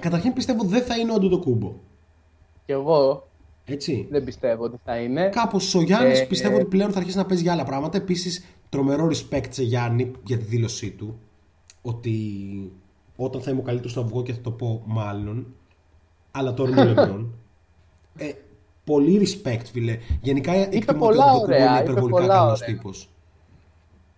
Καταρχήν 0.00 0.32
πιστεύω 0.32 0.64
δεν 0.64 0.82
θα 0.82 0.96
είναι 0.96 1.12
ο 1.12 1.14
Αντωτοκούμπο. 1.14 1.74
Κι 2.64 2.72
εγώ 2.72 3.28
Έτσι. 3.64 4.06
δεν 4.10 4.24
πιστεύω 4.24 4.64
ότι 4.64 4.80
θα 4.84 4.96
είναι. 4.96 5.28
Κάπως 5.28 5.74
ο 5.74 5.82
Γιάννης 5.82 6.20
Ε, 6.20 6.24
πιστεύω 6.24 6.56
ότι 6.56 6.64
πλέον 6.64 6.92
θα 6.92 6.98
αρχίσει 6.98 7.16
να 7.16 7.26
παίζει 7.26 7.42
για 7.42 7.52
άλλα 7.52 7.64
πράγματα. 7.64 7.96
Επίσης, 7.96 8.44
τρομερό 8.68 9.10
respect 9.10 9.46
σε 9.48 9.62
Γιάννη 9.62 10.12
για 10.24 10.38
τη 10.38 10.44
δήλωσή 10.44 10.90
του. 10.90 11.18
Ότι 11.82 12.16
όταν 13.16 13.40
θα 13.42 13.50
είμαι 13.50 13.60
ο 13.60 13.62
καλύτερος 13.62 13.92
θα 13.92 14.02
βγω 14.02 14.22
και 14.22 14.32
θα 14.32 14.40
το 14.40 14.50
πω 14.50 14.82
μάλλον. 14.86 15.46
Αλλά 16.30 16.54
τώρα 16.54 16.70
είναι 16.70 16.80
ο 16.80 16.84
Λεμπρόν. 16.94 17.34
Ε, 18.16 18.32
πολύ 18.84 19.20
respect, 19.44 19.64
φίλε. 19.72 19.98
Γενικά 20.20 20.52
εκτιμώ 20.52 20.80
ότι 20.82 20.94
ο 20.94 20.98
πολλά 20.98 21.24
Αντετοκούμπο 21.24 21.42
ωραία, 21.54 21.66
είναι 21.70 21.80
είπε 21.80 21.90
υπερβολικά 21.90 22.20
πολλά 22.20 22.34
καλός 22.34 22.60
ωραία. 22.60 22.74
τύπος. 22.74 23.08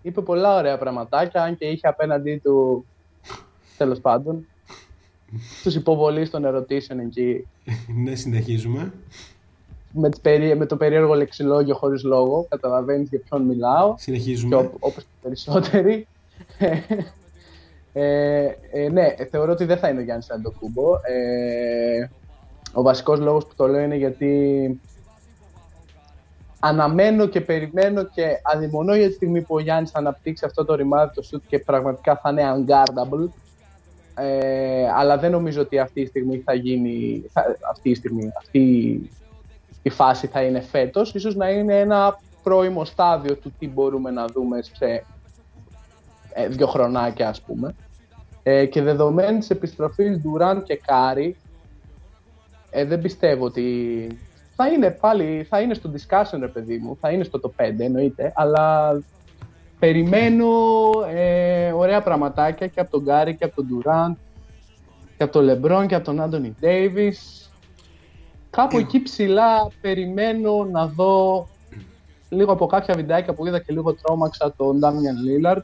Είπε 0.03 0.21
πολλά 0.21 0.57
ωραία 0.57 0.79
πραγματάκια, 0.79 1.43
αν 1.43 1.57
και 1.57 1.65
είχε 1.67 1.87
απέναντί 1.89 2.41
του, 2.45 2.85
τέλος 3.77 4.01
πάντων, 4.01 4.47
τους 5.63 5.75
υποβολείς 5.75 6.31
των 6.31 6.45
ερωτήσεων 6.45 6.99
εκεί, 6.99 7.47
ναι, 8.05 8.15
συνεχίζουμε. 8.15 8.93
με, 9.93 10.11
τις 10.11 10.21
περί- 10.21 10.57
με 10.57 10.67
το 10.67 10.77
περίεργο 10.77 11.15
λεξιλόγιο 11.15 11.75
χωρίς 11.75 12.03
λόγο, 12.03 12.47
καταλαβαίνεις 12.49 13.09
για 13.09 13.21
ποιον 13.29 13.43
μιλάω, 13.43 13.95
και 13.95 14.01
Συνεχίζουμε. 14.03 14.57
ό, 14.57 14.73
όπως 14.79 15.03
και 15.03 15.09
οι 15.15 15.23
περισσότεροι. 15.23 16.07
ε, 17.93 18.49
ε, 18.73 18.89
ναι, 18.89 19.15
θεωρώ 19.31 19.53
ότι 19.53 19.65
δεν 19.65 19.79
θα 19.79 19.89
είναι 19.89 20.01
ο 20.01 20.03
Γιάννης 20.03 20.31
Αντοκούμπο. 20.31 20.95
Ε, 20.95 22.09
ο 22.75 22.83
βασικός 22.83 23.21
λόγος 23.21 23.47
που 23.47 23.55
το 23.57 23.67
λέω 23.67 23.81
είναι 23.81 23.97
γιατί 23.97 24.81
αναμένω 26.61 27.27
και 27.27 27.41
περιμένω 27.41 28.05
και 28.05 28.27
αδειμονώ 28.43 28.95
για 28.95 29.07
τη 29.07 29.13
στιγμή 29.13 29.41
που 29.41 29.55
ο 29.55 29.59
Γιάννης 29.61 29.91
θα 29.91 29.99
αναπτύξει 29.99 30.45
αυτό 30.45 30.65
το 30.65 30.75
ρημάδι 30.75 31.15
το 31.15 31.23
σουτ 31.23 31.43
και 31.47 31.59
πραγματικά 31.59 32.17
θα 32.17 32.31
είναι 32.31 32.43
unguardable. 32.57 33.29
Ε, 34.17 34.89
αλλά 34.97 35.19
δεν 35.19 35.31
νομίζω 35.31 35.61
ότι 35.61 35.79
αυτή 35.79 36.01
η 36.01 36.07
στιγμή 36.07 36.39
θα 36.39 36.55
γίνει, 36.55 37.25
θα- 37.33 37.57
αυτή 37.71 37.91
η 37.91 37.95
στιγμή, 37.95 38.33
αυτή 38.39 38.61
η 39.83 39.91
φάση 39.91 40.27
θα 40.27 40.43
είναι 40.43 40.61
φέτος. 40.61 41.15
Ίσως 41.15 41.35
να 41.35 41.51
είναι 41.51 41.81
ένα 41.81 42.19
πρώιμο 42.43 42.85
στάδιο 42.85 43.37
του 43.37 43.53
τι 43.59 43.69
μπορούμε 43.69 44.11
να 44.11 44.27
δούμε 44.27 44.63
σε 44.63 45.05
ε, 46.33 46.49
δύο 46.49 46.67
χρονάκια 46.67 47.29
ας 47.29 47.41
πούμε. 47.41 47.75
Ε, 48.43 48.67
και 48.67 48.83
δεδομένης 48.83 49.39
της 49.39 49.51
επιστροφής 49.51 50.19
Ντουράν 50.19 50.63
και 50.63 50.81
Κάρι, 50.87 51.37
ε, 52.77 52.85
δεν 52.85 53.01
πιστεύω 53.01 53.45
ότι 53.45 54.07
θα 54.57 54.69
είναι 54.69 54.91
πάλι, 54.91 55.47
θα 55.49 55.61
είναι 55.61 55.75
στο 55.75 55.91
discussion 55.93 56.39
ρε 56.41 56.49
παιδί 56.49 56.79
μου, 56.79 56.97
θα 57.01 57.11
είναι 57.11 57.25
στο 57.25 57.41
top 57.43 57.65
5 57.65 57.75
εννοείται, 57.79 58.33
αλλά 58.35 58.99
περιμένω 59.79 60.47
ε, 61.15 61.73
ωραία 61.73 62.03
πραγματάκια 62.03 62.67
και 62.67 62.81
από 62.81 62.91
τον 62.91 63.03
Γκάρι 63.03 63.37
και 63.37 63.45
από 63.45 63.55
τον 63.55 63.67
Ντουράν 63.67 64.19
και 65.17 65.23
από 65.23 65.33
τον 65.33 65.45
Λεμπρόν 65.45 65.87
και 65.87 65.95
από 65.95 66.05
τον 66.05 66.21
Άντωνι 66.21 66.55
Ντέιβις. 66.61 67.51
Κάπου 68.51 68.79
εκεί 68.79 69.03
ψηλά 69.03 69.71
περιμένω 69.81 70.65
να 70.65 70.87
δω 70.87 71.47
λίγο 72.29 72.53
από 72.53 72.67
κάποια 72.67 72.95
βιντεάκια 72.95 73.35
που 73.35 73.47
είδα 73.47 73.59
και 73.59 73.73
λίγο 73.73 73.95
τρόμαξα 73.95 74.53
τον 74.57 74.81
Damian 74.83 75.47
Lillard. 75.47 75.63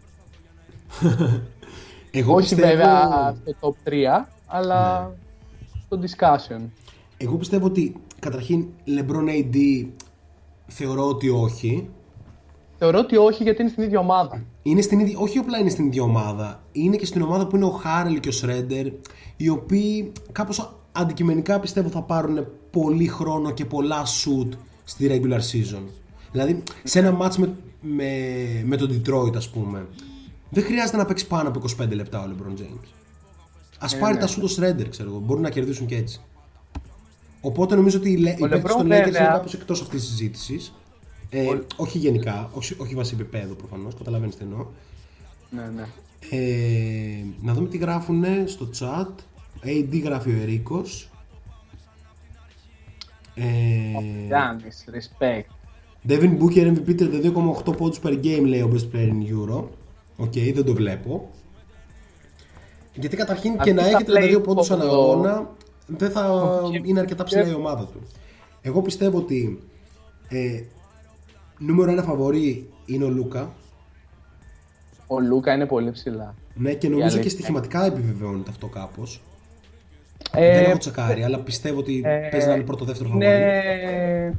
Εγώ 2.11 2.35
Όχι 2.35 2.49
πιστεύω... 2.49 2.67
βέβαια 2.67 3.35
στο 3.57 3.75
top 3.85 3.89
3, 3.89 4.25
αλλά 4.47 5.13
στο 5.87 5.99
discussion. 6.03 6.61
Εγώ 7.23 7.37
πιστεύω 7.37 7.67
ότι 7.67 7.95
καταρχήν 8.19 8.67
LeBron 8.87 9.29
AD 9.29 9.87
θεωρώ 10.67 11.09
ότι 11.09 11.29
όχι. 11.29 11.89
Θεωρώ 12.79 12.99
ότι 12.99 13.17
όχι 13.17 13.43
γιατί 13.43 13.61
είναι 13.61 13.71
στην 13.71 13.83
ίδια 13.83 13.99
ομάδα. 13.99 14.45
Είναι 14.63 14.81
στην 14.81 15.01
ίδια, 15.01 15.19
όχι 15.19 15.39
απλά 15.39 15.59
είναι 15.59 15.71
στην 15.71 15.87
ίδια 15.87 16.03
ομάδα, 16.03 16.63
είναι 16.73 16.97
και 16.97 17.07
στην 17.07 17.23
ομάδα 17.23 17.47
που 17.47 17.57
είναι 17.57 17.65
ο 17.65 17.71
Χάρελ 17.71 18.21
και 18.21 18.29
ο 18.29 18.33
Σρέντερ, 18.33 18.87
οι 19.37 19.49
οποίοι 19.49 20.13
κάπως 20.33 20.77
αντικειμενικά 20.93 21.61
πιστεύω 21.61 21.89
θα 21.89 22.03
πάρουν 22.03 22.47
πολύ 22.71 23.07
χρόνο 23.07 23.51
και 23.51 23.65
πολλά 23.65 24.03
shoot 24.05 24.49
στη 24.85 25.09
regular 25.11 25.41
season. 25.53 25.83
Δηλαδή, 26.33 26.63
σε 26.83 26.99
ένα 26.99 27.19
match 27.21 27.35
με, 27.37 27.57
με, 27.81 28.13
με 28.65 28.77
τον 28.77 28.89
Detroit, 28.89 29.37
ας 29.37 29.51
πούμε, 29.51 29.87
δεν 30.51 30.65
χρειάζεται 30.65 30.97
να 30.97 31.05
παίξει 31.05 31.27
πάνω 31.27 31.49
από 31.49 31.61
25 31.83 31.89
λεπτά 31.91 32.23
ο 32.23 32.31
LeBron 32.31 32.61
James. 32.61 32.89
Ας 33.79 33.99
πάρει 33.99 34.17
τα 34.17 34.29
shoot 34.29 34.43
ο 34.43 34.47
Σρέντερ, 34.47 34.89
ξέρω 34.89 35.09
εγώ, 35.11 35.19
μπορούν 35.19 35.43
να 35.43 35.51
κερδίσουν 35.51 35.87
και 35.87 35.97
έτσι. 35.97 36.21
Οπότε 37.41 37.75
νομίζω 37.75 37.99
ότι 37.99 38.11
οι, 38.11 38.17
Le- 38.17 38.31
οι 38.39 38.43
Ο 38.45 38.49
παίκτες 38.49 38.73
LeBron 38.73 38.77
των 38.77 38.87
Lakers 38.87 38.91
είναι 38.91 39.01
βέβαια- 39.05 39.27
κάπως 39.31 39.55
εκτός 39.55 39.81
αυτής 39.81 40.01
της 40.01 40.09
συζήτησης. 40.11 40.73
Ε, 41.31 41.47
όχι 41.77 41.99
γενικά, 41.99 42.51
όχι, 42.53 42.75
όχι 42.79 42.95
βάσει 42.95 43.15
επίπεδο 43.15 43.55
προφανώς, 43.55 43.95
καταλαβαίνεις 43.95 44.37
τι 44.37 44.43
εννοώ. 44.45 44.67
Ναι, 45.51 45.63
ναι. 45.77 45.85
Ε, 46.31 47.25
να 47.43 47.53
δούμε 47.53 47.69
τι 47.69 47.77
γράφουν 47.79 48.25
στο 48.47 48.69
chat. 48.79 49.07
AD 49.65 50.01
γράφει 50.05 50.31
ο 50.31 50.41
Ερίκος. 50.43 51.11
Ε, 53.35 53.45
Γιάννης, 54.27 54.85
respect. 54.91 55.45
Devin 56.09 56.39
Booker 56.39 56.73
MVP 56.77 56.95
32,8 56.95 57.77
πόντους 57.77 57.99
per 58.03 58.13
game 58.25 58.43
λέει 58.45 58.61
ο 58.61 58.73
Best 58.75 58.97
Player 58.97 59.09
in 59.09 59.23
Euro. 59.35 59.65
Οκ, 60.17 60.33
δεν 60.33 60.65
το 60.65 60.75
βλέπω. 60.75 61.31
Γιατί 62.95 63.17
καταρχήν 63.17 63.53
και 63.53 63.59
Αυτή 63.59 63.73
να 63.73 63.83
τα 63.83 63.89
έχει 63.89 64.05
32 64.37 64.39
play 64.39 64.43
πόντους 64.45 64.71
ανά 64.71 64.85
από- 64.85 64.93
αγώνα 64.95 65.51
δεν 65.97 66.11
θα 66.11 66.33
Όχι. 66.33 66.81
είναι 66.85 67.01
αρκετά 67.01 67.25
ψηλά 67.25 67.49
η 67.49 67.55
ομάδα 67.55 67.85
του. 67.87 68.03
Εγώ 68.63 68.83
πιστεύω 68.83 69.19
ότι 69.19 69.63
ε, 70.29 70.63
νούμερο 71.59 71.91
ένα 71.91 72.03
φαβορή 72.03 72.71
είναι 72.87 73.05
ο 73.05 73.09
Λούκα. 73.09 73.53
Ο 75.07 75.21
Λούκα 75.21 75.53
είναι 75.55 75.67
πολύ 75.67 75.91
ψηλά. 75.91 76.35
Ναι, 76.55 76.75
και 76.75 76.87
Η 76.87 76.91
νομίζω 76.91 77.07
αλήθεια 77.09 77.23
και 77.23 77.29
στοιχηματικά 77.29 77.85
επιβεβαιώνεται 77.85 78.51
αυτό 78.51 78.67
κάπως. 78.67 79.23
Ε, 80.33 80.53
Δεν 80.61 80.65
έχω 80.71 80.79
τσεκάρει, 80.79 81.23
αλλά 81.23 81.39
πιστεύω 81.39 81.79
ότι 81.79 82.03
ε, 82.05 82.29
παίζει 82.31 82.47
να 82.47 82.55
είναι 82.55 82.65
πρώτο-δεύτερο 82.65 83.09
φαβορή. 83.09 83.27
Ναι, 83.29 84.33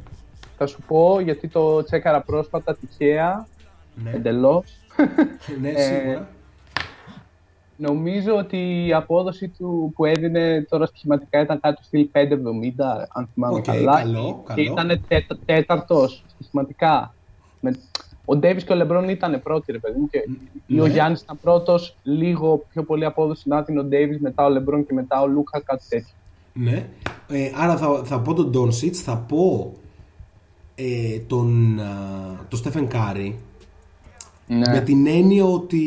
θα 0.58 0.66
σου 0.66 0.82
πω 0.88 1.20
γιατί 1.20 1.48
το 1.48 1.84
τσέκαρα 1.84 2.22
πρόσφατα 2.22 2.76
τυχαία, 2.76 3.48
Ναι. 4.04 4.12
εντελώς. 4.12 4.72
ναι, 5.62 5.70
Ε, 5.70 5.82
σίγουρα. 5.82 6.30
Νομίζω 7.82 8.36
ότι 8.36 8.86
η 8.88 8.94
απόδοση 8.94 9.48
του 9.48 9.92
που 9.96 10.06
έδινε 10.06 10.66
τώρα 10.70 10.86
στοιχηματικά 10.86 11.42
ήταν 11.42 11.60
κάτι 11.60 11.76
του 11.76 11.84
στυλ 11.84 12.10
5,70 12.14 12.22
αν 13.14 13.30
θυμάμαι 13.34 13.56
Οκ, 13.56 13.64
καλά. 13.64 13.96
καλό, 14.02 14.44
Και 14.48 14.64
καλό. 14.64 14.72
ήταν 14.72 15.02
τέτα, 15.08 15.38
τέταρτος 15.46 16.24
στοιχηματικά. 16.34 17.14
Με, 17.60 17.76
ο 18.26 18.36
Ντέβις 18.36 18.64
και 18.64 18.74
ο 18.74 18.76
Λεμπρόν 18.76 19.10
ήταν 19.10 19.42
πρώτοι 19.44 19.72
ρε 19.72 19.78
παιδί 19.78 20.00
μου 20.00 20.10
και 20.10 20.28
ή 20.66 20.80
ο 20.80 20.86
ναι. 20.86 20.92
Γιάννης 20.92 21.22
ήταν 21.22 21.40
πρώτος, 21.42 21.96
λίγο 22.04 22.66
πιο 22.70 22.84
πολύ 22.84 23.06
απόδοση 23.06 23.50
να 23.50 23.64
την 23.64 23.78
ο 23.78 23.84
Ντέβις, 23.84 24.20
μετά 24.20 24.46
ο 24.46 24.50
Λεμπρόν 24.50 24.86
και 24.86 24.94
μετά 24.94 25.22
ο 25.22 25.28
Λούκα, 25.28 25.62
κάτι 25.62 25.84
τέτοιο. 25.90 26.14
Ναι. 26.54 26.88
Ε, 27.28 27.52
άρα 27.56 27.78
θα, 27.78 28.02
θα 28.04 28.20
πω 28.20 28.34
τον 28.34 28.50
Ντόνσιτς, 28.50 29.02
θα 29.02 29.18
πω 29.18 29.74
ε, 30.76 31.20
τον, 31.28 31.80
α, 31.80 32.46
τον 32.50 32.60
Στέφεν 32.60 32.88
Κάρι. 32.88 33.40
Ναι. 34.48 34.72
Με 34.72 34.80
την 34.80 35.08
έννοια 35.08 35.46
ότι 35.46 35.86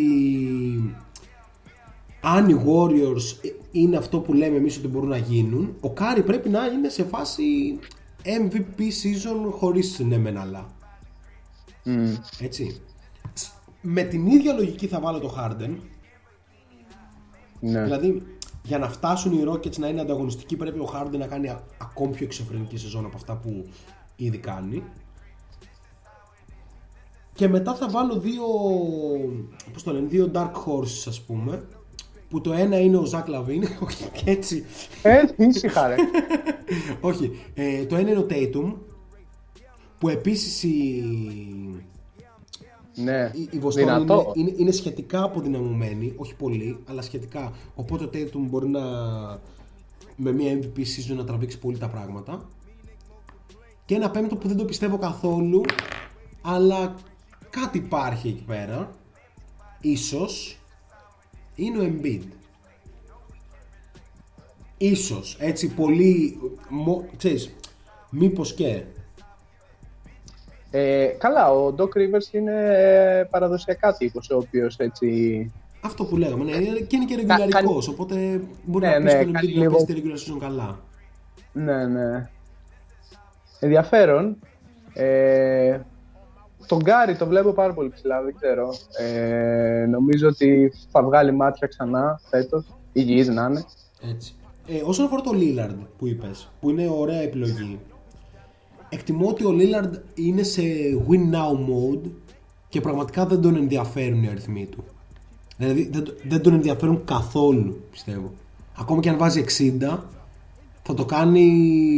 αν 2.25 2.49
οι 2.49 2.63
Warriors 2.67 3.51
είναι 3.71 3.97
αυτό 3.97 4.21
που 4.21 4.33
λέμε 4.33 4.57
εμείς 4.57 4.77
ότι 4.79 4.89
μπορούν 4.89 5.09
να 5.09 5.17
γίνουν, 5.17 5.77
ο 5.81 5.91
Κάρι 5.91 6.23
πρέπει 6.23 6.49
να 6.49 6.67
είναι 6.67 6.89
σε 6.89 7.05
φάση 7.05 7.79
MVP 8.25 8.81
season 8.81 9.51
χωρίς 9.51 9.99
ναι 9.99 10.19
μεν 10.19 10.37
αλλά. 10.39 10.67
Έτσι. 12.41 12.81
Σ- 13.35 13.53
Με 13.83 14.03
την 14.03 14.27
ίδια 14.27 14.53
λογική 14.53 14.87
θα 14.87 15.01
βάλω 15.01 15.19
το 15.19 15.35
Harden. 15.39 15.77
Ναι. 17.61 17.83
Δηλαδή, 17.83 18.23
για 18.63 18.79
να 18.79 18.89
φτάσουν 18.89 19.33
οι 19.33 19.45
Rockets 19.49 19.77
να 19.79 19.89
είναι 19.89 20.01
ανταγωνιστικοί, 20.01 20.57
πρέπει 20.57 20.79
ο 20.79 20.89
Harden 20.95 21.19
να 21.19 21.27
κάνει 21.27 21.49
α- 21.49 21.63
ακόμη 21.79 22.13
πιο 22.15 22.25
εξωφρενική 22.27 22.77
σεζόν 22.77 23.05
από 23.05 23.17
αυτά 23.17 23.37
που 23.37 23.67
ήδη 24.17 24.39
κάνει. 24.39 24.83
Και 27.35 27.49
μετά 27.49 27.75
θα 27.75 27.89
βάλω 27.89 28.19
δύο, 28.21 28.43
πώς 29.73 29.83
το 29.83 29.93
λένε, 29.93 30.07
δύο 30.07 30.31
dark 30.35 30.51
horses 30.67 31.05
ας 31.09 31.21
πούμε, 31.21 31.65
που 32.35 32.41
το 32.41 32.53
ένα 32.53 32.81
είναι 32.81 32.97
ο 32.97 33.05
Ζακ 33.05 33.29
Λαβίν, 33.29 33.63
όχι 33.87 34.05
και 34.13 34.31
έτσι, 34.31 34.65
Ε, 35.03 35.23
ήσυχα 35.37 35.89
ρε. 35.89 35.95
όχι, 37.11 37.39
ε, 37.55 37.85
το 37.85 37.97
ένα 37.97 38.11
είναι 38.11 38.19
ο 38.19 38.27
Tatum, 38.31 38.75
που 39.99 40.09
επίσης 40.09 40.63
η, 40.63 41.05
ναι. 42.95 43.31
η, 43.35 43.49
η 43.51 43.59
Βοστόνη 43.59 43.87
είναι, 43.87 43.99
Δυνατό. 43.99 44.33
είναι, 44.35 44.53
είναι 44.57 44.71
σχετικά 44.71 45.23
αποδυναμωμένη, 45.23 46.13
όχι 46.17 46.35
πολύ, 46.35 46.79
αλλά 46.89 47.03
σχετικά. 47.03 47.53
Οπότε 47.75 48.05
ο 48.05 48.11
Tatum 48.13 48.47
μπορεί 48.49 48.69
να 48.69 48.81
με 50.17 50.33
μια 50.33 50.59
MVP 50.59 50.79
season 50.79 51.17
να 51.17 51.25
τραβήξει 51.25 51.59
πολύ 51.59 51.79
τα 51.79 51.89
πράγματα. 51.89 52.49
Και 53.85 53.95
ένα 53.95 54.11
πέμπτο 54.11 54.37
που 54.37 54.49
δεν 54.49 54.57
το 54.57 54.65
πιστεύω 54.65 54.99
καθόλου, 54.99 55.61
αλλά 56.43 56.95
κάτι 57.51 57.79
υπάρχει 57.79 58.29
εκεί 58.29 58.45
πέρα, 58.45 58.91
ίσως, 59.81 60.59
είναι 61.55 61.79
ο 61.79 61.83
Embiid. 61.93 62.21
Ίσως, 64.79 65.37
έτσι 65.41 65.69
πολύ, 65.75 66.39
μο, 66.69 67.05
ξέρεις, 67.17 67.55
μήπως 68.11 68.55
και. 68.55 68.83
Ε, 70.71 71.07
καλά, 71.07 71.51
ο 71.53 71.75
Doc 71.79 71.85
Rivers 71.89 72.33
είναι 72.33 72.53
ε, 73.19 73.25
παραδοσιακά 73.31 73.97
τύπος, 73.97 74.31
ο 74.31 74.37
οποίος 74.37 74.77
έτσι... 74.77 75.51
Αυτό 75.81 76.05
που 76.05 76.17
λέγαμε, 76.17 76.45
ναι, 76.45 76.57
είναι- 76.57 76.81
και 76.81 76.97
είναι 76.97 77.05
και 77.05 77.25
Κα- 77.25 77.37
ρεγουλαρικός, 77.37 77.89
οπότε 77.89 78.41
μπορεί 78.65 78.87
Ναι, 78.87 78.99
να 78.99 79.05
πεις 79.05 79.13
ναι, 79.15 79.23
τον 79.25 79.33
κάνει 79.33 79.49
Embiid 79.49 79.55
να 79.57 79.61
λίγο- 79.63 79.85
παίζει 79.85 80.03
τη 80.03 80.09
regular 80.09 80.35
season 80.35 80.39
καλά. 80.41 80.81
Ναι, 81.53 81.87
ναι. 81.87 82.29
Ενδιαφέρον. 83.61 84.37
Ε, 84.95 85.81
τον 86.67 86.79
Γκάρι 86.79 87.17
το 87.17 87.27
βλέπω 87.27 87.53
πάρα 87.53 87.73
πολύ 87.73 87.91
ψηλά, 87.91 88.23
δεν 88.23 88.35
ξέρω. 88.41 88.75
Ε, 88.99 89.87
νομίζω 89.87 90.29
ότι 90.29 90.73
θα 90.91 91.03
βγάλει 91.03 91.33
μάτια 91.33 91.67
ξανά 91.67 92.21
φέτος. 92.31 92.67
Υγιής 92.93 93.29
να 93.29 93.45
είναι. 93.45 93.65
Έτσι. 94.11 94.35
Ε, 94.67 94.81
όσον 94.85 95.05
αφορά 95.05 95.21
το 95.21 95.31
Lillard 95.35 95.87
που 95.99 96.07
είπες, 96.07 96.49
που 96.61 96.71
είναι 96.71 96.89
ωραία 96.89 97.21
επιλογή, 97.21 97.81
εκτιμώ 98.89 99.29
ότι 99.29 99.45
ο 99.45 99.55
Lillard 99.59 99.91
είναι 100.15 100.43
σε 100.43 100.63
win 101.09 101.35
now 101.35 101.53
mode 101.53 102.11
και 102.69 102.81
πραγματικά 102.81 103.27
δεν 103.27 103.41
τον 103.41 103.57
ενδιαφέρουν 103.57 104.23
οι 104.23 104.29
αριθμοί 104.29 104.67
του. 104.67 104.85
Δηλαδή 105.57 105.89
δεν, 105.93 106.05
δεν 106.29 106.43
τον 106.43 106.55
ενδιαφέρουν 106.55 107.05
καθόλου, 107.05 107.81
πιστεύω. 107.91 108.33
Ακόμα 108.79 109.01
και 109.01 109.09
αν 109.09 109.19
βάζει 109.19 109.45
60, 109.83 109.99
θα 110.83 110.95
το 110.95 111.05
κάνει 111.05 111.43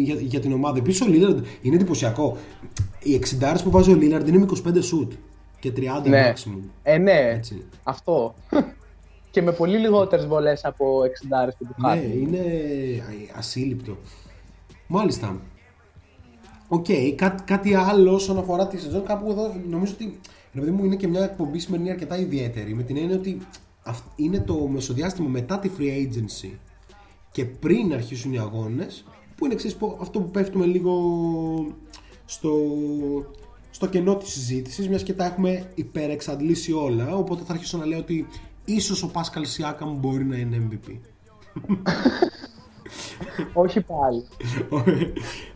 για, 0.04 0.14
για 0.14 0.40
την 0.40 0.52
ομάδα. 0.52 0.78
Επίσης 0.78 1.00
ο 1.00 1.06
Lillard 1.08 1.42
είναι 1.62 1.74
εντυπωσιακό. 1.74 2.36
Οι 3.02 3.20
60 3.40 3.54
που 3.64 3.70
βάζει 3.70 3.92
ο 3.92 3.96
Lillard 3.96 4.28
είναι 4.28 4.38
με 4.38 4.46
25 4.64 4.66
shoot 4.76 5.08
και 5.60 5.72
30 5.76 5.80
Ναι. 6.08 6.32
maximum. 6.32 6.58
Ε, 6.82 6.98
ναι, 6.98 7.12
Έτσι. 7.36 7.64
αυτό. 7.82 8.34
και 9.30 9.42
με 9.42 9.52
πολύ 9.52 9.78
λιγότερες 9.78 10.26
βολές 10.26 10.64
από 10.64 11.02
60 11.02 11.54
που 11.58 11.64
τους 11.66 11.76
Ναι, 11.76 11.88
χάνει. 11.88 12.18
είναι 12.20 12.42
ασύλληπτο. 13.36 13.96
Μάλιστα. 14.86 15.40
Οκ, 16.68 16.86
κά- 17.16 17.42
κάτι 17.44 17.74
άλλο 17.74 18.14
όσον 18.14 18.38
αφορά 18.38 18.66
τη 18.66 18.78
σεζόν. 18.78 19.04
Κάπου 19.04 19.30
εδώ 19.30 19.54
νομίζω 19.68 19.92
ότι 19.94 20.20
ρε 20.54 20.60
παιδί 20.60 20.72
μου, 20.72 20.84
είναι 20.84 20.96
και 20.96 21.08
μια 21.08 21.24
εκπομπή 21.24 21.58
σημερινή 21.58 21.90
αρκετά 21.90 22.18
ιδιαίτερη. 22.18 22.74
Με 22.74 22.82
την 22.82 22.96
έννοια 22.96 23.16
ότι 23.16 23.38
αυ- 23.82 24.06
είναι 24.16 24.40
το 24.40 24.54
μεσοδιάστημα 24.54 25.28
μετά 25.28 25.58
τη 25.58 25.70
free 25.78 25.82
agency 25.82 26.50
και 27.32 27.44
πριν 27.44 27.92
αρχίσουν 27.92 28.32
οι 28.32 28.38
αγώνες. 28.38 29.04
Που 29.36 29.44
είναι 29.44 29.54
εξής, 29.54 29.74
πω- 29.74 29.98
αυτό 30.00 30.20
που 30.20 30.30
πέφτουμε 30.30 30.66
λίγο 30.66 30.92
στο, 32.26 32.52
στο 33.70 33.86
κενό 33.86 34.16
της 34.16 34.28
συζήτησης, 34.32 34.88
μιας 34.88 35.02
και 35.02 35.12
τα 35.12 35.24
έχουμε 35.24 35.70
υπερεξαντλήσει 35.74 36.72
όλα. 36.72 37.16
Οπότε 37.16 37.42
θα 37.46 37.52
αρχίσω 37.52 37.78
να 37.78 37.86
λέω 37.86 37.98
ότι 37.98 38.26
ίσως 38.64 39.02
ο 39.02 39.08
Πάσκαλ 39.08 39.44
Σιάκαμ 39.44 39.96
μπορεί 39.98 40.24
να 40.24 40.36
είναι 40.36 40.68
MVP. 40.70 40.96
Όχι 43.52 43.80
πάλι. 43.80 44.24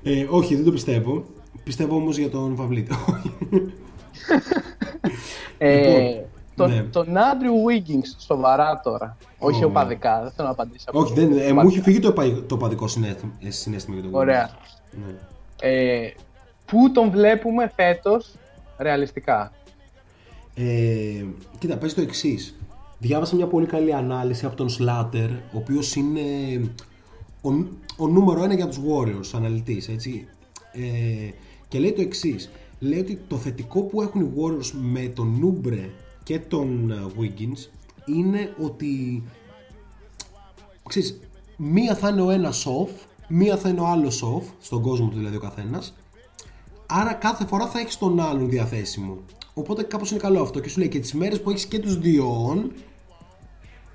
ε, 0.03 0.27
όχι, 0.31 0.55
δεν 0.55 0.65
το 0.65 0.73
πιστεύω. 0.73 1.25
Πιστεύω 1.65 1.95
όμως 1.97 2.17
για 2.19 2.31
τον 2.31 2.55
Βαβλίτη. 2.55 2.95
Ε, 5.59 5.99
Λοιπόν, 6.09 6.25
τον, 6.55 6.71
ναι. 6.71 6.83
τον 6.83 7.17
Άντριου 7.17 7.55
Wiggins, 7.69 8.23
σοβαρά 8.27 8.81
τώρα. 8.85 9.17
Όχι 9.39 9.65
Ω. 9.65 9.67
οπαδικά, 9.67 10.23
δεν 10.23 10.31
θέλω 10.31 10.47
να 10.49 10.53
απαντήσω. 10.55 10.85
όχι, 10.93 11.15
δεν, 11.15 11.39
ε, 11.39 11.53
μου 11.53 11.61
έχει 11.69 11.81
φύγει 11.81 11.99
το, 11.99 12.09
επα- 12.09 12.45
το 12.47 12.57
παδικό 12.57 12.89
συνέστημα, 12.89 13.33
ε, 13.41 13.51
συνέστημα 13.51 13.95
για 13.97 14.05
τον 14.11 14.15
Ωραία. 14.21 14.51
Wiggins. 14.51 14.99
Ναι. 15.07 15.15
Ε, 15.69 16.13
πού 16.71 16.93
τον 16.93 17.11
βλέπουμε 17.11 17.73
φέτος 17.77 18.35
ρεαλιστικά; 18.79 19.53
Ε, 20.55 21.25
κοίτα, 21.59 21.77
πες 21.77 21.95
το 21.95 22.01
εξής. 22.01 22.55
Διάβασα 22.99 23.37
μια 23.37 23.47
πολύ 23.47 23.67
καλή 23.67 23.95
ανάλυση 23.95 24.47
από 24.47 24.57
τον 24.57 24.69
Slater, 24.69 25.29
ο 25.53 25.59
οποίος 25.59 25.95
είναι 25.95 26.21
ο, 27.43 27.51
ο 27.97 28.09
νούμερο 28.09 28.45
ένα 28.45 28.55
για 28.55 28.69
τους 28.69 28.79
Warriors, 28.79 29.31
αναλυτής, 29.35 29.89
έτσι. 29.89 30.29
Ε, 30.73 31.31
και 31.69 31.79
λέει 31.79 31.93
το 31.93 32.01
εξής. 32.01 32.51
Λέει 32.79 32.99
ότι 32.99 33.19
το 33.29 33.37
θετικό 33.37 33.83
που 33.83 34.03
έχουν 34.03 34.21
οι 34.21 34.31
Warriors 34.37 34.71
με 34.81 35.01
τον 35.01 35.37
Νούμπρε 35.39 35.91
και 36.23 36.39
τον 36.39 36.91
ε, 36.91 36.95
Wiggins 37.21 37.69
είναι 38.07 38.55
ότι 38.59 39.23
ξέρεις, 40.89 41.21
μία 41.57 41.95
θα 41.95 42.09
είναι 42.09 42.23
ο 42.23 42.31
ένας 42.31 42.67
off, 42.67 42.91
μία 43.29 43.57
θα 43.57 43.69
είναι 43.69 43.81
ο 43.81 43.87
άλλος 43.87 44.25
off, 44.25 44.53
στον 44.61 44.83
κόσμο 44.83 45.09
του 45.09 45.17
δηλαδή 45.17 45.37
ο 45.37 45.41
καθένας 45.41 45.95
Άρα 46.93 47.13
κάθε 47.13 47.47
φορά 47.47 47.67
θα 47.67 47.79
έχεις 47.79 47.99
τον 47.99 48.21
άλλον 48.21 48.49
διαθέσιμο. 48.49 49.17
Οπότε 49.55 49.83
κάπως 49.83 50.11
είναι 50.11 50.21
καλό 50.21 50.43
αυτό. 50.43 50.61
Και 50.61 50.69
σου 50.69 50.79
λέει 50.79 50.89
και 50.89 50.99
τις 50.99 51.15
μέρες 51.15 51.41
που 51.43 51.51
έχεις 51.51 51.67
και 51.67 51.79
τους 51.79 51.99
δύο 51.99 52.53
on, 52.55 52.71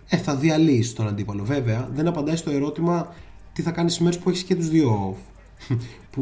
ε, 0.09 0.17
θα 0.17 0.35
διαλύσεις 0.35 0.93
τον 0.93 1.07
αντίπαλο. 1.07 1.43
Βέβαια, 1.43 1.89
δεν 1.93 2.07
απαντάει 2.07 2.35
στο 2.35 2.49
ερώτημα 2.51 3.13
τι 3.53 3.61
θα 3.61 3.71
κάνεις 3.71 3.93
τις 3.93 4.01
μέρες 4.01 4.19
που 4.19 4.29
έχεις 4.29 4.43
και 4.43 4.55
τους 4.55 4.69
δύο 4.69 5.15
off. 5.15 5.17
που 6.11 6.21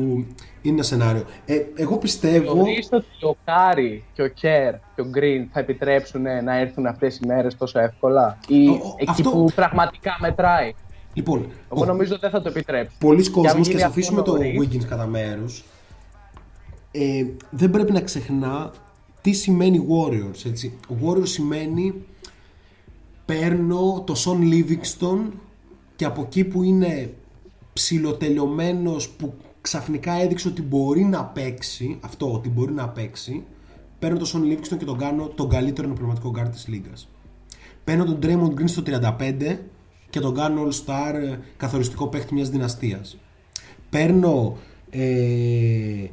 είναι 0.61 0.73
ένα 0.73 0.83
σενάριο. 0.83 1.23
Ε, 1.45 1.61
εγώ 1.75 1.97
πιστεύω. 1.97 2.53
Θεωρείς 2.53 2.87
ότι 2.91 3.05
ο 3.21 3.35
Κάρι 3.45 4.03
και 4.13 4.21
ο 4.21 4.27
Κέρ 4.27 4.73
και 4.73 5.01
ο 5.01 5.05
Γκριν 5.05 5.47
θα 5.53 5.59
επιτρέψουν 5.59 6.21
να 6.43 6.57
έρθουν 6.57 6.85
αυτές 6.85 7.15
οι 7.17 7.25
μέρες 7.27 7.57
τόσο 7.57 7.79
εύκολα; 7.79 8.37
Ή 8.47 8.67
Ο- 8.67 8.71
ο- 8.71 8.95
εκεί 8.97 9.11
αυτό- 9.11 9.29
που 9.29 9.45
πραγματικά 9.55 10.17
μετράει; 10.19 10.73
Λοιπόν, 11.13 11.45
Εγώ 11.73 11.81
ο- 11.81 11.85
νομίζω 11.85 12.17
δεν 12.17 12.29
θα 12.29 12.41
το 12.41 12.49
επιτρέψουν. 12.49 12.97
πολλοί 12.99 13.21
Και 13.21 13.27
αν 13.27 13.33
κόσμος 13.33 13.67
και 13.67 13.69
γίνει 13.69 13.79
θα 13.81 13.87
αυτό 13.87 13.99
αφήσουμε 13.99 14.21
το 14.21 14.31
νωρίς, 14.31 14.59
Wiggins 14.59 14.85
κατά 14.85 15.05
μέρους. 15.05 15.63
Ε, 16.95 17.25
δεν 17.49 17.69
πρέπει 17.69 17.91
να 17.91 18.01
ξεχνά 18.01 18.71
τι 19.21 19.31
σημαίνει 19.31 19.85
Warriors. 19.89 20.45
Έτσι. 20.45 20.73
Warriors 21.03 21.27
σημαίνει 21.27 21.93
παίρνω 23.25 24.03
το 24.05 24.15
Son 24.25 24.53
Livingston 24.53 25.19
και 25.95 26.05
από 26.05 26.21
εκεί 26.21 26.43
που 26.43 26.63
είναι 26.63 27.13
ψιλοτελειωμένος 27.73 29.09
που 29.09 29.33
ξαφνικά 29.61 30.13
έδειξε 30.13 30.47
ότι 30.47 30.61
μπορεί 30.61 31.03
να 31.03 31.25
παίξει 31.25 31.97
αυτό, 32.01 32.33
ότι 32.33 32.49
μπορεί 32.49 32.73
να 32.73 32.89
παίξει 32.89 33.43
παίρνω 33.99 34.17
το 34.17 34.31
Son 34.33 34.39
Livingston 34.39 34.77
και 34.77 34.85
τον 34.85 34.97
κάνω 34.97 35.27
τον 35.27 35.49
καλύτερο 35.49 35.87
πνευματικό 35.87 36.33
guard 36.37 36.49
της 36.51 36.67
λίγας 36.67 37.09
παίρνω 37.83 38.05
τον 38.05 38.19
Draymond 38.21 38.59
Green 38.59 38.69
στο 38.69 38.83
35 38.85 39.57
και 40.09 40.19
τον 40.19 40.35
κάνω 40.35 40.67
All 40.67 40.85
Star 40.85 41.13
ε, 41.13 41.37
καθοριστικό 41.57 42.07
παίχτη 42.07 42.33
μιας 42.33 42.49
δυναστείας 42.49 43.17
παίρνω 43.89 44.57
ε, 44.89 46.07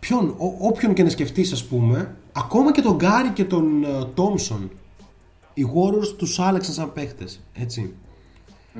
ποιον, 0.00 0.28
ό, 0.28 0.54
όποιον 0.58 0.94
και 0.94 1.02
να 1.02 1.08
σκεφτείς 1.10 1.52
ας 1.52 1.64
πούμε 1.64 2.16
ακόμα 2.32 2.72
και 2.72 2.80
τον 2.80 2.96
Γκάρι 2.96 3.28
και 3.28 3.44
τον 3.44 3.84
ε, 3.84 3.88
Thompson 4.16 4.68
οι 5.54 5.64
Warriors 5.74 6.14
τους 6.16 6.38
άλλαξαν 6.38 6.74
σαν 6.74 6.92
παίχτες 6.92 7.40
έτσι 7.54 7.92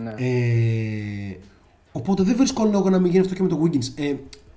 Ναι. 0.02 0.14
ε, 0.16 1.36
οπότε 1.92 2.22
δεν 2.22 2.36
βρίσκω 2.36 2.64
λόγο 2.64 2.90
να 2.90 2.98
μην 2.98 3.10
γίνει 3.10 3.20
αυτό 3.22 3.34
και 3.34 3.42
με 3.42 3.48
το 3.48 3.62
Wiggins 3.64 3.92
ε, 3.94 4.14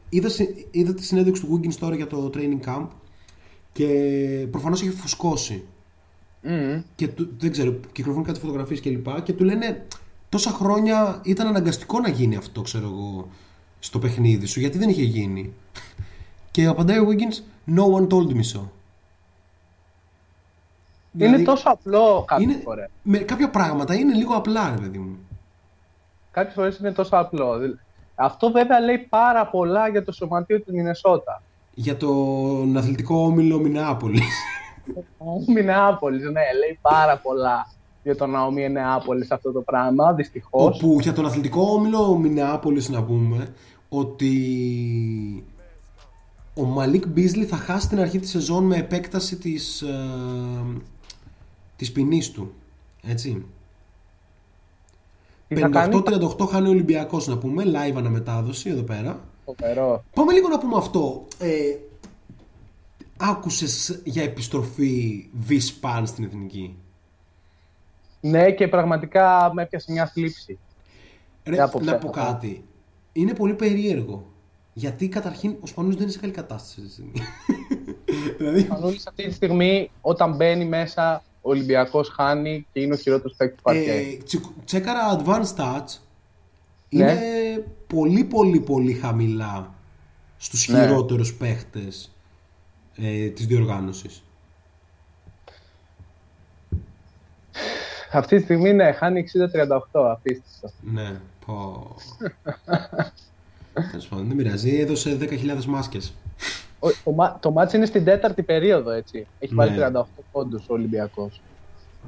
είδα, 0.10 0.30
συ- 0.30 0.66
είδα 0.72 0.94
τη 0.94 1.04
συνέντευξη 1.04 1.46
του 1.46 1.60
Wiggins 1.64 1.74
τώρα 1.76 1.96
για 1.96 2.08
το 2.08 2.30
training 2.34 2.68
camp 2.70 2.88
και 3.74 3.88
προφανώς 4.52 4.82
έχει 4.82 4.90
φουσκώσει 4.92 5.64
Μμμ. 6.44 6.82
και 6.96 7.08
του, 7.08 7.30
δεν 7.38 7.52
ξέρω, 7.52 7.80
κυκλοφορούν 7.92 8.26
κάτι 8.28 8.40
φωτογραφίες 8.40 8.80
και 8.80 8.90
λοιπά 8.90 9.22
και 9.22 9.34
του 9.34 9.44
λένε 9.44 9.86
τόσα 10.30 10.50
χρόνια 10.52 11.22
ήταν 11.26 11.48
αναγκαστικό 11.48 12.00
να 12.00 12.10
γίνει 12.10 12.36
αυτό, 12.36 12.62
ξέρω 12.62 12.86
εγώ, 12.86 13.28
στο 13.80 14.00
παιχνίδι 14.00 14.46
σου, 14.46 14.60
γιατί 14.60 14.78
δεν 14.78 14.90
είχε 14.90 15.04
γίνει. 15.04 15.54
Και 16.52 16.66
απαντάει 16.66 17.00
ο 17.00 17.08
Wiggins, 17.10 17.36
no 17.76 17.84
one 18.00 18.08
told 18.08 18.28
me 18.36 18.44
so. 18.56 18.62
Είναι 21.14 21.26
Δηλαδή, 21.26 21.44
τόσο 21.44 21.70
απλό 21.70 22.24
κάποιες 22.28 22.52
είναι- 22.54 22.62
φορές. 22.64 22.90
Με 23.04 23.18
κάποια 23.18 23.50
πράγματα 23.50 23.96
είναι 23.96 24.14
λίγο 24.14 24.36
απλά, 24.36 24.70
ρε 24.70 24.82
παιδί 24.82 24.98
μου. 24.98 25.18
Κάποιες 26.32 26.54
φορές 26.54 26.78
είναι 26.78 26.92
τόσο 26.92 27.16
απλό. 27.18 27.58
Δηλ- 27.58 27.78
Αυτό 28.16 28.52
βέβαια 28.52 28.80
λέει 28.80 28.98
πάρα 28.98 29.48
πολλά 29.48 29.88
για 29.88 30.04
το 30.04 30.12
σωματείο 30.12 30.62
του 30.62 30.74
Μινεσότα. 30.74 31.42
Για 31.74 31.98
τον 31.98 32.78
αθλητικό 32.78 33.16
όμιλο 33.24 33.60
Μινεάπολης. 33.60 34.24
Ο 35.18 35.52
Μινεάπολης, 35.54 36.24
ναι, 36.24 36.32
λέει 36.32 36.80
πάρα 36.82 37.18
πολλά 37.18 37.72
για 38.04 38.16
τον 38.16 38.30
Ναομή 38.30 38.70
Νεάπολης 38.70 39.32
αυτό 39.32 39.52
το 39.52 39.62
πράγμα, 39.62 40.14
δυστυχώς. 40.14 40.76
Όπου 40.76 40.98
για 41.00 41.14
τον 41.14 41.26
αθλητικό 41.26 41.62
όμιλο 41.62 42.16
Μινεάπολης 42.18 42.90
να 42.90 43.04
πούμε 43.04 43.48
ότι 43.90 44.34
ο 46.62 46.66
Μαλίκ 46.66 47.08
Μπίζλι 47.08 47.46
θα 47.46 47.56
χάσει 47.56 47.88
την 47.88 48.00
αρχή 48.00 48.20
της 48.20 48.30
σεζόν 48.30 48.64
με 48.64 48.76
επέκταση 48.76 49.36
της, 49.36 49.82
ε, 49.82 50.82
της 51.76 51.92
ποινής 51.92 52.32
του. 52.32 52.54
Έτσι. 53.08 53.46
Τι 55.48 55.56
θα 55.56 55.68
κάνει; 55.70 56.02
58-38 56.06 56.46
χάνει 56.50 56.68
ο 56.68 56.72
Ολυμπιακός 56.72 57.28
να 57.28 57.38
πούμε, 57.38 57.64
live 57.66 57.96
αναμετάδοση 57.96 58.70
εδώ 58.70 58.82
πέρα. 58.82 59.20
Φοβερό. 59.46 60.04
Πάμε 60.14 60.34
λίγο 60.34 60.48
να 60.48 60.58
πούμε 60.58 60.78
αυτό. 60.78 61.28
Ε, 61.40 61.76
άκουσες 63.18 64.02
για 64.04 64.24
επιστροφή 64.24 65.30
Β-Σπαν 65.34 66.08
στην 66.08 66.24
Εθνική; 66.24 66.76
Ναι, 68.22 68.52
και 68.52 68.68
πραγματικά 68.68 69.52
με 69.54 69.62
έπιασε 69.62 69.92
μια 69.92 70.08
θλίψη. 70.08 70.60
Ρε, 71.44 71.54
Για 71.54 71.64
απόψε 71.64 71.92
να 71.92 71.98
πω 71.98 72.10
αυτό. 72.10 72.22
κάτι. 72.22 72.64
Είναι 73.14 73.34
πολύ 73.34 73.54
περίεργο. 73.54 74.31
Γιατί 74.74 75.08
καταρχήν 75.10 75.56
ο 75.62 75.68
Σπανούλης 75.68 75.96
δεν 75.98 76.04
είναι 76.06 76.14
σε 76.14 76.20
καλή 76.20 76.34
κατάσταση 76.34 76.82
αυτή 76.82 76.88
τη 76.88 76.92
στιγμή. 76.92 77.22
δηλαδή, 78.38 78.68
Μανούλης 78.70 79.08
αυτή 79.08 79.28
τη 79.28 79.34
στιγμή, 79.34 79.92
όταν 80.02 80.36
μπαίνει 80.36 80.66
μέσα, 80.66 81.24
ο 81.42 81.50
Ολυμπιακός 81.50 82.10
χάνει 82.10 82.68
και 82.74 82.80
είναι 82.82 82.94
ο 82.94 82.98
χειρότερος 82.98 83.36
παίκτης 83.38 83.58
του 83.58 83.64
παρκέ. 83.64 83.92
ε, 83.92 84.18
τσι- 84.24 84.50
τσέκαρα 84.66 85.22
advanced 85.24 85.56
stats. 85.56 85.98
Ναι. 86.90 87.12
Είναι 87.12 87.68
πολύ 87.88 88.24
πολύ 88.24 88.60
πολύ 88.60 88.94
χαμηλά 88.94 89.74
στους 90.38 90.68
Ναι. 90.68 90.80
χειρότερους 90.82 91.34
παίχτες 91.34 92.12
ε, 92.96 93.28
της 93.30 93.46
διοργάνωσης. 93.48 94.24
Αυτή 98.12 98.38
τη 98.38 98.44
στιγμή, 98.44 98.74
ναι, 98.74 98.92
χάνει 98.92 99.24
60-38, 99.94 100.12
απίστευτο. 100.12 100.78
Ναι, 100.82 101.20
πω. 101.46 101.88
Τέλος 103.74 104.08
πάντων, 104.08 104.28
δεν 104.28 104.36
πειράζει. 104.38 104.80
Έδωσε 104.80 105.18
10.000 105.20 105.66
μάσκες. 105.66 106.14
Ο, 106.80 106.88
το, 107.04 107.12
μα- 107.12 107.38
το 107.40 107.52
μάτς 107.52 107.74
είναι 107.74 107.86
στην 107.86 108.04
τέταρτη 108.04 108.44
περίοδο, 108.44 108.92
έτσι. 108.92 109.28
Έχει 109.40 109.54
βάλει 109.56 109.72
Ναι. 109.78 109.90
38 109.94 110.04
πόντους 110.32 110.64
ο 110.70 110.74
Ολυμπιακός. 110.74 111.42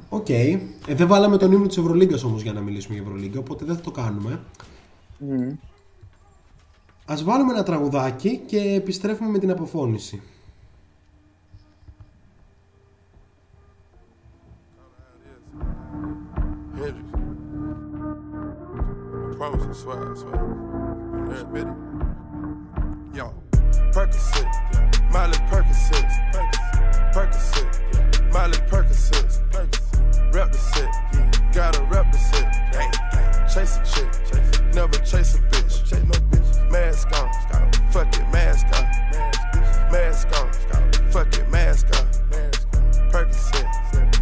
Οκ. 0.10 0.30
Ε, 0.30 0.60
δεν 0.88 1.07
βάλαμε 1.07 1.38
τον 1.38 1.52
ύμνο 1.52 1.68
της 1.68 1.77
Ευρωλίγκας 1.77 2.23
όμως 2.23 2.41
για 2.41 2.53
να 2.53 2.61
μιλήσουμε 2.61 2.94
για 2.95 3.03
Ευρωλίγκα, 3.03 3.40
οπότε 3.40 3.65
δεν 3.65 3.76
θα 3.76 3.81
το 3.81 3.91
κάνουμε. 3.91 4.40
Μμμ. 5.18 5.49
Ας 7.06 7.23
βάλουμε 7.23 7.53
ένα 7.53 7.64
τραγουδάκι 7.64 8.41
και 8.45 8.57
επιστρέφουμε 8.60 9.30
με 9.30 9.40
την 9.40 9.52
αποφώνηση. 9.52 10.22
Hendrix. 19.40 19.85
I 19.85 20.72
promise 21.34 21.41
I 21.41 21.41
swear, 21.41 21.41
I 21.41 21.41
swear. 21.41 21.41
On 21.41 21.41
every 21.41 21.53
bit 21.53 21.68
of 21.68 23.15
Yo, 23.15 23.34
Percocet, 23.91 24.49
Miley 25.11 25.38
Percocet, 25.49 26.07
Percocet, 27.14 27.72
Miley 28.31 28.57
Percocet, 28.68 29.30
rep 30.34 30.51
the 30.51 30.57
set, 30.57 30.89
gotta 31.53 31.81
rep 31.84 32.11
the 32.11 32.18
set, 32.18 32.51
chase 33.53 33.77
a 33.77 33.84
chick, 33.85 34.10
never 34.73 34.97
chase 34.99 35.35
a 35.35 35.39
bitch, 35.39 35.84
chase 35.85 36.03
no 36.03 36.19
bitch, 36.30 36.72
mask 36.72 37.07
on, 37.14 37.31
fuck 37.91 38.14
it, 38.15 38.27
mask 38.31 38.65
on, 38.68 38.85
mask 39.91 40.27
on, 40.39 40.51
fuck 41.11 41.34
it, 41.38 41.49
mask 41.49 41.88
on, 41.97 42.07
Percocet, 43.11 43.68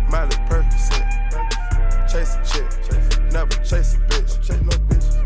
Miley 0.10 0.36
Percocet, 0.48 1.06
chase 2.12 2.36
a 2.36 2.44
chick, 2.46 3.32
never 3.32 3.56
chase 3.64 3.96
a 3.96 4.01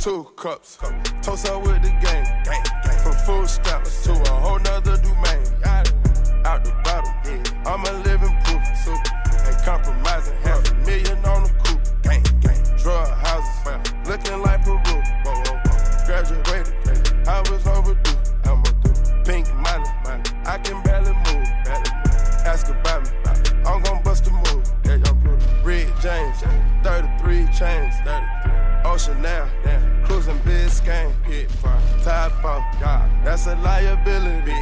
two 0.05 0.23
cups, 0.35 0.77
toast 1.23 1.49
up 1.49 1.63
with 1.65 1.81
the 1.81 1.89
game, 1.97 2.27
from 3.01 3.13
food 3.25 3.49
stamps 3.49 4.03
to 4.03 4.11
a 4.11 4.29
whole 4.29 4.59
nother 4.59 4.97
domain, 4.97 5.41
out 6.45 6.63
the 6.63 6.69
bottom, 6.83 7.11
I'm 7.65 7.83
a 7.83 7.91
living 8.03 8.29
proof, 8.43 8.61
ain't 9.47 9.57
compromising, 9.65 10.37
half 10.43 10.69
a 10.69 10.75
million 10.85 11.17
on 11.25 11.41
the 11.41 11.49
coupe, 11.63 12.77
drug 12.77 13.07
houses, 13.17 13.93
looking 14.07 14.43
like 14.43 14.63
Peru, 14.63 14.77
graduated, 16.05 17.27
I 17.27 17.41
was 17.49 17.65
overdue, 17.65 18.11
I'm 18.43 18.59
overdue, 18.59 19.23
pink 19.25 19.51
money, 19.55 19.89
I 20.45 20.59
can 20.63 20.83
barely 20.83 21.13
move, 21.13 21.47
ask 22.45 22.69
about 22.69 23.05
me, 23.05 23.09
I'm 23.65 23.81
gon' 23.81 24.03
bust 24.03 24.27
a 24.27 24.29
move, 24.29 25.65
Red 25.65 25.91
James, 25.99 26.37
33 26.83 27.47
chains, 27.57 27.95
Ocean 28.95 29.21
now, 29.21 29.45
cruising 30.05 30.39
Biscayne, 30.45 31.11
top 32.01 32.31
off, 32.45 32.63
that's 33.25 33.45
a 33.45 33.55
liability, 33.57 34.53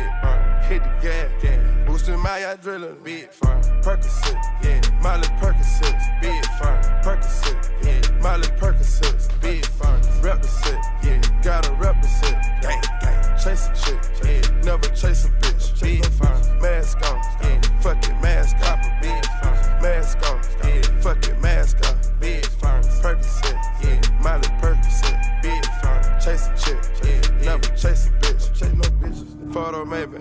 hit 0.67 0.81
the 0.81 0.91
gas, 1.03 1.85
boosting 1.85 2.17
my 2.17 2.39
adrenaline, 2.39 3.03
big 3.03 3.29
firm, 3.29 3.61
Percocet, 3.83 4.33
yeah, 4.63 4.81
Miley 5.03 5.27
Percocet, 5.37 6.19
big 6.19 6.43
firm, 6.57 6.81
Percocet, 7.03 7.85
yeah, 7.85 8.21
Miley 8.21 8.47
Percocet, 8.57 9.39
big 9.39 9.63
firm, 9.67 10.01
rep 10.23 10.41
the 10.41 10.81
yeah, 11.03 11.21
gotta 11.43 11.71
rep 11.73 12.01
the 12.01 12.07
set, 12.07 12.41
gang, 12.63 12.81
gang, 13.01 13.37
chase 13.37 13.67
a 13.67 13.85
chick, 13.85 14.01
yeah, 14.25 14.61
never 14.63 14.89
chase 14.95 15.25
a 15.25 15.29
bitch, 15.29 15.79
big 15.79 16.03
firm, 16.05 16.41
mask 16.59 16.97
on, 17.05 17.21
yeah, 17.43 17.61
fuck 17.81 18.03
it, 18.03 18.19
mask 18.19 18.55
on, 18.65 18.81
big 18.99 19.25
firm, 19.43 19.83
mask 19.83 20.17
on, 20.27 20.41
yeah, 20.67 20.81
fuck 21.01 21.23
it, 21.27 21.39
mask 21.39 21.77
on, 21.87 22.19
big 22.19 22.43
firm, 22.47 22.81
Percocet, 22.81 23.59
yeah, 23.83 24.12
Miley 24.23 24.47
Percocet, 24.61 25.41
big 25.41 25.65
firm, 25.81 26.01
chase 26.21 26.47
a 26.47 26.55
chick, 26.57 26.79
yeah, 27.03 27.19
never 27.43 27.67
chase 27.75 28.07
a 28.07 28.09
bitch, 28.21 28.53
chase 28.57 28.71
no 28.71 28.87
bitches, 29.01 29.53
photo 29.53 29.83
maybe, 29.83 30.17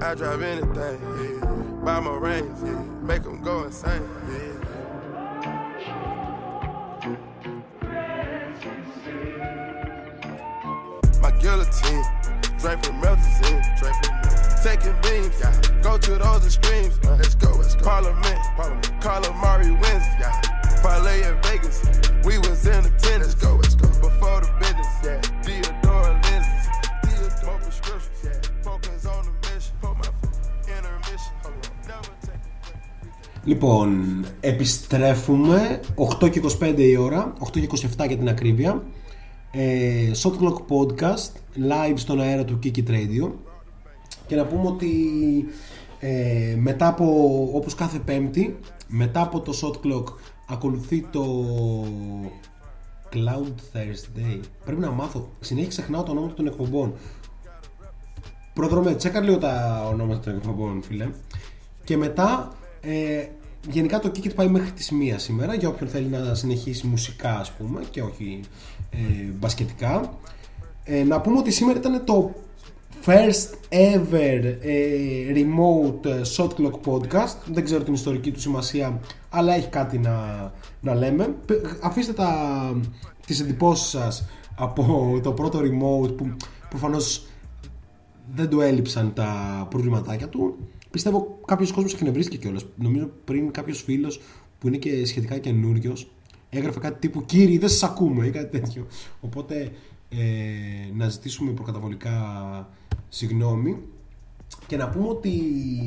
I 0.00 0.14
drive 0.14 0.42
anything, 0.42 1.00
yeah, 1.18 1.44
buy 1.84 1.98
my 1.98 2.14
rings, 2.14 2.62
yeah, 2.64 2.80
make 3.02 3.24
them 3.24 3.42
go 3.42 3.64
insane, 3.64 4.08
yeah. 4.30 4.52
My 11.20 11.30
guillotine, 11.40 12.04
Λοιπόν, 33.44 34.24
επιστρέφουμε. 34.40 35.80
8 35.94 36.30
και 36.30 36.40
25 36.60 36.74
η 36.76 36.96
ώρα, 36.96 37.32
8 37.38 37.60
και 37.60 37.68
27 37.98 38.06
για 38.06 38.16
την 38.16 38.28
ακρίβεια. 38.28 38.82
Ε, 39.54 40.10
Shot 40.22 40.32
Clock 40.32 40.56
Podcast, 40.68 41.30
live 41.70 41.94
στον 41.94 42.20
αέρα 42.20 42.44
του 42.44 42.58
Kiki 42.62 42.88
Radio. 42.88 43.30
Και 44.26 44.36
να 44.36 44.44
πούμε 44.44 44.68
ότι 44.68 44.90
ε, 46.00 46.54
μετά 46.58 46.86
από, 46.86 47.04
όπως 47.52 47.74
κάθε 47.74 47.98
πέμπτη, 47.98 48.58
μετά 48.88 49.20
από 49.20 49.40
το 49.40 49.52
Shot 49.62 49.86
Clock 49.86 50.04
ακολουθεί 50.48 51.00
το 51.00 51.44
Cloud 53.12 53.76
Thursday. 53.76 54.40
Πρέπει 54.64 54.80
να 54.80 54.90
μάθω, 54.90 55.28
συνέχεια 55.40 55.68
ξεχνάω 55.68 56.02
το 56.02 56.10
όνομα 56.10 56.32
των 56.34 56.46
εκπομπών. 56.46 56.94
Προδρομέ, 58.54 58.94
τσέκα 58.94 59.20
λίγο 59.20 59.38
τα 59.38 59.84
ονόματα 59.92 60.20
των 60.20 60.34
εκπομπών, 60.36 60.82
φίλε. 60.82 61.08
Και 61.84 61.96
μετά, 61.96 62.52
ε, 62.80 63.26
γενικά 63.70 63.98
το 63.98 64.12
Kick 64.14 64.26
It 64.26 64.34
πάει 64.34 64.48
μέχρι 64.48 64.70
τις 64.70 64.92
1 64.92 65.14
σήμερα 65.16 65.54
για 65.54 65.68
όποιον 65.68 65.88
θέλει 65.90 66.06
να 66.06 66.34
συνεχίσει 66.34 66.86
μουσικά, 66.86 67.38
ας 67.38 67.52
πούμε, 67.52 67.82
και 67.90 68.02
όχι 68.02 68.40
ε, 68.90 68.96
μπασκετικά. 69.38 70.18
Ε, 70.84 71.02
να 71.04 71.20
πούμε 71.20 71.38
ότι 71.38 71.50
σήμερα 71.50 71.78
ήταν 71.78 72.04
το 72.04 72.34
first 73.04 73.48
ever 73.68 74.56
ε, 74.60 75.32
remote 75.34 76.04
ε, 76.06 76.20
shot 76.36 76.48
clock 76.48 76.80
podcast. 76.86 77.36
Δεν 77.52 77.64
ξέρω 77.64 77.82
την 77.82 77.94
ιστορική 77.94 78.30
του 78.30 78.40
σημασία, 78.40 79.00
αλλά 79.30 79.54
έχει 79.54 79.68
κάτι 79.68 79.98
να, 79.98 80.16
να 80.80 80.94
λέμε. 80.94 81.34
Πε- 81.46 81.66
Αφήστε 81.82 82.12
τα, 82.12 82.36
τις 83.26 83.40
εντυπώσεις 83.40 83.86
σας 83.88 84.28
από 84.54 85.20
το 85.22 85.32
πρώτο 85.32 85.58
remote 85.58 86.16
που 86.16 86.36
προφανώς 86.68 87.26
δεν 88.34 88.48
του 88.48 88.60
έλειψαν 88.60 89.12
τα 89.12 89.66
προβληματάκια 89.70 90.28
του. 90.28 90.56
Πιστεύω 90.92 91.38
κάποιος 91.46 91.72
κόσμος 91.72 91.92
εκνευρίστηκε 91.94 92.36
κιόλας. 92.36 92.64
Νομίζω 92.76 93.10
πριν 93.24 93.50
κάποιος 93.50 93.82
φίλος 93.82 94.20
που 94.58 94.66
είναι 94.68 94.76
και 94.76 95.04
σχετικά 95.06 95.38
καινούριος 95.38 96.10
έγραφε 96.50 96.78
κάτι 96.80 96.98
τύπου 96.98 97.24
Κύριοι, 97.24 97.58
δεν 97.58 97.68
σας 97.68 97.82
ακούμε 97.82 98.26
ή 98.26 98.30
κάτι 98.30 98.58
τέτοιο. 98.60 98.86
Οπότε 99.20 99.72
ε, 100.08 100.92
να 100.94 101.08
ζητήσουμε 101.08 101.50
προκαταβολικά 101.52 102.68
συγγνώμη. 103.08 103.78
Και 104.66 104.76
να 104.76 104.88
πούμε 104.88 105.08
ότι 105.08 105.32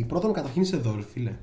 πρώτον 0.08 0.34
καταρχήν 0.34 0.62
είσαι 0.62 0.76
εδώ, 0.76 0.96
ρε 0.96 1.04
φίλε. 1.04 1.34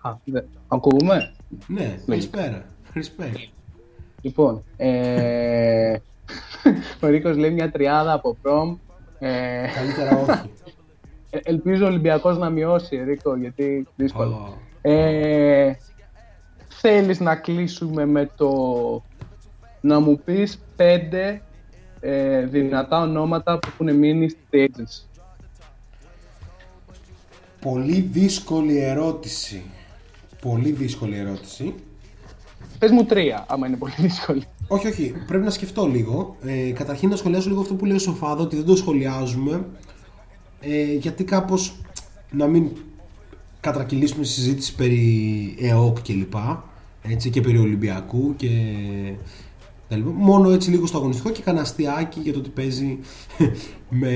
Α, 0.00 0.16
δε- 0.24 0.42
Ακούγουμε. 0.68 1.34
Ναι, 1.66 1.98
καλησπέρα. 2.06 2.66
Respect. 2.94 3.48
Λοιπόν, 4.20 4.64
ε... 4.76 5.96
ο 7.02 7.06
Ρίκος 7.06 7.36
λέει 7.36 7.50
μια 7.50 7.70
τριάδα 7.70 8.12
από 8.12 8.36
προμ. 8.42 8.76
Ε... 9.18 9.66
Καλύτερα 9.74 10.16
όχι. 10.16 10.50
Ε, 11.36 11.50
Ελπίζω 11.50 11.84
ο 11.84 11.88
Ολυμπιακός 11.88 12.38
να 12.38 12.50
μειώσει, 12.50 13.02
Ρίκο, 13.04 13.36
γιατί 13.36 13.86
δύσκολο. 13.96 14.34
Ω, 14.34 14.90
Ε, 14.90 15.78
θέλεις 16.68 17.20
να 17.20 17.36
κλείσουμε 17.36 18.06
με 18.06 18.30
το 18.36 18.50
να 19.80 20.00
μου 20.00 20.20
πεις 20.24 20.60
πέντε 20.76 21.42
ε, 22.00 22.44
δυνατά 22.44 23.00
ονόματα 23.00 23.58
που 23.58 23.68
έχουν 23.72 23.96
μείνει 23.96 24.28
στη 24.28 24.40
agency. 24.52 25.20
Πολύ 27.60 28.00
δύσκολη 28.00 28.78
ερώτηση. 28.78 29.62
Πολύ 30.40 30.70
δύσκολη 30.70 31.16
ερώτηση. 31.16 31.74
Πες 32.78 32.90
μου 32.90 33.04
τρία, 33.04 33.44
άμα 33.48 33.66
είναι 33.66 33.76
πολύ 33.76 33.94
δύσκολη. 33.98 34.42
Όχι, 34.68 34.86
όχι. 34.86 35.14
Πρέπει 35.26 35.44
να 35.44 35.50
σκεφτώ 35.50 35.86
λίγο. 35.86 36.36
Ε, 36.44 36.70
καταρχήν 36.70 37.08
να 37.08 37.16
σχολιάσω 37.16 37.48
λίγο 37.48 37.60
αυτό 37.60 37.74
που 37.74 37.84
λέει 37.84 37.96
ο 37.96 37.98
Σοφάδο, 38.00 38.42
ότι 38.42 38.56
δεν 38.56 38.64
το 38.64 38.76
σχολιάζουμε. 38.76 39.66
Ε, 40.68 40.94
γιατί 40.94 41.24
κάπως 41.24 41.76
να 42.30 42.46
μην 42.46 42.68
κατρακυλήσουμε 43.60 44.22
τη 44.22 44.28
συζήτηση 44.28 44.74
περί 44.74 45.54
ΕΟΚ 45.60 46.02
και 46.02 46.12
λοιπά. 46.12 46.64
Έτσι 47.02 47.30
και 47.30 47.40
περί 47.40 47.58
Ολυμπιακού 47.58 48.36
και 48.36 48.48
τα 49.88 49.96
λοιπά. 49.96 50.10
Μόνο 50.10 50.50
έτσι 50.50 50.70
λίγο 50.70 50.86
στο 50.86 50.98
αγωνιστικό 50.98 51.30
και 51.30 51.42
κανένα 51.42 51.64
αστιάκι 51.64 52.20
για 52.20 52.32
το 52.32 52.40
τι 52.40 52.48
παίζει 52.48 52.98
με 54.00 54.10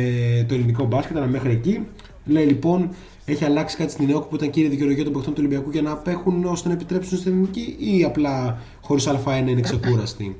το 0.48 0.54
ελληνικό 0.54 0.84
μπάσκετ, 0.84 1.16
αλλά 1.16 1.26
μέχρι 1.26 1.50
εκεί. 1.50 1.86
Λέει 2.24 2.44
λοιπόν, 2.44 2.90
έχει 3.24 3.44
αλλάξει 3.44 3.76
κάτι 3.76 3.92
στην 3.92 4.10
ΕΟΚ 4.10 4.24
που 4.24 4.34
ήταν 4.34 4.50
κύρια 4.50 4.68
δικαιολογία 4.68 5.04
των 5.04 5.12
παιχτών 5.12 5.34
του 5.34 5.42
Ολυμπιακού 5.44 5.70
για 5.70 5.82
να 5.82 5.90
απέχουν 5.90 6.44
ώστε 6.44 6.68
να 6.68 6.74
επιτρέψουν 6.74 7.18
στην 7.18 7.32
ελληνική 7.32 7.76
ή 7.78 8.04
απλά 8.04 8.58
χωρίς 8.80 9.08
Α1 9.08 9.48
είναι 9.48 9.60
ξεκούραστη. 9.60 10.36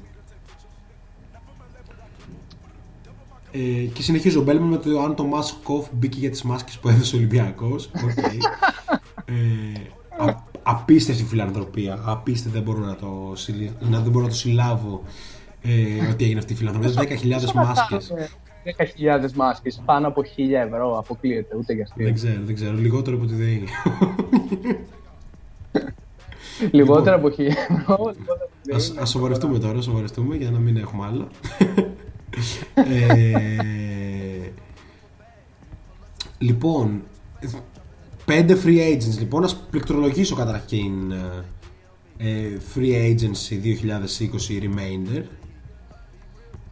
Ε, 3.52 3.59
και 3.93 4.02
συνεχίζει 4.02 4.39
ο 4.39 4.43
Μπέλμαν 4.43 4.68
με 4.68 4.77
το 4.77 5.01
αν 5.01 5.14
το 5.14 5.24
Mask 5.24 5.60
Off 5.60 5.86
μπήκε 5.93 6.18
για 6.18 6.31
τις 6.31 6.43
μάσκες 6.43 6.78
που 6.78 6.89
έδωσε 6.89 7.14
ο 7.14 7.18
Ολυμπιακός. 7.18 7.90
Οκ. 8.05 8.18
ε, 8.18 8.24
α- 10.24 10.43
απίστευτη 10.62 11.24
φιλανθρωπία. 11.24 12.02
Απίστευτη, 12.05 12.59
δεν 12.59 12.62
μπορώ 12.66 12.85
να 12.86 12.97
το, 12.97 13.32
συλλη- 13.35 13.70
να, 13.81 14.01
δεν 14.01 14.10
μπορώ 14.10 14.24
να 14.24 14.31
το 14.31 14.36
συλλάβω 14.36 15.02
ε, 15.62 16.10
ότι 16.12 16.24
έγινε 16.24 16.39
αυτή 16.39 16.52
η 16.52 16.56
φιλανθρωπία. 16.56 17.18
10.000 17.48 17.52
μάσκες. 17.55 18.12
10.000 19.24 19.32
μάσκες, 19.35 19.82
πάνω 19.85 20.09
από 20.09 20.22
1.000 20.36 20.43
ευρώ, 20.66 20.98
αποκλείεται, 20.98 21.56
ούτε 21.56 21.72
για 21.72 21.82
αστείο. 21.82 22.05
Δεν 22.05 22.14
ξέρω, 22.14 22.40
δεν 22.44 22.55
ξέρω. 22.55 22.77
Λιγότερο 22.77 23.16
από 23.16 23.27
τη 23.27 23.35
ΔΕΗ. 23.35 23.64
Λιγότερα 26.70 27.16
από 27.16 27.27
1.000 27.28 27.39
ευρώ, 27.39 28.12
λιγότερα 28.18 28.44
από 28.44 28.51
τη 28.62 28.74
Ας, 28.74 28.89
ΔΕΗ. 28.89 28.98
ας 29.02 29.10
σοβαρευτούμε 29.10 29.59
τώρα, 29.59 29.78
ας 29.78 29.85
σοβαρευτούμε 29.85 30.36
για 30.36 30.51
να 30.51 30.59
μην 30.59 30.77
έχουμε 30.77 31.06
άλλα. 31.06 31.27
Ε, 32.74 34.51
λοιπόν, 36.39 37.02
πέντε 38.24 38.59
free 38.65 38.94
agents. 38.94 39.19
Λοιπόν, 39.19 39.44
ας 39.44 39.57
πληκτρολογήσω 39.70 40.35
καταρχήν 40.35 41.12
ε, 42.16 42.59
free 42.74 43.15
agency 43.15 43.55
2020 43.55 44.62
remainder. 44.62 45.23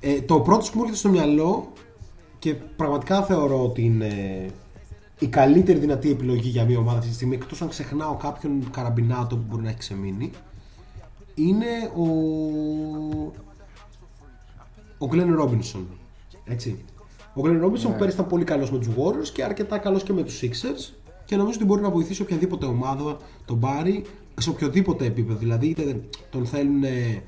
Ε, 0.00 0.20
το 0.20 0.40
πρώτο 0.40 0.64
που 0.64 0.70
μου 0.74 0.80
έρχεται 0.80 0.98
στο 0.98 1.08
μυαλό 1.08 1.72
και 2.38 2.54
πραγματικά 2.54 3.22
θεωρώ 3.22 3.64
ότι 3.64 3.82
είναι 3.82 4.46
η 5.18 5.26
καλύτερη 5.26 5.78
δυνατή 5.78 6.10
επιλογή 6.10 6.48
για 6.48 6.64
μια 6.64 6.78
ομάδα 6.78 6.96
αυτή 6.96 7.08
τη 7.08 7.14
στιγμή, 7.14 7.34
εκτός 7.34 7.62
αν 7.62 7.68
ξεχνάω 7.68 8.14
κάποιον 8.14 8.70
καραμπινάτο 8.70 9.36
που 9.36 9.44
μπορεί 9.48 9.62
να 9.62 9.68
έχει 9.68 9.78
ξεμείνει, 9.78 10.30
είναι 11.34 11.90
ο 11.96 12.06
ο 14.98 15.08
Glenn 15.10 15.40
Robinson. 15.40 15.84
Έτσι. 16.44 16.84
Ο 17.34 17.40
Glenn 17.44 17.64
Robinson 17.64 17.82
που 17.82 17.96
πέρυσι 17.98 18.14
ήταν 18.14 18.26
πολύ 18.26 18.44
καλός 18.44 18.70
με 18.70 18.78
τους 18.78 18.88
Warriors 18.88 19.28
και 19.32 19.44
αρκετά 19.44 19.78
καλός 19.78 20.02
και 20.02 20.12
με 20.12 20.22
τους 20.22 20.40
Sixers 20.42 20.92
και 21.24 21.36
νομίζω 21.36 21.56
ότι 21.56 21.66
μπορεί 21.66 21.82
να 21.82 21.90
βοηθήσει 21.90 22.22
οποιαδήποτε 22.22 22.66
ομάδα 22.66 23.16
τον 23.44 23.60
πάρει 23.60 24.04
σε 24.40 24.50
οποιοδήποτε 24.50 25.04
επίπεδο. 25.04 25.38
Δηλαδή, 25.38 25.66
είτε 25.66 26.00
τον 26.30 26.46
θέλουν 26.46 26.84
ε, 26.84 27.22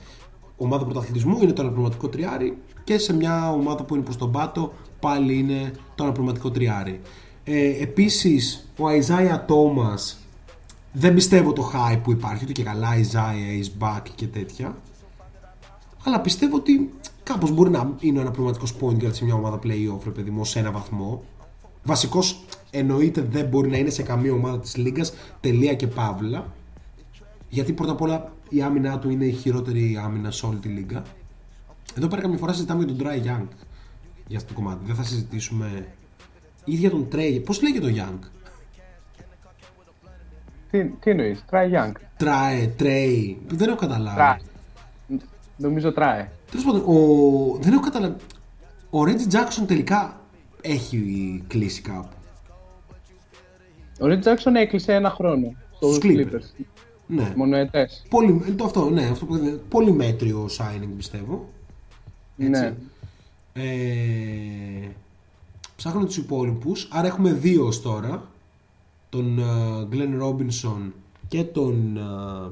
ομάδα 0.56 0.84
πρωταθλητισμού, 0.84 1.38
είναι 1.42 1.52
το 1.52 1.62
αναπληρωματικό 1.62 2.08
τριάρι 2.08 2.58
και 2.84 2.98
σε 2.98 3.14
μια 3.14 3.52
ομάδα 3.52 3.84
που 3.84 3.94
είναι 3.94 4.04
προς 4.04 4.16
τον 4.16 4.32
πάτο 4.32 4.72
πάλι 5.00 5.38
είναι 5.38 5.72
το 5.94 6.04
αναπληρωματικό 6.04 6.50
τριάρι. 6.50 7.00
Ε, 7.44 7.82
Επίσης, 7.82 8.68
ο 8.78 8.84
Isaiah 8.88 9.46
Thomas 9.46 10.16
δεν 10.92 11.14
πιστεύω 11.14 11.52
το 11.52 11.72
hype 11.74 12.00
που 12.02 12.10
υπάρχει, 12.10 12.44
ότι 12.44 12.52
και 12.52 12.62
καλά 12.62 12.88
Isaiah 12.96 13.62
is 13.62 13.84
back 13.84 14.02
και 14.14 14.26
τέτοια. 14.26 14.76
Αλλά 16.04 16.20
πιστεύω 16.20 16.56
ότι 16.56 16.90
κάπως 17.22 17.50
μπορεί 17.50 17.70
να 17.70 17.94
είναι 18.00 18.20
ένα 18.20 18.30
πραγματικό 18.30 18.66
point 18.80 19.04
guard 19.04 19.14
σε 19.14 19.24
μια 19.24 19.34
ομάδα 19.34 19.58
playoff, 19.62 20.04
ρε 20.04 20.10
παιδί 20.10 20.30
μου, 20.30 20.44
σε 20.44 20.58
ένα 20.58 20.70
βαθμό. 20.70 21.22
Βασικό 21.82 22.20
εννοείται 22.70 23.20
δεν 23.20 23.46
μπορεί 23.46 23.70
να 23.70 23.76
είναι 23.76 23.90
σε 23.90 24.02
καμία 24.02 24.32
ομάδα 24.32 24.58
της 24.58 24.76
Λίγκα, 24.76 25.04
τελεία 25.40 25.74
και 25.74 25.86
παύλα. 25.86 26.52
Γιατί 27.48 27.72
πρώτα 27.72 27.92
απ' 27.92 28.00
όλα 28.00 28.32
η 28.48 28.62
άμυνά 28.62 28.98
του 28.98 29.10
είναι 29.10 29.24
η 29.24 29.32
χειρότερη 29.32 30.00
άμυνα 30.02 30.30
σε 30.30 30.46
όλη 30.46 30.58
τη 30.58 30.68
Λίγκα. 30.68 31.02
Εδώ 31.96 32.06
πέρα 32.08 32.22
καμιά 32.22 32.38
φορά 32.38 32.52
συζητάμε 32.52 32.84
για 32.84 32.94
τον 32.94 33.06
Dry 33.06 33.16
Young 33.26 33.46
για 34.26 34.38
αυτό 34.38 34.54
το 34.54 34.60
κομμάτι. 34.60 34.84
Δεν 34.86 34.94
θα 34.94 35.02
συζητήσουμε. 35.02 35.86
ή 36.64 36.74
για 36.74 36.90
τον 36.90 37.08
Trey. 37.12 37.42
Πώς 37.44 37.62
λέγεται 37.62 37.90
το 37.90 37.94
Young; 37.96 38.18
Τι, 40.70 40.84
τι 40.84 41.10
εννοείς, 41.10 41.44
try 41.50 41.72
young. 41.72 41.92
Trae, 42.18 42.70
Trey. 42.78 43.36
Δεν 43.46 43.68
έχω 43.68 43.76
καταλάβει. 43.76 44.44
Try. 45.60 45.62
Νομίζω 45.62 45.92
try. 45.96 46.26
Τέλος 46.50 46.64
πάντων, 46.64 46.80
ο... 46.80 47.58
δεν 47.60 47.72
έχω 47.72 47.82
καταλάβει. 47.82 48.16
Ο 48.90 48.98
Reggie 49.04 49.32
Jackson 49.34 49.66
τελικά 49.66 50.20
έχει 50.60 51.42
κλείσει 51.46 51.82
κάπου. 51.82 52.14
Ο 54.00 54.06
Ρίτ 54.06 54.20
Τζάξον 54.20 54.56
έκλεισε 54.56 54.94
ένα 54.94 55.10
χρόνο 55.10 55.54
στους 55.74 55.94
Στους 55.94 56.10
Clippers. 56.10 56.34
Clippers. 56.34 56.64
Ναι. 57.06 57.32
Μονοετές. 57.36 58.06
Πολύ, 58.10 58.54
το 58.56 58.64
αυτό, 58.64 58.90
ναι, 58.90 59.04
αυτό 59.04 59.26
που 59.26 59.36
είναι 59.36 59.50
πολύ 59.50 59.92
μέτριο 59.92 60.48
signing 60.58 60.88
πιστεύω. 60.96 61.48
Έτσι. 62.38 62.50
Ναι. 62.50 62.74
Ε, 63.52 64.88
ψάχνω 65.76 66.04
τους 66.04 66.16
υπόλοιπους, 66.16 66.88
άρα 66.92 67.06
έχουμε 67.06 67.32
δύο 67.32 67.66
ως 67.66 67.82
τώρα. 67.82 68.22
Τον 69.08 69.38
ε, 69.38 69.88
Glenn 69.92 70.22
Robinson 70.22 70.92
και 71.28 71.44
τον 71.44 71.96
ε, 71.96 72.50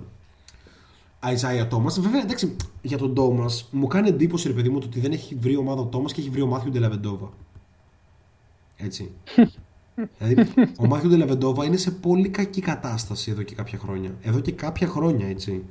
Isaiah 1.22 1.68
Thomas. 1.68 2.00
Βέβαια, 2.00 2.20
εντάξει, 2.20 2.56
για 2.82 2.98
τον 2.98 3.14
Thomas 3.16 3.62
μου 3.70 3.86
κάνει 3.86 4.08
εντύπωση 4.08 4.48
ρε 4.48 4.54
παιδί 4.54 4.68
μου 4.68 4.78
το 4.78 4.86
ότι 4.86 5.00
δεν 5.00 5.12
έχει 5.12 5.34
βρει 5.34 5.56
ομάδα 5.56 5.80
ο 5.80 5.88
Thomas 5.92 6.12
και 6.12 6.20
έχει 6.20 6.30
βρει 6.30 6.40
ο 6.40 6.46
Μάθιου 6.46 6.70
Ντελαβεντόβα. 6.70 7.30
Έτσι. 8.76 9.10
δηλαδή, 10.18 10.52
ο 10.78 10.86
Μάθιου 10.86 11.08
Ντελαβεντόβα 11.08 11.64
είναι 11.64 11.76
σε 11.76 11.90
πολύ 11.90 12.28
κακή 12.28 12.60
κατάσταση 12.60 13.30
εδώ 13.30 13.42
και 13.42 13.54
κάποια 13.54 13.78
χρόνια. 13.78 14.14
Εδώ 14.22 14.40
και 14.40 14.52
κάποια 14.52 14.86
χρόνια, 14.86 15.26
έτσι. 15.28 15.64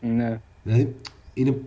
Ναι. 0.00 0.40
Δηλαδή 0.62 0.94
είναι 1.34 1.60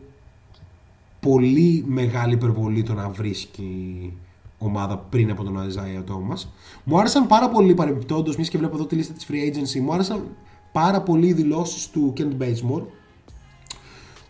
πολύ 1.19 1.83
μεγάλη 1.87 2.33
υπερβολή 2.33 2.83
το 2.83 2.93
να 2.93 3.09
βρίσκει 3.09 4.13
ομάδα 4.57 4.97
πριν 4.97 5.31
από 5.31 5.43
τον 5.43 5.57
Isaiah 5.57 6.11
Thomas. 6.11 6.47
Μου 6.83 6.99
άρεσαν 6.99 7.27
πάρα 7.27 7.49
πολύ 7.49 7.73
παρεμπιπτόντως, 7.73 8.35
μιας 8.35 8.49
και 8.49 8.57
βλέπω 8.57 8.75
εδώ 8.75 8.85
τη 8.85 8.95
λίστα 8.95 9.13
της 9.13 9.27
free 9.29 9.55
agency, 9.55 9.79
μου 9.79 9.93
άρεσαν 9.93 10.27
πάρα 10.75 11.01
πολύ 11.01 11.27
οι 11.27 11.33
δηλώσεις 11.33 11.89
του 11.89 12.13
Kent 12.17 12.41
Bazemore 12.41 12.83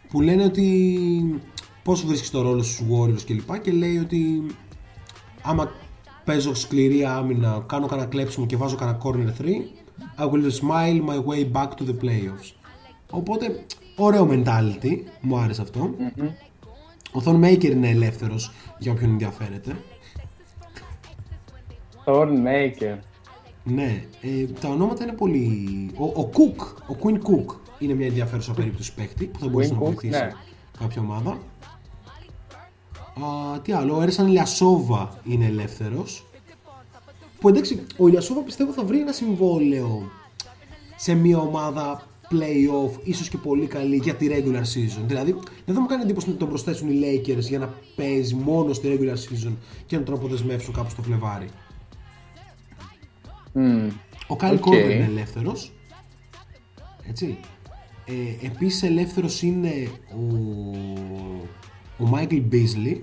που 0.09 0.22
λένε 0.22 0.43
ότι 0.43 1.41
πώς 1.84 2.05
βρίσκεις 2.05 2.30
το 2.30 2.41
ρόλο 2.41 2.63
στους 2.63 2.81
Warriors 2.91 3.22
και 3.22 3.34
λοιπά 3.34 3.57
και 3.57 3.72
λέει 3.72 3.97
ότι 3.97 4.45
άμα 5.41 5.72
παίζω 6.26 6.53
σκληρή 6.53 7.05
άμυνα, 7.05 7.63
κάνω 7.67 7.88
κανένα 7.88 8.07
κλέψιμο 8.07 8.45
και 8.45 8.57
βάζω 8.57 8.76
κανένα 8.76 8.97
corner 9.03 9.41
3 9.41 9.45
I 10.19 10.26
will 10.31 10.51
smile 10.51 11.01
my 11.09 11.19
way 11.30 11.51
back 11.53 11.69
to 11.69 11.84
the 11.84 11.95
playoffs. 12.03 12.53
Οπότε, 13.09 13.65
ωραίο 13.95 14.27
mentality, 14.31 15.01
μου 15.22 15.38
άρεσε 15.38 15.61
αυτό. 15.61 15.95
Ο 17.11 17.22
Thon 17.26 17.43
Maker 17.43 17.69
είναι 17.72 17.89
ελεύθερος 17.89 18.51
για 18.77 18.91
όποιον 18.91 19.09
ενδιαφέρεται. 19.09 19.76
Thornmaker. 22.05 22.97
Ναι, 23.68 24.04
ε, 24.22 24.46
τα 24.46 24.70
ονόματα 24.70 25.04
είναι 25.04 25.14
πολύ. 25.14 25.90
Ο, 25.98 26.04
ο 26.04 26.30
Cook, 26.34 26.66
ο 26.90 26.98
Queen 27.04 27.16
Cook 27.16 27.56
είναι 27.80 27.94
μια 27.94 28.08
ενδιαφέρουσα 28.08 28.54
περίπτωση 28.54 28.94
παίκτη 28.94 29.26
που 29.26 29.40
θα 29.40 29.48
μπορούσε 29.48 29.70
Quinn 29.70 29.78
να 29.78 29.82
Cook, 29.82 29.86
βοηθήσει 29.86 30.20
ναι. 30.20 30.32
κάποια 30.80 31.02
ομάδα. 31.02 31.32
Α, 33.22 33.60
τι 33.60 33.72
άλλο, 33.72 33.98
ο 33.98 34.02
Έρσαν 34.02 34.28
Λιασόβα 34.28 35.20
είναι 35.24 35.46
ελεύθερος. 35.46 36.26
Που 37.40 37.48
εντάξει, 37.48 37.86
ο 37.98 38.08
Λιασόβα 38.08 38.42
πιστεύω 38.42 38.72
θα 38.72 38.84
βρει 38.84 39.00
ένα 39.00 39.12
συμβόλαιο 39.12 40.12
σε 40.96 41.14
μια 41.14 41.38
ομάδα 41.38 42.08
playoff, 42.32 43.00
ίσως 43.04 43.30
και 43.30 43.38
πολύ 43.38 43.66
καλή 43.66 43.96
για 43.96 44.16
τη 44.16 44.28
regular 44.30 44.62
season. 44.62 45.04
Δηλαδή, 45.06 45.36
δεν 45.66 45.76
θα 45.76 45.82
μου 45.82 45.88
κάνει 45.88 46.04
εντύπωση 46.04 46.30
να 46.30 46.36
τον 46.36 46.48
προσθέσουν 46.48 46.90
οι 46.90 47.00
Lakers 47.04 47.40
για 47.40 47.60
να 47.60 47.74
παίζει 47.96 48.36
μόνο 48.36 48.74
στη 48.74 48.98
regular 49.00 49.14
season 49.14 49.54
και 49.86 49.98
να 49.98 50.04
τον 50.04 50.14
αποδεσμεύσουν 50.14 50.74
κάπου 50.74 50.90
στο 50.90 51.02
Φλεβάρι. 51.02 51.50
Μμμ. 53.57 53.90
Ο 54.27 54.36
Kyle 54.40 54.57
OK. 54.60 54.65
Korver 54.65 54.91
είναι 54.91 55.10
ελεύθερος. 55.10 55.73
Έτσι. 57.10 57.38
Ε, 58.06 58.45
επίσης 58.45 58.84
ελεύθερος 58.84 59.41
είναι 59.41 59.90
ο, 60.18 60.23
ο 62.03 62.10
Michael 62.14 62.44
Beasley. 62.52 62.98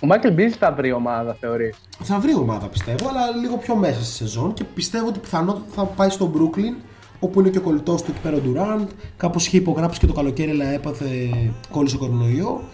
Ο 0.00 0.06
Μάικλ 0.06 0.28
Μπίζλι 0.28 0.54
θα 0.58 0.72
βρει 0.72 0.92
ομάδα, 0.92 1.36
θεωρείς; 1.40 1.76
Θα 2.02 2.18
βρει 2.18 2.34
ομάδα 2.34 2.68
πιστεύω, 2.68 3.08
αλλά 3.08 3.30
λίγο 3.30 3.56
πιο 3.56 3.76
μέσα 3.76 4.04
στη 4.04 4.12
σεζόν 4.12 4.52
και 4.52 4.64
πιστεύω 4.64 5.06
ότι 5.06 5.18
πιθανότατα 5.18 5.64
θα 5.70 5.84
πάει 5.84 6.10
στο 6.10 6.32
Brooklyn 6.34 6.82
όπου 7.20 7.40
είναι 7.40 7.48
και 7.48 7.58
ο 7.58 7.60
κολλητός 7.60 8.02
του 8.02 8.10
εκεί 8.10 8.20
πέρα 8.20 8.36
ο 8.36 8.40
Durant. 8.44 8.86
Κάπως 9.16 9.46
είχε 9.46 9.56
υπογράψει 9.56 10.00
και 10.00 10.06
το 10.06 10.12
καλοκαίρι, 10.12 10.50
αλλά 10.50 10.64
έπαθε 10.64 11.28
κόλλησε 11.70 11.96
κορονοϊό. 11.96 12.64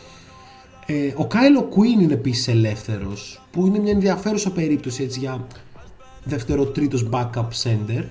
Ε, 0.87 1.13
ο 1.17 1.27
Κάιλο 1.27 1.69
Quinn 1.77 2.03
είναι 2.03 2.13
επίσης 2.13 2.49
ελεύθερος, 2.49 3.42
που 3.53 3.67
είναι 3.67 3.79
μια 3.79 3.93
ενδιαφέρουσα 3.93 4.51
περίπτωση 4.53 5.03
έτσι, 5.03 5.19
για 5.19 5.47
δεύτερο-τρίτος 6.25 7.09
backup 7.11 7.49
center. 7.63 8.05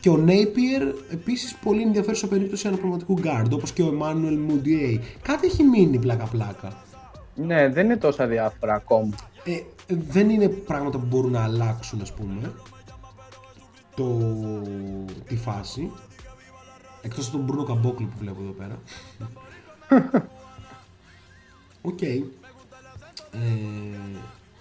Και 0.00 0.10
ο 0.10 0.24
Napier 0.26 0.94
επίσης 1.10 1.54
πολύ 1.54 1.82
ενδιαφέρουσα 1.82 2.26
περίπτωση 2.26 2.66
αναπληρωματικού 2.66 3.18
guard, 3.22 3.50
όπως 3.52 3.72
και 3.72 3.82
ο 3.82 3.98
Emmanuel 3.98 4.50
Mudiay. 4.50 4.98
Κάτι 5.22 5.46
έχει 5.46 5.62
μείνει 5.62 5.98
πλάκα-πλάκα. 5.98 6.72
Ναι, 7.34 7.68
δεν 7.68 7.84
είναι 7.84 7.96
τόσα 7.96 8.26
διάφορα 8.26 8.74
ακόμα. 8.74 9.14
Ε, 9.44 9.60
δεν 9.86 10.30
είναι 10.30 10.48
πράγματα 10.48 10.98
που 10.98 11.06
μπορούν 11.06 11.30
να 11.30 11.42
αλλάξουν, 11.42 12.00
ας 12.00 12.12
πούμε, 12.12 12.52
το, 13.94 14.18
τη 15.26 15.36
φάση. 15.36 15.90
Εκτός 17.02 17.28
από 17.28 17.36
τον 17.36 17.46
Μπρούνο 17.46 17.64
Καμπόκλο 17.64 18.06
που 18.06 18.16
βλέπω 18.18 18.42
εδώ 18.42 18.52
πέρα. 18.52 18.78
Οκ. 21.82 21.98
Ε, 23.32 23.38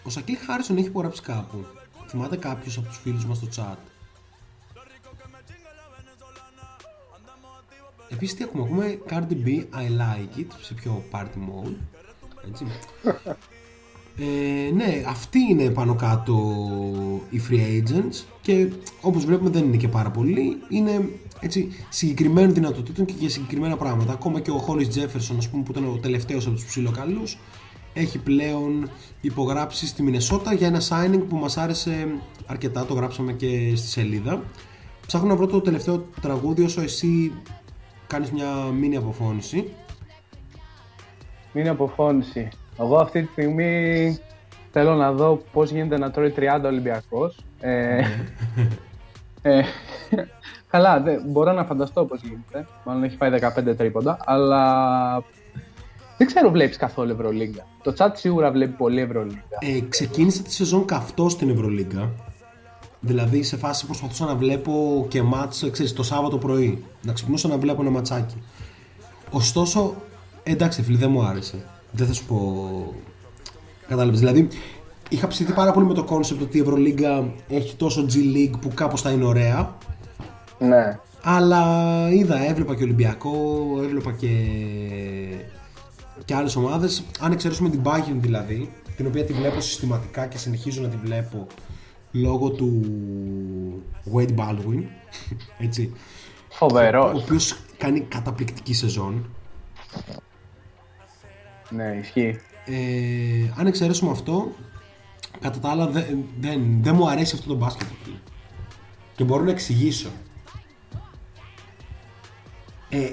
ο 0.04 0.10
Σακίλ 0.10 0.38
Χάρισον 0.46 0.78
έχει 0.78 0.88
υπογράψει 0.88 1.22
κάπου. 1.22 1.66
Θυμάται 2.08 2.38
κάποιος 2.38 2.78
από 2.78 2.88
τους 2.88 2.98
φίλους 2.98 3.26
μας 3.26 3.38
στο 3.38 3.48
chat. 3.56 3.78
Επίσης 8.10 8.36
τι 8.36 8.44
έχουμε, 8.44 8.64
έχουμε 8.64 9.00
Cardi 9.10 9.48
B, 9.48 9.48
I 9.50 9.88
like 9.88 10.40
it, 10.40 10.46
σε 10.62 10.74
πιο 10.74 11.04
party 11.12 11.24
mode. 11.24 11.76
Έτσι. 12.48 12.66
Ε, 14.18 14.72
ναι, 14.72 15.04
αυτοί 15.08 15.40
είναι 15.40 15.70
πάνω 15.70 15.96
κάτω 15.96 16.36
οι 17.30 17.42
free 17.50 17.84
agents 17.84 18.24
και 18.42 18.72
όπως 19.02 19.26
βλέπουμε 19.26 19.50
δεν 19.50 19.64
είναι 19.64 19.78
και 19.78 19.88
πάρα 19.88 20.12
πολλοί. 20.12 20.58
Είναι 20.70 21.10
έτσι, 21.40 21.86
συγκεκριμένων 21.90 22.54
δυνατοτήτων 22.54 23.06
και 23.06 23.14
για 23.20 23.30
συγκεκριμένα 23.30 23.78
πράγματα. 23.78 24.14
Ακόμα 24.14 24.40
και 24.40 24.52
ο 24.52 24.66
Hollis 24.68 24.98
Jefferson, 24.98 25.36
ας 25.38 25.50
πούμε, 25.50 25.64
που 25.64 25.72
ήταν 25.72 25.88
ο 25.88 25.98
τελευταίος 26.02 26.46
από 26.46 26.56
τους 26.56 26.66
ψηλοκαλούς, 26.66 27.38
έχει 27.94 28.18
πλέον 28.18 28.90
υπογράψει 29.22 29.88
στη 29.88 30.04
Μινεσότα 30.04 30.54
για 30.54 30.68
ένα 30.68 30.80
signing 30.90 31.24
που 31.30 31.36
μας 31.36 31.58
άρεσε 31.58 32.08
αρκετά, 32.46 32.86
το 32.86 32.94
γράψαμε 32.94 33.34
και 33.34 33.74
στη 33.76 33.88
σελίδα. 33.88 34.44
Ψάχνω 35.08 35.28
να 35.28 35.36
βρω 35.36 35.48
το 35.48 35.62
τελευταίο 35.62 36.06
τραγούδι 36.22 36.64
όσο 36.64 36.82
εσύ 36.82 37.32
κάνεις 38.08 38.32
μια 38.32 38.56
μίνι 38.56 38.96
αποφώνηση. 38.96 39.74
Μην 41.54 41.70
αποφώνηση. 41.70 42.50
Εγώ 42.80 42.98
αυτή 42.98 43.22
τη 43.22 43.32
στιγμή 43.32 44.18
θέλω 44.72 44.96
να 44.96 45.12
δω 45.12 45.42
πώς 45.52 45.72
γίνεται 45.72 45.98
να 45.98 46.12
τρώει 46.12 46.34
30 46.38 46.62
Ολυμπιακός. 46.66 47.38
Ε, 47.60 48.02
ε, 49.42 49.62
καλά, 50.72 51.00
δεν, 51.00 51.22
μπορώ 51.26 51.52
να 51.52 51.66
φανταστώ 51.66 52.06
πώς 52.06 52.22
γίνεται. 52.22 52.68
Μάλλον 52.86 53.04
έχει 53.04 53.16
φάει 53.16 53.32
15 53.70 53.78
τρίποντα, 53.78 54.18
αλλά 54.26 55.24
δεν 56.22 56.30
ξέρω 56.30 56.52
βλέπεις 56.52 56.78
καθόλου 56.78 57.12
Ευρωλίγκα. 57.12 57.66
Το 57.84 57.94
chat 57.98 58.10
σίγουρα 58.14 58.52
βλέπει 58.52 58.72
πολύ 58.78 59.02
Ευρωλίγκα. 59.02 59.58
Ε, 59.60 59.80
ξεκίνησε 59.90 60.44
τη 60.44 60.54
σεζόν 60.54 60.86
καυτό 60.86 61.30
στην 61.30 61.50
Ευρωλίγκα. 61.50 62.10
Δηλαδή 63.00 63.44
σε 63.44 63.58
φάση 63.58 63.86
προσπαθούσα 63.86 64.26
να 64.26 64.36
βλέπω 64.36 65.06
και 65.10 65.22
μάτς, 65.22 65.70
ξέρεις, 65.72 65.94
το 65.94 66.04
Σάββατο 66.04 66.38
πρωί. 66.38 66.84
Να 67.02 67.14
ξυπνούσα 67.14 67.48
να 67.48 67.58
βλέπω 67.58 67.82
ένα 67.82 67.90
ματσάκι. 67.90 68.44
Ωστόσο, 69.32 69.96
εντάξει 70.44 70.82
φίλε, 70.82 70.98
δεν 70.98 71.12
μου 71.12 71.24
άρεσε. 71.24 71.66
Δεν 71.92 72.08
θα 72.08 72.14
σου 72.14 72.26
πω... 72.26 72.94
Κατάλαβες, 73.88 74.20
δηλαδή 74.20 74.48
είχα 75.10 75.28
ψηθεί 75.28 75.54
πάρα 75.54 75.72
πολύ 75.72 75.86
με 75.86 75.94
το 75.94 76.04
concept 76.04 76.42
ότι 76.42 76.58
η 76.58 76.62
Ευρωλίγκα 76.62 77.34
έχει 77.48 77.76
τόσο 77.76 78.06
G 78.10 78.36
League 78.36 78.60
που 78.62 78.72
κάπως 78.74 79.02
θα 79.02 79.12
είναι 79.12 79.26
ωραία. 79.26 79.76
Ναι. 80.60 81.00
Αλλά 81.24 81.64
είδα, 82.12 82.50
έβλεπα 82.50 82.76
και 82.76 82.84
Ολυμπιακό, 82.84 83.34
έβλεπα 83.84 84.12
και, 84.12 84.28
και 86.26 86.36
άλλες 86.36 86.56
ομάδες. 86.56 87.04
Αν 87.20 87.32
εξαιρέσουμε 87.32 87.70
την 87.70 87.82
Bayern 87.84 88.16
δηλαδή, 88.16 88.72
την 88.96 89.08
οποία 89.08 89.26
τη 89.26 89.34
βλέπω 89.34 89.62
συστηματικά 89.62 90.28
και 90.28 90.38
συνεχίζω 90.38 90.82
να 90.82 90.88
τη 90.88 90.98
βλέπω 90.98 91.48
λόγω 92.12 92.50
του 92.50 92.84
Wade 94.14 94.36
Baldwin, 94.36 94.84
έτσι. 95.66 95.94
Φοβερός. 96.50 97.14
Ο 97.14 97.18
οποίος 97.18 97.58
κάνει 97.78 98.00
καταπληκτική 98.00 98.74
σεζόν. 98.74 99.30
Ναι, 101.70 101.98
ισχύει. 102.02 102.40
Ε, 102.66 103.52
αν 103.56 103.68
εξαιρέσουμε 103.68 104.12
αυτό, 104.12 104.52
κατά 105.40 105.60
τα 105.60 105.70
άλλα 105.70 105.88
δεν, 105.88 106.24
δεν, 106.40 106.84
δεν 106.84 106.96
μου 106.96 107.10
αρέσει 107.10 107.36
αυτό 107.36 107.48
το 107.48 107.56
μπάσκετ. 107.56 107.88
φίλε. 108.04 108.16
Και 109.16 109.24
μπορώ 109.24 109.44
να 109.44 109.52
εξηγήσω. 109.52 110.10
Ε, 112.90 113.12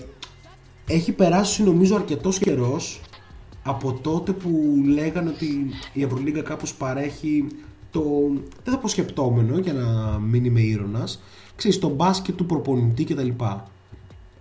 έχει 0.89 1.12
περάσει 1.12 1.62
νομίζω 1.62 1.94
αρκετός 1.94 2.39
καιρός 2.39 3.01
από 3.62 3.93
τότε 3.93 4.32
που 4.32 4.82
λέγανε 4.86 5.28
ότι 5.28 5.70
η 5.93 6.02
Ευρωλίγκα 6.02 6.43
κάπως 6.43 6.74
παρέχει 6.74 7.47
το, 7.90 8.02
δεν 8.65 8.74
θα 8.74 8.78
πω 8.78 8.89
σκεπτόμενο 8.89 9.59
για 9.59 9.73
να 9.73 10.19
μην 10.19 10.44
είμαι 10.44 10.60
είρωνας, 10.61 11.23
ξέρεις, 11.56 11.78
το 11.78 11.89
μπάσκετ 11.89 12.36
του 12.36 12.47
προπονητή 12.47 13.05
κτλ. 13.05 13.28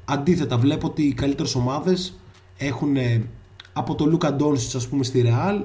Αντίθετα, 0.06 0.57
βλέπω 0.57 0.88
ότι 0.88 1.03
οι 1.03 1.14
καλύτερες 1.14 1.56
ομάδες 1.56 2.19
έχουν 2.57 2.95
ε, 2.95 3.30
από 3.74 3.95
το 3.95 4.06
Λούκα 4.06 4.34
Ντόνσιτς 4.34 4.76
ας 4.76 4.88
πούμε 4.88 5.03
στη 5.03 5.22
Ρεάλ 5.22 5.64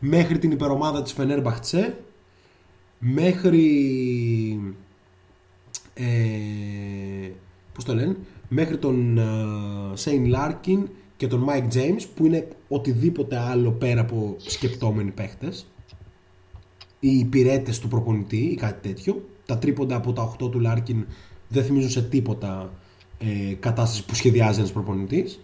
μέχρι 0.00 0.38
την 0.38 0.50
υπερομάδα 0.50 1.02
της 1.02 1.12
Φενέρμπαχτσε 1.12 1.96
μέχρι 2.98 3.64
ε, 5.94 6.04
πώς 7.72 7.84
το 7.84 7.94
λένε 7.94 8.16
μέχρι 8.54 8.78
τον 8.78 9.20
Σέιν 9.94 10.26
Λάρκιν 10.26 10.88
και 11.16 11.26
τον 11.26 11.40
Μάικ 11.40 11.66
Τζέιμς 11.66 12.06
που 12.06 12.26
είναι 12.26 12.48
οτιδήποτε 12.68 13.38
άλλο 13.38 13.70
πέρα 13.70 14.00
από 14.00 14.36
σκεπτόμενοι 14.38 15.10
παίχτες. 15.10 15.66
Οι 17.00 17.18
υπηρέτες 17.18 17.78
του 17.78 17.88
προπονητή 17.88 18.36
ή 18.36 18.54
κάτι 18.54 18.88
τέτοιο. 18.88 19.28
Τα 19.46 19.58
τρίποντα 19.58 19.96
από 19.96 20.12
τα 20.12 20.34
8 20.42 20.50
του 20.50 20.60
Λάρκιν 20.60 21.06
δεν 21.48 21.64
θυμίζουν 21.64 21.90
σε 21.90 22.02
τίποτα 22.02 22.72
ε, 23.18 23.54
κατάσταση 23.54 24.04
που 24.04 24.14
σχεδιάζει 24.14 24.58
ένας 24.58 24.72
προπονητής. 24.72 25.40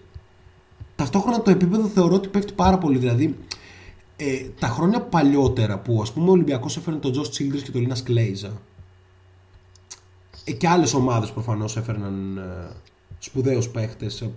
Ταυτόχρονα 0.97 1.43
το 1.43 1.51
επίπεδο 1.51 1.87
θεωρώ 1.87 2.15
ότι 2.15 2.29
πέφτει 2.29 2.53
πάρα 2.53 2.79
πολύ. 2.79 2.99
Δηλαδή 2.99 3.37
ε, 4.17 4.49
τα 4.59 4.67
χρόνια 4.67 5.01
παλιότερα 5.01 5.79
που 5.79 6.03
ας 6.03 6.13
πούμε 6.13 6.29
ο 6.29 6.33
Ολυμπιακός 6.33 6.77
έφερε 6.77 6.97
τον 6.97 7.13
Τζος 7.13 7.31
Τσίλντρης 7.31 7.63
και 7.63 7.71
τον 7.71 7.81
Λίνας 7.81 8.03
Κλέιζα 8.03 8.53
ε, 10.45 10.53
και 10.53 10.69
άλλες 10.69 10.95
ομάδες 10.95 11.31
προφανώς 11.31 11.77
έφερναν 11.77 12.37
ε, 12.37 12.77
σπουδαίους 13.19 13.69
παίχτες 13.69 14.21
ε, 14.21 14.31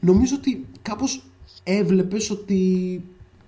νομίζω 0.00 0.34
ότι 0.36 0.66
κάπως 0.82 1.24
έβλεπες 1.62 2.30
ότι 2.30 3.04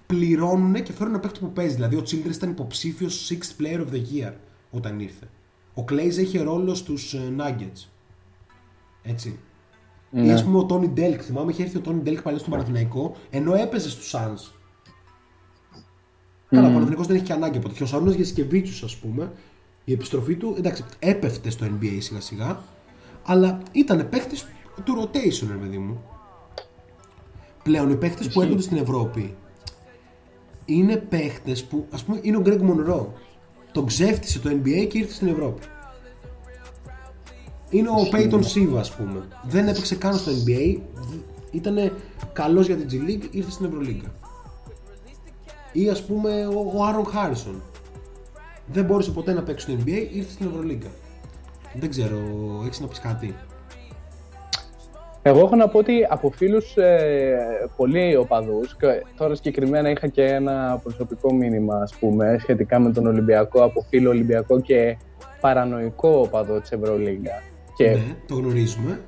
πληρώνουν 0.07 0.83
και 0.83 0.93
φέρνουν 0.93 1.13
ένα 1.13 1.23
παίχτη 1.23 1.39
που 1.41 1.53
παίζει 1.53 1.75
δηλαδή 1.75 1.97
ο 1.97 2.03
Τσίλντρες 2.03 2.37
ήταν 2.37 2.51
υποψήφιος 2.51 3.33
6th 3.33 3.63
player 3.63 3.79
of 3.81 3.93
the 3.93 4.03
year 4.15 4.33
όταν 4.71 5.01
ήρθε 5.01 5.29
ο 5.75 5.85
Κλέιζα 5.85 6.21
είχε 6.21 6.43
ρόλο 6.43 6.75
στους 6.75 7.15
ε, 7.15 7.35
Nuggets 7.39 7.89
έτσι 9.03 9.39
Ναι. 10.11 10.27
ή 10.27 10.31
ας 10.33 10.45
πούμε 10.45 10.59
ο 10.59 10.65
Τόνι 10.65 10.89
Ντέλκ. 10.89 11.21
Θυμάμαι 11.25 11.51
είχε 11.53 11.63
έρθει 11.63 11.77
ο 11.77 11.81
Τόνι 11.81 12.01
Ντέλκ 12.01 12.23
παλιά 12.23 12.39
στον 12.39 12.51
Παναθηναϊκό 12.51 13.17
ενώ 13.31 13.55
έπαιζε 13.55 13.91
στους 13.91 14.15
Suns. 14.15 14.53
Καλά, 16.49 16.67
ο 16.69 16.71
Παναθηναϊκός 16.71 17.07
δεν 17.07 17.17
έχει 17.17 17.25
και 17.25 17.33
ανάγκη 17.33 17.59
από 17.59 17.69
τέτοιο. 17.69 17.85
Ο 17.85 17.89
Σαρούνας 17.89 18.11
Γιασικεβίτσιους, 18.13 18.85
ας 18.87 18.97
πούμε, 18.97 19.33
η 19.85 19.93
επιστροφή 19.93 20.35
του 20.37 20.55
εντάξει, 20.59 20.85
έπεφτε 20.99 21.51
στο 21.51 21.67
NBA 21.67 21.97
σιγά 21.99 22.21
σιγά, 22.21 22.63
αλλά 23.25 23.63
ήταν 23.73 24.09
παίχτη 24.09 24.37
του 24.85 25.03
rotation, 25.03 25.47
ρε 25.51 25.57
παιδί 25.61 25.79
μου. 25.79 26.05
Πλέον 27.63 27.91
οι 27.91 27.97
παίχτες 27.97 28.29
που 28.29 28.41
έρχονται 28.41 28.63
στην 28.63 28.77
Ευρώπη 28.77 29.37
είναι 30.65 30.97
παίχτες 30.97 31.65
που, 31.65 31.87
ας 31.91 32.05
πούμε, 32.05 32.19
είναι 32.23 32.37
ο 32.37 32.43
Greg 32.45 32.61
Monroe. 32.61 33.07
Τον 33.73 33.87
ξέφτισε 33.87 34.39
το 34.39 34.51
NBA 34.51 34.87
και 34.89 34.99
ήρθε 34.99 35.13
στην 35.13 35.29
Ευρώπη. 35.29 35.63
Είναι 37.71 37.89
ο 37.89 38.09
Peyton 38.13 38.43
Siva, 38.43 38.77
ας 38.79 38.95
πούμε. 38.97 39.29
Δεν 39.43 39.69
έπαιξε 39.69 39.95
καν 39.95 40.15
στο 40.15 40.33
NBA. 40.33 40.81
Ήταν 41.51 41.93
καλός 42.33 42.67
για 42.67 42.77
την 42.77 42.89
G 42.91 43.09
League, 43.09 43.29
ήρθε 43.31 43.51
στην 43.51 43.67
Ευρωλίγκα. 43.67 44.13
Ή 45.73 45.89
ας 45.89 46.05
πούμε 46.05 46.47
ο, 46.47 46.59
ο 46.59 46.89
Aaron 46.89 47.07
Harrison. 47.17 47.61
Δεν 48.67 48.85
μπόρεσε 48.85 49.11
ποτέ 49.11 49.33
να 49.33 49.43
παίξει 49.43 49.71
στο 49.71 49.83
NBA, 49.85 50.09
ήρθε 50.13 50.31
στην 50.31 50.47
Ευρωλίγκα. 50.47 50.89
Δεν 51.75 51.91
ξέρω, 51.91 52.19
έχεις 52.65 52.81
να 52.81 52.87
πεις 52.87 53.01
κάτι; 53.01 53.35
Εγώ 55.23 55.39
έχω 55.39 55.57
να 55.57 55.69
πω 55.69 55.79
ότι 55.79 56.07
από 56.09 56.31
φίλους 56.31 56.77
ε, 56.77 57.69
πολύ 57.77 58.17
οπαδούς, 58.17 58.77
και 58.77 58.87
τώρα 59.17 59.35
συγκεκριμένα 59.35 59.91
είχα 59.91 60.07
και 60.07 60.25
ένα 60.25 60.81
προσωπικό 60.83 61.33
μήνυμα 61.33 61.77
ας 61.77 61.95
πούμε, 61.95 62.37
σχετικά 62.41 62.79
με 62.79 62.93
τον 62.93 63.07
Ολυμπιακό, 63.07 63.63
από 63.63 63.87
φίλο 63.89 64.11
Ολυμπιακό 64.11 64.61
και 64.61 64.97
παρανοϊκό 65.41 66.21
οπαδό 66.21 66.61
της 66.61 66.71
Ευρωλίγκα. 66.71 67.43
Και 67.77 67.91
Ναι, 67.91 68.15
το 68.27 68.35
γνωρίζουμε. 68.35 69.01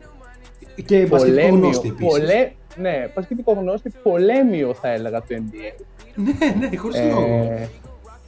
Και 0.84 1.06
μπασκετικό 1.06 1.48
γνώστη 1.48 1.88
επίσης. 1.88 2.12
Πολλέ, 2.12 2.50
ναι, 2.76 3.10
μπασκετικό 3.14 3.52
γνώστη, 3.52 3.92
πολέμιο 4.02 4.74
θα 4.74 4.88
έλεγα 4.88 5.20
το 5.20 5.26
NBA. 5.30 5.84
ναι, 6.14 6.66
ναι, 6.68 6.76
χωρίς 6.76 7.00
λόγο. 7.00 7.68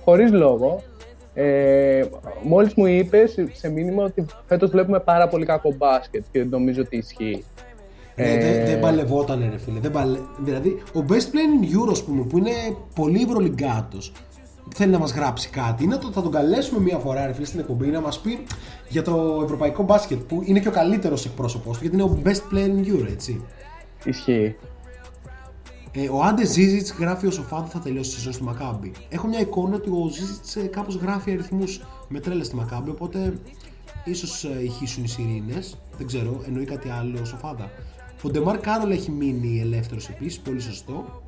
Χωρίς 0.04 0.32
λόγο. 0.32 0.82
Ε, 1.34 2.04
μόλις 2.42 2.74
μου 2.74 2.86
είπες 2.86 3.34
σε 3.52 3.68
μήνυμα 3.68 4.04
ότι 4.04 4.24
φέτος 4.46 4.70
βλέπουμε 4.70 5.00
πάρα 5.00 5.28
πολύ 5.28 5.44
κακό 5.44 5.74
μπάσκετ 5.76 6.24
και 6.30 6.44
νομίζω 6.44 6.80
ότι 6.80 6.96
ισχύει. 6.96 7.44
Ναι, 8.16 8.24
δεν, 8.24 8.60
Ε, 8.60 8.64
δεν 8.64 8.80
παλευόταν 8.80 9.48
ρε 9.50 9.58
φίλε. 9.58 9.80
Δεν 9.80 9.90
παλε... 9.90 10.18
Δηλαδή, 10.38 10.82
ο 10.94 11.04
Best 11.08 11.12
Player 11.12 11.62
in 11.62 11.76
Euro, 11.76 11.90
ας 11.90 12.02
πούμε, 12.04 12.24
που 12.24 12.38
είναι 12.38 12.50
πολύ 12.94 13.22
ευρωλυγκάτος, 13.22 14.12
θέλει 14.74 14.90
να 14.90 14.98
μας 14.98 15.12
γράψει 15.12 15.48
κάτι. 15.48 15.84
Είναι 15.84 15.96
το 15.96 16.10
θα 16.12 16.22
τον 16.22 16.30
καλέσουμε 16.32 16.80
μία 16.80 16.98
φορά, 16.98 17.26
ρε 17.26 17.32
φίλε, 17.32 17.46
στην 17.46 17.60
εκπομπή 17.60 17.86
να 17.86 18.00
μας 18.00 18.18
πει 18.18 18.38
για 18.88 19.02
το 19.02 19.40
ευρωπαϊκό 19.44 19.82
μπάσκετ, 19.82 20.18
που 20.18 20.42
είναι 20.44 20.60
και 20.60 20.68
ο 20.68 20.70
καλύτερος 20.70 21.24
εκπρόσωπος 21.24 21.78
του, 21.78 21.84
γιατί 21.84 21.96
είναι 21.96 22.04
ο 22.04 22.18
Best 22.24 22.54
Player 22.54 22.68
in 22.68 22.94
Euro, 22.94 23.06
έτσι. 23.10 23.44
Ισχύει. 24.04 24.56
Ε, 25.96 26.08
ο 26.08 26.22
Άντε 26.22 26.48
Ζίζιτς 26.48 26.92
γράφει 26.92 27.26
ο 27.26 27.30
Σοφάδο 27.30 27.66
θα 27.66 27.78
τελειώσει 27.78 28.10
τη 28.10 28.16
σεζόν 28.16 28.32
στη 28.32 28.42
Μακάμπη. 28.42 28.92
Έχω 29.08 29.26
μια 29.26 29.40
εικόνα 29.40 29.74
ότι 29.74 29.90
ο 29.90 30.08
Ζίζιτς 30.08 30.56
κάπως 30.70 30.94
γράφει 30.94 31.30
αριθμούς 31.30 31.80
με 32.08 32.20
τρέλες 32.20 32.46
στη 32.46 32.56
Μακάμπη, 32.56 32.90
οπότε 32.90 33.38
ίσως 34.04 34.44
ηχήσουν 34.44 35.04
οι 35.04 35.08
σιρήνες. 35.08 35.76
Δεν 35.96 36.06
ξέρω, 36.06 36.42
εννοεί 36.46 36.64
κάτι 36.64 36.88
άλλο 36.88 37.20
ο 37.20 37.24
Σοφάδα. 37.24 37.70
Ο 38.22 38.30
Ντεμάρ 38.30 38.58
Κάρολ 38.58 38.90
έχει 38.90 39.10
μείνει 39.10 39.60
ελεύθερος 39.60 40.08
επίσης, 40.08 40.40
πολύ 40.40 40.60
σωστό. 40.60 41.22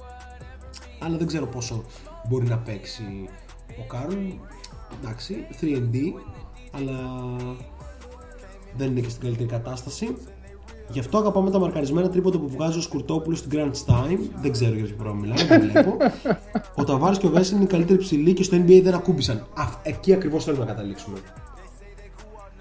Αλλά 1.01 1.17
δεν 1.17 1.27
ξέρω 1.27 1.47
πόσο 1.47 1.85
μπορεί 2.29 2.47
να 2.47 2.59
παίξει 2.59 3.29
ο 3.81 3.87
Κάρολ. 3.87 4.33
Εντάξει, 5.01 5.47
3&D, 5.61 5.97
αλλά 6.71 6.99
δεν 8.77 8.91
είναι 8.91 9.01
και 9.01 9.09
στην 9.09 9.23
καλύτερη 9.23 9.49
κατάσταση. 9.49 10.17
Γι' 10.89 10.99
αυτό 10.99 11.19
αγαπάμε 11.19 11.51
τα 11.51 11.59
μαρκαρισμένα 11.59 12.09
τρίποτα 12.09 12.39
που 12.39 12.49
βγάζει 12.49 12.79
ο 12.79 12.81
Σκουρτόπουλος 12.81 13.39
στην 13.39 13.51
Grand 13.55 13.71
Time. 13.71 14.19
Δεν 14.41 14.53
ξέρω 14.53 14.75
για 14.75 14.85
ποιο 14.85 14.95
πράγμα 14.97 15.21
μιλάω, 15.21 15.47
δεν 15.47 15.61
βλέπω. 15.61 15.97
ο 16.75 16.85
Ταβάρης 16.85 17.19
και 17.19 17.27
ο 17.27 17.31
Βέσελ 17.31 17.55
είναι 17.55 17.65
οι 17.65 17.67
καλύτεροι 17.67 17.99
ψηλοί 17.99 18.33
και 18.33 18.43
στο 18.43 18.57
NBA 18.57 18.81
δεν 18.83 18.95
ακούμπησαν. 18.95 19.37
Α, 19.37 19.65
εκεί 19.83 20.13
ακριβώς 20.13 20.45
θέλουμε 20.45 20.65
να 20.65 20.71
καταλήξουμε. 20.73 21.19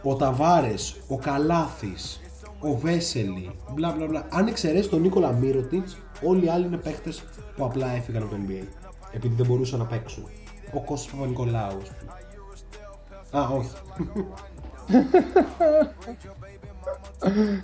Ο 0.04 0.16
Ταβάρε, 0.16 0.74
ο 1.08 1.18
Καλάθης, 1.18 2.22
ο 2.60 2.78
Βέσελη, 2.78 3.52
μπλα 3.74 3.92
μπλα 3.92 4.08
μπλα. 4.08 4.28
Αν 4.30 4.48
εξαιρέσει 4.48 4.90
τον 4.90 5.02
Νίκολα 5.02 5.32
Μύρωτιτς, 5.32 5.98
όλοι 6.24 6.46
οι 6.46 6.50
άλλοι 6.50 6.66
είναι 6.66 6.78
παίχτε 6.78 7.14
που 7.56 7.66
απλά 7.66 7.96
έφυγαν 7.96 8.24
από 8.24 8.32
το 8.32 8.38
NBA. 8.48 8.64
Επειδή 9.12 9.36
δεν 9.36 9.46
μπορούσαν 9.46 9.80
να 9.80 9.86
παίξουν. 9.86 10.24
Ο 10.74 10.84
Κώστας 10.84 11.12
Παπα-Νικολάους, 11.12 11.90
ας 11.90 11.96
πούμε. 11.98 12.12
Α, 13.44 13.48
όχι. 13.50 13.70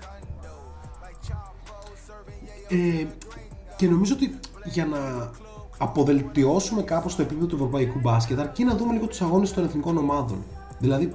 Ε, 2.71 3.05
και 3.75 3.87
νομίζω 3.87 4.13
ότι 4.13 4.39
για 4.65 4.85
να 4.85 5.31
αποδελτιώσουμε 5.77 6.81
κάπως 6.81 7.15
το 7.15 7.21
επίπεδο 7.21 7.45
του 7.45 7.55
ευρωπαϊκού 7.55 7.99
μπάσκετ 7.99 8.39
αρκεί 8.39 8.63
να 8.63 8.75
δούμε 8.75 8.93
λίγο 8.93 9.07
τους 9.07 9.21
αγώνες 9.21 9.53
των 9.53 9.63
εθνικών 9.63 9.97
ομάδων. 9.97 10.43
Δηλαδή, 10.79 11.11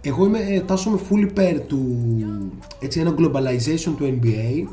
εγώ 0.00 0.24
είμαι, 0.24 0.38
ε, 0.38 0.60
τάσομαι 0.60 1.00
full 1.10 1.20
υπέρ 1.20 1.60
του 1.60 2.06
έτσι, 2.80 3.00
ένα 3.00 3.14
globalization 3.18 3.94
του 3.96 4.20
NBA 4.20 4.68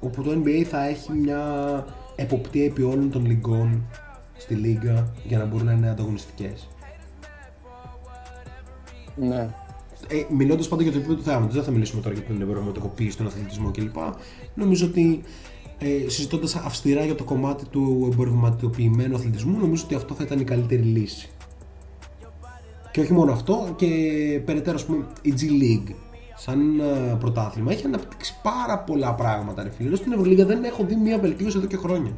όπου 0.00 0.22
το 0.22 0.30
NBA 0.30 0.62
θα 0.62 0.86
έχει 0.86 1.12
μια 1.12 1.84
εποπτεία 2.16 2.64
επί 2.64 2.82
όλων 2.82 3.10
των 3.10 3.26
λιγκών 3.26 3.82
στη 4.36 4.54
λίγα 4.54 5.12
για 5.24 5.38
να 5.38 5.44
μπορούν 5.44 5.66
να 5.66 5.72
είναι 5.72 5.90
ανταγωνιστικές. 5.90 6.68
Ναι. 9.16 9.48
Ε, 10.08 10.24
Μιλώντας 10.28 10.68
πάντα 10.68 10.82
για 10.82 10.92
το 10.92 10.98
επίπεδο 10.98 11.18
του 11.18 11.24
θέματο, 11.24 11.52
δεν 11.52 11.62
θα 11.62 11.70
μιλήσουμε 11.70 12.02
τώρα 12.02 12.14
για 12.14 12.24
την 12.24 12.40
εμπορευματικοποίηση, 12.40 13.16
τον 13.16 13.26
αθλητισμό 13.26 13.70
κλπ. 13.70 13.96
Νομίζω 14.56 14.86
ότι 14.86 15.22
ε, 15.78 16.08
συζητώντας 16.08 16.54
αυστηρά 16.54 17.04
για 17.04 17.14
το 17.14 17.24
κομμάτι 17.24 17.64
του 17.64 18.08
εμπορευματικοποιημένου 18.12 19.14
αθλητισμού, 19.14 19.58
νομίζω 19.58 19.82
ότι 19.84 19.94
αυτό 19.94 20.14
θα 20.14 20.22
ήταν 20.22 20.40
η 20.40 20.44
καλύτερη 20.44 20.82
λύση. 20.82 21.28
Και 22.90 23.00
όχι 23.00 23.12
μόνο 23.12 23.32
αυτό, 23.32 23.74
και 23.76 23.86
περαιτέρω, 24.44 24.76
ας 24.76 24.84
πούμε, 24.84 25.06
η 25.22 25.34
G 25.36 25.42
League 25.42 25.94
σαν 26.36 26.80
ε, 26.80 27.16
πρωτάθλημα 27.18 27.72
έχει 27.72 27.86
αναπτύξει 27.86 28.34
πάρα 28.42 28.78
πολλά 28.78 29.14
πράγματα. 29.14 29.62
Ρε 29.62 29.70
φίλε. 29.70 29.86
Ενώ 29.86 29.96
στην 29.96 30.12
Ευρωλίγα 30.12 30.44
δεν 30.44 30.64
έχω 30.64 30.84
δει 30.84 30.94
μία 30.96 31.18
βελτίωση 31.18 31.58
εδώ 31.58 31.66
και 31.66 31.76
χρόνια. 31.76 32.12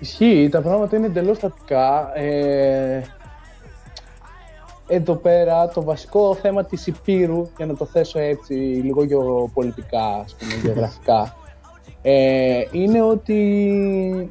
Ισχύει, 0.00 0.48
τα 0.50 0.62
πράγματα 0.62 0.96
είναι 0.96 1.06
εντελώς 1.06 1.36
στατικά. 1.36 2.16
Ε, 2.18 3.04
εδώ 4.86 5.14
πέρα 5.14 5.68
το 5.68 5.82
βασικό 5.84 6.34
θέμα 6.34 6.64
της 6.64 6.86
Υπήρου, 6.86 7.46
για 7.56 7.66
να 7.66 7.74
το 7.76 7.84
θέσω 7.84 8.18
έτσι 8.18 8.52
λίγο 8.54 9.04
γεωπολιτικά, 9.04 10.06
ας 10.24 10.34
πούμε, 10.38 10.54
γεωγραφικά, 10.64 11.36
ε, 12.02 12.62
είναι 12.72 13.02
ότι 13.02 14.30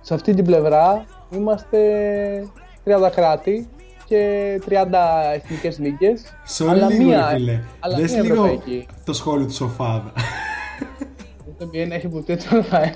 σε 0.00 0.14
αυτή 0.14 0.34
την 0.34 0.44
πλευρά 0.44 1.04
είμαστε 1.30 1.78
30 2.84 3.10
κράτη 3.14 3.68
και 4.04 4.60
30 4.68 4.74
εθνικές 5.34 5.78
λίγες, 5.78 6.22
Σε 6.44 6.68
αλλά 6.70 6.86
λίγο, 6.88 7.04
μία, 7.04 7.28
ρε 7.30 7.36
φίλε. 7.36 7.60
αλλά 7.80 7.96
Δες 7.96 8.12
μία 8.12 8.22
λίγο 8.22 8.34
ευρωπαϊκή. 8.34 8.86
το 9.04 9.12
σχόλιο 9.12 9.46
του 9.46 9.52
Σοφάδα. 9.52 10.12
Το 11.58 11.68
NBA 11.72 11.90
έχει 11.90 12.08
ποτέ 12.08 12.36
το 12.36 12.56
ένα. 12.70 12.92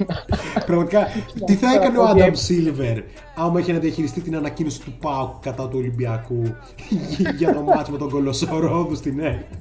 Πραγματικά, 0.66 1.06
τι 1.46 1.54
θα 1.54 1.72
έκανε 1.72 1.98
ο 1.98 2.02
Ότι 2.02 2.10
Άνταμ 2.10 2.28
έ- 2.32 2.36
Σίλβερ 2.36 2.98
άμα 3.36 3.60
είχε 3.60 3.72
να 3.72 3.78
διαχειριστεί 3.78 4.20
την 4.20 4.36
ανακοίνωση 4.36 4.80
του 4.80 4.92
ΠΑΟΚ 5.00 5.40
κατά 5.40 5.68
του 5.68 5.78
Ολυμπιακού 5.78 6.42
για 7.38 7.54
το 7.54 7.62
μάτς 7.62 7.90
με 7.90 7.98
τον 7.98 8.10
Κολοσσορόδου 8.10 8.94
στην 8.94 9.20
ΕΡΤ. 9.20 9.44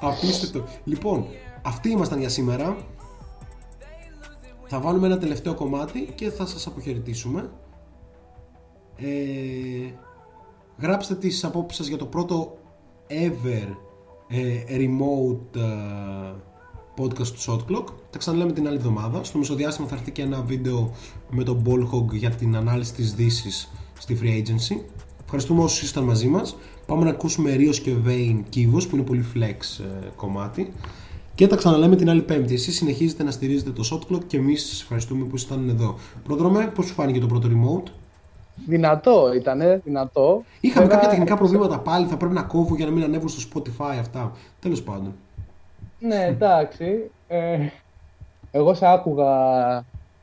Απίστευτο. 0.00 0.64
Λοιπόν, 0.84 1.26
αυτοί 1.62 1.90
ήμασταν 1.90 2.18
για 2.18 2.28
σήμερα. 2.28 2.76
Θα 4.66 4.80
βάλουμε 4.80 5.06
ένα 5.06 5.18
τελευταίο 5.18 5.54
κομμάτι 5.54 6.12
και 6.14 6.30
θα 6.30 6.46
σας 6.46 6.66
αποχαιρετήσουμε. 6.66 7.50
Ε, 8.96 9.92
γράψτε 10.80 11.14
τις 11.14 11.44
απόψεις 11.44 11.78
σας 11.78 11.86
για 11.86 11.96
το 11.96 12.06
πρώτο 12.06 12.58
ever 13.08 13.68
ε, 13.68 13.76
remote 14.68 15.56
ε, 15.56 16.34
podcast 16.96 17.26
του 17.26 17.40
Shot 17.46 17.58
Clock. 17.58 17.84
Τα 18.10 18.18
ξαναλέμε 18.18 18.52
την 18.52 18.66
άλλη 18.66 18.76
εβδομάδα. 18.76 19.24
Στο 19.24 19.38
μεσοδιάστημα 19.38 19.88
θα 19.88 19.94
έρθει 19.94 20.10
και 20.10 20.22
ένα 20.22 20.42
βίντεο 20.42 20.92
με 21.30 21.44
τον 21.44 21.62
Ballhog 21.66 22.12
για 22.12 22.30
την 22.30 22.56
ανάλυση 22.56 22.94
της 22.94 23.14
δύσης 23.14 23.70
στη 23.98 24.18
Free 24.22 24.42
Agency. 24.42 24.76
Ευχαριστούμε 25.24 25.62
όσους 25.62 25.78
ήσασταν 25.78 26.04
μαζί 26.04 26.28
μας. 26.28 26.56
Πάμε 26.86 27.04
να 27.04 27.10
ακούσουμε 27.10 27.54
Ρίος 27.54 27.80
και 27.80 27.94
Vane 28.06 28.42
Kivos 28.54 28.88
που 28.88 28.96
είναι 28.96 29.04
πολύ 29.04 29.24
flex 29.34 29.84
ε, 29.84 30.08
κομμάτι. 30.16 30.72
Και 31.34 31.46
τα 31.46 31.56
ξαναλέμε 31.56 31.96
την 31.96 32.10
άλλη 32.10 32.22
Πέμπτη. 32.22 32.54
Εσείς 32.54 32.76
συνεχίζετε 32.76 33.22
να 33.22 33.30
στηρίζετε 33.30 33.70
το 33.70 33.88
Shot 33.90 34.12
Clock 34.12 34.24
και 34.26 34.36
εμείς 34.36 34.66
σας 34.66 34.80
ευχαριστούμε 34.80 35.24
που 35.24 35.36
ήσασταν 35.36 35.68
εδώ. 35.68 35.98
Πρόδρομε, 36.24 36.72
πώς 36.74 36.86
σου 36.86 36.94
φάνηκε 36.94 37.18
το 37.18 37.26
πρώτο 37.26 37.48
remote; 37.48 37.90
Δυνατό 38.66 39.32
ήτανε, 39.34 39.80
δυνατό. 39.84 40.44
Είχαμε 40.60 40.80
Βέβαια, 40.84 40.94
κάποια 40.94 41.10
τεχνικά 41.10 41.36
προβλήματα 41.36 41.78
πάλι, 41.78 42.06
θα 42.06 42.16
πρέπει 42.16 42.34
να 42.34 42.42
κόβω 42.42 42.74
για 42.74 42.86
να 42.86 42.92
μην 42.92 43.02
ανέβουν 43.02 43.28
στο 43.28 43.48
Spotify 43.54 43.96
αυτά. 44.00 44.32
Τέλος 44.60 44.82
πάντων. 44.82 45.14
Ναι, 45.98 46.24
εντάξει. 46.24 47.10
Ε, 47.28 47.58
εγώ 48.50 48.74
σε 48.74 48.86
άκουγα 48.86 49.26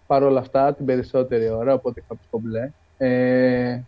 παρόλα 0.08 0.40
αυτά 0.40 0.74
την 0.74 0.86
περισσότερη 0.86 1.50
ώρα, 1.50 1.74
οπότε 1.74 2.04
είχα 2.04 2.16
πει 2.16 2.38
μπλε. 2.38 2.72
Ε, 2.98 3.80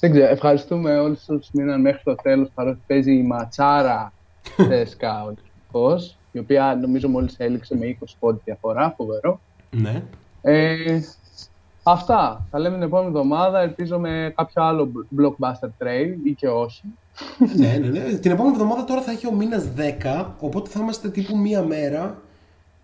δεν 0.00 0.10
ξέρω, 0.10 0.26
ευχαριστούμε 0.32 0.98
όλους 0.98 1.28
όσους 1.28 1.50
μείναν 1.52 1.80
μέχρι 1.80 2.00
το 2.04 2.14
τέλος, 2.14 2.48
παρότι 2.54 2.80
παίζει 2.86 3.12
η 3.12 3.22
Ματσάρα 3.22 4.12
Τέσκα 4.68 5.24
ολυμπιακός, 5.24 6.16
η 6.32 6.38
οποία 6.38 6.78
νομίζω 6.80 7.08
μόλις 7.08 7.34
έληξε 7.38 7.76
με 7.76 7.96
20 8.00 8.04
πόντους 8.18 8.42
διαφορά, 8.44 8.94
φοβερό. 8.96 9.40
Ναι. 9.70 10.02
Ε, 10.42 11.00
αυτά. 11.92 12.46
Θα 12.50 12.58
λέμε 12.58 12.74
την 12.74 12.84
επόμενη 12.84 13.08
εβδομάδα, 13.08 13.60
ελπίζω 13.60 13.98
με 13.98 14.32
κάποιο 14.36 14.62
άλλο 14.62 14.90
blockbuster 15.18 15.68
trail 15.82 16.14
ή 16.24 16.32
και 16.32 16.48
όχι. 16.48 16.82
ναι, 17.56 17.78
ναι, 17.80 17.88
ναι. 17.88 18.00
Την 18.00 18.30
επόμενη 18.30 18.54
εβδομάδα 18.54 18.84
τώρα 18.84 19.00
θα 19.00 19.10
έχει 19.10 19.26
ο 19.26 19.32
μήνας 19.32 19.68
10, 20.04 20.26
οπότε 20.40 20.70
θα 20.70 20.80
είμαστε 20.80 21.08
τύπου 21.08 21.36
μία 21.36 21.62
μέρα 21.62 22.22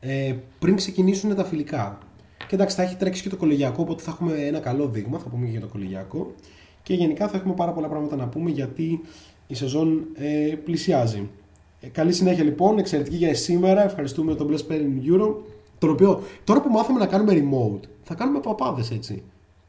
ε, 0.01 0.35
πριν 0.59 0.77
ξεκινήσουν 0.77 1.35
τα 1.35 1.45
φιλικά. 1.45 1.99
Και 2.47 2.55
εντάξει, 2.55 2.77
θα 2.77 2.83
έχει 2.83 2.97
τρέξει 2.97 3.23
και 3.23 3.29
το 3.29 3.37
κολεγιακό, 3.37 3.83
οπότε 3.83 4.03
θα 4.03 4.11
έχουμε 4.11 4.33
ένα 4.33 4.59
καλό 4.59 4.87
δείγμα, 4.87 5.19
θα 5.19 5.29
πούμε 5.29 5.45
και 5.45 5.51
για 5.51 5.61
το 5.61 5.67
κολεγιακό. 5.67 6.35
Και 6.83 6.95
γενικά 6.95 7.29
θα 7.29 7.37
έχουμε 7.37 7.55
πάρα 7.55 7.73
πολλά 7.73 7.89
πράγματα 7.89 8.17
να 8.17 8.27
πούμε 8.27 8.51
γιατί 8.51 9.01
η 9.47 9.55
σεζόν 9.55 10.07
ε, 10.15 10.55
πλησιάζει. 10.65 11.29
Ε, 11.81 11.89
καλή 11.89 12.13
συνέχεια 12.13 12.45
λοιπόν, 12.45 12.79
εξαιρετική 12.79 13.17
για 13.17 13.35
σήμερα. 13.35 13.85
Ευχαριστούμε 13.85 14.35
τον 14.35 14.49
Bless 14.51 14.73
Player 14.73 14.81
in 14.81 15.13
Euro. 15.13 15.35
Τον 15.79 15.91
οποίο 15.91 16.23
τώρα 16.45 16.61
που 16.61 16.71
μάθαμε 16.71 16.99
να 16.99 17.07
κάνουμε 17.07 17.33
remote, 17.33 17.89
θα 18.11 18.17
κάνουμε 18.19 18.41
παπάδες 18.41 18.91
έτσι. 18.91 19.23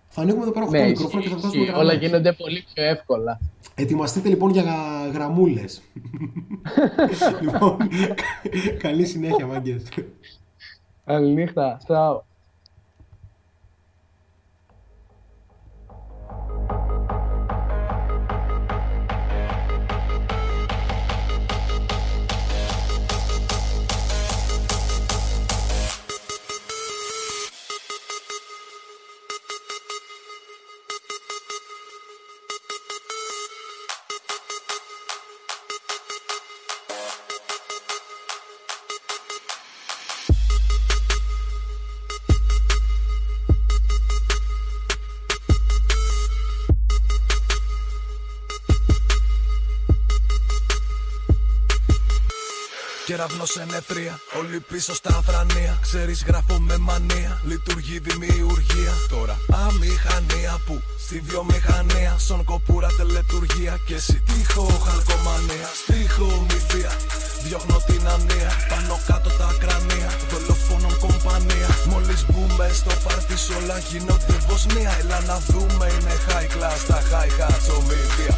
Θα 0.07 0.21
ανοίγουμε 0.21 0.43
εδώ 0.43 0.51
πέρα 0.51 0.65
8 0.65 0.69
Ναι, 0.71 0.85
μικρόφωνα 0.87 1.21
και 1.21 1.29
θα 1.29 1.35
ισχύει, 1.35 1.39
βγάζουμε 1.41 1.61
ισχύει. 1.63 1.71
γραμμές. 1.71 1.91
Όλα 1.91 1.93
γίνονται 2.07 2.33
πολύ 2.33 2.65
πιο 2.73 2.83
εύκολα. 2.83 3.39
Ετοιμαστείτε 3.75 4.29
λοιπόν 4.29 4.51
για 4.51 4.61
γα... 4.61 5.07
γραμμούλες. 5.13 5.81
λοιπόν, 7.41 7.77
κα- 7.77 8.73
καλή 8.77 9.05
συνέχεια, 9.05 9.45
μάγκες. 9.45 9.83
Καληνύχτα. 11.05 11.77
Τσάου. 11.83 12.23
Κεραυνός 53.21 53.49
σε 53.49 53.65
νεφρία, 53.71 54.19
όλοι 54.39 54.59
πίσω 54.59 54.93
στα 54.95 55.11
αφρανία. 55.19 55.73
Ξέρεις, 55.81 56.23
γράφω 56.27 56.59
με 56.59 56.77
μανία, 56.77 57.41
λειτουργεί 57.43 57.99
δημιουργία. 57.99 58.93
Τώρα 59.09 59.35
αμηχανία 59.67 60.53
που 60.65 60.81
στη 61.05 61.19
βιομηχανία. 61.27 62.17
Σον 62.17 62.43
κοπούρα 62.43 62.89
τελετουργία 62.97 63.79
και 63.85 63.95
εσύ 63.95 64.23
τείχο 64.27 64.65
χαλκομανία. 64.85 65.69
Στίχο 65.81 66.45
μυθία, 66.49 66.91
διώχνω 67.43 67.77
την 67.87 68.07
ανία. 68.15 68.51
Πάνω 68.69 68.99
κάτω 69.07 69.29
τα 69.29 69.49
κρανία, 69.61 70.09
δολοφόνων 70.31 70.93
κομπανία. 70.99 71.69
Μόλις 71.91 72.25
μπούμε 72.27 72.69
στο 72.79 72.93
πάρτι, 73.03 73.37
σ' 73.37 73.49
όλα 73.57 73.77
γίνονται 73.89 74.35
Βοσνία. 74.47 74.91
Έλα 75.01 75.19
να 75.29 75.37
δούμε, 75.47 75.85
είναι 75.95 76.15
high 76.27 76.49
class 76.53 76.79
τα 76.87 76.99
high 77.11 77.33
hats 77.39 77.65
ομιλία. 77.77 78.35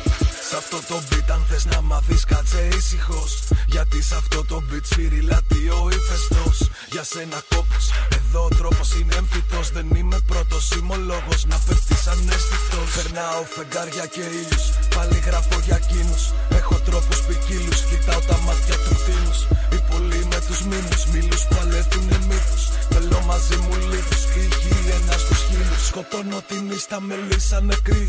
Σ' 0.50 0.54
αυτό 0.62 0.78
το 0.88 0.98
beat 1.10 1.30
αν 1.36 1.42
θες 1.50 1.66
να 1.66 1.82
μάθεις 1.82 2.24
κάτσε 2.24 2.68
ήσυχος. 2.78 3.32
Γιατί 3.68 4.02
σ' 4.02 4.12
αυτό 4.12 4.46
το 4.46 4.64
beat 4.70 4.86
σφυριλατεί 4.92 5.62
ο 5.80 5.90
ύφεστος. 5.98 6.58
Για 6.92 7.04
σένα 7.04 7.40
κόπος, 7.54 7.86
εδώ 8.20 8.44
ο 8.44 8.48
τρόπος 8.60 8.90
είναι 8.98 9.16
έμφυτος 9.16 9.68
Δεν 9.76 9.88
είμαι 9.96 10.20
πρώτος, 10.32 10.72
είμαι 10.76 10.94
ο 10.94 10.98
λόγος 11.12 11.42
να 11.52 11.58
πέφτεις 11.66 12.08
ανέστητος. 12.14 12.88
Περνάω 12.96 13.44
φεγγάρια 13.56 14.06
και 14.14 14.24
ήλιους, 14.40 14.66
πάλι 14.96 15.18
γράφω 15.28 15.58
για 15.68 15.78
εκείνους. 15.84 16.24
Έχω 16.60 16.76
τρόπους 16.88 17.20
ποικίλους, 17.28 17.80
κοιτάω 17.90 18.22
τα 18.30 18.38
μάτια 18.46 18.78
του 18.84 18.96
τίνους 19.06 19.40
Οι 19.74 19.80
πολλοί 19.90 20.22
με 20.32 20.40
τους 20.48 20.60
μήνους, 20.70 21.02
μήλους 21.12 21.42
που 21.48 21.56
αλεύουνε 21.64 22.18
μύθους. 22.30 22.64
Θέλω 22.92 23.20
μαζί 23.32 23.58
μου 23.64 23.76
λίγους, 23.90 24.22
πηγή 24.34 24.76
ένας 24.98 25.20
στους 25.24 25.40
χίλιους. 25.48 25.84
Σκοτώνω 25.90 26.40
την 26.50 26.64
ίστα 26.78 26.98
με 27.08 27.16
λύσα 27.28 27.62
νεκρή 27.62 28.08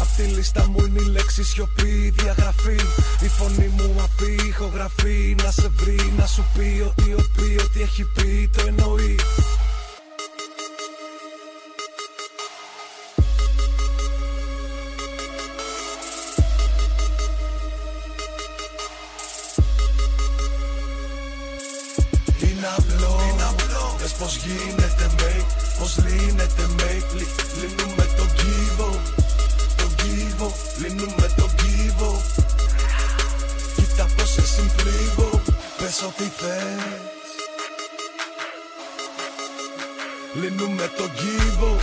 Απ' 0.00 0.16
τη 0.16 0.22
λίστα 0.22 0.68
μου 0.68 0.84
είναι 0.84 1.00
η 1.00 1.04
λέξη 1.04 1.44
σιωπή, 1.44 1.88
η 1.88 2.10
διαγραφή. 2.10 2.80
Η 3.20 3.28
φωνή 3.28 3.68
μου 3.76 3.94
απεί, 4.02 4.46
ηχογραφεί 4.48 5.36
Να 5.44 5.50
σε 5.50 5.70
βρει, 5.76 6.12
να 6.18 6.26
σου 6.26 6.44
πει 6.54 6.82
ότι 6.86 7.12
ο 7.12 7.24
πει, 7.36 7.58
ότι 7.64 7.82
έχει 7.82 8.04
πει, 8.04 8.50
το 8.56 8.64
εννοεί. 8.66 9.16
Είναι 22.42 22.68
απλό, 22.76 23.20
είναι 23.32 23.42
απλό. 23.42 23.96
Δες 24.00 24.12
πως 24.12 24.36
γίνεται 24.36 25.10
make, 25.18 25.46
πως 25.78 25.98
λύνεται 25.98 26.66
make. 26.78 27.16
Λυ, 27.16 27.26
Λύνουμε 27.60 27.89
ό,τι 36.06 36.24
θες. 36.24 37.00
Λύνουμε 40.34 40.90
το 40.96 41.08
κύβο, 41.08 41.76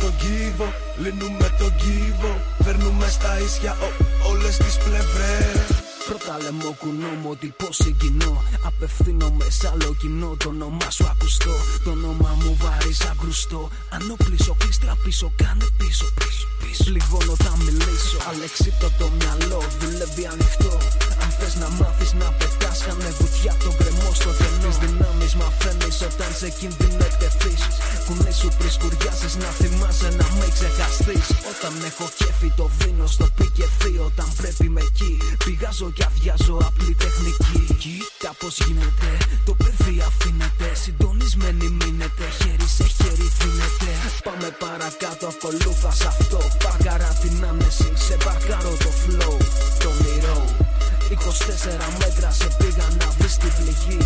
το 0.00 0.12
κύβο 0.18 0.72
Λύνουμε 0.96 1.54
το 1.58 1.70
κύβο. 1.76 2.40
Φέρνουμε 2.64 3.08
στα 3.08 3.38
ίσια 3.38 3.76
ο, 3.80 4.04
όλες 4.30 4.56
τις 4.56 4.76
πλευρές 4.76 5.81
Πρώτα 6.08 6.36
λέμε 6.42 6.76
κουνώ 6.80 7.08
μου 7.20 7.28
ότι 7.30 7.54
πως 7.60 7.76
συγκινώ. 7.82 8.42
Απευθύνομαι 8.64 9.46
σ' 9.50 9.64
άλλο 9.64 9.94
κοινό 10.00 10.36
Το 10.38 10.48
όνομά 10.48 10.90
σου 10.90 11.04
ακουστό. 11.12 11.54
Το 11.84 11.90
όνομα 11.90 12.30
μου 12.42 12.56
βαρύ 12.62 12.92
σαν 12.92 13.16
κρουστό. 13.20 13.70
Αν 13.94 14.10
οπλίσω 14.14 14.54
κλείστρα 14.60 14.94
πίσω 15.04 15.32
κάνε 15.36 15.66
πίσω 15.78 16.06
πίσω 16.18 16.46
πίσω. 16.58 16.84
Πληγώνω 16.84 17.34
θα 17.44 17.52
μιλήσω 17.64 18.18
Αλεξίπτω 18.30 18.88
το 18.98 19.06
μυαλό 19.18 19.60
δουλεύει 19.80 20.24
ανοιχτό. 20.32 20.74
Αν 21.22 21.30
θες 21.38 21.54
να 21.62 21.68
μάθεις 21.78 22.12
να 22.20 22.28
πετάς 22.38 22.78
Κάνε 22.86 23.10
βουτιά 23.18 23.54
τον 23.62 23.74
κρεμό 23.78 24.10
στο 24.20 24.30
κενό. 24.38 24.68
Τις 24.68 24.76
δυνάμεις 24.82 25.32
μαθαίνεις 25.40 25.98
όταν 26.08 26.30
σε 26.40 26.48
κίνδυνο 26.58 27.04
εκτεθείς 27.08 27.62
Κουνή 28.06 28.32
σου 28.40 28.48
πριν 28.58 28.72
σκουριάσεις 28.76 29.34
να 29.42 29.50
θυμάσαι 29.60 30.08
να 30.20 30.26
μην 30.38 30.50
ξεχαστείς. 30.56 31.26
Όταν 31.52 31.72
έχω 31.88 32.06
κέφι 32.18 32.50
το 32.58 32.66
δίνω 32.78 33.06
στο 33.14 33.26
πικεφί 33.36 33.94
Όταν 34.08 34.28
πρέπει 34.38 34.68
με 34.74 34.80
εκεί 34.80 35.12
Πηγάζω 35.44 35.88
και 35.94 36.04
αδειάζω 36.08 36.56
απλή 36.68 36.94
τεχνική. 36.94 37.74
Κοίτα 37.82 38.32
πως 38.40 38.58
γίνεται 38.64 39.10
Το 39.44 39.54
παιδί 39.54 40.00
αφήνεται. 40.08 40.68
Συντονισμένοι 40.74 41.68
μείνετε 41.68 42.24
Χέρι 42.38 42.68
σε 42.76 42.84
χέρι 42.84 43.28
φύνεται 43.38 43.92
Πάμε 44.24 44.56
παρακάτω 44.58 45.26
ακολούθα 45.26 45.90
σ' 45.90 46.06
αυτό. 46.06 46.38
Παρκαρά 46.64 47.18
την 47.22 47.44
άμεση 47.44 47.92
Σε 47.94 48.16
παρκάρω 48.24 48.76
το 48.84 48.90
flow 49.02 49.36
Το 49.82 49.88
όνειρο 49.88 50.61
24 51.12 51.18
μέτρα 52.00 52.30
σε 52.30 52.48
πήγα 52.58 52.86
να 53.00 53.08
βρεις 53.18 53.36
την 53.36 53.52
πληγή. 53.58 53.98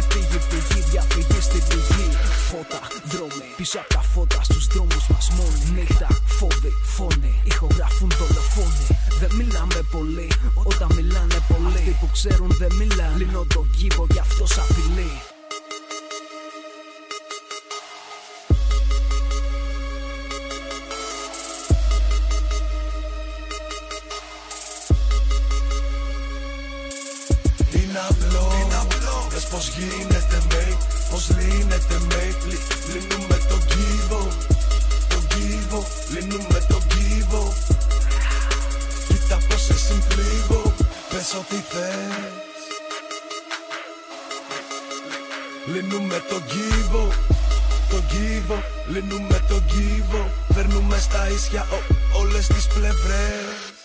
Επίγει 0.00 0.38
φυγή, 0.48 0.80
διαφυγή 0.90 1.40
στην 1.48 1.62
πηγή. 1.68 2.08
Φώτα, 2.48 2.80
δρόμοι, 3.12 3.46
πίσω 3.56 3.78
από 3.78 3.94
τα 3.94 4.02
φώτα 4.12 4.42
στους 4.42 4.66
δρόμους 4.66 5.06
μας 5.08 5.30
μόνοι 5.36 5.62
Νύχτα, 5.74 6.08
φόβοι, 6.38 6.72
φόνοι, 6.96 7.32
ηχογραφούν 7.44 8.10
δολοφόνοι 8.18 8.86
Δεν 9.20 9.30
μιλάμε 9.38 9.80
πολύ, 9.90 10.28
όταν 10.62 10.88
μιλάνε 10.96 11.38
πολλοί 11.48 11.76
Αυτοί 11.76 11.96
που 12.00 12.08
ξέρουν 12.12 12.50
δεν 12.58 12.72
μιλάνε, 12.78 13.16
λύνω 13.16 13.44
τον 13.54 13.70
κύβο 13.76 14.06
γι' 14.10 14.18
αυτό 14.18 14.46
σ' 14.46 14.58
απειλεί 14.58 15.31
πως 29.62 29.74
γίνεται 29.76 30.42
make, 30.50 30.78
πως 31.10 31.28
λύνεται 31.28 31.96
make 32.08 32.46
Λυ, 32.48 32.58
Λύνουμε 32.92 33.36
το 33.48 33.58
κύβο, 33.70 34.28
το 35.08 35.18
κύβο 35.28 35.86
Λύνουμε 36.12 36.66
το 36.68 36.80
κύβο 36.88 37.52
Κοίτα 39.08 39.38
πως 39.48 39.62
σε 39.62 39.74
συμπλήγω. 39.78 40.74
Πες 41.10 41.34
ό,τι 41.34 41.54
θες. 41.54 42.32
Λύνουμε 45.72 46.22
το 46.28 46.40
κύβο, 46.40 47.08
το 47.90 47.96
κύβο 48.08 48.62
Λύνουμε 48.88 49.44
το 49.48 49.60
κύβο 49.66 50.30
Φέρνουμε 50.54 50.98
στα 50.98 51.28
ίσια 51.28 51.66
ο, 51.70 51.94
όλες 52.18 52.46
τις 52.46 52.66
πλευρές 52.66 53.81